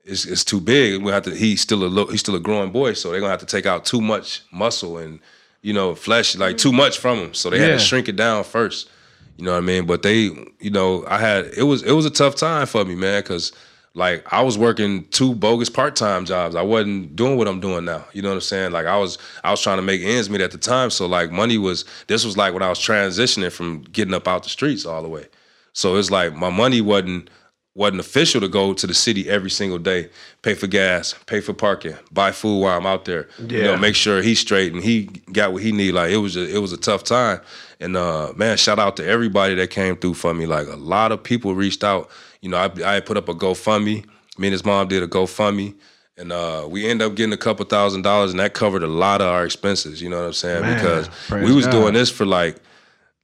it's 0.04 0.24
it's 0.24 0.44
too 0.44 0.60
big. 0.60 1.02
We 1.02 1.12
have 1.12 1.24
to. 1.24 1.34
He's 1.34 1.60
still 1.60 1.84
a 1.84 1.86
lo- 1.86 2.06
he's 2.06 2.20
still 2.20 2.34
a 2.34 2.40
growing 2.40 2.72
boy, 2.72 2.94
so 2.94 3.10
they're 3.10 3.20
gonna 3.20 3.30
have 3.30 3.40
to 3.40 3.46
take 3.46 3.66
out 3.66 3.84
too 3.84 4.00
much 4.00 4.42
muscle 4.52 4.98
and 4.98 5.20
you 5.62 5.72
know 5.72 5.94
flesh, 5.94 6.36
like 6.36 6.56
too 6.56 6.72
much 6.72 6.98
from 6.98 7.18
him. 7.18 7.34
So 7.34 7.50
they 7.50 7.58
had 7.58 7.66
to 7.78 7.78
shrink 7.78 8.08
it 8.08 8.16
down 8.16 8.44
first. 8.44 8.88
You 9.36 9.44
know 9.44 9.52
what 9.52 9.58
I 9.58 9.66
mean? 9.66 9.86
But 9.86 10.02
they, 10.02 10.30
you 10.60 10.70
know, 10.70 11.04
I 11.06 11.18
had 11.18 11.46
it 11.56 11.62
was 11.64 11.82
it 11.82 11.92
was 11.92 12.06
a 12.06 12.10
tough 12.10 12.34
time 12.34 12.66
for 12.66 12.84
me, 12.84 12.94
man, 12.96 13.22
because 13.22 13.52
like 13.98 14.32
I 14.32 14.42
was 14.42 14.56
working 14.56 15.04
two 15.08 15.34
bogus 15.34 15.68
part 15.68 15.96
time 15.96 16.24
jobs. 16.24 16.54
I 16.54 16.62
wasn't 16.62 17.16
doing 17.16 17.36
what 17.36 17.48
I'm 17.48 17.60
doing 17.60 17.84
now. 17.84 18.04
You 18.12 18.22
know 18.22 18.28
what 18.28 18.36
I'm 18.36 18.40
saying? 18.40 18.70
Like 18.70 18.86
I 18.86 18.96
was 18.96 19.18
I 19.42 19.50
was 19.50 19.60
trying 19.60 19.78
to 19.78 19.82
make 19.82 20.00
ends 20.02 20.30
meet 20.30 20.40
at 20.40 20.52
the 20.52 20.58
time. 20.58 20.90
So 20.90 21.06
like 21.06 21.32
money 21.32 21.58
was 21.58 21.84
this 22.06 22.24
was 22.24 22.36
like 22.36 22.54
when 22.54 22.62
I 22.62 22.68
was 22.68 22.78
transitioning 22.78 23.52
from 23.52 23.82
getting 23.82 24.14
up 24.14 24.28
out 24.28 24.44
the 24.44 24.48
streets 24.48 24.86
all 24.86 25.02
the 25.02 25.08
way. 25.08 25.26
So 25.72 25.96
it's 25.96 26.10
like 26.10 26.34
my 26.34 26.48
money 26.48 26.80
wasn't 26.80 27.28
wasn't 27.74 28.00
official 28.00 28.40
to 28.40 28.48
go 28.48 28.72
to 28.72 28.86
the 28.88 28.94
city 28.94 29.28
every 29.28 29.50
single 29.50 29.78
day, 29.78 30.10
pay 30.42 30.54
for 30.54 30.66
gas, 30.66 31.14
pay 31.26 31.40
for 31.40 31.52
parking, 31.52 31.94
buy 32.10 32.32
food 32.32 32.60
while 32.60 32.76
I'm 32.76 32.86
out 32.86 33.04
there. 33.04 33.28
Yeah. 33.38 33.58
You 33.58 33.64
know, 33.64 33.76
make 33.76 33.94
sure 33.94 34.20
he's 34.20 34.40
straight 34.40 34.72
and 34.72 34.82
he 34.82 35.04
got 35.32 35.52
what 35.52 35.62
he 35.62 35.70
need. 35.70 35.92
Like 35.92 36.10
it 36.10 36.16
was 36.16 36.36
a, 36.36 36.54
it 36.54 36.58
was 36.58 36.72
a 36.72 36.76
tough 36.76 37.04
time. 37.04 37.40
And 37.80 37.96
uh 37.96 38.32
man, 38.36 38.56
shout 38.56 38.78
out 38.78 38.96
to 38.96 39.06
everybody 39.06 39.54
that 39.56 39.70
came 39.70 39.96
through 39.96 40.14
for 40.14 40.34
me. 40.34 40.46
Like 40.46 40.68
a 40.68 40.76
lot 40.76 41.10
of 41.10 41.22
people 41.22 41.54
reached 41.54 41.82
out. 41.82 42.10
You 42.40 42.48
know, 42.50 42.56
I 42.56 42.70
I 42.84 42.94
had 42.94 43.06
put 43.06 43.16
up 43.16 43.28
a 43.28 43.34
GoFundMe. 43.34 44.04
Me 44.38 44.46
and 44.46 44.52
his 44.52 44.64
mom 44.64 44.88
did 44.88 45.02
a 45.02 45.08
GoFundMe. 45.08 45.74
And 46.16 46.32
uh, 46.32 46.66
we 46.68 46.88
ended 46.88 47.06
up 47.06 47.14
getting 47.14 47.32
a 47.32 47.36
couple 47.38 47.64
thousand 47.64 48.02
dollars, 48.02 48.32
and 48.32 48.40
that 48.40 48.52
covered 48.52 48.82
a 48.82 48.88
lot 48.88 49.20
of 49.20 49.28
our 49.28 49.44
expenses. 49.44 50.02
You 50.02 50.10
know 50.10 50.18
what 50.18 50.26
I'm 50.26 50.32
saying? 50.32 50.62
Man, 50.62 50.74
because 50.74 51.08
we 51.30 51.54
was 51.54 51.66
God. 51.66 51.72
doing 51.72 51.94
this 51.94 52.10
for 52.10 52.26
like, 52.26 52.56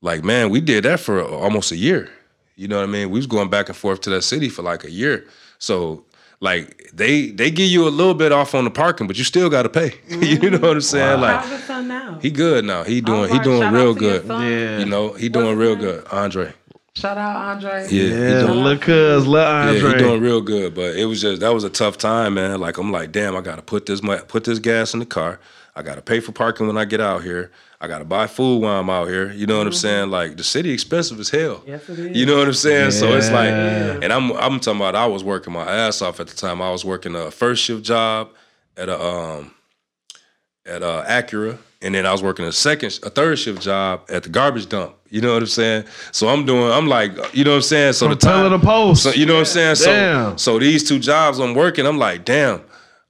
like 0.00 0.22
man, 0.22 0.50
we 0.50 0.60
did 0.60 0.84
that 0.84 1.00
for 1.00 1.20
almost 1.20 1.72
a 1.72 1.76
year. 1.76 2.08
You 2.54 2.68
know 2.68 2.76
what 2.76 2.84
I 2.84 2.92
mean? 2.92 3.10
We 3.10 3.18
was 3.18 3.26
going 3.26 3.50
back 3.50 3.68
and 3.68 3.76
forth 3.76 4.00
to 4.02 4.10
that 4.10 4.22
city 4.22 4.48
for 4.48 4.62
like 4.62 4.84
a 4.84 4.90
year. 4.90 5.26
So 5.58 6.04
like 6.40 6.90
they 6.92 7.30
they 7.30 7.50
give 7.50 7.68
you 7.68 7.88
a 7.88 7.90
little 7.90 8.14
bit 8.14 8.30
off 8.30 8.54
on 8.54 8.64
the 8.64 8.70
parking, 8.70 9.06
but 9.06 9.18
you 9.18 9.24
still 9.24 9.50
got 9.50 9.62
to 9.62 9.68
pay. 9.68 9.94
you 10.08 10.50
know 10.50 10.58
what 10.58 10.76
I'm 10.76 10.80
saying? 10.80 11.20
Like 11.20 11.40
how's 11.40 11.50
your 11.50 11.58
son 11.60 11.88
now? 11.88 12.18
he 12.20 12.30
good 12.30 12.64
now. 12.64 12.84
He 12.84 13.00
doing 13.00 13.32
he 13.32 13.38
doing 13.40 13.72
real 13.72 13.94
good. 13.94 14.24
Yeah. 14.26 14.78
You 14.78 14.84
know 14.84 15.14
he 15.14 15.28
doing 15.28 15.48
his 15.48 15.56
real 15.56 15.74
name? 15.74 15.84
good. 15.84 16.06
Andre. 16.12 16.52
Shout 16.96 17.18
out 17.18 17.34
Andre. 17.36 17.82
Yeah, 17.82 17.88
he 17.88 18.08
Yeah, 18.08 18.40
doing- 18.42 18.60
look, 18.60 18.82
cuz, 18.82 19.26
let 19.26 19.46
Andre. 19.48 19.80
yeah, 19.80 19.88
he 19.88 19.98
doing 19.98 20.20
real 20.20 20.40
good, 20.40 20.74
but 20.76 20.94
it 20.94 21.06
was 21.06 21.20
just 21.20 21.40
that 21.40 21.52
was 21.52 21.64
a 21.64 21.70
tough 21.70 21.98
time, 21.98 22.34
man. 22.34 22.60
Like 22.60 22.78
I'm 22.78 22.92
like, 22.92 23.10
damn, 23.10 23.34
I 23.36 23.40
gotta 23.40 23.62
put 23.62 23.86
this 23.86 24.00
put 24.28 24.44
this 24.44 24.60
gas 24.60 24.94
in 24.94 25.00
the 25.00 25.06
car. 25.06 25.40
I 25.74 25.82
gotta 25.82 26.02
pay 26.02 26.20
for 26.20 26.30
parking 26.30 26.68
when 26.68 26.78
I 26.78 26.84
get 26.84 27.00
out 27.00 27.24
here. 27.24 27.50
I 27.80 27.88
gotta 27.88 28.04
buy 28.04 28.28
food 28.28 28.58
while 28.62 28.78
I'm 28.78 28.88
out 28.88 29.08
here. 29.08 29.32
You 29.32 29.44
know 29.46 29.58
what 29.58 29.66
I'm 29.66 29.72
saying? 29.72 30.10
Like 30.10 30.36
the 30.36 30.44
city 30.44 30.70
expensive 30.70 31.18
as 31.18 31.30
hell. 31.30 31.56
Mm-hmm. 31.56 31.68
Yes, 31.70 31.88
it 31.88 31.98
is. 31.98 32.16
You 32.16 32.26
know 32.26 32.38
what 32.38 32.46
I'm 32.46 32.54
saying? 32.54 32.92
So 32.92 33.12
it's 33.16 33.28
like, 33.30 33.50
and 33.50 34.12
I'm 34.12 34.30
I'm 34.34 34.60
talking 34.60 34.80
about 34.80 34.94
I 34.94 35.06
was 35.06 35.24
working 35.24 35.52
my 35.52 35.64
ass 35.68 36.00
off 36.00 36.20
at 36.20 36.28
the 36.28 36.36
time. 36.36 36.62
I 36.62 36.70
was 36.70 36.84
working 36.84 37.16
a 37.16 37.32
first 37.32 37.64
shift 37.64 37.82
job 37.82 38.30
at 38.76 38.88
a 38.88 39.02
um 39.04 39.52
at 40.64 40.82
a 40.84 41.04
Acura, 41.08 41.58
and 41.84 41.94
then 41.94 42.06
I 42.06 42.12
was 42.12 42.22
working 42.22 42.44
a 42.46 42.52
second, 42.52 42.98
a 43.02 43.10
third 43.10 43.38
shift 43.38 43.62
job 43.62 44.02
at 44.08 44.22
the 44.24 44.28
garbage 44.30 44.68
dump. 44.68 44.94
You 45.10 45.20
know 45.20 45.34
what 45.34 45.42
I'm 45.42 45.46
saying? 45.48 45.84
So 46.10 46.28
I'm 46.28 46.44
doing, 46.44 46.72
I'm 46.72 46.88
like, 46.88 47.12
you 47.34 47.44
know 47.44 47.50
what 47.52 47.56
I'm 47.56 47.62
saying? 47.62 47.92
So 47.92 48.06
From 48.06 48.14
the 48.14 48.20
time, 48.20 48.50
to 48.50 48.58
post. 48.58 49.02
so 49.04 49.10
you 49.10 49.26
know 49.26 49.34
what 49.34 49.40
I'm 49.40 49.44
saying? 49.46 49.74
So 49.76 49.84
Damn. 49.92 50.38
so 50.38 50.58
these 50.58 50.88
two 50.88 50.98
jobs 50.98 51.38
I'm 51.38 51.54
working, 51.54 51.86
I'm 51.86 51.98
like, 51.98 52.24
damn, 52.24 52.62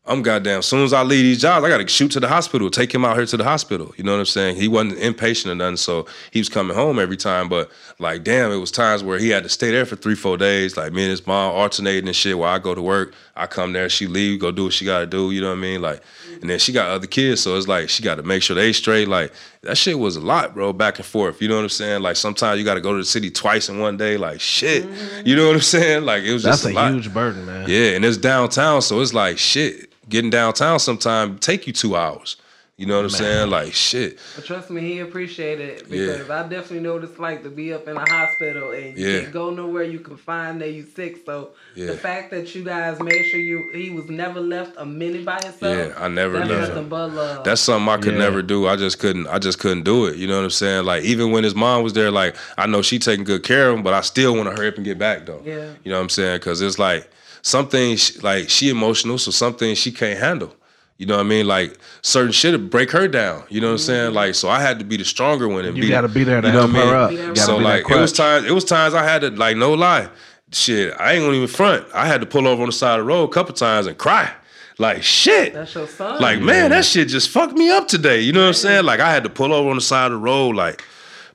I'm 0.07 0.21
goddamn. 0.21 0.59
As 0.59 0.67
soon 0.67 0.85
as 0.85 0.93
I 0.93 1.03
leave 1.03 1.23
these 1.23 1.41
jobs, 1.41 1.65
I 1.65 1.69
gotta 1.71 1.89
shoot 1.89 2.11
to 2.11 2.21
the 2.21 2.29
hospital, 2.29 2.69
take 2.71 2.95
him 2.95 3.07
out 3.07 3.17
here 3.17 3.25
to 3.25 3.37
the 3.39 3.45
hospital. 3.45 3.95
You 3.97 4.05
know 4.05 4.13
what 4.13 4.19
I'm 4.19 4.27
saying? 4.27 4.57
He 4.57 4.69
wasn't 4.69 4.99
inpatient 4.99 5.51
or 5.51 5.55
nothing, 5.55 5.79
so 5.79 6.07
he 6.31 6.41
was 6.41 6.51
coming 6.51 6.77
home 6.77 6.99
every 6.99 7.17
time. 7.17 7.49
But 7.49 7.71
like, 7.99 8.23
damn, 8.23 8.53
it 8.53 8.57
was 8.59 8.71
times 8.71 9.03
where 9.03 9.19
he 9.19 9.31
had 9.31 9.45
to 9.45 9.49
stay 9.49 9.71
there 9.71 9.87
for 9.87 9.97
three, 9.97 10.15
four 10.15 10.37
days. 10.37 10.77
Like 10.77 10.93
me 10.93 11.05
and 11.05 11.11
his 11.11 11.27
mom 11.27 11.53
alternating 11.55 12.07
and 12.07 12.15
shit. 12.17 12.37
While 12.37 12.53
I 12.55 12.59
go 12.59 12.75
to 12.75 12.83
work, 12.83 13.15
I 13.37 13.47
come 13.47 13.73
there, 13.73 13.89
she 13.89 14.07
leave, 14.07 14.41
go 14.41 14.53
do 14.53 14.65
what 14.65 14.73
she 14.73 14.85
gotta 14.85 15.07
do. 15.07 15.33
You 15.33 15.41
know 15.41 15.49
what 15.49 15.59
I 15.59 15.61
mean? 15.61 15.83
Like, 15.83 16.03
and 16.41 16.49
then 16.49 16.59
she 16.59 16.73
got 16.73 16.89
other 16.91 17.07
kids, 17.07 17.41
so 17.41 17.57
it's 17.57 17.67
like 17.67 17.89
she 17.89 18.03
got 18.03 18.17
to 18.17 18.23
make 18.23 18.43
sure 18.43 18.55
they 18.55 18.73
straight. 18.73 19.09
Like 19.09 19.33
that 19.63 19.77
shit 19.77 19.99
was 19.99 20.17
a 20.17 20.21
lot, 20.21 20.55
bro, 20.55 20.73
back 20.73 20.99
and 20.99 21.07
forth. 21.07 21.43
You 21.43 21.49
know 21.49 21.57
what 21.57 21.63
I'm 21.63 21.69
saying? 21.69 22.03
Like 22.03 22.17
sometimes 22.17 22.59
you 22.59 22.65
got 22.65 22.75
to 22.75 22.81
go 22.81 22.93
to 22.93 22.99
the 22.99 23.05
city 23.05 23.31
twice 23.31 23.69
in 23.69 23.81
one 23.81 23.97
day. 23.97 24.17
Like 24.17 24.41
shit, 24.41 24.85
mm-hmm. 24.85 25.27
you 25.27 25.35
know 25.35 25.47
what 25.49 25.57
I'm 25.57 25.63
saying? 25.63 26.05
Like 26.05 26.23
it 26.23 26.33
was 26.33 26.45
That's 26.45 26.63
just 26.63 26.73
a 26.73 26.75
lot. 26.75 26.93
huge 26.93 27.13
burden, 27.13 27.45
man. 27.47 27.69
Yeah, 27.69 27.97
and 27.97 28.05
it's 28.05 28.17
downtown, 28.17 28.83
so 28.83 29.01
it's 29.01 29.15
like 29.15 29.39
shit. 29.39 29.91
Getting 30.09 30.31
downtown 30.31 30.79
sometime 30.79 31.39
take 31.39 31.67
you 31.67 31.73
two 31.73 31.97
hours. 31.97 32.37
You 32.77 32.87
know 32.87 32.97
what 32.97 33.05
I'm 33.05 33.11
saying? 33.11 33.51
Like 33.51 33.73
shit. 33.73 34.19
But 34.35 34.47
trust 34.47 34.69
me, 34.69 34.81
he 34.81 34.99
appreciated 34.99 35.69
it 35.69 35.89
because 35.89 36.29
I 36.29 36.43
definitely 36.49 36.81
know 36.81 36.95
what 36.95 37.05
it's 37.05 37.21
like 37.21 37.45
to 37.45 37.49
be 37.49 37.73
up 37.73 37.87
in 37.87 37.97
a 37.97 38.01
hospital 38.11 38.73
and 38.73 38.99
you 38.99 39.07
Yeah. 39.09 39.21
can't 39.21 39.33
go 39.33 39.51
nowhere. 39.51 39.85
You 39.85 40.01
can 40.01 40.17
find 40.17 40.61
that 40.61 40.73
you 40.73 40.85
sick. 40.97 41.23
So 41.25 41.51
Yeah. 41.77 41.87
the 41.87 41.97
fact 41.97 42.33
that 42.33 42.53
you 42.53 42.65
guys 42.65 42.99
made 42.99 43.27
sure 43.27 43.39
you 43.39 43.71
he 43.73 43.91
was 43.91 44.07
never 44.11 44.41
left 44.41 44.73
a 44.77 44.85
minute 44.85 45.25
by 45.25 45.35
himself. 45.35 45.63
Yeah, 45.63 45.93
I 45.97 46.09
never 46.09 46.39
that's 46.39 46.51
left 46.51 46.61
nothing 46.71 46.79
him. 46.83 46.89
but 46.89 47.13
love. 47.13 47.45
That's 47.45 47.61
something 47.61 47.89
I 47.89 47.97
could 47.99 48.15
Yeah. 48.15 48.19
never 48.19 48.43
do. 48.43 48.67
I 48.67 48.75
just 48.75 48.99
couldn't. 48.99 49.29
I 49.29 49.39
just 49.39 49.61
couldn't 49.61 49.85
do 49.85 50.07
it. 50.07 50.17
You 50.17 50.27
know 50.27 50.37
what 50.39 50.45
I'm 50.45 50.51
saying? 50.51 50.85
Like 50.85 51.05
even 51.05 51.31
when 51.31 51.45
his 51.45 51.55
mom 51.55 51.85
was 51.85 51.93
there, 51.93 52.11
like 52.11 52.35
I 52.59 52.67
know 52.67 52.83
she 52.83 52.99
taking 52.99 53.25
good 53.25 53.45
care 53.45 53.69
of 53.69 53.77
him, 53.77 53.83
but 53.85 53.95
I 53.95 54.01
still 54.01 54.35
want 54.35 54.49
to 54.51 54.57
hurry 54.57 54.67
up 54.67 54.75
and 54.77 54.85
get 54.85 54.99
back 54.99 55.27
though. 55.27 55.43
Yeah. 55.45 55.69
You 55.85 55.93
know 55.93 55.99
what 55.99 56.03
I'm 56.03 56.09
saying? 56.09 56.39
Because 56.39 56.61
it's 56.61 56.81
like 56.81 57.09
some 57.43 57.69
things 57.69 58.21
like 58.25 58.51
she 58.51 58.69
emotional, 58.69 59.19
so 59.19 59.31
some 59.31 59.55
things 59.55 59.79
she 59.79 59.93
can't 59.93 60.19
handle. 60.19 60.57
You 60.97 61.07
know 61.07 61.17
what 61.17 61.27
I 61.27 61.29
mean? 61.29 61.47
Like 61.47 61.79
certain 62.03 62.33
shit 62.33 62.53
would 62.53 62.71
break 62.71 62.91
her 62.93 63.09
down. 63.09 63.45
You 63.49 63.61
know 63.61 63.69
what 63.69 63.73
I'm 63.73 63.77
mm-hmm. 63.79 63.87
saying? 63.87 64.15
Like 64.15 64.35
so 64.35 64.49
I 64.49 64.61
had 64.61 64.79
to 64.79 64.85
be 64.85 64.97
the 64.97 65.05
stronger 65.05 65.49
one 65.49 65.65
and 65.65 65.77
You 65.77 65.83
be 65.83 65.89
got 65.89 66.03
to 66.03 66.09
be 66.09 66.23
there 66.25 66.41
to 66.41 66.47
you 66.47 66.53
know 66.53 66.69
help 66.69 66.73
what 66.73 66.83
I 66.83 66.87
her 66.87 66.87
mean? 66.87 67.03
up. 67.03 67.11
Be 67.11 67.17
there 67.17 67.27
You 67.27 67.35
to 67.35 67.41
gotta 67.41 67.53
so 67.53 67.57
like 67.57 67.91
it 67.91 67.97
was 67.97 68.13
times 68.13 68.47
it 68.47 68.53
was 68.53 68.65
times 68.65 68.95
I 68.95 69.03
had 69.03 69.23
to 69.23 69.31
like 69.31 69.57
no 69.57 69.75
lie, 69.75 70.09
shit. 70.53 70.95
I 70.99 71.13
ain't 71.15 71.25
gonna 71.25 71.35
even 71.35 71.49
front. 71.49 71.87
I 71.93 72.07
had 72.07 72.21
to 72.21 72.27
pull 72.27 72.47
over 72.47 72.63
on 72.63 72.69
the 72.69 72.73
side 72.73 73.01
of 73.01 73.07
the 73.07 73.09
road 73.09 73.25
a 73.25 73.33
couple 73.33 73.55
times 73.55 73.89
and 73.89 73.99
cry, 73.99 74.33
like 74.79 75.03
shit. 75.03 75.53
That's 75.53 75.75
your 75.75 75.89
son. 75.89 76.21
Like 76.21 76.41
man, 76.41 76.71
that 76.71 76.85
shit 76.85 77.09
just 77.09 77.29
fucked 77.29 77.55
me 77.55 77.71
up 77.71 77.89
today. 77.89 78.21
You 78.21 78.33
know 78.33 78.43
what 78.43 78.49
I'm 78.49 78.55
saying? 78.55 78.85
Like 78.85 79.01
I 79.01 79.13
had 79.13 79.25
to 79.25 79.31
pull 79.31 79.53
over 79.53 79.71
on 79.71 79.77
the 79.77 79.83
side 79.83 80.07
of 80.07 80.13
the 80.13 80.19
road, 80.19 80.57
like. 80.57 80.85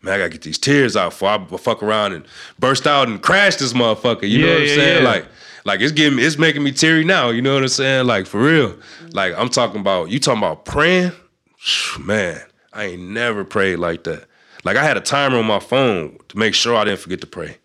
Man, 0.01 0.13
I 0.13 0.17
gotta 0.17 0.29
get 0.29 0.43
these 0.43 0.57
tears 0.57 0.95
out 0.95 1.09
before 1.09 1.27
I 1.27 1.57
fuck 1.57 1.83
around 1.83 2.13
and 2.13 2.25
burst 2.57 2.87
out 2.87 3.09
and 3.09 3.21
crash 3.21 3.57
this 3.57 3.73
motherfucker. 3.73 4.29
You 4.29 4.45
know 4.45 4.53
what 4.53 4.61
I'm 4.61 4.67
yeah, 4.69 4.75
saying? 4.75 5.03
yeah. 5.03 5.09
Like, 5.09 5.25
like 5.69 5.79
it's 5.81 5.91
getting, 5.93 6.19
it's 6.19 6.37
making 6.37 6.63
me 6.63 6.71
teary 6.73 7.05
now. 7.05 7.29
You 7.29 7.41
know 7.41 7.53
what 7.53 7.63
I'm 7.63 7.69
saying? 7.69 8.05
Like 8.07 8.25
for 8.25 8.41
real. 8.41 8.75
Like 9.13 9.33
I'm 9.37 9.47
talking 9.49 9.79
about, 9.79 10.09
you 10.09 10.19
talking 10.19 10.39
about 10.39 10.65
praying? 10.65 11.13
Man, 11.99 12.41
I 12.73 12.85
ain't 12.85 13.01
never 13.01 13.43
prayed 13.43 13.77
like 13.77 14.03
that. 14.05 14.25
Like 14.63 14.77
I 14.77 14.83
had 14.83 14.97
a 14.97 15.01
timer 15.01 15.37
on 15.37 15.45
my 15.45 15.59
phone 15.59 16.17
to 16.29 16.37
make 16.37 16.53
sure 16.53 16.75
I 16.75 16.83
didn't 16.83 16.99
forget 16.99 17.21
to 17.21 17.27
pray. 17.27 17.57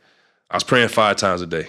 I 0.50 0.56
was 0.56 0.64
praying 0.64 0.88
five 0.88 1.16
times 1.16 1.40
a 1.42 1.46
day. 1.46 1.68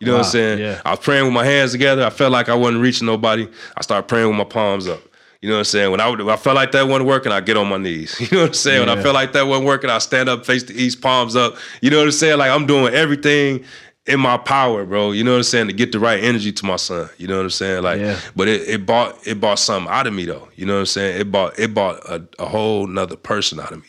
You 0.00 0.06
know 0.08 0.14
what 0.14 0.26
I'm 0.26 0.30
saying? 0.32 0.58
yeah. 0.58 0.80
I 0.84 0.90
was 0.90 1.00
praying 1.00 1.24
with 1.24 1.32
my 1.32 1.44
hands 1.44 1.72
together. 1.72 2.04
I 2.04 2.10
felt 2.10 2.32
like 2.32 2.48
I 2.48 2.54
wasn't 2.54 2.82
reaching 2.82 3.06
nobody. 3.06 3.48
I 3.76 3.80
started 3.82 4.08
praying 4.08 4.28
with 4.28 4.36
my 4.36 4.44
palms 4.44 4.86
up. 4.88 5.00
You 5.40 5.48
know 5.50 5.56
what 5.56 5.60
I'm 5.60 5.64
saying? 5.66 5.90
When 5.90 6.00
I 6.00 6.08
would, 6.08 6.20
when 6.20 6.32
I 6.32 6.36
felt 6.38 6.56
like 6.56 6.72
that 6.72 6.88
wasn't 6.88 7.06
working, 7.06 7.30
I 7.30 7.40
get 7.40 7.56
on 7.58 7.68
my 7.68 7.76
knees. 7.76 8.18
You 8.20 8.28
know 8.32 8.40
what 8.44 8.48
I'm 8.48 8.54
saying? 8.54 8.80
When 8.80 8.88
I 8.88 8.94
Yeah. 8.96 9.02
felt 9.02 9.14
like 9.14 9.32
that 9.34 9.46
wasn't 9.46 9.66
working, 9.66 9.90
I 9.90 9.98
stand 9.98 10.28
up, 10.30 10.46
face 10.46 10.62
the 10.62 10.74
east, 10.74 11.00
palms 11.02 11.36
up. 11.36 11.56
You 11.82 11.90
know 11.90 11.98
what 11.98 12.06
I'm 12.06 12.12
saying? 12.12 12.38
Like 12.38 12.50
I'm 12.50 12.66
doing 12.66 12.94
everything 12.94 13.64
in 14.06 14.20
my 14.20 14.36
power, 14.36 14.84
bro. 14.84 15.12
You 15.12 15.24
know 15.24 15.30
what 15.32 15.38
I'm 15.38 15.42
saying? 15.44 15.66
To 15.68 15.72
get 15.72 15.92
the 15.92 15.98
right 15.98 16.22
energy 16.22 16.52
to 16.52 16.66
my 16.66 16.76
son. 16.76 17.08
You 17.16 17.26
know 17.26 17.36
what 17.36 17.44
I'm 17.44 17.50
saying? 17.50 17.82
Like, 17.82 18.00
Yeah. 18.00 18.18
but 18.36 18.48
it, 18.48 18.68
it 18.68 18.86
bought 18.86 19.26
it 19.26 19.40
bought 19.40 19.58
something 19.58 19.90
out 19.92 20.06
of 20.06 20.12
me 20.12 20.26
though. 20.26 20.48
You 20.56 20.66
know 20.66 20.74
what 20.74 20.80
I'm 20.80 20.86
saying? 20.86 21.20
It 21.20 21.30
bought 21.32 21.58
it 21.58 21.72
bought 21.74 22.04
a, 22.08 22.26
a 22.38 22.46
whole 22.46 22.86
nother 22.86 23.16
person 23.16 23.58
out 23.60 23.72
of 23.72 23.78
me. 23.78 23.88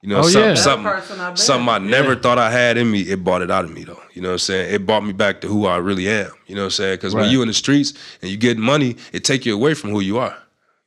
You 0.00 0.08
know, 0.08 0.18
Oh, 0.18 0.22
something, 0.22 0.48
yeah. 0.48 0.54
something, 0.56 0.86
I 1.20 1.34
something 1.34 1.68
I 1.68 1.78
never 1.78 2.14
Yeah. 2.14 2.18
thought 2.20 2.36
I 2.38 2.50
had 2.50 2.76
in 2.76 2.90
me. 2.90 3.02
It 3.02 3.22
bought 3.22 3.40
it 3.40 3.52
out 3.52 3.64
of 3.64 3.70
me 3.72 3.84
though. 3.84 4.00
You 4.14 4.22
know 4.22 4.30
what 4.30 4.32
I'm 4.34 4.38
saying? 4.38 4.74
It 4.74 4.84
brought 4.84 5.04
me 5.04 5.12
back 5.12 5.40
to 5.42 5.46
who 5.46 5.66
I 5.66 5.76
really 5.76 6.08
am. 6.08 6.32
You 6.48 6.56
know 6.56 6.62
what 6.62 6.66
I'm 6.66 6.70
saying? 6.72 6.94
Because 6.96 7.14
when 7.14 7.30
you 7.30 7.40
in 7.42 7.46
the 7.48 7.54
streets 7.54 7.94
and 8.20 8.28
you 8.30 8.36
get 8.36 8.58
money, 8.58 8.96
it 9.12 9.22
take 9.22 9.46
you 9.46 9.54
away 9.54 9.74
from 9.74 9.90
who 9.90 10.00
you 10.00 10.18
are. 10.18 10.36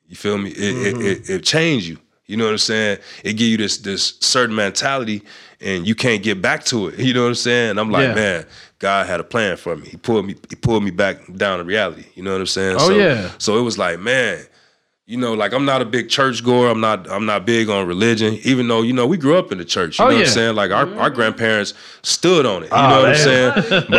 You 0.09 0.17
feel 0.17 0.37
me? 0.37 0.49
It 0.51 0.55
Mm-hmm. 0.75 1.01
it, 1.01 1.07
it, 1.07 1.29
it 1.29 1.43
change 1.43 1.87
you. 1.87 1.97
You 2.27 2.37
know 2.37 2.45
what 2.45 2.51
I'm 2.51 2.57
saying? 2.57 2.99
It 3.23 3.33
give 3.33 3.47
you 3.47 3.57
this 3.57 3.77
this 3.77 4.17
certain 4.19 4.55
mentality, 4.55 5.21
and 5.61 5.87
you 5.87 5.93
can't 5.95 6.23
get 6.23 6.41
back 6.41 6.63
to 6.65 6.87
it. 6.87 6.99
You 7.05 7.13
know 7.13 7.23
what 7.23 7.29
I'm 7.29 7.35
saying? 7.35 7.71
And 7.71 7.79
I'm 7.79 7.91
like, 7.91 8.07
Yeah. 8.07 8.15
man, 8.15 8.45
God 8.79 9.05
had 9.07 9.19
a 9.19 9.23
plan 9.23 9.57
for 9.57 9.75
me. 9.75 9.87
He 9.89 9.97
pulled 9.97 10.25
me. 10.25 10.35
He 10.49 10.55
pulled 10.55 10.83
me 10.83 10.91
back 10.91 11.17
down 11.35 11.59
to 11.59 11.63
reality. 11.63 12.05
You 12.15 12.23
know 12.23 12.31
what 12.31 12.41
I'm 12.41 12.47
saying? 12.47 12.77
Oh, 12.79 12.89
so, 12.89 12.97
yeah. 12.97 13.31
So 13.37 13.57
it 13.59 13.61
was 13.61 13.77
like, 13.77 13.99
man, 13.99 14.45
you 15.07 15.17
know, 15.17 15.33
like 15.33 15.53
I'm 15.53 15.65
not 15.65 15.83
a 15.83 15.85
big 15.85 16.09
church 16.09 16.43
goer. 16.43 16.67
I'm 16.67 16.81
not. 16.81 17.07
I'm 17.11 17.27
not 17.27 17.45
big 17.45 17.69
on 17.69 17.85
religion. 17.85 18.39
Even 18.43 18.67
though 18.67 18.81
you 18.81 18.91
know 18.91 19.05
we 19.05 19.17
grew 19.17 19.37
up 19.37 19.51
in 19.51 19.59
the 19.59 19.65
church. 19.65 19.99
You 19.99 20.05
Oh, 20.05 20.09
know 20.09 20.15
what. 20.15 20.25
I'm 20.25 20.31
saying? 20.31 20.55
Like 20.55 20.71
our, 20.71 20.77
our 20.79 20.85
mm-hmm. 20.87 21.13
grandparents 21.15 21.75
stood 22.01 22.47
on 22.47 22.63
it. 22.63 22.71
You 22.71 22.71
Oh, 22.71 22.89
know 22.89 23.01
what 23.03 23.09
I'm 23.09 23.15
saying? 23.15 23.83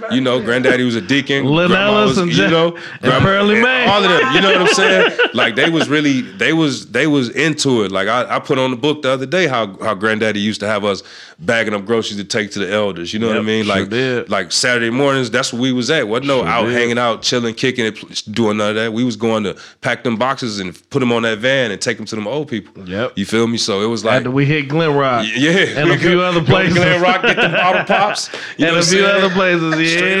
But 0.00 0.12
you 0.14 0.20
know, 0.20 0.40
granddaddy 0.40 0.84
was 0.84 0.94
a 0.94 1.00
deacon. 1.00 1.44
Lynn 1.46 1.70
grandma 1.70 2.02
Ellis 2.02 2.10
was, 2.10 2.18
and 2.18 2.30
you 2.30 2.36
Jack- 2.36 2.50
know, 2.52 2.76
and 3.02 3.22
Pearlie 3.24 3.60
Mae. 3.60 3.86
all 3.86 4.04
of 4.04 4.08
them. 4.08 4.32
You 4.32 4.40
know 4.42 4.52
what 4.52 4.60
I'm 4.68 4.74
saying? 4.74 5.18
Like 5.34 5.56
they 5.56 5.70
was 5.70 5.88
really 5.88 6.20
they 6.20 6.52
was 6.52 6.86
they 6.92 7.08
was 7.08 7.30
into 7.30 7.82
it. 7.82 7.90
Like 7.90 8.06
I, 8.06 8.36
I 8.36 8.38
put 8.38 8.56
on 8.56 8.70
the 8.70 8.76
book 8.76 9.02
the 9.02 9.10
other 9.10 9.26
day 9.26 9.48
how 9.48 9.76
how 9.78 9.94
granddaddy 9.94 10.38
used 10.38 10.60
to 10.60 10.68
have 10.68 10.84
us 10.84 11.02
bagging 11.40 11.74
up 11.74 11.84
groceries 11.84 12.18
to 12.18 12.24
take 12.24 12.52
to 12.52 12.60
the 12.60 12.70
elders. 12.72 13.12
You 13.12 13.18
know 13.18 13.26
what 13.26 13.38
I 13.38 13.42
mean? 13.42 13.66
Like 13.66 13.88
did. 13.88 14.30
like 14.30 14.52
Saturday 14.52 14.90
mornings, 14.90 15.32
that's 15.32 15.52
where 15.52 15.60
we 15.62 15.72
was 15.72 15.90
at. 15.90 16.06
Wasn't 16.06 16.28
no 16.28 16.42
Sure 16.42 16.46
out 16.48 16.66
did. 16.66 16.74
hanging 16.74 16.98
out, 16.98 17.22
chilling, 17.22 17.54
kicking 17.56 17.86
it, 17.86 18.22
doing 18.30 18.58
none 18.58 18.70
of 18.70 18.76
that. 18.76 18.92
We 18.92 19.02
was 19.02 19.16
going 19.16 19.42
to 19.42 19.58
pack 19.80 20.04
them 20.04 20.14
boxes 20.16 20.43
and 20.60 20.72
put 20.90 21.00
them 21.00 21.12
on 21.12 21.22
that 21.22 21.38
van 21.38 21.70
and 21.70 21.80
take 21.80 21.96
them 21.96 22.06
to 22.06 22.14
them 22.16 22.26
old 22.26 22.48
people. 22.48 22.88
Yep. 22.88 23.12
You 23.16 23.24
feel 23.26 23.46
me? 23.46 23.56
So 23.58 23.80
it 23.82 23.86
was 23.86 24.04
like 24.04 24.18
After 24.18 24.30
we 24.30 24.44
hit 24.44 24.68
Glen 24.68 24.94
Rock. 24.94 25.26
yeah, 25.34 25.50
And 25.80 25.90
a 25.90 25.98
few 25.98 26.20
other 26.22 26.42
places. 26.42 26.74
Glen 26.74 27.00
Rock, 27.02 27.22
get 27.22 27.36
them 27.36 27.52
bottle 27.52 27.84
pops. 27.96 28.30
You 28.56 28.66
And 28.66 28.74
know 28.76 28.80
a 28.80 28.82
few 28.82 29.04
other 29.04 29.30
places, 29.30 29.72
Straight 29.96 30.12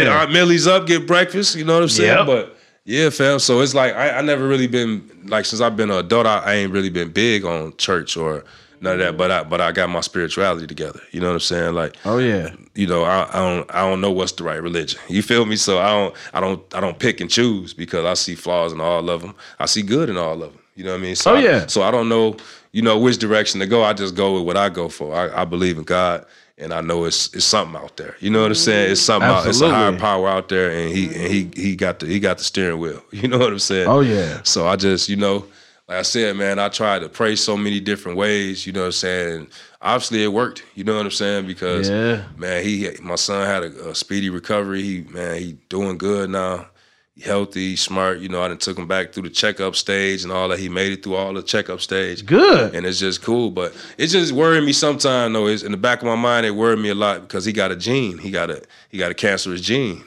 up. 0.00 0.06
Yeah. 0.06 0.20
Aunt 0.22 0.32
Millie's 0.32 0.66
up, 0.66 0.86
get 0.86 1.06
breakfast. 1.06 1.54
You 1.56 1.64
know 1.64 1.74
what 1.74 1.82
I'm 1.82 1.88
saying? 1.88 2.18
Yep. 2.18 2.26
But 2.26 2.56
yeah, 2.84 3.10
fam. 3.10 3.38
So 3.38 3.60
it's 3.60 3.74
like 3.74 3.94
I, 3.94 4.18
I 4.18 4.22
never 4.22 4.46
really 4.48 4.66
been 4.66 5.08
like 5.26 5.44
since 5.44 5.60
I've 5.60 5.76
been 5.76 5.90
an 5.90 5.98
adult. 5.98 6.26
I, 6.26 6.38
I 6.38 6.54
ain't 6.54 6.72
really 6.72 6.90
been 6.90 7.10
big 7.12 7.44
on 7.44 7.76
church 7.76 8.16
or 8.16 8.44
none 8.82 8.94
of 8.94 8.98
that. 8.98 9.16
But 9.16 9.30
I 9.30 9.42
but 9.44 9.60
I 9.60 9.72
got 9.72 9.88
my 9.90 10.00
spirituality 10.00 10.66
together. 10.66 11.00
You 11.12 11.20
know 11.20 11.28
what 11.28 11.34
I'm 11.34 11.40
saying? 11.40 11.74
Like 11.74 11.96
Oh 12.04 12.18
yeah. 12.18 12.54
you 12.74 12.86
know, 12.86 13.04
I, 13.04 13.28
I 13.32 13.38
don't 13.38 13.74
I 13.74 13.80
don't 13.88 14.00
know 14.00 14.10
what's 14.10 14.32
the 14.32 14.44
right 14.44 14.62
religion. 14.62 15.00
You 15.08 15.22
feel 15.22 15.44
me? 15.46 15.56
So 15.56 15.78
I 15.78 15.88
don't 15.90 16.14
I 16.34 16.40
don't 16.40 16.74
I 16.74 16.80
don't 16.80 16.98
pick 16.98 17.20
and 17.20 17.30
choose 17.30 17.72
because 17.72 18.04
I 18.04 18.14
see 18.14 18.34
flaws 18.34 18.72
in 18.72 18.80
all 18.80 19.08
of 19.08 19.22
them. 19.22 19.34
I 19.58 19.66
see 19.66 19.82
good 19.82 20.08
in 20.10 20.16
all 20.18 20.34
of 20.42 20.52
them. 20.52 20.58
You 20.74 20.84
know 20.84 20.92
what 20.92 21.00
I 21.00 21.02
mean? 21.02 21.16
So 21.16 21.32
Oh, 21.32 21.36
I- 21.36 21.40
yeah. 21.40 21.66
so 21.66 21.82
I 21.82 21.90
don't 21.90 22.08
know, 22.08 22.36
you 22.72 22.80
know, 22.82 22.98
which 22.98 23.18
direction 23.18 23.60
to 23.60 23.66
go. 23.66 23.82
I 23.84 23.92
just 23.92 24.14
go 24.14 24.34
with 24.34 24.44
what 24.46 24.56
I 24.56 24.68
go 24.70 24.88
for. 24.88 25.14
I, 25.14 25.42
I 25.42 25.44
believe 25.44 25.76
in 25.76 25.84
God, 25.84 26.24
and 26.56 26.72
I 26.72 26.80
know 26.80 27.04
it's 27.04 27.32
it's 27.34 27.44
something 27.44 27.76
out 27.76 27.98
there. 27.98 28.16
You 28.20 28.30
know 28.30 28.40
what 28.40 28.48
I'm 28.52 28.54
saying? 28.54 28.92
It's 28.92 29.00
something 29.02 29.28
out. 29.30 29.46
It's 29.46 29.60
a 29.60 29.68
higher 29.70 29.96
power 29.98 30.28
out 30.28 30.48
there, 30.48 30.70
and 30.70 30.90
he 30.90 31.06
and 31.08 31.30
he 31.30 31.50
he 31.54 31.76
got 31.76 31.98
the 31.98 32.06
he 32.06 32.18
got 32.18 32.38
the 32.38 32.44
steering 32.44 32.78
wheel. 32.78 33.02
You 33.12 33.28
know 33.28 33.38
what 33.38 33.52
I'm 33.52 33.58
saying? 33.58 33.86
Oh 33.86 34.00
yeah. 34.00 34.40
So 34.44 34.66
I 34.66 34.76
just, 34.76 35.10
you 35.10 35.16
know, 35.16 35.44
like 35.92 35.98
I 35.98 36.02
said, 36.02 36.36
man, 36.36 36.58
I 36.58 36.68
tried 36.70 37.00
to 37.00 37.08
pray 37.10 37.36
so 37.36 37.54
many 37.56 37.78
different 37.78 38.16
ways, 38.16 38.66
you 38.66 38.72
know 38.72 38.80
what 38.80 38.86
I'm 38.86 38.92
saying? 38.92 39.48
Obviously 39.82 40.24
it 40.24 40.28
worked, 40.32 40.64
you 40.74 40.84
know 40.84 40.96
what 40.96 41.04
I'm 41.04 41.10
saying? 41.10 41.46
Because 41.46 41.90
Yeah. 41.90 42.22
man, 42.36 42.64
he 42.64 42.88
my 43.02 43.16
son 43.16 43.46
had 43.46 43.62
a, 43.64 43.90
a 43.90 43.94
speedy 43.94 44.30
recovery. 44.30 44.82
He 44.82 45.02
man, 45.10 45.38
he 45.38 45.58
doing 45.68 45.98
good 45.98 46.30
now. 46.30 46.66
He 47.14 47.20
healthy, 47.20 47.76
smart, 47.76 48.20
you 48.20 48.30
know, 48.30 48.40
I 48.42 48.48
done 48.48 48.56
took 48.56 48.78
him 48.78 48.88
back 48.88 49.12
through 49.12 49.24
the 49.24 49.30
checkup 49.30 49.76
stage 49.76 50.22
and 50.22 50.32
all 50.32 50.48
that. 50.48 50.58
He 50.58 50.70
made 50.70 50.92
it 50.94 51.02
through 51.02 51.16
all 51.16 51.34
the 51.34 51.42
checkup 51.42 51.82
stage. 51.82 52.24
Good. 52.24 52.74
And 52.74 52.86
it's 52.86 52.98
just 52.98 53.20
cool. 53.22 53.50
But 53.50 53.74
it 53.98 54.06
just 54.06 54.32
worried 54.32 54.64
me 54.64 54.72
sometimes 54.72 55.34
though. 55.34 55.46
It's 55.46 55.62
in 55.62 55.72
the 55.72 55.76
back 55.78 55.98
of 56.00 56.06
my 56.06 56.16
mind, 56.16 56.46
it 56.46 56.52
worried 56.52 56.78
me 56.78 56.88
a 56.88 56.94
lot 56.94 57.20
because 57.20 57.44
he 57.44 57.52
got 57.52 57.70
a 57.70 57.76
gene. 57.76 58.16
He 58.16 58.30
got 58.30 58.50
a 58.50 58.62
he 58.88 58.96
got 58.96 59.10
a 59.10 59.14
cancerous 59.14 59.60
gene. 59.60 60.02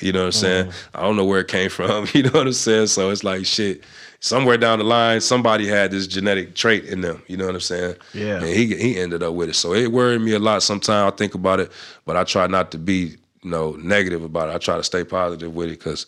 You 0.00 0.12
know 0.12 0.20
what 0.20 0.26
I'm 0.26 0.32
saying? 0.32 0.66
Mm-hmm. 0.66 0.96
I 0.96 1.02
don't 1.02 1.16
know 1.16 1.24
where 1.24 1.40
it 1.40 1.48
came 1.48 1.68
from. 1.78 2.06
You 2.14 2.22
know 2.22 2.30
what 2.30 2.46
I'm 2.46 2.52
saying? 2.54 2.86
So 2.86 3.10
it's 3.10 3.24
like 3.24 3.44
shit. 3.44 3.82
Somewhere 4.20 4.56
down 4.58 4.78
the 4.80 4.84
line, 4.84 5.20
somebody 5.20 5.66
had 5.68 5.92
this 5.92 6.06
genetic 6.08 6.54
trait 6.54 6.84
in 6.86 7.02
them. 7.02 7.22
You 7.28 7.36
know 7.36 7.46
what 7.46 7.54
I'm 7.54 7.60
saying? 7.60 7.94
Yeah. 8.12 8.36
And 8.38 8.46
he 8.46 8.74
he 8.76 8.98
ended 8.98 9.22
up 9.22 9.34
with 9.34 9.48
it. 9.50 9.54
So 9.54 9.74
it 9.74 9.92
worried 9.92 10.20
me 10.22 10.32
a 10.32 10.38
lot. 10.40 10.62
Sometimes 10.62 11.12
I 11.12 11.16
think 11.16 11.34
about 11.34 11.60
it, 11.60 11.70
but 12.04 12.16
I 12.16 12.24
try 12.24 12.46
not 12.48 12.72
to 12.72 12.78
be 12.78 13.16
you 13.42 13.50
know 13.50 13.72
negative 13.78 14.24
about 14.24 14.48
it. 14.48 14.54
I 14.54 14.58
try 14.58 14.76
to 14.76 14.82
stay 14.82 15.04
positive 15.04 15.54
with 15.54 15.68
it 15.68 15.78
because. 15.78 16.06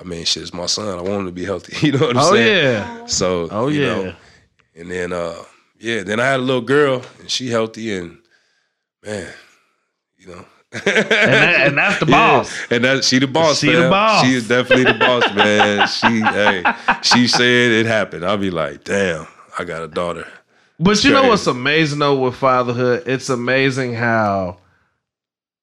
I 0.00 0.04
mean, 0.04 0.24
shit, 0.24 0.44
it's 0.44 0.54
my 0.54 0.66
son. 0.66 0.96
I 0.96 1.02
want 1.02 1.22
him 1.22 1.26
to 1.26 1.32
be 1.32 1.44
healthy. 1.44 1.74
You 1.88 1.90
know 1.98 2.06
what 2.06 2.16
I'm 2.16 2.22
Oh 2.22 2.32
saying? 2.32 2.76
Oh 2.76 2.98
yeah. 3.00 3.06
So, 3.06 3.48
Oh 3.50 3.66
you 3.66 3.80
yeah. 3.80 3.86
know, 3.96 4.14
and 4.76 4.88
then 4.88 5.12
uh 5.12 5.34
yeah, 5.80 6.04
then 6.04 6.20
I 6.20 6.24
had 6.26 6.38
a 6.38 6.42
little 6.44 6.62
girl 6.62 7.02
and 7.18 7.28
she 7.28 7.48
healthy 7.50 7.92
and 7.96 8.18
man, 9.04 9.26
you 10.16 10.28
know. 10.28 10.44
And, 10.70 10.82
that, 10.84 11.66
and 11.68 11.78
that's 11.78 11.98
the 12.00 12.06
Yeah, 12.10 12.12
boss. 12.38 12.66
And 12.70 12.84
that 12.84 13.04
she 13.04 13.18
the 13.18 13.26
boss. 13.26 13.60
She 13.60 13.70
the 13.72 13.88
boss. 13.88 14.24
She 14.24 14.34
is 14.34 14.46
definitely 14.48 14.84
the 14.84 14.98
boss, 14.98 15.32
man. 15.34 15.88
She 15.88 16.20
hey, 16.20 16.62
she 17.02 17.26
said 17.26 17.70
it 17.72 17.86
happened. 17.86 18.24
I'll 18.24 18.36
be 18.36 18.50
like, 18.50 18.84
damn, 18.84 19.26
I 19.58 19.64
got 19.64 19.82
a 19.82 19.88
daughter. 19.88 20.26
But 20.80 21.02
you 21.04 21.10
know 21.12 21.26
what's 21.28 21.46
amazing 21.46 21.98
though 22.00 22.18
with 22.20 22.36
fatherhood? 22.36 23.04
It's 23.06 23.30
amazing 23.30 23.94
how 23.94 24.58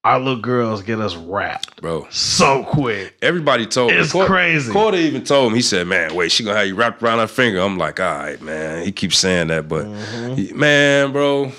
our 0.04 0.18
little 0.20 0.40
girls 0.40 0.82
get 0.82 1.00
us 1.00 1.16
wrapped 1.16 1.80
Bro. 1.80 2.06
so 2.10 2.62
quick. 2.64 3.16
Everybody 3.22 3.66
told 3.66 3.90
me. 3.92 3.96
It's 3.98 4.12
Cor- 4.12 4.26
crazy. 4.26 4.70
Quarter 4.72 4.98
even 4.98 5.24
told 5.24 5.52
me. 5.52 5.58
He 5.58 5.62
said, 5.62 5.86
"Man, 5.86 6.14
wait, 6.14 6.30
she 6.32 6.44
gonna 6.44 6.58
have 6.58 6.66
you 6.68 6.74
wrapped 6.74 7.02
around 7.02 7.18
her 7.20 7.26
finger." 7.26 7.60
I'm 7.60 7.78
like, 7.78 7.98
"All 7.98 8.06
right, 8.18 8.40
man." 8.42 8.84
He 8.84 8.92
keeps 8.92 9.16
saying 9.18 9.48
that, 9.48 9.68
but 9.68 9.86
Mm-hmm. 9.86 10.34
he- 10.34 10.52
man, 10.52 11.12
bro, 11.12 11.50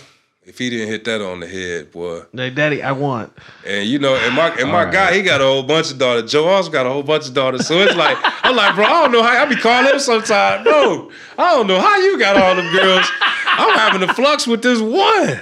if 0.47 0.57
he 0.57 0.69
didn't 0.69 0.87
hit 0.87 1.03
that 1.03 1.21
on 1.21 1.41
the 1.41 1.47
head, 1.47 1.91
boy, 1.91 2.21
Like, 2.33 2.55
Daddy, 2.55 2.81
I 2.81 2.93
want. 2.93 3.33
And 3.65 3.87
you 3.87 3.99
know, 3.99 4.15
and 4.15 4.33
my 4.33 4.47
and 4.55 4.71
my 4.71 4.85
All 4.85 4.91
guy, 4.91 5.13
he 5.13 5.21
got 5.21 5.41
a 5.41 5.43
whole 5.43 5.61
bunch 5.61 5.91
of 5.91 5.97
daughters. 5.99 6.31
Joe 6.31 6.45
also 6.47 6.71
got 6.71 6.85
a 6.85 6.89
whole 6.89 7.03
bunch 7.03 7.27
of 7.27 7.33
daughters. 7.33 7.67
So 7.67 7.75
it's 7.79 7.95
like, 7.95 8.17
I'm 8.43 8.55
like, 8.55 8.73
bro, 8.75 8.85
I 8.85 8.89
don't 9.03 9.11
know 9.11 9.21
how 9.23 9.43
I 9.43 9.45
be 9.45 9.57
calling 9.57 9.91
him 9.93 9.99
sometimes, 9.99 10.63
bro. 10.63 11.11
I 11.37 11.53
don't 11.53 11.67
know 11.67 11.79
how 11.81 11.97
you 11.97 12.17
got 12.17 12.37
all 12.37 12.55
them 12.55 12.71
girls. 12.73 13.05
I'm 13.45 13.77
having 13.77 14.07
a 14.09 14.13
flux 14.13 14.47
with 14.47 14.61
this 14.61 14.79
one. 14.79 15.39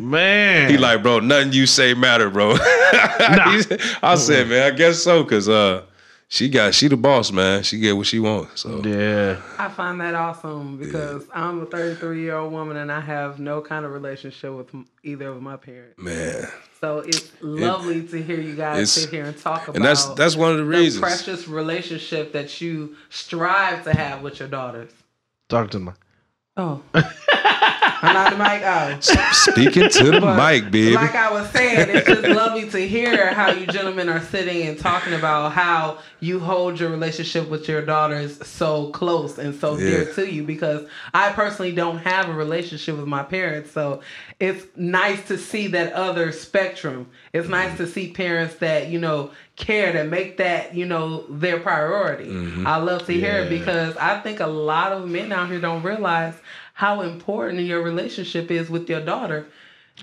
Man. 0.00 0.70
He 0.70 0.76
like, 0.76 1.02
bro, 1.02 1.20
nothing 1.20 1.52
you 1.52 1.66
say 1.66 1.94
matter, 1.94 2.28
bro. 2.30 2.56
Said- 2.56 3.80
I 4.02 4.14
said, 4.16 4.48
man, 4.48 4.72
I 4.72 4.76
guess 4.76 4.98
so, 5.02 5.24
cause 5.24 5.48
uh, 5.48 5.82
she 6.30 6.48
got 6.50 6.74
she 6.74 6.88
the 6.88 6.96
boss, 6.96 7.32
man. 7.32 7.62
She 7.62 7.78
get 7.78 7.96
what 7.96 8.06
she 8.06 8.18
wants. 8.20 8.60
So 8.62 8.82
Yeah. 8.84 9.40
I 9.58 9.68
find 9.68 10.00
that 10.02 10.14
awesome 10.14 10.76
because 10.76 11.24
I'm 11.34 11.62
a 11.62 11.66
33 11.66 12.20
year 12.20 12.36
old 12.36 12.52
woman 12.52 12.76
and 12.76 12.92
I 12.92 13.00
have 13.00 13.38
no 13.38 13.60
kind 13.62 13.84
of 13.86 13.92
relationship 13.92 14.52
with 14.52 14.68
either 15.02 15.28
of 15.28 15.40
my 15.40 15.56
parents. 15.56 15.98
man, 15.98 16.46
So 16.80 16.98
it's 16.98 17.30
lovely 17.40 18.06
to 18.08 18.22
hear 18.22 18.40
you 18.40 18.54
guys 18.54 18.92
sit 18.92 19.08
here 19.10 19.24
and 19.24 19.36
talk 19.38 19.64
about 19.68 19.76
and 19.76 19.84
that's 19.84 20.04
that's 20.10 20.36
one 20.36 20.50
of 20.52 20.58
the 20.58 20.64
the 20.64 20.68
reasons. 20.68 21.00
precious 21.00 21.48
relationship 21.48 22.32
that 22.34 22.60
you 22.60 22.94
strive 23.08 23.84
to 23.84 23.92
have 23.94 24.22
with 24.22 24.38
your 24.38 24.48
daughters. 24.48 24.90
Talk 25.48 25.70
to 25.70 25.78
me. 25.78 25.92
Oh. 26.58 26.82
I'm 28.02 28.14
not 28.14 28.30
the 28.32 28.38
mic 28.38 28.62
out. 28.62 29.04
Speaking 29.34 29.88
to 29.88 30.10
the 30.10 30.20
But 30.20 30.36
mic, 30.36 30.70
baby. 30.70 30.94
Like 30.94 31.14
I 31.14 31.32
was 31.32 31.50
saying, 31.50 31.88
it's 31.90 32.06
just 32.06 32.28
lovely 32.28 32.68
to 32.70 32.88
hear 32.88 33.32
how 33.34 33.50
you 33.50 33.66
gentlemen 33.66 34.08
are 34.08 34.20
sitting 34.20 34.66
and 34.66 34.78
talking 34.78 35.14
about 35.14 35.52
how 35.52 35.98
you 36.20 36.40
hold 36.40 36.78
your 36.78 36.90
relationship 36.90 37.48
with 37.48 37.68
your 37.68 37.82
daughters 37.82 38.46
so 38.46 38.90
close 38.90 39.38
and 39.38 39.54
so 39.54 39.76
dear 39.76 40.12
to 40.14 40.32
you. 40.32 40.44
Because 40.44 40.86
I 41.14 41.32
personally 41.32 41.72
don't 41.72 41.98
have 41.98 42.28
a 42.28 42.32
relationship 42.32 42.96
with 42.96 43.06
my 43.06 43.22
parents, 43.22 43.70
so 43.70 44.00
it's 44.40 44.64
nice 44.76 45.26
to 45.28 45.38
see 45.38 45.68
that 45.68 45.92
other 45.92 46.32
spectrum. 46.32 47.08
It's 47.32 47.48
nice 47.48 47.76
to 47.78 47.86
see 47.86 48.12
parents 48.12 48.56
that 48.56 48.88
you 48.88 49.00
know 49.00 49.30
care 49.56 49.92
to 49.92 50.04
make 50.04 50.36
that 50.36 50.74
you 50.74 50.86
know 50.86 51.24
their 51.28 51.58
priority. 51.60 52.26
Mm-hmm. 52.26 52.66
I 52.66 52.76
love 52.76 53.06
to 53.06 53.12
hear 53.12 53.40
it 53.40 53.48
because 53.48 53.96
I 53.96 54.20
think 54.20 54.40
a 54.40 54.46
lot 54.46 54.92
of 54.92 55.08
men 55.08 55.32
out 55.32 55.50
here 55.50 55.60
don't 55.60 55.82
realize 55.82 56.34
how 56.78 57.00
important 57.00 57.58
your 57.58 57.82
relationship 57.82 58.52
is 58.52 58.70
with 58.70 58.88
your 58.88 59.00
daughter. 59.00 59.48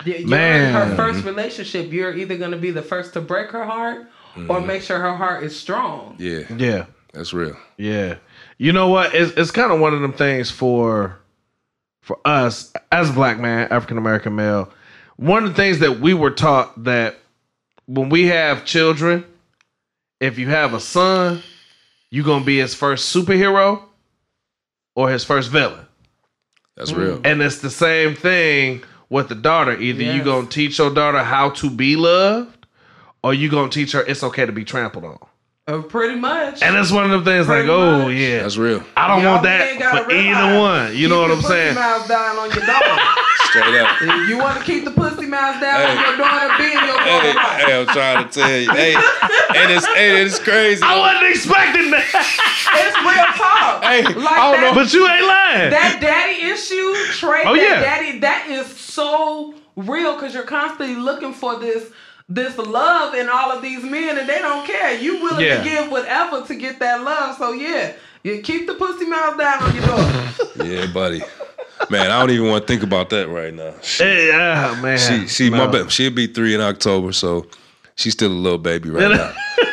Y- 0.04 0.16
You're 0.18 0.28
Man. 0.28 0.74
her 0.74 0.80
mm-hmm. 0.80 0.96
first 0.96 1.24
relationship. 1.24 1.90
You're 1.90 2.14
either 2.14 2.36
going 2.36 2.50
to 2.50 2.58
be 2.58 2.70
the 2.70 2.82
first 2.82 3.14
to 3.14 3.22
break 3.22 3.48
her 3.52 3.64
heart 3.64 4.08
or 4.36 4.42
mm-hmm. 4.42 4.66
make 4.66 4.82
sure 4.82 4.98
her 4.98 5.16
heart 5.16 5.42
is 5.42 5.58
strong. 5.58 6.16
yeah, 6.18 6.42
Yeah. 6.54 6.84
that's 7.14 7.32
real. 7.32 7.56
Yeah. 7.78 8.16
You 8.58 8.74
know 8.74 8.88
what? 8.88 9.14
It's 9.14 9.32
it's 9.38 9.50
kind 9.50 9.72
of 9.72 9.80
one 9.80 9.94
of 9.94 10.02
them 10.02 10.12
things 10.12 10.50
for 10.50 11.18
for 12.02 12.18
us 12.26 12.74
as 12.92 13.10
black 13.10 13.38
man, 13.38 13.68
African 13.70 13.96
American 13.96 14.36
male. 14.36 14.70
One 15.16 15.44
of 15.44 15.48
the 15.48 15.56
things 15.56 15.78
that 15.78 15.98
we 16.00 16.12
were 16.12 16.30
taught 16.30 16.84
that 16.84 17.16
when 17.86 18.10
we 18.10 18.26
have 18.26 18.66
children, 18.66 19.24
if 20.20 20.38
you 20.38 20.48
have 20.48 20.74
a 20.74 20.80
son, 20.80 21.42
you're 22.10 22.22
gonna 22.26 22.44
be 22.44 22.58
his 22.58 22.74
first 22.74 23.16
superhero. 23.16 23.80
or 24.94 25.10
his 25.10 25.24
first 25.24 25.50
villain. 25.50 25.85
That's 26.76 26.92
real. 26.92 27.18
Mm. 27.18 27.26
And 27.26 27.42
it's 27.42 27.58
the 27.58 27.70
same 27.70 28.14
thing 28.14 28.82
with 29.08 29.28
the 29.28 29.34
daughter. 29.34 29.72
Either 29.72 30.02
you 30.02 30.12
Yes. 30.12 30.24
gonna 30.24 30.46
teach 30.48 30.78
your 30.78 30.90
daughter 30.92 31.22
how 31.22 31.50
to 31.50 31.70
be 31.70 31.96
loved, 31.96 32.66
or 33.22 33.32
you 33.34 33.48
gonna 33.48 33.70
teach 33.70 33.92
her 33.92 34.02
it's 34.02 34.22
okay 34.22 34.46
to 34.46 34.52
be 34.52 34.64
trampled 34.64 35.04
on. 35.04 35.18
Uh, 35.68 35.82
pretty 35.82 36.14
much. 36.14 36.62
And 36.62 36.76
that's 36.76 36.92
one 36.92 37.10
of 37.10 37.24
the 37.24 37.28
things 37.28 37.48
like, 37.48 37.66
Pretty 37.66 37.70
oh 37.70 38.06
yeah, 38.06 38.42
That's 38.42 38.56
real. 38.56 38.84
I 38.96 39.08
don't 39.08 39.20
Y'all 39.22 39.32
want 39.32 39.42
that 39.42 39.74
for 40.06 40.12
either 40.12 40.60
one. 40.60 40.96
You 40.96 41.08
know 41.08 41.20
what 41.22 41.32
I'm 41.32 41.42
saying? 41.42 41.74
Mouth 41.74 42.06
down 42.06 42.38
on 42.38 42.50
your 42.54 42.64
daughter. 42.64 43.02
Straight 43.50 43.74
up. 43.74 43.90
if 44.00 44.28
you 44.28 44.38
want 44.38 44.58
to 44.58 44.64
keep 44.64 44.84
the 44.84 44.92
pussy 44.92 45.26
mouth 45.26 45.60
down 45.60 45.90
on 45.90 46.04
your 46.06 46.16
daughter, 46.18 46.54
be 46.56 46.70
in 46.70 46.86
your 46.86 47.00
Hey, 47.02 47.32
daughter's 47.32 47.64
hey, 47.66 47.80
I'm 47.80 47.86
trying 47.88 48.28
to 48.28 48.30
tell 48.32 48.56
you. 48.60 48.70
Hey, 48.70 48.94
and 49.58 49.72
it's 49.72 49.86
hey, 49.86 50.22
it's 50.22 50.38
crazy. 50.38 50.82
I 50.84 51.00
wasn't 51.00 51.34
expecting 51.34 51.90
that, 51.90 52.06
It's 52.14 52.96
real 53.02 53.26
talk. 53.34 53.82
Hey, 53.90 54.02
like 54.22 54.38
I 54.38 54.52
don't 54.52 54.60
that, 54.60 54.70
know. 54.70 54.74
but 54.74 54.92
you 54.94 55.02
ain't 55.08 55.26
lying. 55.26 55.70
that 55.70 55.98
daddy 56.00 56.46
issue 56.46 56.94
trait. 57.18 57.44
Oh, 57.44 57.56
that 57.56 57.60
yeah. 57.60 57.80
daddy. 57.80 58.18
That 58.20 58.46
is 58.50 58.66
so 58.68 59.52
real 59.74 60.14
because 60.14 60.32
you're 60.32 60.44
constantly 60.44 60.94
looking 60.94 61.32
for 61.32 61.58
this. 61.58 61.90
This 62.28 62.58
love 62.58 63.14
in 63.14 63.28
all 63.28 63.52
of 63.52 63.62
these 63.62 63.84
men, 63.84 64.18
and 64.18 64.28
they 64.28 64.38
don't 64.40 64.66
care. 64.66 64.98
You 64.98 65.22
willing 65.22 65.44
Yeah. 65.46 65.58
to 65.62 65.64
give 65.64 65.90
whatever 65.92 66.42
to 66.44 66.54
get 66.56 66.80
that 66.80 67.02
love. 67.02 67.36
So 67.36 67.52
yeah, 67.52 67.92
you 68.24 68.40
keep 68.42 68.66
the 68.66 68.74
pussy 68.74 69.06
mouth 69.06 69.38
down 69.38 69.62
on 69.62 69.74
your 69.74 69.86
daughter. 69.86 70.22
Yeah, 70.64 70.86
buddy. 70.86 71.22
Man, 71.90 72.10
I 72.10 72.18
don't 72.18 72.30
even 72.30 72.48
want 72.48 72.66
to 72.66 72.72
think 72.72 72.82
about 72.82 73.10
that 73.10 73.28
right 73.28 73.52
now. 73.54 73.74
Hey, 73.82 74.30
ah, 74.34 74.76
man. 74.82 74.98
She, 74.98 75.28
she, 75.28 75.50
my 75.50 75.58
No. 75.58 75.68
ba- 75.68 75.90
she'll 75.90 76.10
be 76.10 76.26
three 76.26 76.54
in 76.54 76.60
October, 76.60 77.12
so 77.12 77.46
she's 77.94 78.14
still 78.14 78.32
a 78.32 78.32
little 78.32 78.58
baby 78.58 78.88
right 78.90 79.10
now. 79.14 79.32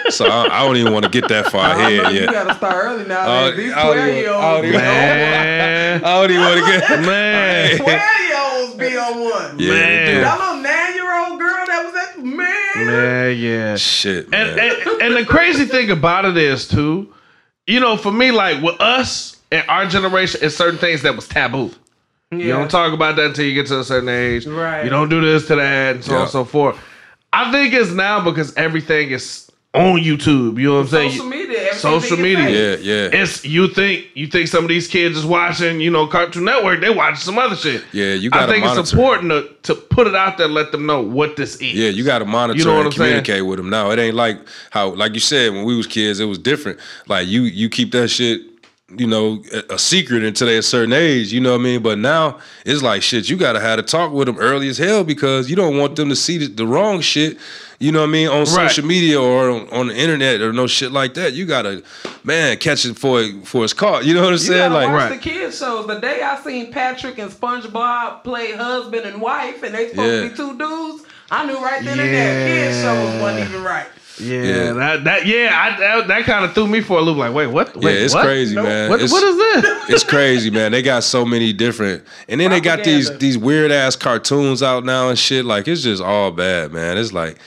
So 0.10 0.26
I, 0.28 0.60
I 0.60 0.66
don't 0.66 0.76
even 0.78 0.92
want 0.94 1.06
to 1.06 1.10
get 1.10 1.30
that 1.30 1.48
far 1.52 1.66
I 1.70 1.74
know 1.96 2.02
ahead 2.04 2.14
you 2.14 2.20
yet. 2.22 2.32
gotta 2.32 2.54
start 2.56 2.76
early 2.86 3.06
now. 3.08 3.26
Oh, 3.46 3.52
These 3.56 3.72
I 3.74 3.84
don't 3.84 3.94
twelve 3.94 4.08
even- 4.10 4.18
year 4.20 4.34
olds, 4.34 4.68
Man, 4.68 6.04
I 6.04 6.22
don't 6.22 6.32
even 6.32 6.44
want 6.44 6.60
to 6.60 6.66
get. 6.88 7.02
man, 7.08 7.78
twelve 7.78 8.28
year 8.28 8.42
olds 8.62 8.76
be 8.76 8.98
on 8.98 9.20
one. 9.22 9.60
Yeah, 9.60 9.70
Man. 9.72 10.06
they 10.06 10.14
do. 10.14 10.22
That 10.22 10.40
little 10.40 10.58
nine 10.62 10.94
year 10.94 11.20
old 11.26 11.40
girl 11.40 11.66
that 11.66 11.84
was 11.86 11.96
at 11.96 12.24
man. 12.76 12.88
man, 12.88 13.38
yeah. 13.38 13.76
Shit, 13.76 14.26
And, 14.26 14.56
man. 14.56 14.60
and 14.60 15.02
and 15.02 15.16
the 15.16 15.26
crazy 15.26 15.66
thing 15.66 15.92
about 15.92 16.26
it 16.26 16.38
is 16.38 16.68
too, 16.68 17.14
you 17.68 17.80
know, 17.80 17.98
for 17.98 18.12
me, 18.12 18.32
like 18.32 18.62
with 18.62 18.80
us 18.82 19.38
and 19.52 19.64
our 19.70 19.86
generation, 19.88 20.40
it's 20.44 20.56
certain 20.56 20.80
things 20.80 21.02
that 21.04 21.16
was 21.16 21.28
taboo. 21.28 21.72
You 22.32 22.48
don't 22.48 22.72
talk 22.72 22.94
about 22.94 23.16
that 23.18 23.28
until 23.28 23.46
you 23.46 23.54
get 23.54 23.68
to 23.68 23.80
a 23.80 23.84
certain 23.84 24.10
age. 24.10 24.48
Right. 24.48 24.84
You 24.84 24.90
don't 24.90 25.10
do 25.10 25.22
this 25.22 25.46
to 25.48 25.56
that, 25.56 25.96
and 25.98 26.04
so 26.04 26.16
on 26.16 26.22
and 26.22 26.30
so 26.32 26.44
forth. 26.44 26.80
I 27.32 27.52
think 27.52 27.74
it's 27.74 27.92
now 27.92 28.24
because 28.24 28.56
everything 28.56 29.12
is 29.12 29.43
on 29.74 30.00
YouTube. 30.00 30.60
You 30.60 30.68
know 30.70 30.74
what 30.76 30.80
I'm 30.82 30.88
saying? 30.88 31.12
Social 31.12 31.26
media. 31.26 31.58
everything 31.58 31.80
Social 31.80 32.18
media. 32.18 32.50
yeah, 32.50 32.76
yeah, 32.78 33.22
It's 33.22 33.44
you 33.44 33.68
think 33.70 34.06
you 34.14 34.28
think 34.28 34.48
some 34.48 34.64
of 34.66 34.70
these 34.70 34.88
kids 34.88 35.18
is 35.18 35.26
watching, 35.26 35.80
you 35.82 35.90
know, 35.90 36.06
Cartoon 36.06 36.46
Network. 36.46 36.80
They 36.82 36.92
watch 36.92 37.18
some 37.20 37.40
other 37.40 37.56
shit. 37.56 37.84
yeah. 37.92 38.14
You 38.14 38.30
got 38.30 38.46
to 38.46 38.48
monitor. 38.48 38.52
I 38.52 38.54
think 38.54 38.66
monitor. 38.66 38.82
it's 38.82 38.94
important 38.94 39.30
to, 39.64 39.74
to 39.74 39.82
put 39.82 40.06
it 40.06 40.14
out 40.16 40.38
there, 40.38 40.46
and 40.46 40.54
let 40.54 40.72
them 40.72 40.86
know 40.86 41.02
what 41.02 41.36
this 41.38 41.56
is. 41.56 41.74
Yeah, 41.74 41.90
you 41.90 42.04
got 42.04 42.20
to 42.20 42.26
monitor 42.26 42.60
You 42.60 42.66
know 42.66 42.74
what 42.74 42.86
and 42.86 42.88
I'm 42.88 42.92
saying? 42.94 43.08
communicate 43.24 43.46
with 43.48 43.58
them. 43.58 43.70
Now 43.72 43.90
it 43.92 43.98
ain't 43.98 44.16
like 44.16 44.40
how, 44.70 44.90
like 44.94 45.14
you 45.16 45.20
said, 45.20 45.52
when 45.54 45.66
we 45.66 45.76
was 45.76 45.88
kids, 45.88 46.20
it 46.20 46.26
was 46.26 46.38
different. 46.38 46.80
Like 47.08 47.28
you, 47.28 47.42
you 47.42 47.68
keep 47.68 47.92
that 47.94 48.10
shit, 48.10 48.42
you 48.98 49.08
know, 49.08 49.42
a, 49.54 49.74
a 49.76 49.80
secret 49.80 50.24
until 50.24 50.48
they 50.48 50.58
a 50.58 50.62
certain 50.64 50.94
age. 50.94 51.32
You 51.34 51.40
know 51.42 51.52
what 51.54 51.62
I 51.62 51.64
mean? 51.64 51.82
But 51.84 51.98
now 52.00 52.40
it's 52.66 52.82
like 52.82 53.02
shit. 53.02 53.30
You 53.30 53.38
got 53.38 53.54
to 53.54 53.60
have 53.60 53.78
to 53.78 53.84
talk 53.84 54.12
with 54.12 54.28
them 54.28 54.38
early 54.40 54.68
as 54.70 54.78
hell 54.78 55.04
because 55.04 55.50
you 55.50 55.56
don't 55.56 55.78
want 55.78 55.96
them 55.96 56.10
to 56.10 56.16
see 56.16 56.38
the, 56.38 56.48
the 56.48 56.68
wrong 56.68 57.02
shit. 57.02 57.38
You 57.80 57.92
know 57.92 58.00
what 58.02 58.10
I 58.10 58.12
mean 58.14 58.28
on 58.30 58.40
Right. 58.40 58.48
social 58.70 58.86
media 58.86 59.20
or 59.20 59.50
on, 59.50 59.70
on 59.70 59.88
the 59.88 59.96
internet 59.98 60.40
or 60.42 60.54
no 60.54 60.68
shit 60.68 60.92
like 60.94 61.16
that. 61.16 61.34
You 61.34 61.46
gotta, 61.46 61.84
man, 62.24 62.56
catch 62.58 62.86
it 62.86 62.98
for 62.98 63.20
it 63.22 63.46
for 63.46 63.64
it's 63.66 63.74
caught. 63.74 64.06
You 64.06 64.14
know 64.14 64.22
what 64.22 64.28
I'm 64.28 64.34
You 64.34 64.38
saying? 64.38 64.72
gotta 64.72 64.74
Like, 64.76 64.88
watch 64.90 65.10
Right. 65.12 65.22
the 65.22 65.30
kids 65.30 65.58
shows. 65.58 65.88
The 65.88 66.00
day 66.00 66.22
I 66.22 66.40
seen 66.42 66.72
Patrick 66.72 67.18
and 67.18 67.30
SpongeBob 67.30 68.24
play 68.24 68.52
husband 68.54 69.06
and 69.06 69.20
wife, 69.22 69.64
and 69.64 69.76
they 69.76 69.90
supposed 69.90 70.14
Yeah. 70.14 70.22
to 70.22 70.30
be 70.30 70.36
two 70.36 70.58
dudes, 70.58 71.04
I 71.30 71.46
knew 71.46 71.58
right 71.58 71.84
then 71.84 72.00
and 72.00 72.14
there 72.14 72.48
kids 72.72 72.82
shows 72.82 73.22
wasn't 73.22 73.50
even 73.50 73.64
right. 73.64 73.88
Yeah, 74.20 74.42
Yeah. 74.44 74.74
that 74.74 75.04
that 75.06 75.26
yeah, 75.26 75.52
I, 75.54 75.80
that, 75.80 76.08
that 76.08 76.24
kind 76.26 76.46
of 76.46 76.54
threw 76.54 76.68
me 76.68 76.82
for 76.82 77.00
a 77.00 77.02
loop. 77.02 77.18
Like, 77.18 77.34
wait, 77.34 77.48
what? 77.48 77.76
Wait, 77.76 77.96
yeah, 77.96 78.06
it's 78.06 78.14
what? 78.14 78.24
crazy, 78.24 78.56
Nope. 78.56 78.66
man. 78.66 78.90
What, 78.90 78.96
It's- 79.02 79.12
what 79.12 79.24
is 79.24 79.36
this? 79.38 79.90
it's 79.90 80.04
crazy, 80.04 80.50
man. 80.52 80.72
They 80.72 80.82
got 80.84 81.04
so 81.04 81.26
many 81.26 81.52
different, 81.54 82.04
and 82.30 82.40
then 82.40 82.52
they 82.52 82.62
got 82.62 82.84
these 82.84 83.16
these 83.18 83.38
weird 83.38 83.72
ass 83.72 83.96
cartoons 83.96 84.62
out 84.62 84.86
now 84.86 85.10
and 85.10 85.18
shit. 85.18 85.46
Like 85.46 85.68
it's 85.68 85.82
just 85.82 86.02
all 86.02 86.32
bad, 86.32 86.72
man. 86.72 86.98
It's 86.98 87.12
like 87.14 87.38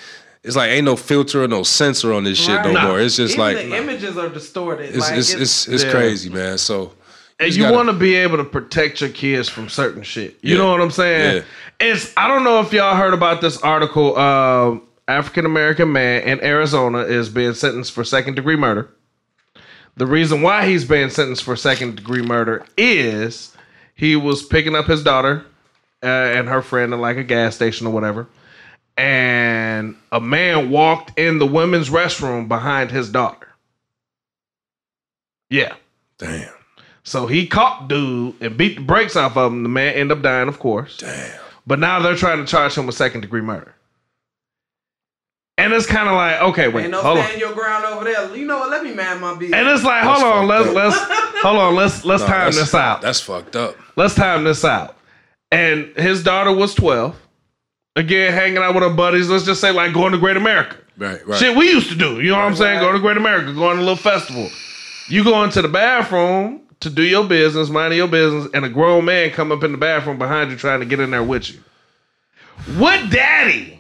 it's 0.43 0.57
like 0.57 0.71
ain't 0.71 0.85
no 0.85 0.97
filter 0.97 1.43
or 1.45 1.49
no 1.49 1.63
censor 1.63 2.13
on 2.13 2.25
this 2.25 2.39
shit 2.39 2.57
Right. 2.57 2.67
no 2.67 2.73
Nah. 2.73 2.89
more. 2.89 3.01
It's 3.01 3.17
just 3.17 3.35
Even 3.35 3.45
like 3.45 3.57
the 3.57 3.77
images 3.77 4.17
are 4.19 4.29
distorted. 4.29 4.91
it's 4.95 4.99
like 5.09 5.19
it's 5.19 5.33
it's, 5.35 5.69
it's 5.69 5.85
Yeah. 5.85 5.91
crazy, 5.93 6.31
man. 6.31 6.59
So 6.59 6.93
and 7.39 7.47
just 7.53 7.59
you 7.59 7.73
want 7.73 7.89
to 7.89 7.93
be 7.93 8.15
able 8.17 8.39
to 8.39 8.45
protect 8.45 9.01
your 9.01 9.11
kids 9.11 9.49
from 9.49 9.69
certain 9.69 10.03
shit. 10.03 10.37
You 10.43 10.55
Yeah. 10.57 10.63
know 10.63 10.71
what 10.73 10.81
I'm 10.81 10.91
saying? 10.91 11.45
It's 11.79 12.13
I 12.17 12.27
don't 12.29 12.43
know 12.45 12.61
if 12.61 12.73
y'all 12.73 12.97
heard 12.97 13.13
about 13.15 13.41
this 13.41 13.59
article. 13.59 14.17
Um, 14.19 14.83
African 15.09 15.47
American 15.47 15.93
man 15.93 16.23
in 16.23 16.43
Arizona 16.43 16.99
is 17.01 17.29
being 17.29 17.55
sentenced 17.55 17.93
for 17.93 18.05
second 18.05 18.35
degree 18.35 18.57
murder. 18.57 18.91
The 19.97 20.07
reason 20.07 20.43
why 20.43 20.67
he's 20.67 20.85
being 20.85 21.11
sentenced 21.11 21.43
for 21.45 21.57
second 21.57 21.97
degree 21.97 22.23
murder 22.23 22.67
is 22.77 23.57
he 23.95 24.15
was 24.17 24.43
picking 24.45 24.75
up 24.75 24.87
his 24.87 25.03
daughter 25.03 25.47
uh, 26.03 26.07
and 26.07 26.49
her 26.49 26.61
friend 26.61 26.93
at 26.93 26.99
like 26.99 27.17
a 27.17 27.25
gas 27.25 27.55
station 27.55 27.87
or 27.87 27.93
whatever, 27.93 28.27
and 28.97 29.97
a 30.13 30.21
man 30.21 30.71
walked 30.71 31.19
in 31.19 31.39
the 31.39 31.47
women's 31.47 31.89
restroom 31.89 32.47
behind 32.49 32.91
his 32.91 33.09
daughter. 33.09 33.49
Yeah. 35.49 35.75
damn, 36.19 36.53
So 37.05 37.27
he 37.29 37.47
caught 37.47 37.89
dude 37.89 38.35
and 38.43 38.57
beat 38.57 38.77
the 38.77 38.83
brakes 38.83 39.15
off 39.15 39.37
of 39.37 39.53
him. 39.53 39.63
The 39.63 39.69
man 39.69 39.95
ended 39.95 40.19
up 40.19 40.23
dying, 40.23 40.49
of 40.49 40.59
course. 40.59 40.97
damn. 40.97 41.41
But 41.67 41.79
now 41.79 42.01
they're 42.01 42.17
trying 42.17 42.39
to 42.39 42.47
charge 42.51 42.75
him 42.77 42.87
with 42.87 42.97
second 42.97 43.21
degree 43.21 43.41
murder. 43.41 43.76
And 45.59 45.73
it's 45.73 45.87
kind 45.87 46.07
of 46.09 46.15
like, 46.15 46.41
okay, 46.43 46.69
wait, 46.69 46.83
Ain't 46.83 46.91
no 46.91 47.01
hold 47.01 47.19
on. 47.19 47.25
stand 47.25 47.41
your 47.41 47.55
ground 47.55 47.85
over 47.87 48.05
there. 48.05 48.37
You 48.37 48.45
know 48.45 48.59
what? 48.59 48.71
Let 48.71 48.85
me 48.85 48.93
man 48.93 49.21
my 49.21 49.35
business. 49.35 49.59
And 49.59 49.69
it's 49.69 49.83
like, 49.85 50.05
That's 50.05 50.21
hold 50.21 50.33
on, 50.33 50.47
let's 50.47 50.65
fucked 50.67 50.77
let's 50.77 51.43
hold 51.43 51.59
on, 51.59 51.75
let's 51.75 52.05
let's 52.05 52.23
No, 52.23 52.29
time 52.29 52.53
this 52.53 52.75
out. 52.75 53.01
That's 53.01 53.21
fucked 53.21 53.57
up. 53.57 53.77
Let's 53.97 54.15
time 54.15 54.45
this 54.45 54.65
out. 54.65 54.97
And 55.51 55.87
his 55.97 56.23
daughter 56.23 56.53
was 56.53 56.75
twelve. 56.75 57.17
Again, 57.95 58.35
hanging 58.35 58.59
out 58.59 58.75
with 58.75 58.83
her 58.83 58.91
buddies. 58.91 59.31
Let's 59.31 59.45
just 59.45 59.61
say 59.63 59.71
like 59.71 59.95
going 59.95 60.13
to 60.13 60.19
Great 60.19 60.37
America. 60.37 60.77
Right, 60.99 61.27
right. 61.27 61.39
Shit 61.39 61.57
we 61.57 61.71
used 61.71 61.89
to 61.89 61.95
do. 61.95 62.21
You 62.21 62.31
know 62.31 62.37
what 62.37 62.45
I'm 62.45 62.57
saying? 62.57 62.77
Right. 62.77 62.87
Go 62.87 62.93
to 62.93 62.99
Great 62.99 63.17
America, 63.17 63.53
going 63.55 63.77
to 63.77 63.83
a 63.83 63.85
little 63.85 63.97
festival. 63.97 64.49
You 65.09 65.25
go 65.25 65.43
into 65.43 65.63
the 65.63 65.69
bathroom 65.69 66.61
to 66.81 66.91
do 66.91 67.03
your 67.03 67.27
business, 67.27 67.71
mind 67.71 67.95
your 67.95 68.09
business, 68.09 68.49
and 68.53 68.65
a 68.65 68.69
grown 68.69 69.07
man 69.07 69.31
come 69.31 69.53
up 69.53 69.63
in 69.63 69.73
the 69.73 69.79
bathroom 69.79 70.19
behind 70.19 70.51
you 70.51 70.57
trying 70.59 70.81
to 70.81 70.87
get 70.87 71.01
in 71.01 71.11
there 71.11 71.25
with 71.25 71.51
you. 71.51 71.61
What 72.77 73.11
daddy? 73.11 73.76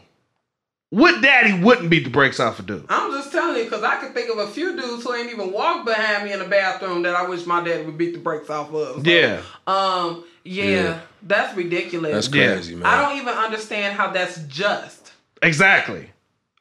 What 0.90 1.20
daddy 1.20 1.52
wouldn't 1.62 1.90
beat 1.90 2.04
the 2.04 2.10
brakes 2.10 2.38
off 2.38 2.60
a 2.60 2.62
dude? 2.62 2.86
I'm 2.88 3.10
just 3.10 3.32
telling 3.32 3.56
you 3.56 3.64
because 3.64 3.82
I 3.82 3.96
can 3.96 4.12
think 4.12 4.30
of 4.30 4.38
a 4.38 4.46
few 4.46 4.76
dudes 4.76 5.02
who 5.02 5.14
ain't 5.14 5.30
even 5.32 5.50
walked 5.52 5.84
behind 5.84 6.24
me 6.24 6.32
in 6.32 6.38
the 6.38 6.44
bathroom 6.44 7.02
that 7.02 7.16
I 7.16 7.26
wish 7.28 7.44
my 7.44 7.62
dad 7.62 7.84
would 7.86 7.98
beat 7.98 8.12
the 8.12 8.20
brakes 8.20 8.48
off 8.50 8.72
of. 8.72 9.04
So, 9.04 9.10
Yeah. 9.10 9.42
Um. 9.66 10.24
Yeah, 10.44 10.64
Yeah. 10.64 11.00
That's 11.24 11.56
ridiculous. 11.56 12.12
That's 12.12 12.34
Yeah. 12.34 12.54
crazy, 12.54 12.76
man. 12.76 12.86
I 12.86 13.02
don't 13.02 13.18
even 13.20 13.34
understand 13.34 13.96
how 13.96 14.10
that's 14.12 14.38
just. 14.44 15.12
Exactly. 15.42 16.10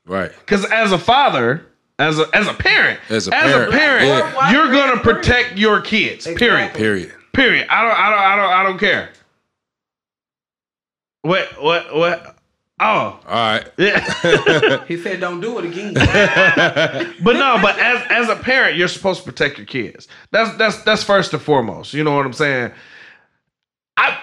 right. 0.07 0.31
Because 0.39 0.65
as 0.65 0.91
a 0.91 0.97
father, 0.97 1.65
as 1.99 2.17
a 2.19 2.27
as 2.35 2.47
a 2.47 2.53
parent, 2.55 2.99
As 3.09 3.27
a 3.27 3.31
parent, 3.31 3.71
yeah. 3.73 4.51
You're 4.51 4.71
gonna 4.71 5.01
green. 5.01 5.15
protect 5.15 5.57
your 5.59 5.81
kids. 5.81 6.25
Period. 6.25 6.73
Period. 6.73 7.13
Period. 7.31 7.67
I 7.69 7.83
don't. 7.83 7.91
I 7.99 8.09
don't. 8.09 8.19
I 8.19 8.35
don't. 8.35 8.53
I 8.53 8.63
don't 8.63 8.77
care. 8.79 9.09
What? 11.21 11.61
What? 11.61 11.95
What? 11.95 12.34
Oh, 12.79 12.85
All 12.85 13.19
right. 13.27 13.71
yeah. 13.77 14.83
He 14.87 14.97
said, 14.97 15.21
"Don't 15.21 15.39
do 15.39 15.57
it 15.59 15.65
again." 15.65 15.93
but 17.23 17.33
no. 17.33 17.57
But 17.61 17.79
as 17.79 18.03
as 18.09 18.27
a 18.29 18.35
parent, 18.35 18.75
you're 18.77 18.89
supposed 18.89 19.21
to 19.23 19.25
protect 19.31 19.57
your 19.57 19.65
kids. 19.65 20.09
That's 20.31 20.55
that's 20.57 20.83
that's 20.83 21.01
first 21.03 21.31
and 21.33 21.41
foremost. 21.41 21.93
You 21.93 22.03
know 22.03 22.15
what 22.15 22.25
I'm 22.25 22.33
saying? 22.33 22.71
I 23.95 24.19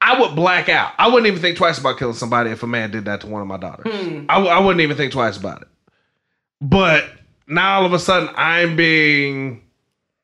I 0.00 0.18
would 0.20 0.34
black 0.34 0.70
out. 0.70 0.92
I 0.96 1.08
wouldn't 1.08 1.26
even 1.26 1.42
think 1.42 1.58
twice 1.58 1.78
about 1.78 1.98
killing 1.98 2.14
somebody 2.14 2.48
if 2.50 2.62
a 2.62 2.66
man 2.66 2.90
did 2.92 3.04
that 3.04 3.20
to 3.20 3.26
one 3.26 3.42
of 3.42 3.48
my 3.48 3.58
daughters. 3.58 3.92
Hmm. 3.94 4.24
I, 4.30 4.34
w- 4.36 4.50
I 4.50 4.58
wouldn't 4.58 4.80
even 4.80 4.96
think 4.96 5.12
twice 5.12 5.36
about 5.36 5.60
it. 5.60 5.68
But 6.62 7.04
now 7.46 7.80
all 7.80 7.84
of 7.86 7.92
a 7.92 7.98
sudden 7.98 8.30
I'm 8.36 8.74
being 8.74 9.62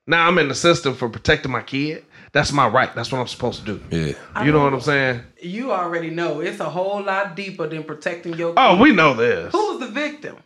now 0.07 0.27
I'm 0.27 0.39
in 0.39 0.49
the 0.49 0.55
system 0.55 0.95
for 0.95 1.11
protecting 1.11 1.53
my 1.53 1.63
kid. 1.63 2.03
That's 2.37 2.53
my 2.53 2.69
right. 2.69 2.95
That's 2.95 3.11
what 3.11 3.19
I'm 3.19 3.29
supposed 3.29 3.65
to 3.65 3.79
do. 3.79 3.81
Yeah. 3.91 4.45
You 4.45 4.53
know 4.53 4.63
what 4.63 4.75
I'm 4.75 4.83
saying? 4.83 5.23
you 5.41 5.73
already 5.73 6.11
know 6.11 6.41
it's 6.41 6.61
a 6.61 6.69
whole 6.69 7.03
lot 7.03 7.35
deeper 7.35 7.67
than 7.67 7.83
protecting 7.83 8.35
your. 8.35 8.53
Oh, 8.59 8.77
we 8.77 8.93
know 8.93 9.15
this. 9.15 9.53
Who 9.53 9.71
was 9.71 9.81
the 9.81 9.87
victim? 9.87 10.37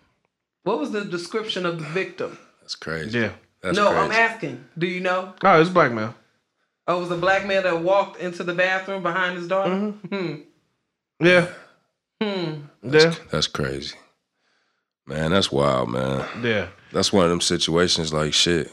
What 0.63 0.79
was 0.79 0.93
the 0.93 1.05
description 1.05 1.67
of 1.67 1.81
the 1.81 1.85
victim? 1.87 2.39
That's 2.61 2.77
crazy. 2.77 3.19
Yeah. 3.19 3.33
That's 3.61 3.77
no, 3.77 3.89
crazy. 3.89 4.05
I'm 4.05 4.13
asking. 4.13 4.65
Do 4.79 4.87
you 4.87 5.01
know? 5.01 5.35
Oh, 5.43 5.61
it's 5.61 5.69
black 5.69 5.91
man. 5.91 6.15
Oh, 6.87 6.99
it 6.99 7.01
was 7.01 7.11
a 7.11 7.17
black 7.17 7.45
man 7.45 7.65
that 7.65 7.83
walked 7.83 8.21
into 8.21 8.45
the 8.45 8.55
bathroom 8.55 9.03
behind 9.03 9.37
his 9.37 9.49
daughter. 9.49 9.75
Mm-hmm. 9.75 10.17
Hmm. 10.17 10.35
Yeah. 11.19 11.49
Hmm. 12.23 12.53
Yeah. 12.85 13.15
That's 13.33 13.49
crazy. 13.49 13.97
Man, 15.09 15.33
that's 15.33 15.51
wild, 15.51 15.91
man. 15.91 16.25
Yeah. 16.41 16.69
That's 16.93 17.13
one 17.13 17.25
of 17.25 17.31
them 17.31 17.41
situations 17.41 18.13
like 18.13 18.33
shit. 18.33 18.71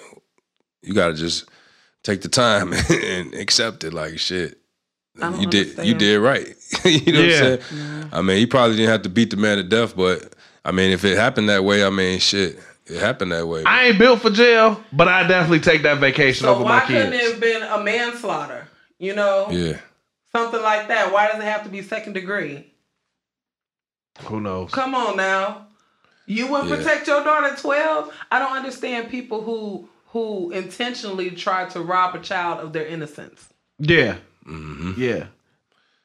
You 0.84 0.94
gotta 0.94 1.16
just 1.16 1.50
take 2.08 2.22
the 2.22 2.30
time 2.30 2.74
and 2.90 3.34
accept 3.36 3.84
it. 3.84 3.94
Like 3.94 4.18
shit, 4.18 4.58
you 5.40 5.48
did 5.48 5.78
you 5.86 5.94
did 5.94 6.20
right. 6.20 6.48
you 6.86 7.14
know 7.14 7.22
Yeah. 7.22 7.42
what 7.42 7.52
I'm 7.52 7.60
saying? 7.62 8.10
I 8.14 8.22
mean, 8.22 8.38
he 8.38 8.46
probably 8.46 8.78
didn't 8.78 8.92
have 8.92 9.02
to 9.04 9.10
beat 9.10 9.30
the 9.32 9.38
man 9.38 9.58
to 9.58 9.64
death, 9.64 9.96
but 9.96 10.34
I 10.64 10.72
mean, 10.72 10.92
if 10.92 11.04
it 11.06 11.18
happened 11.18 11.50
that 11.50 11.64
way, 11.64 11.84
I 11.84 11.90
mean, 11.90 12.20
shit, 12.20 12.60
it 12.86 13.00
happened 13.00 13.32
that 13.34 13.48
way. 13.48 13.64
I 13.66 13.88
ain't 13.88 14.00
built 14.00 14.22
for 14.22 14.30
jail, 14.30 14.82
but 14.94 15.08
I 15.08 15.28
definitely 15.28 15.60
take 15.60 15.84
that 15.84 16.00
vacation 16.00 16.46
So 16.46 16.56
over 16.56 16.64
my 16.64 16.80
kids. 16.80 16.90
why 16.90 17.00
couldn't 17.02 17.14
it 17.14 17.20
kids. 17.20 17.32
have 17.34 17.42
been 17.42 17.64
a 17.64 17.84
manslaughter? 17.84 18.68
You 19.00 19.14
know, 19.14 19.50
yeah, 19.52 19.78
something 20.32 20.62
like 20.62 20.88
that. 20.88 21.12
Why 21.12 21.28
does 21.28 21.38
it 21.40 21.44
have 21.44 21.64
to 21.66 21.70
be 21.70 21.82
second 21.82 22.14
degree? 22.14 22.72
Who 24.24 24.40
knows? 24.42 24.72
Come 24.72 24.96
on 24.96 25.18
now. 25.18 25.68
You 26.26 26.48
wouldn't 26.48 26.70
Yeah. 26.70 26.78
protect 26.78 27.08
your 27.08 27.24
daughter 27.24 27.56
12? 27.56 28.14
I 28.32 28.40
don't 28.40 28.52
understand 28.58 29.10
people 29.10 29.42
who 29.44 29.88
who 30.18 30.52
intentionally 30.52 31.30
tried 31.32 31.70
to 31.72 31.82
rob 31.82 32.16
a 32.16 32.20
child 32.20 32.60
of 32.60 32.74
their 32.74 32.86
innocence. 32.86 33.48
Yeah, 33.80 34.18
mm-hmm. 34.46 34.94
yeah. 34.98 35.28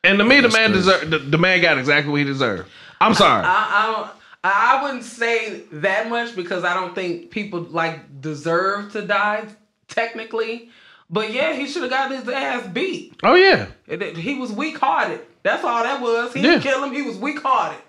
And 0.05 0.19
to 0.19 0.25
me, 0.25 0.41
the 0.41 0.49
man 0.51 0.73
deserved. 0.73 1.11
The, 1.11 1.19
the 1.19 1.39
man 1.39 1.61
got 1.63 1.79
exactly 1.79 2.11
what 2.11 2.19
he 2.19 2.25
deserved. 2.25 2.69
I'm 3.01 3.15
sorry. 3.15 3.45
I, 3.45 3.51
I 3.51 3.93
don't 3.93 4.11
I 4.45 4.79
I 4.79 4.83
wouldn't 4.83 5.05
say 5.05 5.61
that 5.73 6.09
much 6.09 6.35
because 6.37 6.65
I 6.65 6.75
don't 6.75 6.95
think 6.95 7.31
people 7.31 7.61
like 7.61 8.21
deserve 8.21 8.93
to 8.93 9.03
die 9.03 9.47
technically. 9.89 10.71
But 11.09 11.33
yeah, 11.33 11.53
he 11.55 11.67
should 11.67 11.83
have 11.83 11.91
got 11.91 12.11
his 12.11 12.29
ass 12.29 12.67
beat. 12.69 13.15
oh 13.23 13.35
yeah. 13.35 13.67
It- 13.87 14.03
it- 14.03 14.17
He 14.17 14.35
was 14.39 14.51
weak 14.53 14.79
hearted. 14.79 15.21
That's 15.43 15.63
all 15.65 15.83
that 15.83 16.01
was. 16.01 16.33
He 16.33 16.41
Yeah. 16.41 16.53
didn't 16.53 16.63
kill 16.63 16.83
him. 16.85 16.93
He 16.93 17.03
was 17.03 17.17
weak 17.17 17.41
hearted. 17.43 17.81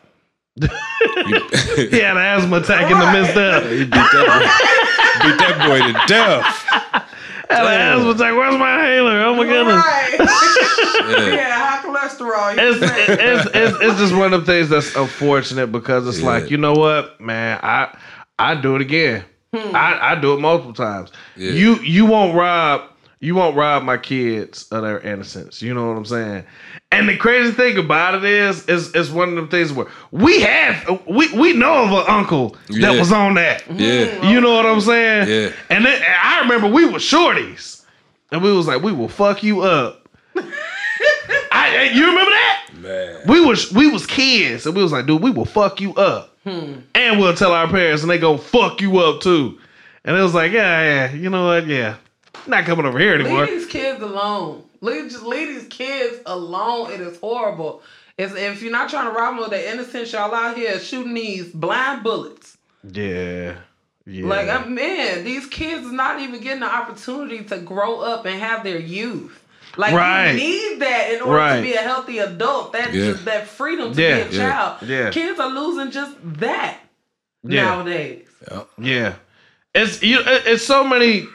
He 0.60 2.00
had 2.00 2.16
an 2.18 2.24
asthma 2.24 2.58
attack 2.58 2.92
in 2.92 3.00
the 3.00 3.12
midst 3.12 3.36
of. 3.38 3.64
he 3.72 3.84
beat 3.86 3.90
that 3.90 4.26
boy, 4.30 5.28
beat 5.28 5.38
that 5.40 5.68
boy 5.68 5.80
to 5.80 5.94
death. 6.08 7.10
Had 7.50 7.66
an 7.68 8.00
asthma 8.00 8.12
attack. 8.12 8.36
Where's 8.38 8.58
my 8.58 8.80
inhaler? 8.80 9.22
Oh 9.24 9.36
my 9.36 9.46
goodness. 9.46 9.76
Right. 9.76 10.20
Yeah. 11.04 11.26
yeah, 11.36 11.66
high 11.68 11.84
cholesterol. 11.86 12.56
it's, 12.58 12.82
it's, 12.82 13.50
it's, 13.54 13.78
it's 13.82 14.00
just 14.00 14.16
one 14.16 14.32
of 14.34 14.46
the 14.46 14.52
things 14.52 14.70
that's 14.70 14.96
unfortunate 14.96 15.68
because 15.68 16.08
it's 16.08 16.20
Yeah. 16.22 16.28
like 16.28 16.50
you 16.50 16.56
know 16.56 16.72
what 16.74 17.20
man 17.20 17.60
I 17.62 17.94
I 18.40 18.56
do 18.56 18.76
it 18.78 18.82
again 18.82 19.26
hmm. 19.54 19.76
I, 19.76 20.12
I 20.14 20.16
do 20.16 20.34
it 20.34 20.40
multiple 20.40 20.72
times 20.74 21.12
Yeah. 21.36 21.52
you 21.52 21.76
you 21.82 22.06
won't 22.06 22.36
rob 22.36 22.84
you 23.24 23.36
won't 23.36 23.56
rob 23.56 23.84
my 23.84 23.98
kids 23.98 24.68
of 24.72 24.84
their 24.84 25.00
innocence 25.00 25.62
you 25.62 25.74
know 25.74 25.88
what 25.88 25.98
I'm 25.98 26.06
saying 26.06 26.44
and 26.92 27.08
the 27.10 27.18
crazy 27.18 27.52
thing 27.52 27.78
about 27.78 28.16
it 28.16 28.24
is 28.24 28.68
is 28.68 28.94
it's 28.94 29.10
one 29.10 29.30
of 29.30 29.36
them 29.36 29.48
things 29.48 29.72
where 29.72 29.88
we 30.12 30.42
have 30.42 31.02
we 31.08 31.32
we 31.34 31.54
know 31.54 31.86
of 31.86 31.92
an 31.92 32.06
uncle 32.08 32.56
that 32.68 32.94
Yeah. 32.94 33.00
was 33.00 33.12
on 33.12 33.36
that 33.36 33.64
Yeah, 33.68 34.06
mm-hmm. 34.08 34.26
you 34.28 34.42
know 34.42 34.54
what 34.54 34.66
I'm 34.66 34.82
saying 34.82 35.28
Yeah. 35.30 35.52
and 35.70 35.86
then 35.86 36.02
I 36.24 36.42
remember 36.42 36.68
we 36.68 36.86
were 36.86 37.00
shorties 37.00 37.86
and 38.32 38.44
we 38.44 38.52
was 38.52 38.68
like 38.68 38.82
we 38.84 38.92
will 38.92 39.08
fuck 39.10 39.42
you 39.44 39.62
up 39.62 40.08
I, 41.52 41.92
you 41.94 42.02
remember 42.08 42.32
that? 42.32 42.70
man. 42.76 43.22
We 43.28 43.40
was 43.46 43.72
we 43.72 43.88
was 43.90 44.06
kids, 44.06 44.66
and 44.66 44.76
we 44.76 44.82
was 44.84 44.92
like, 44.92 45.06
dude, 45.06 45.22
we 45.22 45.30
will 45.32 45.46
fuck 45.46 45.80
you 45.80 45.94
up, 45.96 46.36
hmm. 46.44 46.80
and 46.96 47.20
we'll 47.20 47.34
tell 47.36 47.54
our 47.54 47.68
parents, 47.68 48.02
and 48.02 48.10
they 48.12 48.18
go 48.18 48.38
fuck 48.38 48.82
you 48.82 48.98
up 49.00 49.22
too. 49.22 49.60
And 50.04 50.18
it 50.18 50.22
was 50.22 50.34
like, 50.34 50.52
yeah, 50.52 50.82
yeah, 50.82 51.14
you 51.14 51.30
know 51.30 51.46
what? 51.46 51.68
Yeah, 51.68 51.96
not 52.48 52.66
coming 52.66 52.86
over 52.86 53.00
here 53.00 53.14
anymore. 53.16 53.42
Leave 53.46 53.50
these 53.60 53.66
kids 53.68 54.02
alone. 54.02 54.64
Leave 54.82 55.10
just 55.12 55.24
leave 55.24 55.48
these 55.48 55.68
kids 55.70 56.18
alone. 56.26 56.92
It 56.92 57.02
is 57.02 57.18
horrible. 57.20 57.82
It's, 58.18 58.34
if 58.36 58.62
you're 58.62 58.72
not 58.72 58.90
trying 58.90 59.06
to 59.06 59.12
rob 59.12 59.36
them 59.36 59.46
of 59.46 59.50
their 59.50 59.74
innocence, 59.74 60.12
y'all 60.12 60.34
out 60.34 60.56
here 60.56 60.80
shooting 60.80 61.14
these 61.14 61.48
blind 61.50 62.04
bullets. 62.04 62.58
Yeah, 62.84 63.56
yeah. 64.06 64.26
Like, 64.28 64.50
uh, 64.50 64.66
man, 64.66 65.24
these 65.24 65.48
kids 65.48 65.86
is 65.86 65.92
not 65.92 66.20
even 66.22 66.40
getting 66.42 66.60
the 66.60 66.72
opportunity 66.72 67.44
to 67.46 67.58
grow 67.60 68.02
up 68.02 68.26
and 68.26 68.40
have 68.40 68.64
their 68.64 68.78
youth. 68.80 69.40
Like, 69.78 69.94
Right. 69.96 70.32
you 70.34 70.38
need 70.38 70.82
that 70.82 71.12
in 71.14 71.22
order 71.22 71.38
Right. 71.38 71.56
to 71.58 71.62
be 71.64 71.74
a 71.74 71.80
healthy 71.82 72.20
adult. 72.20 72.74
That 72.74 72.94
Yeah. 72.94 73.12
just 73.14 73.26
that 73.26 73.48
freedom 73.48 73.94
to 73.96 74.00
Yeah, 74.02 74.24
be 74.26 74.36
a 74.36 74.40
child. 74.40 74.78
yeah. 74.84 75.10
Kids 75.10 75.40
are 75.40 75.50
losing 75.50 75.90
just 75.90 76.14
that 76.40 76.78
Yeah. 77.44 77.64
nowadays. 77.64 78.28
Yeah. 78.52 78.64
yeah, 78.78 79.14
it's 79.74 80.04
you. 80.04 80.20
It's 80.26 80.64
so 80.64 80.84
many 80.84 81.26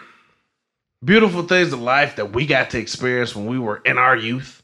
beautiful 1.05 1.43
things 1.45 1.73
in 1.73 1.81
life 1.83 2.17
that 2.17 2.33
we 2.33 2.47
got 2.47 2.71
to 2.71 2.79
experience 2.79 3.35
when 3.37 3.47
we 3.47 3.59
were 3.59 3.79
in 3.85 3.99
our 3.99 4.17
youth. 4.17 4.63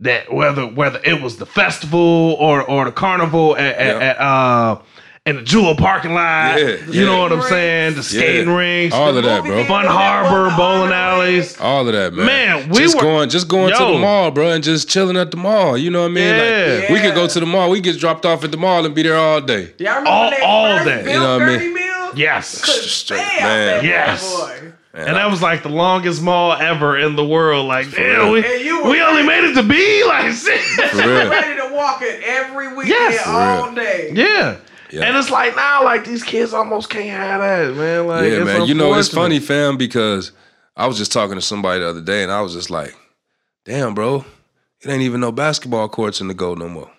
That 0.00 0.32
whether 0.32 0.66
whether 0.66 1.00
it 1.04 1.22
was 1.22 1.36
the 1.36 1.46
festival 1.46 2.00
or 2.40 2.60
or 2.62 2.86
the 2.86 2.92
carnival 2.92 3.56
at, 3.56 3.76
at, 3.76 3.96
Yeah. 3.96 4.02
at 4.08 4.18
uh 4.20 4.78
in 5.24 5.36
the 5.36 5.42
Jewel 5.42 5.76
parking 5.76 6.14
lot, 6.14 6.58
Yeah, 6.58 6.66
you 6.66 6.78
yeah. 6.88 7.04
know 7.04 7.20
what 7.22 7.32
I'm 7.32 7.42
saying? 7.42 7.94
The 7.94 8.02
skating 8.02 8.48
Yeah. 8.48 8.56
rinks, 8.56 8.96
All 8.96 9.12
the 9.12 9.20
of 9.20 9.24
that, 9.26 9.44
bro. 9.44 9.62
Fun 9.66 9.86
Harbor, 9.86 10.52
bowling 10.56 10.90
alleys. 10.90 11.56
All 11.60 11.86
of 11.86 11.92
that, 11.94 12.12
man. 12.12 12.26
Man, 12.26 12.68
we 12.70 12.78
just 12.78 12.96
were- 12.96 13.02
going, 13.02 13.28
just 13.28 13.46
going 13.46 13.72
to 13.72 13.78
the 13.78 13.98
mall, 14.00 14.32
bro, 14.32 14.50
and 14.50 14.64
just 14.64 14.88
chilling 14.90 15.16
at 15.16 15.30
the 15.30 15.36
mall. 15.36 15.78
You 15.78 15.92
know 15.92 16.00
what 16.00 16.10
I 16.10 16.14
mean? 16.14 16.24
Yeah. 16.24 16.78
Like 16.80 16.88
we 16.90 16.98
could 17.00 17.14
go 17.14 17.28
to 17.28 17.38
the 17.38 17.46
mall. 17.46 17.70
We 17.70 17.80
get 17.80 18.00
dropped 18.00 18.26
off 18.26 18.42
at 18.42 18.50
the 18.50 18.56
mall 18.56 18.84
and 18.84 18.92
be 18.96 19.04
there 19.04 19.16
all 19.16 19.40
day. 19.40 19.72
Y'all 19.78 19.90
remember 20.02 20.10
All- 20.10 20.34
all 20.42 20.84
that, 20.84 21.04
built 21.04 21.06
you 21.14 21.20
know 21.20 21.38
what 21.38 21.42
I 21.42 21.58
mean? 21.58 21.76
Gertie 21.76 22.20
Yes. 22.20 22.60
Couldn't 22.60 22.82
Straight- 22.82 23.18
man. 23.18 23.38
that 23.38 23.84
Yes. 23.84 24.50
Boy. 24.92 24.98
And 25.00 25.16
that 25.16 25.30
was 25.30 25.40
like 25.42 25.62
the 25.62 25.68
longest 25.68 26.22
mall 26.22 26.52
ever 26.52 26.98
in 26.98 27.16
the 27.16 27.24
world. 27.24 27.66
Like, 27.66 27.90
damn, 27.90 28.30
we, 28.30 28.44
And 28.44 28.64
you 28.64 28.84
we 28.84 29.00
only 29.02 29.22
made 29.22 29.44
it 29.44 29.54
to 29.54 29.62
be 29.62 30.04
like 30.06 30.32
six. 30.32 30.74
For 30.76 30.96
real. 30.96 31.30
ready 31.30 31.60
to 31.60 31.74
walk 31.74 32.02
it 32.02 32.22
every 32.24 32.68
weekend 32.68 32.88
Yes. 32.88 33.26
All 33.26 33.74
day. 33.74 34.10
Yeah. 34.14 34.56
Yeah. 34.90 35.04
And 35.04 35.16
it's 35.16 35.30
like 35.30 35.56
now, 35.56 35.82
like 35.84 36.04
these 36.04 36.22
kids 36.22 36.52
almost 36.52 36.90
can't 36.90 37.08
have 37.08 37.40
that, 37.40 37.74
man. 37.74 38.06
Like, 38.06 38.24
yeah, 38.24 38.36
it's 38.38 38.44
man. 38.44 38.66
You 38.66 38.74
know, 38.74 38.92
it's 38.94 39.08
funny, 39.08 39.40
fam, 39.40 39.78
because 39.78 40.32
I 40.76 40.86
was 40.86 40.98
just 40.98 41.12
talking 41.12 41.36
to 41.36 41.40
somebody 41.40 41.80
the 41.80 41.88
other 41.88 42.02
day, 42.02 42.22
and 42.22 42.30
I 42.30 42.42
was 42.42 42.52
just 42.52 42.68
like, 42.68 42.94
"Damn, 43.64 43.94
bro, 43.94 44.26
it 44.82 44.90
ain't 44.90 45.00
even 45.02 45.22
no 45.22 45.32
basketball 45.32 45.88
courts 45.88 46.20
in 46.20 46.28
the 46.28 46.34
go 46.34 46.52
no 46.54 46.68
more. 46.68 46.90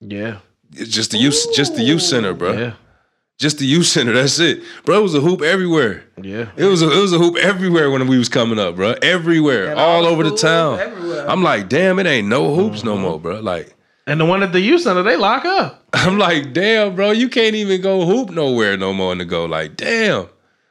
Yeah. 0.00 0.38
It's 0.74 0.90
just 0.90 1.10
the 1.10 1.18
youth, 1.18 1.36
just 1.54 1.76
the 1.76 1.82
youth 1.82 2.00
center, 2.00 2.32
bro. 2.32 2.52
Yeah. 2.52 2.72
Just 3.42 3.58
the 3.58 3.66
youth 3.66 3.86
center. 3.86 4.12
That's 4.12 4.38
it, 4.38 4.62
bro. 4.84 5.00
It 5.00 5.02
was 5.02 5.14
a 5.16 5.20
hoop 5.20 5.42
everywhere. 5.42 6.04
Yeah. 6.22 6.50
It 6.56 6.64
was 6.66 6.80
a, 6.80 6.90
it 6.96 7.00
was 7.00 7.12
a 7.12 7.18
hoop 7.18 7.36
everywhere 7.36 7.90
when 7.90 8.06
we 8.06 8.16
was 8.16 8.28
coming 8.28 8.58
up, 8.58 8.76
bro. 8.76 8.94
Everywhere, 9.02 9.72
At 9.72 9.78
all 9.78 10.04
all 10.04 10.06
over 10.06 10.22
the 10.22 10.36
town. 10.36 10.78
everywhere. 10.78 11.28
I'm 11.28 11.42
like, 11.42 11.68
damn, 11.68 11.98
it 11.98 12.06
ain't 12.06 12.28
no 12.28 12.54
hoops 12.54 12.78
Mm-hmm. 12.78 12.86
no 12.86 12.96
more, 12.96 13.18
bro. 13.20 13.40
Like, 13.40 13.74
And 14.06 14.20
the 14.20 14.24
one 14.24 14.42
at 14.44 14.52
the 14.52 14.60
youth 14.60 14.82
center, 14.82 15.02
they 15.02 15.16
lock 15.16 15.44
up. 15.44 15.84
I'm 15.92 16.18
like, 16.18 16.52
damn, 16.52 16.94
bro, 16.94 17.10
you 17.10 17.28
can't 17.28 17.54
even 17.56 17.80
go 17.82 18.06
hoop 18.06 18.30
nowhere 18.30 18.76
no 18.76 18.92
more 18.92 19.10
in 19.12 19.18
the 19.18 19.24
go. 19.24 19.44
Like, 19.46 19.76
damn, 19.76 20.28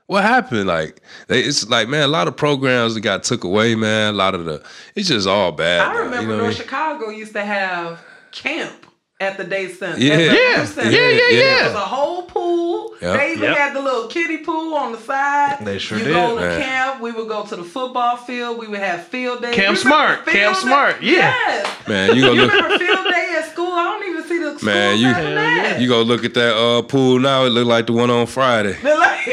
what 0.07 0.23
happened? 0.23 0.67
Like, 0.67 1.01
they, 1.27 1.41
it's 1.41 1.67
like, 1.69 1.89
man, 1.89 2.03
a 2.03 2.07
lot 2.07 2.27
of 2.29 2.37
programs 2.37 2.93
that 2.93 3.01
got 3.01 3.23
took 3.23 3.43
away, 3.43 3.75
man. 3.75 4.13
A 4.13 4.17
lot 4.17 4.33
of 4.33 4.45
the, 4.45 4.63
it's 4.95 5.09
just 5.09 5.27
all 5.27 5.51
bad. 5.51 5.81
I 5.87 5.93
now, 5.93 5.99
remember 5.99 6.21
you 6.21 6.27
know 6.27 6.33
what 6.35 6.39
I 6.39 6.43
North 6.43 6.57
mean? 6.57 6.63
Chicago 6.67 7.09
used 7.09 7.33
to 7.33 7.43
have 7.43 8.01
camp 8.31 8.85
at 9.21 9.37
the 9.37 9.43
day 9.43 9.69
center. 9.69 9.99
Yeah. 9.99 10.13
at 10.15 10.21
Yeah. 10.33 10.65
center. 10.65 10.89
Yeah, 10.91 10.99
yeah, 11.09 11.29
Yeah. 11.29 11.39
yeah. 11.43 11.59
It 11.61 11.63
was 11.67 11.73
a 11.75 11.77
whole 11.95 12.23
pool. 12.23 12.93
Yep. 13.01 13.17
They 13.17 13.31
even 13.33 13.43
Yep. 13.43 13.57
had 13.57 13.73
the 13.75 13.81
little 13.81 14.07
kiddie 14.07 14.39
pool 14.39 14.73
on 14.75 14.91
the 14.91 14.97
side. 14.97 15.57
They 15.61 15.77
sure 15.79 15.97
you 15.99 16.05
did, 16.05 16.13
go 16.13 16.35
to 16.35 16.41
man. 16.41 16.61
camp. 16.61 17.01
We 17.01 17.11
would 17.11 17.27
go 17.27 17.43
to 17.45 17.55
the 17.55 17.63
football 17.63 18.17
field. 18.17 18.57
We 18.59 18.67
would 18.67 18.79
have 18.79 19.07
field 19.07 19.41
day. 19.41 19.53
Camp 19.53 19.75
You 19.77 19.81
Smart. 19.81 20.25
field 20.25 20.35
Camp 20.35 20.55
day? 20.55 20.61
Smart. 20.61 20.95
Yeah. 21.01 21.33
Yes. 21.47 21.67
Man, 21.87 22.15
you 22.15 22.21
go 22.21 22.33
You 22.33 22.41
look, 22.41 22.51
remember 22.53 22.77
field 22.79 23.07
day 23.09 23.35
at 23.37 23.51
school? 23.51 23.71
I 23.73 23.83
don't 23.83 24.09
even 24.09 24.23
see 24.27 24.37
the 24.39 24.57
school 24.57 24.65
Man, 24.73 24.97
you- 24.97 25.07
having 25.07 25.35
that. 25.35 25.79
you 25.81 25.87
go 25.87 26.01
look 26.01 26.25
at 26.25 26.33
that 26.33 26.55
uh 26.55 26.81
pool 26.83 27.19
now. 27.19 27.45
It 27.45 27.49
look 27.49 27.67
like 27.67 27.85
the 27.87 27.93
one 27.93 28.09
on 28.09 28.25
Friday. 28.27 28.75
Like- 28.83 29.27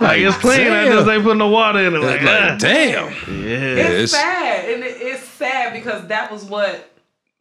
Like, 0.00 0.20
it's 0.20 0.36
clean. 0.36 0.70
I 0.70 0.86
just 0.88 1.08
ain't 1.08 1.22
putting 1.22 1.38
no 1.38 1.48
water 1.48 1.78
in 1.78 1.94
it. 1.94 1.98
Like, 1.98 2.20
Like, 2.22 2.40
ah. 2.42 2.56
damn. 2.58 3.08
Yeah. 3.28 3.56
it's 3.56 3.90
it's- 3.90 4.10
sad, 4.10 4.68
and 4.68 4.84
it, 4.84 4.96
it's 5.00 5.22
sad 5.28 5.72
because 5.72 6.06
that 6.08 6.30
was 6.30 6.44
what 6.44 6.90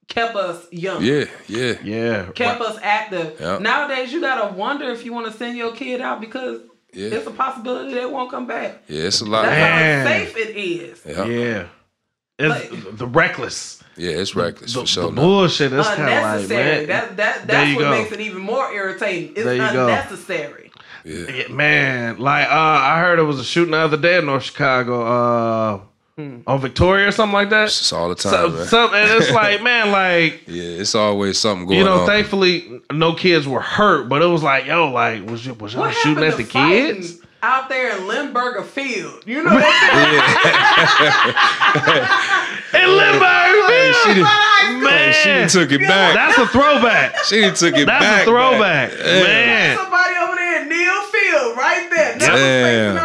kept 0.08 0.36
us 0.36 0.66
young. 0.72 1.04
Yeah, 1.04 1.26
yeah. 1.48 1.74
Yeah. 1.84 2.26
kept 2.36 2.62
us 2.62 2.78
active. 2.82 3.38
Yeah. 3.40 3.58
Nowadays, 3.60 4.12
you 4.14 4.22
gotta 4.22 4.54
wonder 4.54 4.86
if 4.92 5.06
you 5.06 5.14
want 5.14 5.32
to 5.32 5.38
send 5.38 5.58
your 5.58 5.74
kid 5.74 6.02
out 6.02 6.22
because 6.22 6.62
Yeah. 6.94 7.10
it's 7.16 7.28
a 7.28 7.32
possibility 7.32 7.94
they 7.94 8.06
won't 8.06 8.30
come 8.32 8.46
back. 8.48 8.84
Yeah, 8.88 9.04
it's 9.04 9.22
a 9.22 9.26
lot. 9.26 9.46
That's 9.46 9.56
Man. 9.58 10.06
how 10.08 10.14
safe 10.14 10.38
it 10.38 10.56
is. 10.56 11.02
Yeah, 11.06 11.26
yeah, 11.26 11.46
Yeah. 11.46 11.66
It's 12.40 12.72
Like- 12.74 12.98
the 12.98 13.08
reckless. 13.08 13.84
Yeah, 13.96 14.12
it's 14.14 14.36
reckless 14.36 14.74
The, 14.74 14.82
for 14.82 14.88
sure. 14.88 15.04
the 15.06 15.12
bullshit. 15.12 15.72
It's 15.72 15.88
kind 15.88 16.02
of 16.02 16.08
like, 16.42 16.50
man. 16.50 16.88
that 16.88 17.18
that 17.18 17.48
There 17.48 17.58
that's 17.58 17.70
you 17.70 17.76
what 17.76 17.82
go. 17.84 17.92
makes 17.92 18.12
it 18.12 18.20
even 18.22 18.42
more 18.42 18.72
irritating. 18.74 19.34
It's 19.36 19.44
There 19.46 19.56
you 19.56 19.62
unnecessary. 19.62 20.72
Yeah. 21.06 21.26
Yeah, 21.32 21.48
man, 21.50 22.18
like 22.18 22.48
uh, 22.48 22.52
I 22.52 23.00
heard 23.02 23.20
it 23.20 23.24
was 23.24 23.40
a 23.40 23.44
shooting 23.44 23.72
the 23.72 23.78
other 23.78 23.98
day 23.98 24.18
in 24.18 24.26
North 24.26 24.44
Chicago, 24.44 25.06
uh, 25.06 25.80
Hmm. 26.18 26.42
on 26.46 26.60
Victoria 26.62 27.08
or 27.08 27.12
something 27.12 27.34
like 27.34 27.50
that. 27.50 27.64
It's 27.66 27.80
just 27.80 27.92
all 27.92 28.08
the 28.10 28.14
time, 28.14 28.32
So, 28.32 28.50
man. 28.50 28.68
some, 28.68 28.94
and 28.94 29.12
it's 29.20 29.32
like, 29.32 29.64
man, 29.70 29.92
like 29.92 30.44
yeah, 30.48 30.62
it's 30.64 30.94
always 30.94 31.40
something 31.40 31.66
going 31.68 31.80
on. 31.82 31.86
you 31.86 31.90
know, 31.92 32.02
on. 32.02 32.08
thankfully 32.08 32.82
no 32.92 33.16
kids 33.16 33.48
were 33.48 33.62
hurt, 33.62 34.10
but 34.10 34.22
it 34.22 34.28
was 34.28 34.44
like, 34.44 34.68
yo, 34.68 34.92
like 34.92 35.26
was 35.28 35.44
you 35.44 35.56
was 35.56 35.74
y'all 35.74 35.82
What 35.84 35.96
shooting 35.96 36.24
at 36.24 36.38
the 36.38 36.44
kids? 36.44 37.20
out 37.42 37.68
there 37.68 37.98
in 37.98 38.08
Limburger 38.08 38.62
Field? 38.64 39.24
You 39.26 39.44
know 39.44 39.50
that? 39.58 39.70
In 42.74 42.90
Lindbergh, 42.90 43.70
Hey, 43.70 43.94
she 44.04 44.14
done, 44.22 44.84
man, 44.84 45.14
she 45.14 45.30
done 45.30 45.48
took 45.50 45.72
it 45.72 45.82
back. 45.88 46.14
that's 46.16 46.38
a 46.40 46.48
throwback. 46.48 47.16
she 47.26 47.42
done 47.42 47.54
took 47.54 47.76
it 47.76 47.86
That's 47.86 48.04
back. 48.04 48.26
That's 48.26 48.28
a 48.28 48.32
throwback, 48.32 48.90
back. 48.92 49.00
Yeah. 49.00 49.24
man. 49.24 49.78
Somebody 49.78 50.16
over 50.18 50.36
there 50.36 50.62
in 50.64 50.70
Neil 50.70 51.02
Field, 51.04 51.58
right 51.58 51.88
there. 51.94 52.16
Never 52.18 52.38
Damn. 52.38 52.96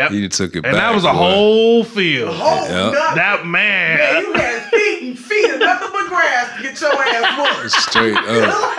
Faced 0.00 0.10
an. 0.10 0.16
Yep. 0.16 0.22
He 0.22 0.28
took 0.28 0.50
it 0.52 0.56
and 0.56 0.62
back. 0.62 0.74
that 0.74 0.94
was 0.94 1.04
a 1.04 1.08
boy. 1.08 1.18
whole 1.18 1.84
field. 1.84 2.30
Oh, 2.32 2.64
Yeah. 2.68 2.90
nothing. 2.90 3.16
That 3.16 3.46
man. 3.46 3.98
Man, 3.98 4.22
you 4.24 4.32
had 4.34 4.62
feet 4.70 5.02
and 5.02 5.18
feet 5.18 5.50
and 5.50 5.60
nothing 5.60 5.88
but 5.92 6.08
grass 6.08 6.56
to 6.56 6.62
get 6.62 6.80
your 6.80 6.92
ass 7.02 7.62
whooped. 7.62 7.70
straight 7.72 8.16
up. 8.16 8.78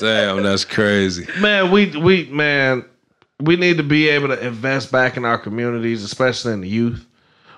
Damn, 0.00 0.42
that's 0.42 0.64
crazy. 0.64 1.26
man, 1.40 1.70
we 1.70 1.86
we 1.96 2.24
man, 2.26 2.84
we 3.40 3.56
need 3.56 3.76
to 3.76 3.82
be 3.84 4.08
able 4.08 4.28
to 4.28 4.46
invest 4.46 4.90
back 4.90 5.16
in 5.16 5.24
our 5.24 5.38
communities, 5.38 6.02
especially 6.02 6.52
in 6.52 6.60
the 6.62 6.68
youth. 6.68 7.06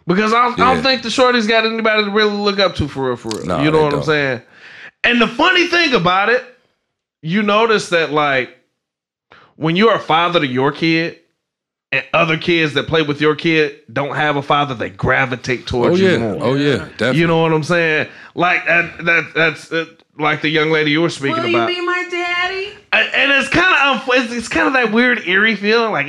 Because 0.07 0.33
I, 0.33 0.43
don't- 0.45 0.61
I 0.61 0.73
don't 0.75 0.83
think 0.85 1.03
the 1.03 1.09
shorties 1.09 1.49
got 1.49 1.65
anybody 1.67 2.05
to 2.05 2.11
really 2.11 2.37
look 2.37 2.61
up 2.61 2.77
to 2.77 2.87
for 2.89 3.09
real, 3.09 3.17
for 3.17 3.31
real. 3.31 3.47
Nah, 3.47 3.63
you 3.63 3.71
know 3.71 3.79
they 3.79 3.85
what 3.85 3.95
I'm 3.95 4.03
saying? 4.05 4.43
And 5.03 5.21
the 5.21 5.27
funny 5.27 5.67
thing 5.67 5.95
about 5.95 6.29
it, 6.29 6.45
you 7.23 7.43
notice 7.43 7.89
that 7.89 8.13
like 8.13 8.51
when 9.57 9.75
you're 9.75 9.95
a 9.95 9.99
father 10.01 10.39
to 10.41 10.47
your 10.47 10.71
kid 10.73 11.19
and 11.93 12.05
other 12.13 12.37
kids 12.37 12.75
that 12.75 12.89
play 12.89 13.03
with 13.03 13.21
your 13.21 13.35
kid 13.37 13.81
don't 13.93 14.17
have 14.17 14.37
a 14.37 14.43
father, 14.43 14.75
they 14.75 14.91
gravitate 14.91 15.61
Oh 15.63 15.67
towards 15.67 16.01
you 16.01 16.11
yeah. 16.11 16.19
more. 16.19 16.39
Oh 16.43 16.55
yeah. 16.55 16.77
Definitely. 16.97 17.21
You 17.21 17.27
know 17.29 17.43
what 17.43 17.53
I'm 17.53 17.63
saying? 17.63 18.09
Like 18.35 18.67
that. 18.67 19.05
That 19.05 19.33
that's 19.35 19.71
uh, 19.73 19.87
like 20.19 20.41
the 20.43 20.49
young 20.49 20.71
lady 20.71 20.91
you 20.91 21.03
were 21.03 21.11
speaking 21.11 21.33
about. 21.39 21.45
Will 21.53 21.71
you 21.71 21.81
be 21.81 21.87
my 21.87 22.09
daddy? 22.11 22.73
And- 22.93 23.09
and 23.15 23.33
it's 23.33 23.49
kind 23.51 23.99
of 24.01 24.09
it's, 24.15 24.33
it's 24.33 24.49
kind 24.49 24.67
of 24.69 24.73
that 24.73 24.91
weird 24.93 25.27
eerie 25.29 25.55
feeling, 25.57 25.93
like 25.93 26.07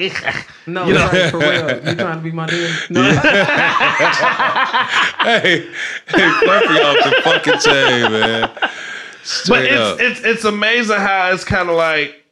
No, 0.66 0.86
You 0.86 0.94
know- 0.94 1.08
right, 1.08 1.30
for 1.32 1.40
real. 1.40 1.70
You 1.90 1.96
trying 1.96 2.18
to 2.18 2.24
be 2.24 2.32
my 2.32 2.46
daddy? 2.48 2.74
No. 2.90 3.02
hey, 5.20 5.70
hey, 6.08 6.32
Fluffy 6.40 6.80
off 6.82 7.04
the 7.04 7.22
fucking 7.24 7.60
chain, 7.60 8.12
man. 8.12 8.50
but 8.62 8.72
Straight 9.24 9.72
it's 9.72 10.02
it's 10.02 10.22
it's 10.26 10.44
amazing 10.46 10.98
how 10.98 11.32
it's 11.34 11.44
kind 11.44 11.70
of 11.70 11.76
like 11.76 12.24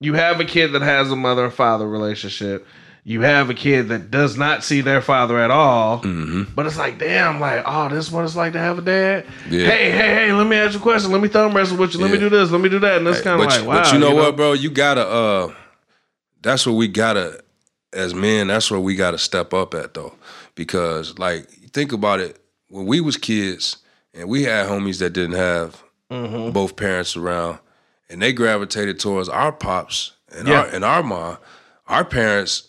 you 0.00 0.14
have 0.14 0.40
a 0.40 0.44
kid 0.44 0.68
that 0.72 0.82
has 0.82 1.10
a 1.12 1.16
mother 1.16 1.44
and 1.44 1.54
father 1.54 1.88
relationship. 1.88 2.66
You 3.04 3.22
have 3.22 3.50
a 3.50 3.54
kid 3.54 3.88
that 3.88 4.12
does 4.12 4.36
not 4.38 4.62
see 4.62 4.80
their 4.80 5.00
father 5.00 5.36
at 5.40 5.50
all, 5.50 6.00
Mm-hmm. 6.02 6.54
but 6.54 6.66
it's 6.66 6.78
like, 6.78 6.98
damn, 6.98 7.40
like, 7.40 7.64
oh, 7.66 7.88
this 7.88 8.06
is 8.06 8.12
what 8.12 8.24
it's 8.24 8.36
like 8.36 8.52
to 8.52 8.60
have 8.60 8.78
a 8.78 8.82
dad. 8.82 9.26
Yeah. 9.50 9.66
Hey, 9.68 9.90
hey, 9.90 10.14
hey, 10.14 10.32
let 10.32 10.46
me 10.46 10.56
ask 10.56 10.74
you 10.74 10.78
a 10.78 10.82
question. 10.82 11.10
Let 11.10 11.20
me 11.20 11.26
thumb 11.28 11.52
wrestle 11.54 11.76
with 11.78 11.94
you. 11.94 12.00
Let 12.00 12.12
me 12.12 12.18
do 12.18 12.28
this. 12.28 12.50
Let 12.52 12.60
me 12.60 12.68
do 12.68 12.78
that. 12.78 12.98
And 12.98 13.08
it's 13.08 13.20
kind 13.20 13.40
of 13.40 13.46
like, 13.46 13.60
you- 13.60 13.66
wow. 13.66 13.82
but 13.82 13.92
you 13.92 13.98
know 13.98 14.14
what, 14.14 14.36
bro? 14.36 14.52
You 14.52 14.70
gotta. 14.70 15.04
uh 15.06 15.54
That's 16.42 16.64
what 16.64 16.74
we 16.74 16.86
gotta, 16.86 17.42
as 17.92 18.14
men. 18.14 18.46
That's 18.46 18.70
what 18.70 18.82
we 18.82 18.94
gotta 18.94 19.18
step 19.18 19.52
up 19.52 19.74
at, 19.74 19.94
though, 19.94 20.14
because 20.54 21.18
like 21.18 21.48
think 21.72 21.92
about 21.92 22.20
it. 22.20 22.38
When 22.68 22.86
we 22.86 23.00
was 23.00 23.16
kids 23.16 23.78
and 24.14 24.28
we 24.28 24.44
had 24.44 24.68
homies 24.68 24.98
that 25.00 25.10
didn't 25.10 25.36
have 25.36 25.82
Mm-hmm. 26.10 26.50
both 26.52 26.76
parents 26.76 27.16
around, 27.16 27.58
and 28.10 28.20
they 28.20 28.32
gravitated 28.34 29.00
towards 29.00 29.28
our 29.30 29.50
pops 29.50 30.12
and 30.36 30.46
Yeah. 30.46 30.60
our 30.60 30.66
and 30.66 30.84
our 30.84 31.02
mom. 31.02 31.38
Our 31.88 32.04
parents 32.04 32.68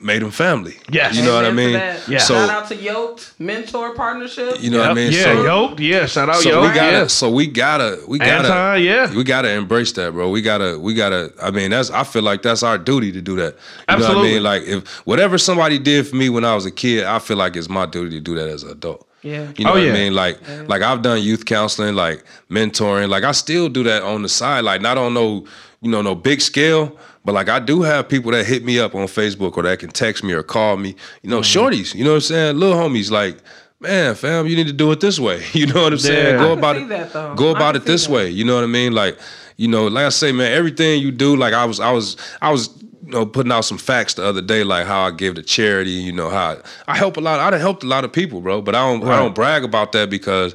made 0.00 0.22
them 0.22 0.30
family. 0.30 0.76
Yes. 0.90 1.16
you 1.16 1.22
know 1.24 1.34
what 1.34 1.44
I 1.44 1.50
mean. 1.52 1.72
Yeah. 1.72 2.18
So 2.18 2.34
Shout 2.34 2.50
out 2.50 2.68
to 2.68 2.76
Yoked 2.76 3.34
Mentor 3.38 3.94
Partnership. 3.94 4.60
you 4.62 4.70
know 4.70 4.78
what 4.80 4.90
I 4.90 4.94
mean. 4.94 5.12
Yeah, 5.12 5.22
so, 5.24 5.42
yoked. 5.44 5.80
Yeah, 5.80 6.06
shout 6.06 6.28
out 6.28 6.36
so 6.36 6.48
yoked. 6.50 6.68
we 6.68 6.74
gotta. 6.74 6.96
yeah. 6.98 7.06
So 7.06 7.30
we 7.30 7.46
gotta. 7.46 8.00
We 8.06 8.18
gotta. 8.18 8.48
Anton, 8.48 8.82
yeah. 8.82 9.14
We 9.14 9.24
gotta 9.24 9.50
embrace 9.50 9.92
that, 9.92 10.12
bro. 10.12 10.30
We 10.30 10.40
gotta, 10.42 10.78
we 10.78 10.94
gotta. 10.94 11.32
I 11.42 11.50
mean, 11.50 11.70
that's. 11.70 11.90
I 11.90 12.04
feel 12.04 12.22
like 12.22 12.42
that's 12.42 12.62
our 12.62 12.78
duty 12.78 13.12
to 13.12 13.20
do 13.20 13.36
that. 13.36 13.54
You 13.54 13.60
Absolutely. 13.88 14.14
know 14.14 14.20
what 14.20 14.26
I 14.26 14.32
mean? 14.32 14.42
Like 14.42 14.62
if 14.84 14.88
whatever 15.06 15.38
somebody 15.38 15.78
did 15.78 16.06
for 16.06 16.16
me 16.16 16.28
when 16.28 16.44
I 16.44 16.54
was 16.54 16.66
a 16.66 16.70
kid, 16.70 17.04
I 17.04 17.18
feel 17.18 17.36
like 17.36 17.56
it's 17.56 17.68
my 17.68 17.86
duty 17.86 18.10
to 18.16 18.20
do 18.20 18.34
that 18.36 18.48
as 18.48 18.62
an 18.62 18.70
adult. 18.70 19.06
Yeah. 19.22 19.52
You 19.56 19.64
know 19.64 19.70
Oh, 19.72 19.74
what 19.74 19.82
yeah. 19.82 19.90
I 19.90 19.94
mean? 19.94 20.14
Like, 20.14 20.38
like 20.68 20.80
I've 20.82 21.02
done 21.02 21.20
youth 21.20 21.44
counseling, 21.44 21.96
like 21.96 22.24
mentoring. 22.48 23.08
Like 23.08 23.24
I 23.24 23.32
still 23.32 23.68
do 23.68 23.82
that 23.82 24.02
on 24.02 24.22
the 24.22 24.28
side. 24.28 24.62
Like 24.64 24.80
not 24.80 24.96
on 24.96 25.12
no, 25.12 25.44
you 25.80 25.90
know, 25.90 26.02
no 26.02 26.14
big 26.14 26.40
scale. 26.40 26.96
But 27.24 27.34
like 27.34 27.48
I 27.48 27.58
do 27.58 27.82
have 27.82 28.08
people 28.08 28.32
that 28.32 28.46
hit 28.46 28.64
me 28.64 28.78
up 28.78 28.94
on 28.94 29.06
Facebook 29.06 29.56
or 29.56 29.62
that 29.64 29.78
can 29.78 29.90
text 29.90 30.24
me 30.24 30.32
or 30.32 30.42
call 30.42 30.76
me. 30.76 30.94
You 31.22 31.30
know, 31.30 31.40
Mm-hmm. 31.40 31.58
shorties. 31.60 31.94
You 31.94 32.04
know 32.04 32.10
what 32.10 32.16
I'm 32.16 32.20
saying? 32.22 32.56
Little 32.58 32.76
homies. 32.78 33.10
Like, 33.10 33.36
man, 33.80 34.14
fam, 34.14 34.46
you 34.46 34.56
need 34.56 34.66
to 34.68 34.72
do 34.72 34.90
it 34.92 35.00
this 35.00 35.18
way. 35.20 35.42
You 35.52 35.66
know 35.66 35.82
what 35.82 35.92
I'm 35.92 35.98
saying? 35.98 36.34
Yeah. 36.36 36.40
Go 36.42 36.50
I 36.50 36.58
about 36.58 36.76
see 36.76 36.82
it. 36.82 36.88
that, 36.88 37.12
though. 37.12 37.34
Go 37.34 37.50
about 37.54 37.76
it 37.76 37.84
this 37.84 38.06
that. 38.06 38.12
way. 38.12 38.30
You 38.30 38.44
know 38.44 38.54
what 38.54 38.64
I 38.64 38.68
mean? 38.68 38.92
Like, 38.92 39.18
you 39.56 39.68
know, 39.68 39.86
like 39.88 40.04
I 40.06 40.08
say, 40.10 40.32
man, 40.32 40.52
everything 40.52 41.02
you 41.02 41.10
do. 41.10 41.36
Like 41.36 41.52
I 41.54 41.64
was, 41.64 41.80
I 41.80 41.92
was, 41.92 42.16
I 42.40 42.50
was. 42.50 42.70
You 43.04 43.12
know, 43.14 43.24
putting 43.24 43.50
out 43.50 43.62
some 43.62 43.78
facts 43.78 44.12
the 44.14 44.22
other 44.22 44.42
day, 44.42 44.64
like 44.64 44.86
how 44.86 45.00
I 45.00 45.10
give 45.12 45.36
to 45.36 45.42
charity. 45.42 45.92
You 45.92 46.12
know 46.12 46.28
how 46.28 46.50
I, 46.50 46.92
I 46.92 46.96
help 46.98 47.16
a 47.16 47.20
lot. 47.20 47.40
I 47.40 47.48
done 47.48 47.58
helped 47.58 47.82
a 47.82 47.86
lot 47.86 48.04
of 48.04 48.12
people, 48.12 48.42
bro. 48.42 48.60
But 48.60 48.74
I 48.74 48.80
don't, 48.80 49.02
I 49.08 49.16
don't 49.16 49.34
brag 49.34 49.64
about 49.64 49.92
that 49.92 50.10
because 50.10 50.54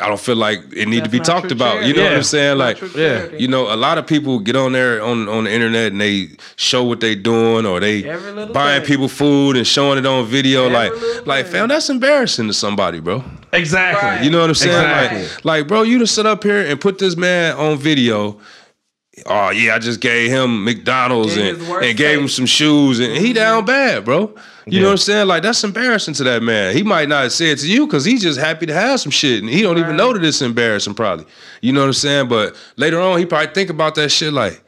I 0.00 0.08
don't 0.08 0.20
feel 0.20 0.36
like 0.36 0.60
it 0.72 0.88
need 0.88 1.04
to 1.04 1.10
be 1.10 1.20
talked 1.20 1.52
about. 1.52 1.84
You 1.84 1.94
know 1.94 2.00
charity. 2.00 2.02
what 2.02 2.16
I'm 2.16 2.22
saying? 2.22 2.58
Like, 2.58 2.94
yeah. 2.94 3.28
you 3.36 3.48
know, 3.48 3.72
a 3.72 3.76
lot 3.76 3.98
of 3.98 4.06
people 4.06 4.38
get 4.38 4.56
on 4.56 4.72
there 4.72 5.02
on 5.02 5.28
on 5.28 5.44
the 5.44 5.52
internet 5.52 5.92
and 5.92 6.00
they 6.00 6.30
show 6.56 6.84
what 6.84 7.00
they 7.00 7.14
doing 7.14 7.66
or 7.66 7.80
they 7.80 8.02
buying 8.52 8.82
people 8.82 9.08
food 9.08 9.56
and 9.56 9.66
showing 9.66 9.98
it 9.98 10.06
on 10.06 10.26
video. 10.26 10.64
Every 10.64 10.74
like, 10.74 11.26
like, 11.26 11.46
fam, 11.46 11.68
that's 11.68 11.90
embarrassing 11.90 12.48
to 12.48 12.54
somebody, 12.54 13.00
bro. 13.00 13.24
Exactly. 13.52 14.08
Right. 14.08 14.24
You 14.24 14.30
know 14.30 14.40
what 14.40 14.50
I'm 14.50 14.54
saying? 14.54 14.74
Exactly. 14.74 15.22
Like, 15.22 15.44
like, 15.44 15.68
bro, 15.68 15.82
you 15.82 15.98
to 15.98 16.06
sit 16.06 16.26
up 16.26 16.42
here 16.42 16.60
and 16.60 16.80
put 16.80 16.98
this 16.98 17.16
man 17.16 17.56
on 17.56 17.78
video. 17.78 18.40
Oh 19.26 19.50
yeah, 19.50 19.76
I 19.76 19.78
just 19.78 20.00
gave 20.00 20.30
him 20.30 20.64
McDonald's 20.64 21.36
In 21.36 21.54
and, 21.54 21.62
and 21.84 21.96
gave 21.96 22.18
him 22.18 22.28
some 22.28 22.46
shoes 22.46 22.98
and 22.98 23.16
he 23.16 23.32
down 23.32 23.64
bad, 23.64 24.04
bro. 24.04 24.34
You 24.66 24.80
know 24.80 24.86
what 24.86 24.92
I'm 24.92 24.98
saying? 24.98 25.28
Like 25.28 25.42
that's 25.42 25.62
embarrassing 25.62 26.14
to 26.14 26.24
that 26.24 26.42
man. 26.42 26.74
He 26.74 26.82
might 26.82 27.08
not 27.08 27.30
say 27.32 27.50
it 27.50 27.58
to 27.58 27.70
you 27.70 27.86
because 27.86 28.04
he's 28.04 28.22
just 28.22 28.40
happy 28.40 28.64
to 28.66 28.72
have 28.72 28.98
some 28.98 29.12
shit 29.12 29.42
and 29.42 29.50
he 29.50 29.60
don't 29.60 29.78
even 29.78 29.96
know 29.96 30.12
that 30.14 30.24
it's 30.24 30.40
embarrassing 30.40 30.94
probably. 30.94 31.26
You 31.60 31.72
know 31.72 31.80
what 31.80 31.88
I'm 31.88 31.92
saying? 31.92 32.28
But 32.28 32.56
later 32.76 32.98
on 32.98 33.18
he 33.18 33.26
probably 33.26 33.52
think 33.52 33.68
about 33.68 33.94
that 33.96 34.08
shit 34.08 34.32
like, 34.32 34.52
damn, 34.54 34.63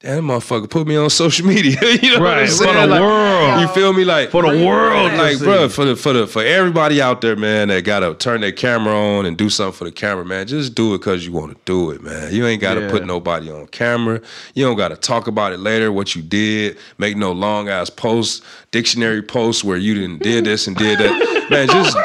that 0.00 0.22
motherfucker 0.22 0.70
put 0.70 0.86
me 0.86 0.94
on 0.94 1.10
social 1.10 1.44
media. 1.44 1.76
you 2.00 2.14
know 2.14 2.20
what 2.20 2.28
I'm 2.38 2.38
Right, 2.44 2.48
for 2.48 2.72
the 2.72 2.86
Like, 2.86 3.00
world. 3.00 3.60
You 3.60 3.66
feel 3.68 3.92
me? 3.92 4.04
Like 4.04 4.30
For 4.30 4.42
the 4.42 4.64
world, 4.64 5.12
like, 5.14 5.38
bro, 5.40 5.68
for 5.68 5.84
the 5.86 5.96
for 5.96 6.12
the 6.12 6.26
for 6.28 6.40
everybody 6.44 7.02
out 7.02 7.20
there, 7.20 7.34
man, 7.34 7.66
that 7.68 7.82
gotta 7.82 8.14
turn 8.14 8.40
their 8.40 8.52
camera 8.52 8.94
on 8.94 9.26
and 9.26 9.36
do 9.36 9.50
something 9.50 9.76
for 9.76 9.84
the 9.84 9.90
camera, 9.90 10.24
man. 10.24 10.46
Just 10.46 10.76
do 10.76 10.94
it 10.94 10.98
because 10.98 11.26
you 11.26 11.32
want 11.32 11.50
to 11.52 11.58
do 11.64 11.90
it, 11.90 12.00
man. 12.00 12.32
You 12.32 12.46
ain't 12.46 12.60
gotta 12.60 12.82
Yeah. 12.82 12.90
put 12.90 13.06
nobody 13.06 13.50
on 13.50 13.66
camera. 13.68 14.20
You 14.54 14.64
don't 14.64 14.76
gotta 14.76 14.96
talk 14.96 15.26
about 15.26 15.52
it 15.52 15.58
later 15.58 15.90
what 15.90 16.14
you 16.14 16.22
did. 16.22 16.78
Make 16.98 17.16
no 17.16 17.32
long 17.32 17.68
ass 17.68 17.90
posts, 17.90 18.40
dictionary 18.70 19.22
posts 19.22 19.64
where 19.64 19.78
you 19.78 19.94
didn't 19.94 20.22
did 20.22 20.44
this 20.44 20.68
and 20.68 20.76
did 20.76 21.00
that, 21.00 21.46
man. 21.50 21.66
Just 21.66 21.96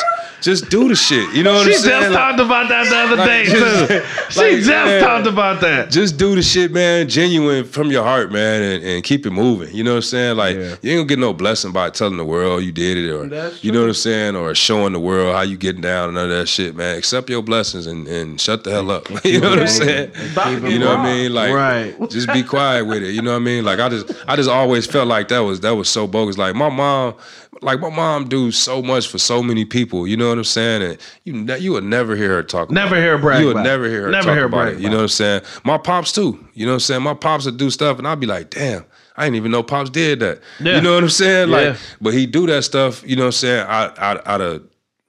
just 0.43 0.69
do 0.69 0.87
the 0.89 0.95
shit. 0.95 1.33
You 1.33 1.41
know 1.43 1.53
what 1.53 1.65
She 1.65 1.73
I'm 1.73 1.79
saying? 1.79 2.01
She 2.01 2.05
just? 2.07 2.11
Like, 2.13 2.19
talked 2.19 2.39
about 2.41 2.69
that 2.69 2.89
the 2.89 2.97
other 2.97 3.15
like, 3.15 3.27
day 3.27 3.45
just- 3.45 3.87
too. 3.87 4.01
She 4.33 4.39
like, 4.39 4.51
just 4.57 4.67
man. 4.69 5.01
talked 5.03 5.27
about 5.27 5.61
that. 5.61 5.91
just 5.91 6.17
do 6.17 6.35
the 6.35 6.41
shit, 6.41 6.71
man, 6.71 7.07
genuine 7.07 7.65
from 7.65 7.91
your 7.91 8.03
heart, 8.03 8.31
man, 8.31 8.61
and, 8.63 8.83
and 8.83 9.03
keep 9.03 9.25
it 9.27 9.31
moving. 9.31 9.73
You 9.75 9.83
know 9.83 9.91
what 9.91 9.97
I'm 9.97 10.01
saying? 10.01 10.37
Like 10.37 10.55
Yeah. 10.55 10.75
you 10.81 10.91
ain't 10.91 10.99
gonna 10.99 11.05
get 11.05 11.19
no 11.19 11.33
blessing 11.33 11.71
by 11.71 11.89
telling 11.91 12.17
the 12.17 12.25
world 12.25 12.63
you 12.63 12.71
did 12.71 12.97
it, 12.97 13.09
or 13.11 13.25
you 13.61 13.71
know 13.71 13.81
what 13.81 13.87
I'm 13.89 13.93
saying, 13.93 14.35
or 14.35 14.53
showing 14.55 14.93
the 14.93 14.99
world 14.99 15.35
how 15.35 15.41
you 15.43 15.55
getting 15.57 15.81
down 15.81 16.09
and 16.09 16.17
all 16.17 16.27
that 16.27 16.47
shit, 16.47 16.75
man. 16.75 16.97
Accept 16.97 17.29
your 17.29 17.41
blessings 17.43 17.85
and, 17.87 18.07
and 18.07 18.41
shut 18.41 18.63
the 18.63 18.71
hell 18.71 18.89
up. 18.91 19.07
you 19.25 19.39
know 19.39 19.51
what 19.51 19.59
I'm 19.59 19.67
saying? 19.67 20.11
About 20.31 20.45
to 20.55 20.59
get 20.61 20.71
You 20.71 20.79
know 20.79 20.89
what 20.89 20.99
I 20.99 21.13
mean? 21.13 21.33
Like, 21.33 21.53
Right. 21.53 22.09
just 22.09 22.31
be 22.33 22.43
quiet 22.43 22.85
with 22.85 23.03
it. 23.03 23.11
You 23.11 23.21
know 23.21 23.31
what 23.31 23.37
I 23.37 23.45
mean? 23.45 23.63
Like, 23.63 23.79
I 23.79 23.89
just, 23.89 24.11
I 24.27 24.35
just 24.35 24.49
always 24.49 24.85
felt 24.87 25.07
like 25.07 25.27
that 25.29 25.39
was 25.39 25.59
that 25.61 25.75
was 25.75 25.87
so 25.89 26.07
bogus. 26.07 26.37
Like 26.37 26.55
my 26.55 26.69
mom, 26.69 27.13
like 27.61 27.79
my 27.79 27.89
mom, 27.89 28.27
do 28.27 28.51
so 28.51 28.81
much 28.81 29.07
for 29.07 29.17
so 29.17 29.41
many 29.43 29.65
people. 29.65 30.07
You 30.07 30.17
know 30.17 30.29
what 30.29 30.37
I'm 30.37 30.43
saying? 30.43 30.81
And 30.81 30.97
you, 31.23 31.33
ne- 31.33 31.59
you 31.59 31.71
would 31.73 31.83
never 31.83 32.15
hear 32.15 32.29
her 32.29 32.43
talk. 32.43 32.71
Never 32.71 32.95
hear 32.95 33.17
her 33.17 33.21
brag 33.21 33.41
You 33.41 33.47
would 33.47 33.63
never 33.63 33.87
hear 33.89 34.03
her 34.03 34.11
Never 34.11 34.27
talk 34.27 34.35
hear 34.35 34.45
about 34.45 34.69
it. 34.69 34.79
You 34.79 34.89
know 34.89 34.97
what 34.97 35.01
I'm 35.03 35.07
saying? 35.09 35.41
My 35.63 35.77
pops 35.77 36.11
too. 36.11 36.45
You 36.53 36.65
know 36.65 36.71
what 36.71 36.75
I'm 36.75 36.79
saying? 36.81 37.03
My 37.03 37.13
pops 37.13 37.45
would 37.45 37.57
do 37.57 37.69
stuff, 37.69 37.97
and 37.99 38.07
I'd 38.07 38.19
be 38.19 38.27
like, 38.27 38.49
damn. 38.49 38.85
I 39.15 39.25
didn't 39.25 39.35
even 39.35 39.51
know 39.51 39.61
pops 39.61 39.91
did 39.91 40.21
that. 40.21 40.41
Yeah. 40.59 40.77
You 40.77 40.81
know 40.81 40.95
what 40.95 41.03
I'm 41.03 41.09
saying? 41.09 41.49
Like, 41.51 41.65
Yeah. 41.65 41.77
but 42.01 42.15
he 42.15 42.25
do 42.25 42.47
that 42.47 42.63
stuff. 42.63 43.03
You 43.07 43.15
know 43.15 43.23
what 43.23 43.27
I'm 43.27 43.31
saying? 43.33 43.65
Out, 43.67 43.99
out, 43.99 44.25
out 44.27 44.41
of 44.41 44.63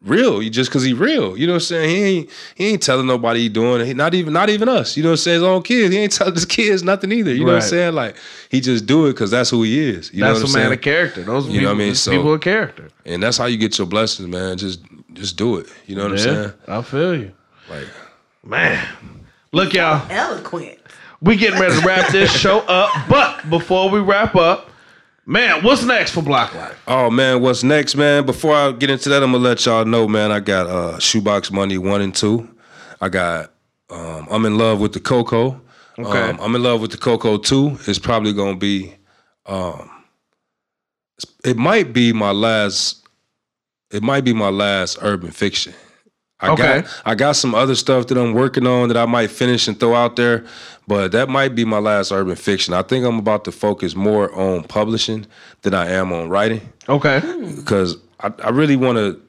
real, 0.05 0.39
he 0.41 0.51
just 0.51 0.71
because 0.71 0.83
he 0.85 0.93
real. 0.93 1.37
You 1.37 1.47
know 1.47 1.55
what 1.55 1.57
I'm 1.57 1.67
saying? 1.67 1.89
He 1.91 2.03
ain't 2.03 2.31
he 2.55 2.67
ain't 2.69 2.83
telling 2.83 3.07
nobody 3.07 3.41
he 3.41 3.49
doing 3.49 3.81
it. 3.81 3.87
He, 3.87 3.95
not 3.95 4.15
even 4.15 4.33
not 4.33 4.51
even 4.51 4.69
us. 4.69 4.97
You 4.97 5.03
know 5.03 5.11
what 5.11 5.13
I'm 5.15 5.17
saying? 5.19 5.35
His 5.37 5.43
own 5.43 5.63
kids. 5.63 5.93
He 5.95 6.01
ain't 6.01 6.13
telling 6.19 6.35
his 6.35 6.45
kids 6.45 6.83
nothing 6.83 7.11
either. 7.13 7.33
You 7.33 7.41
know 7.45 7.53
what 7.55 7.63
I'm 7.63 7.69
saying? 7.69 7.95
Like 7.95 8.17
he 8.51 8.61
just 8.61 8.87
do 8.87 9.07
it 9.07 9.13
because 9.13 9.31
that's 9.31 9.51
who 9.51 9.63
he 9.63 9.79
is. 9.81 10.13
You 10.13 10.21
That's 10.21 10.39
know 10.41 10.45
what 10.45 10.49
I'm 10.51 10.53
man 10.55 10.63
saying? 10.63 10.73
of 10.75 10.81
character. 10.83 11.23
Those 11.23 11.47
You 11.47 11.53
people, 11.53 11.63
know 11.65 11.69
what 11.71 11.75
I 11.75 11.79
mean? 11.87 11.95
So- 11.95 12.11
people 12.11 12.33
of 12.35 12.41
character. 12.41 12.89
and 13.05 13.23
that's 13.23 13.39
how 13.39 13.47
you 13.47 13.57
get 13.57 13.77
your 13.79 13.87
blessings, 13.87 14.29
man. 14.29 14.59
Just 14.59 14.81
just 15.15 15.37
do 15.37 15.57
it. 15.59 15.67
You 15.87 15.97
know 15.97 16.05
what 16.05 16.13
I'm 16.13 16.19
saying? 16.19 16.53
I 16.69 16.83
feel 16.83 17.17
you, 17.17 17.33
Like 17.71 17.87
man. 18.45 18.87
Look, 19.53 19.73
y'all, 19.73 20.05
Eloquent. 20.11 20.79
we 21.23 21.37
getting 21.37 21.61
ready 21.61 21.81
to 21.81 21.87
wrap 21.87 22.11
this 22.11 22.31
show 22.33 22.59
up. 22.61 22.91
But 23.09 23.49
before 23.49 23.89
we 23.89 24.01
wrap 24.01 24.35
up, 24.35 24.69
man, 25.27 25.63
what's 25.63 25.85
next 25.85 26.13
for 26.13 26.23
Block 26.23 26.55
Life? 26.55 26.81
Oh 26.87 27.11
man, 27.11 27.41
what's 27.41 27.63
next, 27.63 27.95
man? 27.97 28.27
Before 28.27 28.55
I 28.55 28.73
get 28.73 28.91
into 28.91 29.09
that, 29.09 29.23
I'm 29.23 29.33
gonna 29.33 29.45
let 29.45 29.65
y'all 29.67 29.85
know, 29.85 30.07
man. 30.09 30.31
I 30.31 30.41
got 30.41 30.67
uh 30.67 30.99
Shoebox 30.99 31.51
Money 31.51 31.79
one 31.79 32.01
and 32.01 32.15
two. 32.15 32.49
I 33.01 33.09
got 33.09 33.53
um 33.91 34.27
I'm 34.31 34.45
in 34.47 34.59
love 34.59 34.81
with 34.81 34.93
the 34.93 35.01
Coco. 35.01 35.61
Okay. 35.99 36.31
Um, 36.31 36.39
I'm 36.41 36.55
in 36.55 36.63
love 36.63 36.81
with 36.81 36.91
the 36.91 36.99
Coco 36.99 37.39
two. 37.39 37.79
It's 37.87 37.99
probably 37.99 38.33
gonna 38.33 38.57
be 38.57 38.95
um 39.47 39.91
it 41.45 41.57
might 41.57 41.93
be 41.93 42.13
my 42.13 42.33
last 42.33 43.07
it 43.91 44.03
might 44.03 44.25
be 44.25 44.33
my 44.33 44.49
last 44.49 44.99
urban 45.03 45.31
fiction. 45.31 45.75
I 46.45 46.53
Okay. 46.53 46.81
got 46.83 47.03
I 47.05 47.15
got 47.15 47.33
some 47.37 47.55
other 47.55 47.75
stuff 47.75 48.07
that 48.09 48.19
I'm 48.19 48.35
working 48.35 48.67
on 48.67 48.89
that 48.89 48.97
I 48.97 49.07
might 49.07 49.31
finish 49.31 49.67
and 49.69 49.79
throw 49.79 49.95
out 49.95 50.17
there, 50.17 50.45
but 50.87 51.13
that 51.13 51.29
might 51.29 51.55
be 51.55 51.65
my 51.65 51.79
last 51.79 52.13
urban 52.13 52.37
fiction. 52.37 52.75
I 52.75 52.83
think 52.83 53.05
I'm 53.05 53.19
about 53.19 53.45
to 53.45 53.53
focus 53.53 53.95
more 53.97 54.33
on 54.35 54.65
publishing 54.65 55.27
than 55.63 55.75
I 55.75 55.91
am 55.91 56.13
on 56.13 56.29
writing 56.29 56.61
Okay. 56.89 57.21
because 57.57 57.97
I, 58.21 58.33
I 58.43 58.51
really 58.51 58.77
want 58.77 58.99
to 58.99 59.21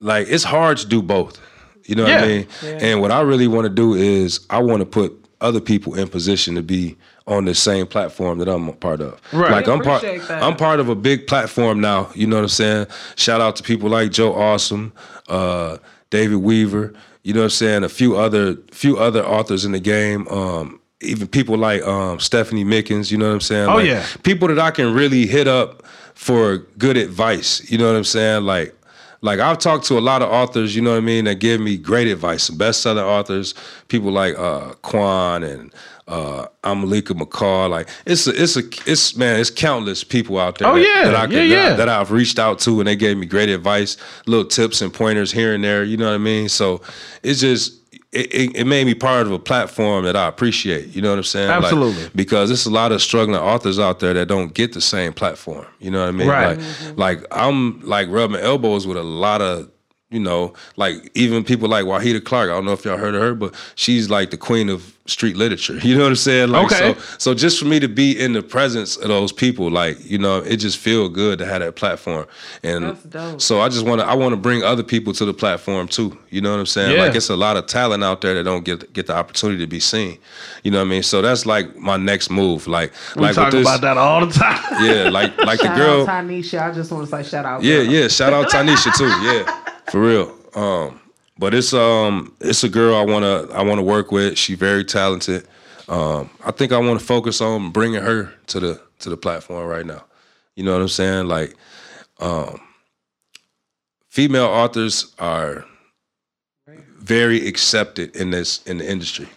like 0.00 0.26
it's 0.28 0.44
hard 0.44 0.78
to 0.78 0.86
do 0.86 1.02
both. 1.02 1.40
You 1.86 1.94
know 1.96 2.04
what 2.04 2.12
I 2.12 2.26
mean? 2.26 2.46
Yeah. 2.62 2.78
And 2.82 3.00
what 3.00 3.10
I 3.10 3.20
really 3.22 3.48
want 3.48 3.64
to 3.64 3.70
do 3.72 3.94
is 3.94 4.40
I 4.50 4.58
want 4.58 4.80
to 4.80 4.86
put 4.86 5.12
other 5.40 5.60
people 5.60 5.94
in 5.94 6.06
position 6.08 6.54
to 6.54 6.62
be 6.62 6.96
on 7.26 7.44
the 7.46 7.54
same 7.54 7.86
platform 7.86 8.38
that 8.38 8.48
I'm 8.48 8.68
a 8.68 8.72
part 8.72 9.00
of. 9.00 9.18
Right. 9.32 9.50
Like 9.50 9.68
I'm 9.68 9.80
part 9.80 10.02
that. 10.02 10.42
I'm 10.42 10.56
part 10.56 10.80
of 10.80 10.88
a 10.88 10.94
big 10.94 11.26
platform 11.26 11.80
now, 11.80 12.10
you 12.14 12.26
know 12.26 12.36
what 12.36 12.42
I'm 12.42 12.48
saying? 12.48 12.86
Shout 13.16 13.40
out 13.40 13.56
to 13.56 13.62
people 13.62 13.88
like 13.88 14.10
Joe 14.12 14.34
Awesome, 14.34 14.92
uh, 15.28 15.78
David 16.10 16.36
Weaver, 16.36 16.92
you 17.22 17.32
know 17.34 17.40
what 17.40 17.44
I'm 17.44 17.50
saying, 17.50 17.84
a 17.84 17.88
few 17.88 18.16
other 18.16 18.56
few 18.72 18.98
other 18.98 19.24
authors 19.24 19.64
in 19.64 19.72
the 19.72 19.80
game. 19.80 20.26
Um, 20.28 20.80
even 21.00 21.28
people 21.28 21.56
like 21.56 21.82
um, 21.82 22.20
Stephanie 22.20 22.64
Mickens, 22.64 23.10
you 23.10 23.16
know 23.18 23.28
what 23.28 23.34
I'm 23.34 23.40
saying? 23.40 23.68
Oh, 23.68 23.76
Like, 23.76 23.86
yeah. 23.86 24.04
people 24.22 24.48
that 24.48 24.58
I 24.58 24.70
can 24.70 24.92
really 24.92 25.26
hit 25.26 25.48
up 25.48 25.82
for 26.14 26.58
good 26.76 26.96
advice. 26.98 27.70
You 27.70 27.78
know 27.78 27.86
what 27.86 27.96
I'm 27.96 28.04
saying? 28.04 28.44
Like, 28.44 28.74
like 29.22 29.38
I've 29.40 29.58
talked 29.58 29.86
to 29.86 29.98
a 29.98 30.00
lot 30.00 30.20
of 30.20 30.30
authors, 30.30 30.76
you 30.76 30.82
know 30.82 30.90
what 30.90 30.98
I 30.98 31.00
mean, 31.00 31.24
that 31.24 31.36
give 31.36 31.60
me 31.60 31.76
great 31.78 32.06
advice. 32.08 32.42
Some 32.44 32.58
best-selling 32.58 33.04
authors, 33.04 33.54
people 33.88 34.10
like 34.10 34.38
uh 34.38 34.74
Quan 34.82 35.42
and 35.42 35.72
uh 36.10 36.46
Amalika 36.64 37.18
McCall. 37.18 37.70
Like 37.70 37.88
it's 38.04 38.26
a 38.26 38.42
it's 38.42 38.56
a 38.56 38.62
it's 38.90 39.16
man, 39.16 39.40
it's 39.40 39.50
countless 39.50 40.04
people 40.04 40.38
out 40.38 40.58
there 40.58 40.68
Oh, 40.68 40.74
that, 40.74 40.80
yeah. 40.82 41.04
that 41.04 41.14
I 41.14 41.22
Yeah, 41.22 41.28
can 41.28 41.50
yeah. 41.50 41.68
that, 41.70 41.76
that 41.78 41.88
I've 41.88 42.10
reached 42.10 42.38
out 42.38 42.58
to 42.60 42.80
and 42.80 42.86
they 42.88 42.96
gave 42.96 43.16
me 43.16 43.26
great 43.26 43.48
advice, 43.48 43.96
little 44.26 44.44
tips 44.44 44.82
and 44.82 44.92
pointers 44.92 45.32
here 45.32 45.54
and 45.54 45.62
there, 45.64 45.84
you 45.84 45.96
know 45.96 46.06
what 46.08 46.14
I 46.14 46.18
mean? 46.18 46.48
So 46.48 46.82
it's 47.22 47.40
just 47.40 47.78
it, 48.12 48.34
it, 48.34 48.56
it 48.56 48.64
made 48.64 48.86
me 48.86 48.94
part 48.94 49.26
of 49.28 49.32
a 49.32 49.38
platform 49.38 50.04
that 50.04 50.16
I 50.16 50.26
appreciate. 50.26 50.96
You 50.96 51.00
know 51.00 51.10
what 51.10 51.18
I'm 51.18 51.22
saying? 51.24 51.48
Like, 51.48 51.62
Absolutely. 51.62 52.10
because 52.16 52.48
there's 52.48 52.66
a 52.66 52.70
lot 52.70 52.90
of 52.90 53.00
struggling 53.00 53.38
authors 53.38 53.78
out 53.78 54.00
there 54.00 54.12
that 54.14 54.26
don't 54.26 54.52
get 54.52 54.72
the 54.72 54.80
same 54.80 55.12
platform. 55.12 55.64
You 55.78 55.92
know 55.92 56.00
what 56.00 56.08
I 56.08 56.10
mean? 56.10 56.26
Right. 56.28 56.58
Like, 56.58 57.20
like 57.20 57.24
I'm 57.30 57.80
like 57.82 58.08
rubbing 58.08 58.40
elbows 58.40 58.84
with 58.84 58.96
a 58.96 59.04
lot 59.04 59.40
of, 59.42 59.70
you 60.10 60.18
know, 60.20 60.52
like 60.76 61.10
even 61.14 61.44
people 61.44 61.68
like 61.68 61.84
Wahida 61.84 62.22
Clark. 62.24 62.50
I 62.50 62.54
don't 62.54 62.64
know 62.64 62.72
if 62.72 62.84
y'all 62.84 62.96
heard 62.98 63.14
of 63.14 63.22
her, 63.22 63.34
but 63.34 63.54
she's 63.76 64.10
like 64.10 64.30
the 64.30 64.36
queen 64.36 64.68
of 64.68 64.96
street 65.06 65.36
literature. 65.36 65.78
You 65.82 65.96
know 65.96 66.02
what 66.02 66.10
I'm 66.10 66.16
saying? 66.16 66.50
Like, 66.50 66.66
Okay. 66.72 66.94
So, 66.94 67.00
so 67.18 67.34
just 67.34 67.58
for 67.58 67.64
me 67.64 67.80
to 67.80 67.88
be 67.88 68.18
in 68.18 68.32
the 68.32 68.42
presence 68.42 68.96
of 68.96 69.08
those 69.08 69.32
people, 69.32 69.70
like 69.70 70.04
you 70.08 70.18
know, 70.18 70.38
it 70.38 70.56
just 70.56 70.78
feel 70.78 71.08
good 71.08 71.38
to 71.38 71.46
have 71.46 71.60
that 71.60 71.76
platform. 71.76 72.26
And 72.62 72.84
That's 72.84 73.02
dope. 73.04 73.40
so 73.40 73.60
I 73.60 73.68
just 73.68 73.86
want 73.86 74.00
to 74.00 74.06
I 74.06 74.14
want 74.14 74.32
to 74.32 74.36
bring 74.36 74.62
other 74.64 74.82
people 74.82 75.12
to 75.14 75.24
the 75.24 75.34
platform 75.34 75.86
too. 75.88 76.16
You 76.30 76.40
know 76.40 76.50
what 76.52 76.58
I'm 76.60 76.66
saying? 76.66 76.96
Yeah. 76.96 77.04
Like 77.04 77.14
it's 77.14 77.30
a 77.30 77.36
lot 77.36 77.56
of 77.56 77.66
talent 77.66 78.02
out 78.04 78.20
there 78.20 78.34
that 78.34 78.44
don't 78.44 78.64
get 78.64 78.92
get 78.92 79.06
the 79.06 79.14
opportunity 79.16 79.58
to 79.64 79.66
be 79.68 79.80
seen. 79.80 80.18
You 80.64 80.70
know 80.72 80.78
what 80.78 80.86
I 80.86 80.90
mean? 80.90 81.02
So 81.04 81.22
that's 81.22 81.46
like 81.46 81.76
my 81.76 81.96
next 81.96 82.30
move. 82.30 82.66
Like 82.66 82.92
We 83.16 83.22
like 83.22 83.34
talk 83.36 83.46
with 83.52 83.62
this, 83.62 83.68
about 83.68 83.80
that 83.82 83.96
all 83.96 84.26
the 84.26 84.32
time. 84.32 84.62
yeah, 84.84 85.08
like 85.08 85.36
like 85.38 85.60
the 85.60 85.68
girl. 85.68 86.02
out 86.02 86.08
Tanisha. 86.24 86.60
I 86.68 86.72
just 86.74 86.90
want 86.92 87.08
to 87.08 87.10
say 87.10 87.28
shout 87.28 87.44
out. 87.44 87.62
Yeah, 87.62 87.76
girl. 87.78 87.84
yeah. 87.86 88.08
Shout 88.08 88.32
out 88.32 88.48
Tanisha 88.48 88.92
too. 88.96 89.06
Yeah, 89.08 89.64
for 89.90 90.00
real. 90.00 90.34
Um, 90.54 91.00
but 91.38 91.54
it's 91.54 91.72
um 91.72 92.34
it's 92.40 92.64
a 92.64 92.68
girl 92.68 92.94
I 92.96 93.02
wanna 93.04 93.46
I 93.52 93.62
wanna 93.62 93.82
work 93.82 94.10
with. 94.12 94.36
She's 94.36 94.58
very 94.58 94.84
talented. 94.84 95.46
Um, 95.88 96.30
I 96.44 96.50
think 96.52 96.72
I 96.72 96.78
want 96.78 97.00
to 97.00 97.04
focus 97.06 97.40
on 97.40 97.70
bringing 97.70 98.02
her 98.02 98.32
to 98.48 98.60
the 98.60 98.80
to 99.00 99.10
the 99.10 99.16
platform 99.16 99.66
right 99.66 99.86
now. 99.86 100.04
You 100.54 100.64
know 100.64 100.72
what 100.72 100.82
I'm 100.82 100.88
saying? 100.88 101.26
Like, 101.26 101.56
um, 102.20 102.60
female 104.08 104.44
authors 104.46 105.14
are 105.18 105.64
very 106.98 107.46
accepted 107.48 108.14
in 108.16 108.30
this 108.30 108.62
in 108.66 108.78
the 108.78 108.88
industry. 108.90 109.28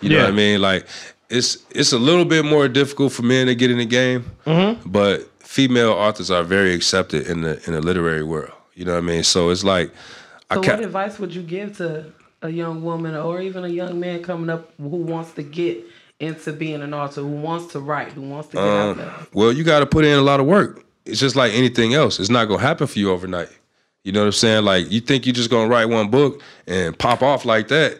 You 0.00 0.08
know 0.08 0.18
what 0.22 0.28
I 0.28 0.32
mean? 0.32 0.60
Like, 0.60 0.86
it's 1.30 1.58
it's 1.70 1.92
a 1.92 1.98
little 1.98 2.24
bit 2.24 2.44
more 2.44 2.66
difficult 2.68 3.12
for 3.12 3.22
men 3.22 3.46
to 3.46 3.54
get 3.54 3.70
in 3.70 3.78
the 3.78 3.84
game, 3.86 4.24
Mm-hmm. 4.46 4.90
but 4.90 5.28
female 5.40 5.92
authors 5.92 6.30
are 6.30 6.42
very 6.42 6.74
accepted 6.74 7.26
in 7.28 7.42
the 7.42 7.62
in 7.66 7.74
the 7.74 7.80
literary 7.80 8.24
world. 8.24 8.52
You 8.74 8.84
know 8.84 8.92
what 8.92 8.98
I 8.98 9.06
mean? 9.06 9.22
So 9.22 9.50
it's 9.50 9.64
like 9.64 9.90
I 10.50 10.54
So, 10.54 10.60
what 10.60 10.66
can't. 10.66 10.84
advice 10.84 11.18
would 11.18 11.34
you 11.34 11.42
give 11.42 11.76
to 11.78 12.06
a 12.42 12.48
young 12.48 12.82
woman 12.82 13.14
or 13.14 13.40
even 13.40 13.64
a 13.64 13.68
young 13.68 14.00
man 14.00 14.22
coming 14.22 14.50
up 14.50 14.70
who 14.78 14.88
wants 14.88 15.32
to 15.32 15.42
get 15.42 15.84
into 16.20 16.52
being 16.52 16.82
an 16.82 16.94
author, 16.94 17.20
who 17.20 17.26
wants 17.28 17.72
to 17.72 17.80
write, 17.80 18.12
who 18.12 18.22
wants 18.22 18.48
to 18.48 18.56
get 18.56 18.64
out 18.64 18.90
Um, 18.90 18.98
there? 18.98 19.12
well, 19.32 19.52
you 19.52 19.64
got 19.64 19.80
to 19.80 19.86
put 19.86 20.04
in 20.04 20.18
a 20.18 20.22
lot 20.22 20.40
of 20.40 20.46
work. 20.46 20.84
It's 21.04 21.18
just 21.20 21.34
like 21.36 21.52
anything 21.52 21.94
else. 21.94 22.20
It's 22.20 22.30
not 22.30 22.46
gonna 22.46 22.62
happen 22.62 22.86
for 22.86 22.98
you 22.98 23.10
overnight. 23.10 23.48
You 24.04 24.12
know 24.12 24.20
what 24.20 24.26
I'm 24.26 24.32
saying? 24.32 24.64
Like 24.64 24.90
you 24.90 25.00
think 25.00 25.26
you're 25.26 25.32
just 25.34 25.50
gonna 25.50 25.68
write 25.68 25.86
one 25.86 26.10
book 26.10 26.40
and 26.66 26.96
pop 26.98 27.22
off 27.22 27.44
like 27.44 27.68
that. 27.68 27.98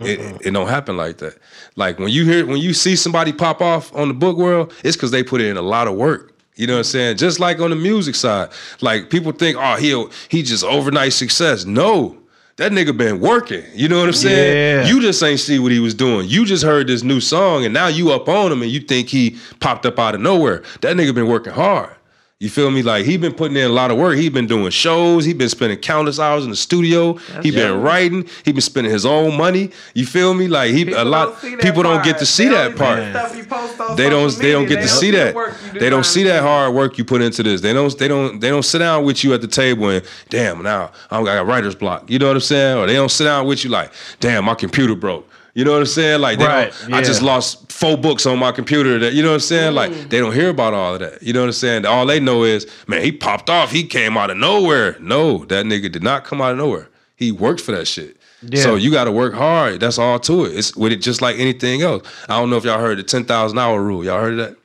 It, 0.00 0.18
it 0.46 0.50
don't 0.52 0.66
happen 0.68 0.96
like 0.96 1.18
that. 1.18 1.36
Like 1.76 1.98
when 1.98 2.08
you 2.08 2.24
hear 2.24 2.46
when 2.46 2.56
you 2.56 2.72
see 2.72 2.96
somebody 2.96 3.32
pop 3.32 3.60
off 3.60 3.94
on 3.94 4.08
the 4.08 4.14
book 4.14 4.36
world, 4.38 4.72
it's 4.82 4.96
because 4.96 5.10
they 5.10 5.22
put 5.22 5.40
in 5.42 5.56
a 5.58 5.62
lot 5.62 5.86
of 5.88 5.94
work. 5.94 6.32
You 6.60 6.66
know 6.66 6.74
what 6.74 6.80
I'm 6.80 6.84
saying? 6.84 7.16
Just 7.16 7.40
like 7.40 7.58
on 7.58 7.70
the 7.70 7.76
music 7.76 8.14
side, 8.14 8.50
like 8.82 9.08
people 9.08 9.32
think, 9.32 9.56
oh, 9.58 9.76
he 9.76 10.06
he 10.28 10.42
just 10.42 10.62
overnight 10.62 11.14
success. 11.14 11.64
No, 11.64 12.18
that 12.56 12.70
nigga 12.70 12.94
been 12.94 13.18
working. 13.18 13.64
You 13.72 13.88
know 13.88 13.98
what 13.98 14.08
I'm 14.08 14.12
saying? 14.12 14.84
Yeah. 14.84 14.86
You 14.86 15.00
just 15.00 15.22
ain't 15.22 15.40
see 15.40 15.58
what 15.58 15.72
he 15.72 15.78
was 15.78 15.94
doing. 15.94 16.28
You 16.28 16.44
just 16.44 16.62
heard 16.62 16.86
this 16.86 17.02
new 17.02 17.18
song, 17.18 17.64
and 17.64 17.72
now 17.72 17.86
you 17.86 18.10
up 18.12 18.28
on 18.28 18.52
him, 18.52 18.60
and 18.60 18.70
you 18.70 18.80
think 18.80 19.08
he 19.08 19.38
popped 19.60 19.86
up 19.86 19.98
out 19.98 20.14
of 20.14 20.20
nowhere. 20.20 20.62
That 20.82 20.98
nigga 20.98 21.14
been 21.14 21.28
working 21.28 21.54
hard. 21.54 21.96
You 22.40 22.48
feel 22.48 22.70
me? 22.70 22.80
Like 22.82 23.04
he 23.04 23.18
been 23.18 23.34
putting 23.34 23.54
in 23.58 23.70
a 23.70 23.72
lot 23.72 23.90
of 23.90 23.98
work. 23.98 24.16
He 24.16 24.30
been 24.30 24.46
doing 24.46 24.70
shows. 24.70 25.26
He 25.26 25.34
been 25.34 25.50
spending 25.50 25.76
countless 25.78 26.18
hours 26.18 26.42
in 26.42 26.48
the 26.48 26.56
studio. 26.56 27.18
he 27.42 27.50
been 27.50 27.82
writing. 27.82 28.26
He 28.46 28.52
been 28.52 28.62
spending 28.62 28.90
his 28.90 29.04
own 29.04 29.36
money. 29.36 29.70
You 29.92 30.06
feel 30.06 30.32
me? 30.32 30.48
Like 30.48 30.72
he 30.72 30.90
a 30.90 31.04
lot. 31.04 31.38
People 31.60 31.82
don't 31.82 32.02
get 32.02 32.16
to 32.18 32.24
see 32.24 32.48
They 32.48 32.54
that 32.54 32.76
part 32.76 32.98
stuff 33.10 33.36
you 33.36 33.44
post 33.44 33.78
on 33.78 33.94
they 33.94 34.08
don't 34.08 34.34
they 34.38 34.52
don't 34.52 34.66
get 34.66 34.80
to 34.80 34.88
see 34.88 35.10
that. 35.10 35.34
do 35.34 35.78
They 35.78 35.90
don't 35.90 36.06
see 36.06 36.22
that 36.24 36.40
hard 36.40 36.72
work 36.72 36.96
you 36.96 37.04
put 37.04 37.20
into 37.20 37.42
this. 37.42 37.60
They 37.60 37.74
don't 37.74 37.96
they 37.98 38.08
don't 38.08 38.40
they 38.40 38.48
don't 38.48 38.62
sit 38.62 38.78
down 38.78 39.04
with 39.04 39.22
you 39.22 39.34
at 39.34 39.42
the 39.42 39.46
table 39.46 39.90
and 39.90 40.02
damn 40.30 40.62
now 40.62 40.92
I'm 41.10 41.20
I 41.20 41.34
got 41.34 41.46
writer's 41.46 41.74
block. 41.74 42.08
You 42.08 42.18
know 42.18 42.28
what 42.28 42.36
I'm 42.36 42.40
saying? 42.40 42.78
Or 42.78 42.86
they 42.86 42.94
don't 42.94 43.10
sit 43.10 43.24
down 43.24 43.46
with 43.46 43.64
you 43.64 43.70
like 43.70 43.92
damn 44.18 44.46
my 44.46 44.54
computer 44.54 44.94
broke. 44.94 45.28
You 45.54 45.64
know 45.64 45.72
what 45.72 45.80
I'm 45.80 45.86
saying? 45.86 46.20
Like 46.20 46.38
they 46.38 46.46
Right, 46.46 46.72
don't, 46.82 46.94
I 46.94 47.02
just 47.02 47.22
lost 47.22 47.72
four 47.72 47.96
books 47.96 48.26
on 48.26 48.38
my 48.38 48.52
computer. 48.52 48.98
That 48.98 49.14
you 49.14 49.22
know 49.22 49.28
what 49.28 49.34
I'm 49.34 49.40
saying? 49.40 49.74
Like 49.74 49.90
mm. 49.90 50.08
they 50.08 50.18
don't 50.18 50.32
hear 50.32 50.50
about 50.50 50.74
all 50.74 50.94
of 50.94 51.00
that. 51.00 51.22
You 51.22 51.32
know 51.32 51.40
what 51.40 51.46
I'm 51.46 51.52
saying? 51.52 51.86
All 51.86 52.06
they 52.06 52.20
know 52.20 52.44
is 52.44 52.66
man 52.86 53.02
he 53.02 53.12
popped 53.12 53.50
off. 53.50 53.70
He 53.70 53.84
came 53.84 54.16
out 54.16 54.30
of 54.30 54.36
nowhere. 54.36 54.96
No, 55.00 55.44
that 55.46 55.66
nigga 55.66 55.90
did 55.90 56.02
not 56.02 56.24
come 56.24 56.40
out 56.40 56.52
of 56.52 56.58
nowhere. 56.58 56.88
He 57.16 57.32
worked 57.32 57.60
for 57.60 57.72
that 57.72 57.86
shit. 57.86 58.16
Yeah. 58.42 58.62
So 58.62 58.74
you 58.76 58.90
got 58.90 59.04
to 59.04 59.12
work 59.12 59.34
hard. 59.34 59.80
That's 59.80 59.98
all 59.98 60.18
to 60.20 60.46
it. 60.46 60.56
It's 60.56 60.74
with 60.74 60.92
it 60.92 61.02
just 61.02 61.20
like 61.20 61.36
anything 61.38 61.82
else. 61.82 62.08
I 62.28 62.38
don't 62.38 62.48
know 62.48 62.56
if 62.56 62.64
y'all 62.64 62.80
heard 62.80 62.98
the 62.98 63.02
ten 63.02 63.24
thousand 63.24 63.58
hour 63.58 63.82
rule. 63.82 64.04
Y'all 64.04 64.20
heard 64.20 64.38
of 64.38 64.38
that? 64.38 64.56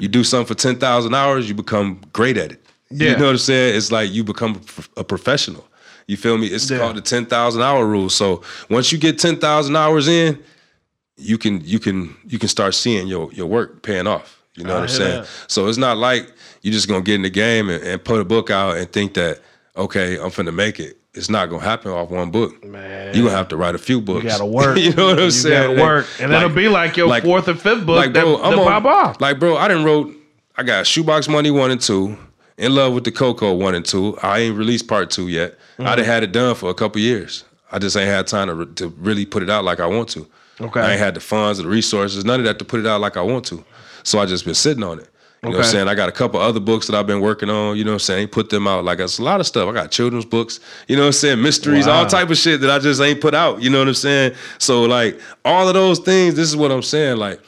You 0.00 0.08
do 0.08 0.24
something 0.24 0.46
for 0.46 0.60
ten 0.60 0.76
thousand 0.76 1.14
hours, 1.14 1.48
you 1.48 1.54
become 1.54 2.00
great 2.12 2.36
at 2.36 2.52
it. 2.52 2.64
Yeah. 2.90 3.10
You 3.10 3.16
know 3.16 3.24
what 3.24 3.30
I'm 3.32 3.38
saying? 3.38 3.76
It's 3.76 3.92
like 3.92 4.10
you 4.10 4.24
become 4.24 4.60
a 4.96 5.04
professional. 5.04 5.66
You 6.06 6.16
feel 6.16 6.36
me? 6.38 6.46
It's 6.48 6.70
Yeah. 6.70 6.78
called 6.78 6.96
the 6.96 7.00
ten 7.00 7.26
thousand 7.26 7.62
hour 7.62 7.86
rule. 7.86 8.08
So 8.10 8.42
once 8.68 8.92
you 8.92 8.98
get 8.98 9.18
ten 9.18 9.38
thousand 9.38 9.76
hours 9.76 10.06
in, 10.08 10.42
you 11.16 11.38
can 11.38 11.60
you 11.64 11.78
can 11.78 12.14
you 12.26 12.38
can 12.38 12.48
start 12.48 12.74
seeing 12.74 13.06
your 13.06 13.32
your 13.32 13.46
work 13.46 13.82
paying 13.82 14.06
off. 14.06 14.42
You 14.56 14.64
know 14.64 14.72
I 14.72 14.80
what 14.80 14.82
I'm 14.82 14.88
saying? 14.88 15.20
that. 15.22 15.28
So 15.48 15.66
it's 15.68 15.78
not 15.78 15.96
like 15.96 16.30
you're 16.62 16.72
just 16.74 16.88
gonna 16.88 17.02
get 17.02 17.16
in 17.16 17.22
the 17.22 17.30
game 17.30 17.68
and, 17.70 17.82
and 17.82 18.02
put 18.04 18.20
a 18.20 18.24
book 18.24 18.50
out 18.50 18.76
and 18.76 18.90
think 18.92 19.14
that 19.14 19.40
okay, 19.76 20.16
I'm 20.16 20.30
finna 20.30 20.54
make 20.54 20.78
it. 20.80 20.98
It's 21.14 21.30
not 21.30 21.46
gonna 21.48 21.62
happen 21.62 21.92
off 21.92 22.10
one 22.10 22.30
book. 22.32 22.64
Man. 22.64 23.14
You 23.14 23.22
gonna 23.24 23.36
have 23.36 23.48
to 23.48 23.56
write 23.56 23.74
a 23.74 23.78
few 23.78 24.00
books. 24.00 24.24
You 24.24 24.30
gotta 24.30 24.44
work. 24.60 24.76
you 24.78 24.92
know 24.92 25.06
what 25.06 25.18
I'm 25.18 25.24
You 25.26 25.30
saying? 25.30 25.76
gotta 25.76 25.82
work. 25.82 26.06
And 26.20 26.32
it'll 26.32 26.48
be 26.48 26.68
like 26.68 26.96
your 26.96 27.08
fourth 27.22 27.48
or 27.48 27.54
fifth 27.54 27.86
book 27.86 28.04
that- 28.04 28.12
that 28.14 28.24
pop 28.24 28.84
off. 28.84 29.20
Like, 29.20 29.38
bro, 29.38 29.56
I 29.56 29.68
didn't 29.68 29.84
wrote. 29.84 30.12
I 30.56 30.62
got 30.64 30.86
Shoebox 30.86 31.28
Money 31.28 31.50
one 31.50 31.70
and 31.70 31.80
two. 31.80 32.16
In 32.56 32.74
Love 32.74 32.94
with 32.94 33.04
the 33.04 33.12
Coco 33.12 33.54
one 33.54 33.74
and 33.74 33.84
two. 33.84 34.16
I 34.22 34.40
ain't 34.40 34.56
released 34.56 34.86
part 34.86 35.10
two 35.10 35.28
yet. 35.28 35.52
Mm-hmm. 35.52 35.86
I 35.86 35.96
done 35.96 36.04
had 36.04 36.22
it 36.22 36.32
done 36.32 36.54
for 36.54 36.70
a 36.70 36.74
couple 36.74 37.00
years. 37.00 37.44
I 37.72 37.78
just 37.78 37.96
ain't 37.96 38.08
had 38.08 38.26
time 38.26 38.48
to, 38.48 38.54
re- 38.54 38.74
to 38.76 38.88
really 38.98 39.26
put 39.26 39.42
it 39.42 39.50
out 39.50 39.64
like 39.64 39.80
I 39.80 39.86
want 39.86 40.08
to. 40.10 40.26
Okay. 40.60 40.80
I 40.80 40.92
ain't 40.92 41.00
had 41.00 41.14
the 41.14 41.20
funds 41.20 41.58
or 41.58 41.64
the 41.64 41.68
resources, 41.68 42.24
none 42.24 42.38
of 42.38 42.46
that 42.46 42.60
to 42.60 42.64
put 42.64 42.78
it 42.78 42.86
out 42.86 43.00
like 43.00 43.16
I 43.16 43.22
want 43.22 43.44
to. 43.46 43.64
So 44.04 44.20
I 44.20 44.26
just 44.26 44.44
been 44.44 44.54
sitting 44.54 44.84
on 44.84 45.00
it. 45.00 45.08
You 45.42 45.50
know 45.50 45.58
what 45.58 45.66
I'm 45.66 45.72
saying? 45.72 45.88
I 45.88 45.94
got 45.94 46.08
a 46.08 46.12
couple 46.12 46.40
other 46.40 46.60
books 46.60 46.86
that 46.86 46.96
I've 46.96 47.06
been 47.06 47.20
working 47.20 47.50
on, 47.50 47.76
you 47.76 47.84
know 47.84 47.90
what 47.90 47.96
I'm 47.96 48.00
saying? 48.00 48.20
Ain't 48.22 48.32
put 48.32 48.48
them 48.48 48.66
out. 48.66 48.84
Like 48.84 48.98
it's 48.98 49.18
a 49.18 49.22
lot 49.22 49.40
of 49.40 49.46
stuff. 49.46 49.68
I 49.68 49.72
got 49.72 49.90
children's 49.90 50.24
books, 50.24 50.58
you 50.88 50.96
know 50.96 51.02
what 51.02 51.08
I'm 51.08 51.12
saying? 51.12 51.42
Mysteries, 51.42 51.86
all 51.86 52.06
type 52.06 52.30
of 52.30 52.38
shit 52.38 52.62
that 52.62 52.70
I 52.70 52.78
just 52.78 53.00
ain't 53.00 53.20
put 53.20 53.34
out. 53.34 53.60
You 53.60 53.68
know 53.68 53.80
what 53.80 53.88
I'm 53.88 53.94
saying? 53.94 54.34
So 54.58 54.84
like 54.84 55.20
all 55.44 55.68
of 55.68 55.74
those 55.74 55.98
things, 55.98 56.34
this 56.34 56.48
is 56.48 56.56
what 56.56 56.72
I'm 56.72 56.82
saying. 56.82 57.18
Like 57.18 57.42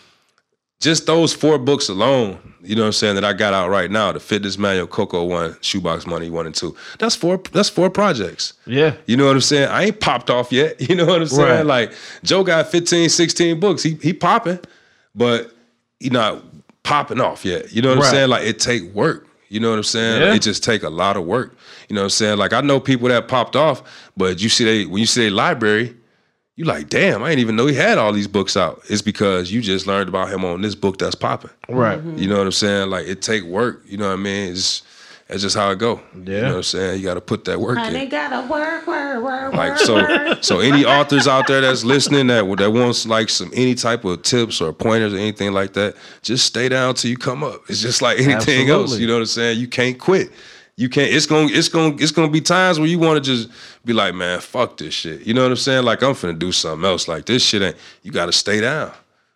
just 0.80 1.06
those 1.06 1.32
four 1.32 1.58
books 1.58 1.88
alone, 1.88 2.38
you 2.62 2.74
know 2.74 2.82
what 2.82 2.86
I'm 2.88 2.92
saying, 2.92 3.14
that 3.14 3.24
I 3.24 3.32
got 3.32 3.54
out 3.54 3.70
right 3.70 3.90
now, 3.90 4.12
the 4.12 4.20
fitness 4.20 4.58
manual, 4.58 4.86
Coco 4.86 5.24
one, 5.24 5.56
shoebox 5.62 6.06
money 6.06 6.28
one 6.30 6.46
and 6.46 6.54
two. 6.54 6.76
That's 6.98 7.14
four 7.16 7.38
that's 7.52 7.68
four 7.68 7.88
projects. 7.90 8.52
Yeah. 8.66 8.94
You 9.06 9.16
know 9.16 9.26
what 9.26 9.34
I'm 9.36 9.40
saying? 9.40 9.68
I 9.70 9.84
ain't 9.84 10.00
popped 10.00 10.30
off 10.30 10.52
yet. 10.52 10.80
You 10.88 10.94
know 10.96 11.06
what 11.06 11.20
I'm 11.22 11.28
saying? 11.28 11.66
Right. 11.66 11.88
Like 11.88 11.92
Joe 12.22 12.44
got 12.44 12.68
15, 12.68 13.08
16 13.08 13.58
books. 13.60 13.82
He 13.82 13.94
he 14.02 14.12
popping, 14.12 14.58
but 15.14 15.52
he 16.00 16.10
not 16.10 16.42
popping 16.82 17.20
off 17.20 17.44
yet. 17.44 17.72
You 17.72 17.82
know 17.82 17.90
what 17.90 17.98
Right. 17.98 18.06
I'm 18.08 18.10
saying? 18.14 18.28
Like 18.30 18.42
it 18.46 18.58
take 18.58 18.82
work. 18.94 19.26
You 19.48 19.60
know 19.60 19.70
what 19.70 19.76
I'm 19.76 19.82
saying? 19.84 20.22
Yeah. 20.22 20.34
It 20.34 20.42
just 20.42 20.62
take 20.64 20.82
a 20.82 20.90
lot 20.90 21.16
of 21.16 21.24
work. 21.24 21.56
You 21.88 21.94
know 21.94 22.02
what 22.02 22.06
I'm 22.06 22.10
saying? 22.10 22.38
Like 22.38 22.52
I 22.52 22.60
know 22.60 22.80
people 22.80 23.08
that 23.08 23.28
popped 23.28 23.54
off, 23.56 23.82
but 24.16 24.42
you 24.42 24.48
see 24.48 24.64
they 24.64 24.86
when 24.86 25.00
you 25.00 25.06
see 25.06 25.22
their 25.22 25.30
library, 25.30 25.96
you 26.56 26.64
like, 26.64 26.88
damn, 26.88 27.22
I 27.22 27.28
didn't 27.28 27.40
even 27.40 27.56
know 27.56 27.66
he 27.66 27.74
had 27.74 27.98
all 27.98 28.12
these 28.12 28.28
books 28.28 28.56
out. 28.56 28.82
It's 28.88 29.02
because 29.02 29.52
you 29.52 29.60
just 29.60 29.86
learned 29.86 30.08
about 30.08 30.30
him 30.30 30.44
on 30.44 30.62
this 30.62 30.74
book 30.74 30.98
that's 30.98 31.14
popping. 31.14 31.50
Right. 31.68 31.98
Mm-hmm. 31.98 32.18
You 32.18 32.28
know 32.28 32.38
what 32.38 32.46
I'm 32.46 32.52
saying? 32.52 32.90
Like 32.90 33.06
it 33.06 33.20
take 33.22 33.44
work. 33.44 33.82
You 33.86 33.98
know 33.98 34.08
what 34.08 34.14
I 34.14 34.22
mean? 34.22 34.52
It's 34.52 34.82
that's 35.28 35.42
just 35.42 35.56
how 35.56 35.70
it 35.70 35.78
go. 35.78 36.00
You 36.14 36.22
Yeah. 36.32 36.40
know 36.42 36.48
what 36.50 36.56
I'm 36.58 36.62
saying? 36.62 37.00
You 37.00 37.04
got 37.04 37.14
to 37.14 37.20
put 37.20 37.44
that 37.46 37.60
work 37.60 37.78
in. 37.78 38.08
gotta 38.08 38.46
work, 38.46 38.86
work, 38.86 39.22
work, 39.22 39.52
Like 39.54 39.76
so, 39.76 40.34
so 40.40 40.60
any 40.60 40.84
authors 40.84 41.26
out 41.26 41.48
there 41.48 41.60
that's 41.60 41.82
listening 41.82 42.28
that 42.28 42.44
that 42.58 42.70
wants 42.70 43.06
like 43.06 43.28
some 43.28 43.50
any 43.52 43.74
type 43.74 44.04
of 44.04 44.22
tips 44.22 44.60
or 44.60 44.72
pointers 44.72 45.12
or 45.12 45.16
anything 45.18 45.52
like 45.52 45.72
that, 45.72 45.96
just 46.22 46.46
stay 46.46 46.68
down 46.68 46.94
till 46.94 47.10
you 47.10 47.16
come 47.18 47.42
up. 47.42 47.62
It's 47.68 47.82
just 47.82 48.00
like 48.02 48.20
anything 48.20 48.70
else. 48.70 48.96
You 48.98 49.08
know 49.08 49.14
what 49.14 49.20
I'm 49.20 49.26
saying? 49.26 49.58
You 49.58 49.66
can't 49.66 49.98
quit. 49.98 50.30
You 50.78 50.88
can't. 50.90 51.10
It's 51.12 51.24
gonna. 51.26 51.48
It's 51.50 51.68
gonna. 51.68 51.96
It's 51.98 52.12
gonna 52.12 52.28
be 52.30 52.40
times 52.42 52.78
where 52.78 52.88
you 52.88 52.98
want 52.98 53.22
to 53.24 53.30
just 53.30 53.48
be 53.86 53.92
like, 53.94 54.14
man, 54.14 54.40
fuck 54.40 54.76
this 54.76 54.92
shit. 54.92 55.26
You 55.26 55.32
know 55.32 55.42
what 55.42 55.50
I'm 55.50 55.56
saying? 55.56 55.84
Like 55.84 56.02
I'm 56.02 56.12
finna 56.12 56.38
do 56.38 56.52
something 56.52 56.84
else. 56.86 57.08
Like 57.08 57.24
this 57.24 57.42
shit 57.42 57.62
ain't. 57.62 57.76
You 58.02 58.12
gotta 58.12 58.32
stay 58.32 58.60
down. 58.60 58.92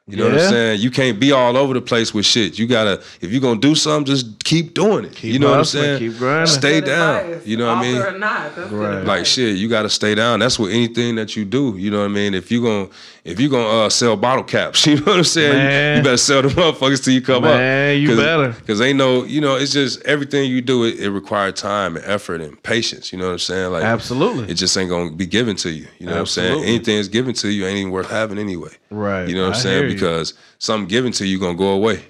You 0.06 0.16
know 0.16 0.24
what 0.24 0.34
I'm 0.40 0.50
saying? 0.50 0.80
You 0.80 0.90
can't 0.90 1.20
be 1.20 1.30
all 1.30 1.56
over 1.56 1.72
the 1.72 1.80
place 1.80 2.12
with 2.12 2.26
shit. 2.26 2.58
You 2.58 2.66
gotta. 2.66 3.00
If 3.22 3.30
you're 3.30 3.40
gonna 3.40 3.60
do 3.60 3.74
something, 3.74 4.04
just 4.12 4.42
keep 4.44 4.74
doing 4.74 5.04
it. 5.04 5.22
you 5.22 5.38
know 5.38 5.50
what 5.50 5.60
I'm 5.60 5.64
saying? 5.64 6.00
keep 6.00 6.18
grinding. 6.18 6.46
Stay 6.48 6.80
Good 6.80 6.86
down. 6.86 7.24
advice. 7.30 7.46
You 7.46 7.56
know 7.56 7.68
what 7.68 7.76
I 7.78 7.82
mean? 7.82 8.02
Or 8.02 8.18
not, 8.18 8.56
that's 8.56 8.70
Right. 8.72 8.90
advice. 8.98 9.06
like 9.06 9.26
shit 9.26 9.56
you 9.56 9.68
got 9.68 9.82
to 9.82 9.88
stay 9.88 10.14
down 10.16 10.40
that's 10.40 10.58
what 10.58 10.72
anything 10.72 11.14
that 11.14 11.36
you 11.36 11.44
do 11.44 11.74
you 11.78 11.90
know 11.92 11.98
what 12.00 12.04
i 12.06 12.08
mean 12.08 12.34
if 12.34 12.50
you 12.50 12.60
going 12.60 12.88
to 12.88 12.94
if 13.24 13.38
you 13.38 13.48
going 13.50 13.64
to 13.64 13.70
uh, 13.84 13.88
sell 13.90 14.16
bottle 14.16 14.42
caps 14.44 14.86
you 14.86 14.96
know 14.96 15.02
what 15.02 15.18
i'm 15.18 15.24
saying 15.24 15.52
Man. 15.54 15.96
you, 15.98 16.02
better 16.02 16.16
sell 16.16 16.42
the 16.42 16.48
motherfuckers 16.48 17.04
till 17.04 17.12
you 17.12 17.20
come 17.20 17.44
up 17.44 17.54
Man, 17.56 18.00
you 18.00 18.16
better. 18.16 18.52
because 18.52 18.80
ain't 18.80 18.96
no 18.98 19.24
you 19.24 19.40
know 19.40 19.56
it's 19.56 19.72
just 19.72 20.02
everything 20.04 20.50
you 20.50 20.60
do 20.60 20.84
it, 20.84 20.98
it 21.00 21.10
requires 21.10 21.54
time 21.60 21.96
and 21.96 22.04
effort 22.06 22.40
and 22.40 22.60
patience 22.62 23.12
you 23.12 23.18
know 23.18 23.26
what 23.26 23.32
i'm 23.32 23.38
saying 23.38 23.72
like 23.72 23.84
Absolutely. 23.84 24.50
it 24.50 24.54
just 24.54 24.76
ain't 24.78 24.88
gonna 24.90 25.10
be 25.12 25.26
given 25.26 25.56
to 25.56 25.70
you 25.70 25.86
you 25.98 26.06
know 26.06 26.12
what 26.12 26.20
i'm 26.20 26.26
saying 26.26 26.64
anything 26.64 26.96
that's 26.96 27.08
given 27.08 27.34
to 27.34 27.48
you 27.50 27.66
ain't 27.66 27.78
even 27.78 27.92
worth 27.92 28.08
having 28.10 28.38
anyway 28.38 28.70
Right. 28.90 29.28
you 29.28 29.34
know 29.34 29.42
what 29.48 29.56
I 29.56 29.58
i'm 29.60 29.66
hear 29.66 29.80
saying 29.82 29.92
because 29.94 30.34
something 30.58 30.88
given 30.88 31.12
to 31.12 31.26
you 31.26 31.38
gonna 31.38 31.56
go 31.58 31.68
away 31.72 32.04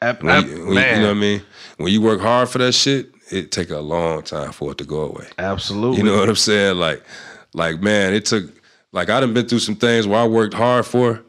Ap- 0.00 0.22
when 0.22 0.46
you, 0.48 0.64
when, 0.66 0.74
man. 0.74 0.96
you 0.96 1.02
know 1.02 1.08
what 1.08 1.16
i 1.16 1.20
mean 1.20 1.42
when 1.76 1.92
you 1.92 2.00
work 2.02 2.20
hard 2.20 2.48
for 2.48 2.58
that 2.58 2.72
shit 2.72 3.10
it 3.30 3.50
take 3.50 3.70
a 3.70 3.78
long 3.78 4.22
time 4.22 4.52
for 4.52 4.72
it 4.72 4.78
to 4.78 4.84
go 4.84 5.00
away 5.02 5.26
Absolutely. 5.38 5.96
you 5.98 6.02
know 6.04 6.18
what 6.18 6.28
I'm 6.28 6.36
saying? 6.36 6.76
Like, 6.76 7.02
like 7.54 7.80
man, 7.80 8.12
it 8.12 8.26
took 8.26 8.44
like 8.92 9.10
I 9.10 9.20
done 9.20 9.34
been 9.34 9.48
through 9.48 9.58
some 9.60 9.76
things 9.76 10.06
where 10.06 10.20
I 10.20 10.26
worked 10.26 10.54
hard 10.54 10.86
for. 10.86 11.22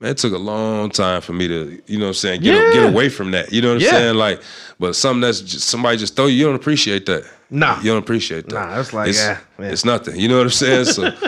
Man, 0.00 0.12
it 0.12 0.18
took 0.18 0.32
a 0.32 0.38
long 0.38 0.90
time 0.90 1.20
for 1.20 1.32
me 1.32 1.48
to, 1.48 1.82
you 1.88 1.98
know 1.98 2.04
what 2.04 2.08
I'm 2.10 2.14
saying, 2.14 2.42
get 2.42 2.54
Yeah. 2.54 2.72
get 2.72 2.92
away 2.92 3.08
from 3.08 3.32
that. 3.32 3.52
You 3.52 3.60
know 3.62 3.68
what 3.70 3.74
I'm 3.78 3.80
Yeah. 3.80 3.90
saying? 3.90 4.14
Like, 4.14 4.40
but 4.78 4.94
something 4.94 5.22
that's 5.22 5.40
just 5.40 5.68
somebody 5.68 5.96
just 5.98 6.14
throw 6.14 6.26
you, 6.26 6.36
you 6.36 6.44
don't 6.46 6.54
appreciate 6.54 7.04
that. 7.06 7.24
Nah. 7.50 7.78
You 7.80 7.86
don't 7.90 7.98
appreciate 7.98 8.48
that. 8.48 8.54
Nah, 8.54 8.78
it's 8.78 8.92
like, 8.92 9.08
it's, 9.08 9.18
yeah, 9.18 9.38
yeah. 9.58 9.66
it's 9.66 9.84
nothing. 9.84 10.14
You 10.16 10.28
know 10.28 10.36
what 10.36 10.44
I'm 10.44 10.50
saying? 10.50 10.84
So 10.84 11.02
you 11.02 11.08
it's- 11.08 11.24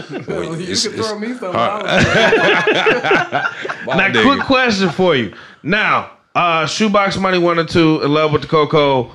can 0.86 0.94
it's 1.00 1.08
throw 1.08 1.18
me 1.18 1.34
some. 1.34 1.52
hard. 1.52 1.84
Now, 3.86 3.96
nigga. 4.08 4.22
quick 4.22 4.40
question 4.46 4.90
for 4.90 5.16
you. 5.16 5.32
Now, 5.64 6.10
uh, 6.34 6.66
Shoebox 6.66 7.18
Money 7.18 7.38
One 7.38 7.58
and 7.58 7.68
Two, 7.68 8.00
in 8.02 8.12
love 8.12 8.32
with 8.32 8.42
the 8.42 8.48
Coco. 8.48 9.10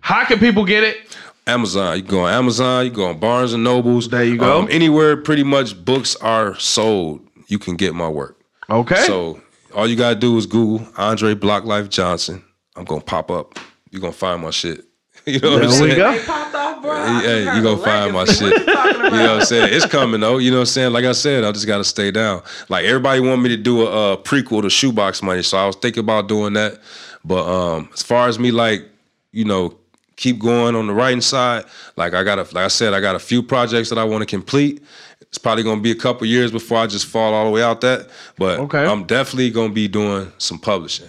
How 0.00 0.24
can 0.24 0.38
people 0.38 0.64
get 0.64 0.84
it? 0.84 1.16
Amazon. 1.46 1.96
You 1.96 2.02
go 2.02 2.20
on 2.20 2.32
Amazon. 2.32 2.84
You 2.84 2.90
go 2.90 3.06
on 3.06 3.18
Barnes 3.18 3.52
and 3.52 3.64
Nobles. 3.64 4.08
There 4.08 4.24
you 4.24 4.38
go. 4.38 4.60
Um, 4.60 4.68
anywhere, 4.70 5.16
pretty 5.16 5.42
much 5.42 5.82
books 5.84 6.14
are 6.16 6.58
sold. 6.58 7.20
You 7.48 7.58
can 7.58 7.76
get 7.76 7.94
my 7.94 8.08
work. 8.08 8.38
Okay. 8.70 9.02
So 9.06 9.40
all 9.74 9.86
you 9.86 9.96
gotta 9.96 10.14
do 10.16 10.36
is 10.38 10.46
Google 10.46 10.86
Andre 10.96 11.34
Block 11.34 11.64
Life 11.64 11.88
Johnson. 11.88 12.44
I'm 12.76 12.84
gonna 12.84 13.00
pop 13.02 13.30
up. 13.30 13.58
You're 13.90 14.00
gonna 14.00 14.12
find 14.12 14.42
my 14.42 14.50
shit. 14.50 14.84
You 15.24 15.38
know 15.38 15.52
what 15.52 15.58
There 15.60 15.64
I'm 15.68 15.70
we 15.82 15.90
saying? 15.90 15.96
go. 15.98 16.12
They 16.18 16.24
popped 16.24 16.54
off, 16.56 16.82
bro. 16.82 17.06
Hey, 17.20 17.44
you 17.56 17.62
gonna 17.62 17.76
find 17.76 18.12
my 18.12 18.24
shit. 18.24 18.66
You 19.02 19.18
know 19.18 19.32
what 19.34 19.40
I'm 19.40 19.44
saying? 19.44 19.68
It's 19.72 19.84
coming 19.86 20.20
though. 20.20 20.38
You 20.38 20.50
know 20.50 20.56
what 20.58 20.62
I'm 20.62 20.66
saying? 20.66 20.92
Like 20.92 21.04
I 21.04 21.12
said, 21.12 21.44
I 21.44 21.52
just 21.52 21.66
gotta 21.66 21.84
stay 21.84 22.10
down. 22.10 22.42
Like 22.68 22.84
everybody 22.86 23.20
want 23.20 23.42
me 23.42 23.50
to 23.50 23.56
do 23.56 23.82
a, 23.82 24.14
uh 24.14 24.16
prequel 24.16 24.62
to 24.62 24.70
Shoebox 24.70 25.22
Money, 25.22 25.42
so 25.42 25.58
I 25.58 25.66
was 25.66 25.76
thinking 25.76 26.00
about 26.00 26.28
doing 26.28 26.54
that. 26.54 26.78
But 27.24 27.44
um, 27.46 27.88
as 27.92 28.02
far 28.02 28.26
as 28.28 28.38
me, 28.38 28.50
like 28.52 28.88
you 29.32 29.44
know, 29.44 29.76
keep 30.22 30.38
going 30.38 30.74
on 30.76 30.86
the 30.86 30.92
writing 30.94 31.20
side. 31.20 31.64
Like 31.96 32.14
I 32.14 32.22
got 32.22 32.38
a, 32.38 32.42
like 32.54 32.64
I 32.64 32.68
said, 32.68 32.94
I 32.94 33.00
got 33.00 33.16
a 33.16 33.18
few 33.18 33.42
projects 33.42 33.88
that 33.90 33.98
I 33.98 34.04
want 34.04 34.22
to 34.22 34.26
complete. 34.26 34.82
It's 35.20 35.38
probably 35.38 35.64
gonna 35.64 35.80
be 35.80 35.90
a 35.90 35.94
couple 35.96 36.26
years 36.26 36.52
before 36.52 36.78
I 36.78 36.86
just 36.86 37.06
fall 37.06 37.34
all 37.34 37.44
the 37.46 37.50
way 37.50 37.62
out 37.62 37.80
that. 37.80 38.08
But 38.38 38.60
Okay. 38.60 38.84
I'm 38.86 39.04
definitely 39.04 39.50
gonna 39.50 39.72
be 39.72 39.88
doing 39.88 40.30
some 40.38 40.58
publishing. 40.58 41.08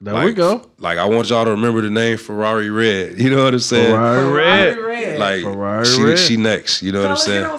there 0.00 0.14
Like, 0.14 0.24
we 0.26 0.32
go. 0.32 0.68
Like 0.78 0.98
I 0.98 1.04
want 1.04 1.28
y'all 1.30 1.44
to 1.44 1.50
remember 1.52 1.80
the 1.82 1.90
name 1.90 2.16
Ferrari 2.18 2.70
Red. 2.70 3.18
You 3.20 3.30
know 3.30 3.44
what 3.44 3.52
I'm 3.54 3.60
saying? 3.60 3.94
Ferrari 3.94 4.32
Red. 4.32 4.78
Red. 4.78 5.18
Like 5.20 5.42
Ferrari 5.42 5.84
she, 5.84 6.02
Red. 6.02 6.18
she 6.18 6.36
next. 6.36 6.82
You 6.82 6.92
know 6.92 7.02
what 7.02 7.10
I'm 7.12 7.16
Tell 7.16 7.26
her 7.26 7.58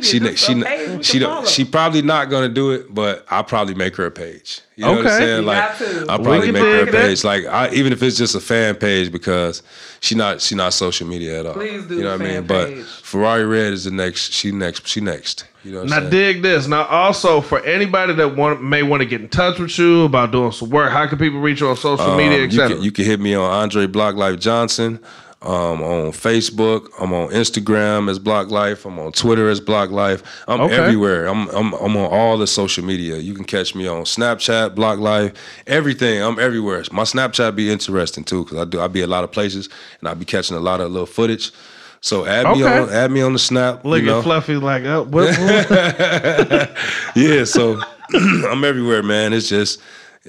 Get 0.00 0.12
media. 0.14 0.36
She 0.36 0.36
Just 0.36 0.44
she 0.46 0.52
a 0.52 0.64
page 0.64 0.88
we 0.98 1.02
she 1.02 1.18
don't- 1.18 1.48
she 1.48 1.64
probably 1.64 2.02
not 2.02 2.30
gonna 2.30 2.48
do 2.48 2.70
it, 2.72 2.94
but 2.94 3.24
I'll 3.30 3.44
probably 3.44 3.74
make 3.74 3.96
her 3.96 4.06
a 4.06 4.10
page. 4.10 4.60
You 4.76 4.84
know 4.84 4.92
what 4.92 5.00
Okay. 5.06 5.10
I'm 5.14 5.20
saying? 5.20 5.44
Like. 5.46 5.80
I'll 6.08 6.18
We 6.18 6.24
probably 6.24 6.52
make 6.52 6.62
her 6.62 6.80
a 6.80 6.84
dig 6.84 6.92
that. 6.94 7.06
page. 7.08 7.24
Like 7.24 7.46
I, 7.46 7.70
even 7.70 7.92
if 7.92 8.02
it's 8.02 8.16
just 8.16 8.34
a 8.34 8.40
fan 8.40 8.76
page 8.76 9.10
because 9.10 9.62
she 10.00 10.14
not 10.14 10.40
she 10.40 10.54
not 10.54 10.72
social 10.72 11.06
media 11.06 11.40
at 11.40 11.46
all. 11.46 11.54
Please 11.54 11.84
do 11.84 11.96
You 11.96 12.02
know 12.02 12.12
what 12.12 12.20
I 12.22 12.24
mean? 12.24 12.46
fan 12.46 12.76
But. 12.76 12.84
Ferrari 12.86 13.44
Red 13.44 13.72
is 13.72 13.84
the 13.84 13.90
next. 13.90 14.32
She 14.32 14.52
next. 14.52 14.86
She 14.86 15.00
next. 15.00 15.44
You 15.64 15.72
know 15.72 15.80
what 15.80 15.88
Now 15.88 15.96
I'm 15.96 16.02
saying? 16.02 16.10
dig 16.10 16.42
this. 16.42 16.68
Now 16.68 16.84
also 16.86 17.40
for 17.40 17.58
anybody 17.64 18.14
that 18.14 18.36
want 18.36 18.62
may 18.62 18.82
want 18.84 19.00
to 19.00 19.06
get 19.06 19.20
in 19.20 19.28
touch 19.28 19.58
with 19.58 19.76
you 19.78 20.04
about 20.04 20.30
doing 20.30 20.52
some 20.52 20.70
work, 20.70 20.92
how 20.92 21.06
can 21.06 21.18
people 21.18 21.40
reach 21.40 21.60
you 21.60 21.68
on 21.68 21.76
social 21.76 22.16
media, 22.16 22.34
Um, 22.34 22.40
you, 22.40 22.44
etc.? 22.46 22.68
can, 22.76 22.82
you 22.84 22.92
can 22.92 23.04
hit 23.04 23.18
me 23.20 23.34
on 23.34 23.50
Andre 23.50 23.86
Block 23.86 24.14
Life 24.14 24.38
Johnson. 24.38 25.00
Um, 25.40 25.82
on 25.84 26.10
Facebook, 26.10 26.88
I'm 27.00 27.12
on 27.12 27.28
Instagram 27.28 28.10
as 28.10 28.18
Block 28.18 28.50
Life. 28.50 28.84
I'm 28.84 28.98
on 28.98 29.12
Twitter 29.12 29.48
as 29.48 29.60
Block 29.60 29.90
Life. 29.90 30.22
I'm 30.48 30.60
Okay. 30.62 30.74
everywhere. 30.74 31.26
I'm, 31.26 31.48
I'm 31.50 31.72
I'm 31.74 31.96
on 31.96 32.10
all 32.10 32.36
the 32.38 32.46
social 32.48 32.84
media. 32.84 33.18
You 33.18 33.34
can 33.34 33.44
catch 33.44 33.72
me 33.76 33.86
on 33.86 34.02
Snapchat, 34.02 34.74
Block 34.74 34.98
Life, 34.98 35.34
everything. 35.68 36.20
I'm 36.20 36.40
everywhere. 36.40 36.82
My 36.90 37.04
Snapchat 37.04 37.54
be 37.54 37.70
interesting 37.70 38.24
too 38.24 38.42
because 38.44 38.58
I 38.58 38.64
do 38.64 38.80
I 38.80 38.88
be 38.88 39.02
a 39.02 39.06
lot 39.06 39.22
of 39.22 39.30
places 39.30 39.68
and 40.00 40.08
I 40.08 40.14
be 40.14 40.24
catching 40.24 40.56
a 40.56 40.60
lot 40.60 40.80
of 40.80 40.90
little 40.90 41.06
footage. 41.06 41.52
So 42.00 42.26
add 42.26 42.56
me 42.56 42.64
on 42.64 42.90
add 42.90 43.12
me 43.12 43.22
on 43.22 43.32
the 43.32 43.38
Snap. 43.38 43.84
Look 43.84 44.00
you 44.00 44.06
know? 44.06 44.18
at 44.18 44.24
Fluffy 44.24 44.56
like, 44.56 44.82
oh, 44.86 45.04
what, 45.04 45.38
what? 45.38 46.76
yeah, 47.14 47.44
so 47.44 47.80
I'm 48.14 48.64
everywhere, 48.64 49.04
man. 49.04 49.32
It's 49.32 49.48
just, 49.48 49.80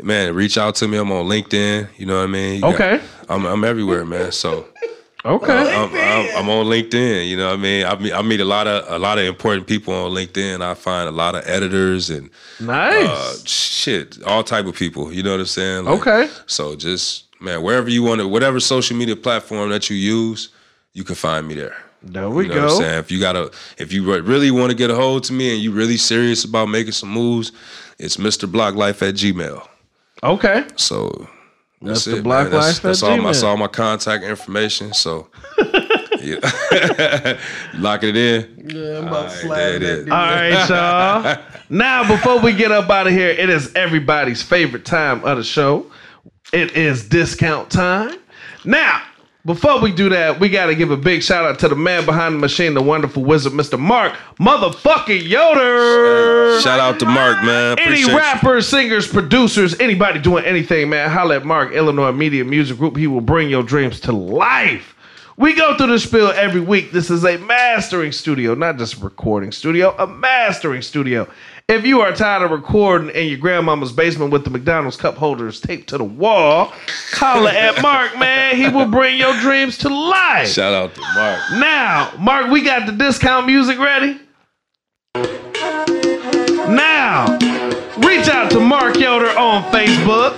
man, 0.04 0.36
reach 0.36 0.58
out 0.60 0.76
to 0.76 0.88
me. 0.88 0.98
I'm 1.00 1.12
on 1.12 1.26
LinkedIn. 1.26 1.90
You 1.98 2.06
know 2.06 2.18
what 2.18 2.24
I 2.26 2.28
mean? 2.28 2.56
You 2.56 2.62
got- 2.62 2.74
Okay. 2.76 3.02
I'm 3.28 3.46
I'm 3.46 3.64
everywhere, 3.64 4.06
man. 4.06 4.32
So 4.32 4.68
okay. 5.26 5.76
I'm, 5.76 5.90
I'm, 5.94 6.38
I'm 6.38 6.50
on 6.50 6.66
LinkedIn. 6.68 7.28
You 7.28 7.38
know 7.38 7.48
what 7.48 7.54
I 7.60 7.62
mean? 7.62 7.86
I 7.86 7.96
meet 7.98 8.14
I 8.14 8.22
meet 8.22 8.40
a 8.40 8.46
lot 8.46 8.68
of 8.68 8.86
a 8.92 8.98
lot 9.00 9.18
of 9.20 9.26
important 9.26 9.68
people 9.68 9.94
on 9.94 10.12
LinkedIn. 10.12 10.62
I 10.62 10.74
find 10.74 11.08
a 11.10 11.12
lot 11.12 11.36
of 11.36 11.44
editors 11.48 12.10
and 12.10 12.30
nice. 12.60 13.08
uh, 13.10 13.36
shit, 13.46 14.22
all 14.26 14.44
type 14.44 14.66
of 14.66 14.76
people. 14.76 15.12
You 15.12 15.24
know 15.24 15.32
what 15.32 15.40
I'm 15.42 15.46
saying? 15.46 15.86
Like, 15.86 16.00
Okay. 16.08 16.30
So 16.48 16.76
just 16.76 17.26
man, 17.42 17.62
wherever 17.62 17.90
you 17.90 18.04
want 18.04 18.22
to, 18.22 18.28
whatever 18.28 18.60
social 18.60 18.96
media 18.98 19.16
platform 19.16 19.70
that 19.70 19.90
you 19.90 19.96
use, 19.96 20.50
you 20.94 21.04
can 21.04 21.16
find 21.16 21.48
me 21.48 21.56
there. 21.56 21.76
there 22.04 22.30
we 22.30 22.44
You 22.44 22.50
know 22.50 22.56
what 22.56 22.64
I'm 22.64 22.70
go. 22.70 22.80
saying? 22.80 23.00
If 23.00 23.12
you 23.12 23.20
gotta, 23.20 23.52
if 23.78 23.94
you 23.94 24.04
really 24.22 24.52
want 24.52 24.72
to 24.72 24.76
get 24.78 24.90
a 24.90 24.96
hold 24.96 25.24
to 25.26 25.34
me 25.34 25.54
and 25.54 25.62
you 25.62 25.72
really 25.72 25.98
serious 25.98 26.44
about 26.46 26.68
making 26.70 26.94
some 26.94 27.10
moves, 27.10 27.52
it's 27.98 28.18
Mr. 28.18 28.50
Block 28.52 28.76
Life 28.76 29.02
at 29.04 29.16
Gmail. 29.16 29.66
Okay. 30.24 30.66
So 30.76 31.28
that's 31.82 32.08
Mr. 32.08 32.18
it, 32.18 32.24
Block 32.24 32.44
man. 32.44 32.52
That's, 32.52 32.68
Life 32.68 32.82
that's 32.82 33.04
at 33.04 33.10
all 33.10 33.18
my, 33.18 33.24
that's 33.26 33.44
all 33.44 33.58
my 33.58 33.68
contact 33.68 34.24
information. 34.24 34.94
So 34.94 35.30
yeah. 36.22 36.40
locking 37.76 38.10
it 38.10 38.18
in. 38.18 38.70
Yeah, 38.70 38.98
I'm 39.00 39.08
about 39.08 39.32
to 39.32 39.38
Alright, 39.38 39.42
slide 39.42 39.60
it 39.60 39.80
that 39.80 39.84
is. 39.84 40.00
dude. 40.06 40.14
All 40.14 40.20
right, 40.20 40.70
y'all. 40.70 41.44
Now, 41.72 42.08
before 42.08 42.40
we 42.40 42.52
get 42.52 42.72
up 42.72 42.90
out 42.90 43.06
of 43.06 43.14
here, 43.14 43.30
it 43.30 43.48
is 43.48 43.72
everybody's 43.76 44.42
favorite 44.42 44.86
time 44.86 45.24
of 45.24 45.38
the 45.38 45.44
show. 45.44 45.86
It 46.52 46.76
is 46.76 47.08
discount 47.08 47.70
time. 47.70 48.18
Now, 48.66 49.04
before 49.46 49.80
we 49.80 49.92
do 49.92 50.10
that, 50.10 50.40
we 50.40 50.50
got 50.50 50.66
to 50.66 50.76
give 50.76 50.92
a 50.92 50.98
big 50.98 51.24
shout 51.24 51.46
out 51.46 51.60
to 51.60 51.70
the 51.70 51.76
man 51.76 52.06
behind 52.06 52.36
the 52.36 52.40
machine, 52.40 52.74
the 52.74 52.82
wonderful 52.82 53.24
wizard, 53.24 53.54
Mr. 53.54 53.80
Mark 53.80 54.14
Motherfucking 54.40 55.28
Yoder. 55.28 56.60
Shout 56.60 56.80
out 56.80 57.00
to 57.00 57.06
Mark, 57.06 57.44
man. 57.44 57.80
Any 57.80 57.84
Appreciate 57.84 58.12
you. 58.12 58.18
rappers, 58.18 58.68
singers, 58.68 59.08
producers, 59.08 59.80
anybody 59.80 60.20
doing 60.20 60.44
anything, 60.44 60.90
man, 60.90 61.10
holla 61.10 61.38
at 61.38 61.46
Mark, 61.46 61.72
Illinois 61.72 62.12
Media 62.12 62.44
Music 62.44 62.78
Group. 62.78 62.98
He 62.98 63.08
will 63.08 63.22
bring 63.22 63.50
your 63.50 63.64
dreams 63.64 64.02
to 64.02 64.12
life. 64.12 64.96
We 65.38 65.54
go 65.54 65.78
through 65.78 65.88
this 65.88 66.04
spiel 66.04 66.28
every 66.32 66.60
week. 66.60 66.92
This 66.92 67.10
is 67.10 67.24
a 67.24 67.38
mastering 67.38 68.12
studio, 68.12 68.56
not 68.56 68.78
just 68.78 68.96
a 68.96 69.00
recording 69.00 69.54
studio, 69.54 69.96
a 69.98 70.06
mastering 70.06 70.82
studio. 70.82 71.30
If 71.70 71.86
you 71.86 72.02
are 72.02 72.12
tired 72.12 72.42
of 72.42 72.50
recording 72.50 73.10
in 73.10 73.28
your 73.28 73.38
grandmama's 73.38 73.92
basement 73.92 74.32
with 74.32 74.44
the 74.44 74.50
McDonald's 74.50 74.98
cup 74.98 75.18
holders 75.18 75.62
taped 75.62 75.90
to 75.90 76.00
the 76.00 76.04
wall, 76.04 76.74
holla 77.12 77.54
at 77.54 77.80
Mark, 77.84 78.18
man. 78.18 78.56
He 78.56 78.68
will 78.68 78.88
bring 78.88 79.20
your 79.20 79.40
dreams 79.40 79.78
to 79.80 79.90
life. 79.90 80.48
Shout 80.48 80.74
out 80.74 80.96
to 80.96 81.02
Mark. 81.14 81.40
Now, 81.52 82.12
Mark, 82.18 82.50
we 82.50 82.64
got 82.64 82.88
the 82.88 82.92
discount 82.94 83.46
music 83.46 83.78
ready. 83.78 84.20
Now, 86.74 87.38
reach 88.00 88.28
out 88.28 88.50
to 88.50 88.60
Mark 88.60 88.96
Yoder 88.96 89.38
on 89.38 89.62
Facebook. 89.72 90.34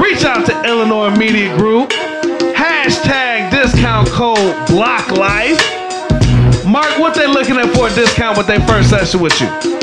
Reach 0.00 0.24
out 0.24 0.46
to 0.46 0.62
Illinois 0.64 1.10
Media 1.16 1.56
Group. 1.56 1.90
Hashtag 1.90 3.50
discount 3.50 4.06
code 4.10 4.68
Block 4.68 5.10
Life. 5.10 5.58
Mark, 6.64 7.00
what 7.00 7.16
they 7.16 7.26
looking 7.26 7.56
at 7.56 7.74
for 7.74 7.88
a 7.88 7.94
discount 7.96 8.38
with 8.38 8.46
their 8.46 8.60
first 8.60 8.90
session 8.90 9.18
with 9.18 9.40
you? 9.40 9.81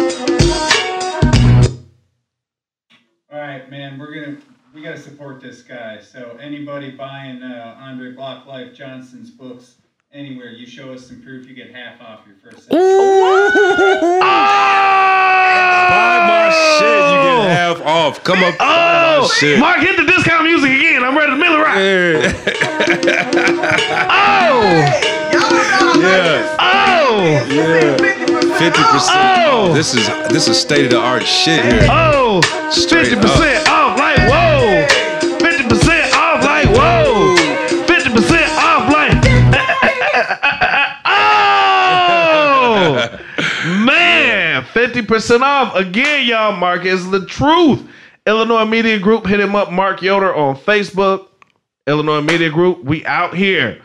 All 3.32 3.40
right, 3.40 3.70
man, 3.70 4.00
we're 4.00 4.12
gonna 4.14 4.38
we 4.74 4.82
gotta 4.82 4.98
support 5.00 5.40
this 5.42 5.62
guy. 5.62 6.00
So 6.02 6.38
anybody 6.42 6.90
buying 6.92 7.44
uh, 7.44 7.78
Andre 7.80 8.12
Block 8.12 8.46
Life 8.48 8.74
Johnson's 8.74 9.30
books 9.30 9.76
anywhere, 10.12 10.50
you 10.50 10.66
show 10.66 10.92
us 10.94 11.06
some 11.08 11.22
proof, 11.22 11.48
you 11.48 11.54
get 11.54 11.72
half 11.74 12.02
off 12.02 12.22
your 12.26 12.36
first. 12.38 12.64
Session. 12.66 12.80
Buy 12.80 12.86
my 16.28 16.50
shit, 16.80 16.90
you 16.90 17.22
get 17.22 17.50
half 17.56 17.80
off. 17.86 18.24
Come 18.24 18.44
up, 18.44 18.58
buy 18.58 18.66
my 18.66 19.18
Oh, 19.22 19.28
shit. 19.28 19.60
Mark, 19.60 19.80
hit 19.80 19.96
the 19.98 20.06
discount 20.06 20.44
music 20.46 20.72
again. 20.72 21.04
I'm 21.04 21.16
ready 21.18 21.32
to 21.32 21.38
Miller 21.38 21.62
Rock. 21.62 21.76
Yeah. 21.78 22.34
Oh, 24.52 25.19
yeah. 25.32 26.58
oh, 26.60 27.46
Yeah. 27.50 27.98
Fifty 28.58 28.84
percent. 28.84 29.48
Oh. 29.48 29.74
This 29.74 29.94
is 29.96 30.08
this 30.30 30.48
is 30.48 30.60
state 30.60 30.86
of 30.86 30.92
the 30.92 31.00
art 31.00 31.26
shit 31.26 31.64
here. 31.64 31.88
oh. 31.90 32.42
Straight 32.72 33.08
50% 33.08 33.68
off, 33.68 33.98
like, 33.98 34.18
whoa. 34.30 34.86
50% 35.40 36.14
off, 36.14 36.44
like, 36.44 36.68
whoa. 36.68 37.36
50% 37.88 38.58
off, 38.58 38.94
like, 38.94 39.16
oh. 41.06 43.20
Man, 43.86 44.64
50% 44.64 45.42
off. 45.42 45.76
Again, 45.76 46.28
y'all, 46.28 46.56
Mark 46.56 46.86
is 46.86 47.10
the 47.10 47.26
truth. 47.26 47.84
Illinois 48.28 48.66
Media 48.66 49.00
Group, 49.00 49.26
hit 49.26 49.40
him 49.40 49.56
up, 49.56 49.72
Mark 49.72 50.02
Yoder 50.02 50.34
on 50.36 50.56
Facebook. 50.56 51.28
Illinois 51.88 52.22
Media 52.22 52.50
Group, 52.52 52.84
we 52.84 53.04
out 53.06 53.36
here. 53.36 53.82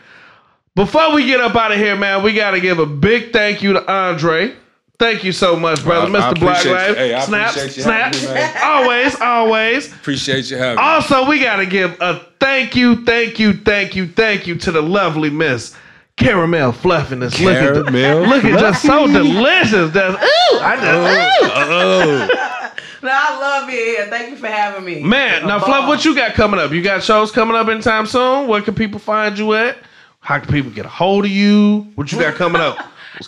Before 0.75 1.13
we 1.13 1.25
get 1.25 1.39
up 1.39 1.55
out 1.55 1.71
of 1.71 1.77
here, 1.77 1.95
man, 1.95 2.21
we 2.21 2.33
got 2.33 2.51
to 2.51 2.59
give 2.59 2.79
a 2.79 2.85
big 2.85 3.31
thank 3.31 3.63
you 3.63 3.73
to 3.73 3.91
Andre. 3.91 4.53
Thank 4.99 5.23
you 5.23 5.31
so 5.31 5.55
much, 5.55 5.83
brother. 5.83 6.05
I- 6.15 6.19
I 6.29 6.33
Mr. 6.33 6.39
Black 6.39 6.57
appreciate 6.65 6.65
you. 6.65 6.73
Life. 6.73 6.97
Hey, 6.97 7.21
snaps, 7.21 7.77
you 7.77 7.83
snaps. 7.83 8.23
me, 8.27 8.41
always, 8.63 9.19
always. 9.21 9.93
Appreciate 9.93 10.49
you 10.51 10.57
having 10.57 10.77
me. 10.77 10.81
Also, 10.83 11.27
we 11.27 11.39
got 11.39 11.57
to 11.57 11.65
give 11.65 11.99
a 12.01 12.21
thank 12.39 12.75
you, 12.75 13.03
thank 13.05 13.39
you, 13.39 13.53
thank 13.53 13.95
you, 13.95 14.07
thank 14.07 14.47
you 14.47 14.55
to 14.57 14.71
the 14.71 14.81
lovely 14.81 15.29
Miss 15.29 15.75
Caramel 16.17 16.71
Fluffiness. 16.71 17.39
Look 17.41 17.55
at, 17.55 17.73
the, 17.73 17.83
Caramel 17.83 18.21
look 18.27 18.45
at 18.45 18.59
just 18.59 18.81
so 18.85 19.05
delicious. 19.07 19.93
Just, 19.93 20.17
ooh, 20.17 20.59
I 20.59 20.75
just, 20.75 21.41
oh, 21.41 21.45
ooh. 21.45 22.29
Oh, 22.37 22.71
No, 23.03 23.11
I 23.13 23.39
love 23.39 23.69
it 23.69 23.73
here. 23.73 24.07
Thank 24.07 24.31
you 24.31 24.37
for 24.37 24.47
having 24.47 24.83
me. 24.83 25.03
Man, 25.03 25.45
now 25.45 25.59
Fluff, 25.59 25.87
what 25.87 26.03
you 26.05 26.15
got 26.15 26.33
coming 26.33 26.59
up? 26.59 26.71
You 26.71 26.81
got 26.81 27.03
shows 27.03 27.31
coming 27.31 27.55
up 27.55 27.67
anytime 27.67 28.07
soon? 28.07 28.47
Where 28.47 28.61
can 28.61 28.73
people 28.73 28.99
find 28.99 29.37
you 29.37 29.53
at? 29.53 29.77
How 30.25 30.39
can 30.39 30.51
people 30.51 30.71
get 30.71 30.87
a 30.87 30.89
hold 30.89 31.25
of 31.25 31.29
you? 31.29 31.91
What 31.93 32.11
you 32.11 32.17
got 32.17 32.33
coming 32.43 32.59
up? 32.59 32.79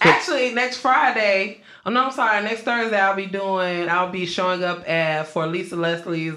Actually, 0.02 0.52
next 0.56 0.78
Friday. 0.78 1.62
Oh 1.86 1.92
no, 1.92 2.06
I'm 2.06 2.12
sorry. 2.12 2.44
Next 2.44 2.64
Thursday, 2.64 3.00
I'll 3.00 3.16
be 3.16 3.28
doing. 3.28 3.88
I'll 3.88 4.10
be 4.10 4.26
showing 4.26 4.64
up 4.64 4.90
at 4.90 5.28
for 5.28 5.46
Lisa 5.46 5.76
Leslie's 5.76 6.34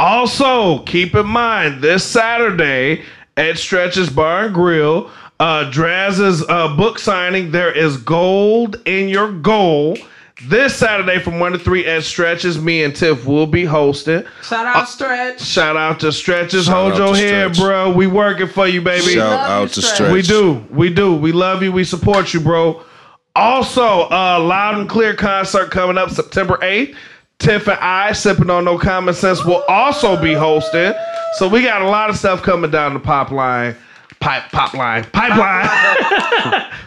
Also, 0.00 0.78
keep 0.84 1.14
in 1.14 1.26
mind 1.26 1.82
this 1.82 2.02
Saturday 2.02 3.02
at 3.36 3.58
Stretch's 3.58 4.08
Bar 4.08 4.46
and 4.46 4.54
Grill, 4.54 5.10
uh, 5.38 5.70
Draz's 5.70 6.42
uh, 6.48 6.74
book 6.74 6.98
signing. 6.98 7.50
There 7.50 7.70
is 7.70 7.98
gold 7.98 8.80
in 8.86 9.10
your 9.10 9.30
goal. 9.30 9.98
This 10.48 10.74
Saturday 10.74 11.18
from 11.18 11.38
1 11.38 11.52
to 11.52 11.58
3 11.58 11.84
at 11.84 12.02
Stretch's, 12.04 12.58
me 12.58 12.82
and 12.82 12.96
Tiff 12.96 13.26
will 13.26 13.46
be 13.46 13.66
hosting. 13.66 14.24
Shout 14.42 14.64
out 14.64 14.88
Stretch. 14.88 15.42
Shout 15.42 15.76
out 15.76 16.00
to 16.00 16.12
Stretch's. 16.12 16.64
Shout 16.64 16.96
Hold 16.96 16.96
your 16.96 17.14
head, 17.14 17.54
Stretch. 17.54 17.62
bro. 17.62 17.92
We 17.92 18.06
working 18.06 18.48
for 18.48 18.66
you, 18.66 18.80
baby. 18.80 19.12
Shout 19.12 19.30
love 19.30 19.50
out 19.50 19.68
to 19.68 19.82
Stretch. 19.82 19.94
Stretch. 19.96 20.12
We 20.14 20.22
do. 20.22 20.64
We 20.70 20.88
do. 20.88 21.14
We 21.14 21.32
love 21.32 21.62
you. 21.62 21.72
We 21.72 21.84
support 21.84 22.32
you, 22.32 22.40
bro. 22.40 22.82
Also, 23.36 24.08
uh, 24.08 24.40
Loud 24.40 24.78
and 24.78 24.88
Clear 24.88 25.14
concert 25.14 25.70
coming 25.70 25.98
up 25.98 26.08
September 26.08 26.56
8th. 26.62 26.96
Tiff 27.40 27.66
and 27.68 27.78
I, 27.80 28.12
Sipping 28.12 28.50
on 28.50 28.64
No 28.64 28.78
Common 28.78 29.14
Sense, 29.14 29.44
will 29.44 29.64
also 29.66 30.20
be 30.20 30.34
hosting. 30.34 30.92
So 31.34 31.48
we 31.48 31.62
got 31.62 31.82
a 31.82 31.88
lot 31.88 32.10
of 32.10 32.16
stuff 32.16 32.42
coming 32.42 32.70
down 32.70 32.94
the 32.94 33.00
pop 33.00 33.30
line. 33.30 33.74
Pipe, 34.20 34.52
pop 34.52 34.74
line, 34.74 35.04
pipeline, 35.04 35.66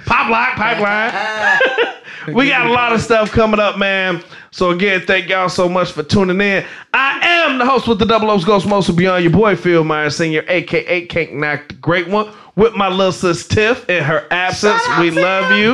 pop 0.05 0.29
line, 0.29 0.55
pipeline. 0.55 1.59
we 2.33 2.47
got 2.47 2.67
a 2.67 2.71
lot 2.71 2.93
of 2.93 3.01
stuff 3.01 3.31
coming 3.31 3.59
up, 3.59 3.77
man. 3.77 4.23
So 4.51 4.69
again, 4.69 5.01
thank 5.01 5.29
y'all 5.29 5.49
so 5.49 5.67
much 5.67 5.91
for 5.91 6.03
tuning 6.03 6.39
in. 6.39 6.63
I 6.93 7.19
am 7.21 7.57
the 7.57 7.65
host 7.65 7.87
with 7.87 7.99
the 7.99 8.05
Double 8.05 8.29
O's 8.29 8.45
Ghost 8.45 8.67
Most 8.67 8.95
Beyond 8.95 9.23
your 9.23 9.33
boy 9.33 9.55
Phil 9.55 9.83
Myers 9.83 10.15
Senior, 10.15 10.45
aka 10.47 11.05
Can't 11.07 11.33
Knock 11.33 11.67
the 11.69 11.73
Great 11.75 12.07
One, 12.07 12.31
with 12.55 12.75
my 12.75 12.87
little 12.87 13.11
sis 13.11 13.47
Tiff 13.47 13.89
in 13.89 14.03
her 14.03 14.27
absence. 14.31 14.81
Shout 14.83 15.01
We 15.01 15.11
love 15.11 15.51
you. 15.51 15.57
you. 15.57 15.71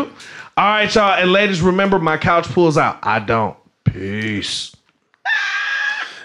All 0.58 0.66
right, 0.66 0.94
y'all. 0.96 1.14
And 1.14 1.32
ladies, 1.32 1.62
remember 1.62 2.00
my 2.00 2.18
couch 2.18 2.48
pulls 2.48 2.78
out. 2.78 3.00
I 3.04 3.20
don't. 3.20 3.56
Peace. 3.94 4.76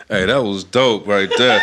Hey, 0.09 0.27
that 0.27 0.43
was 0.43 0.65
dope 0.65 1.07
right 1.07 1.31
there. 1.39 1.61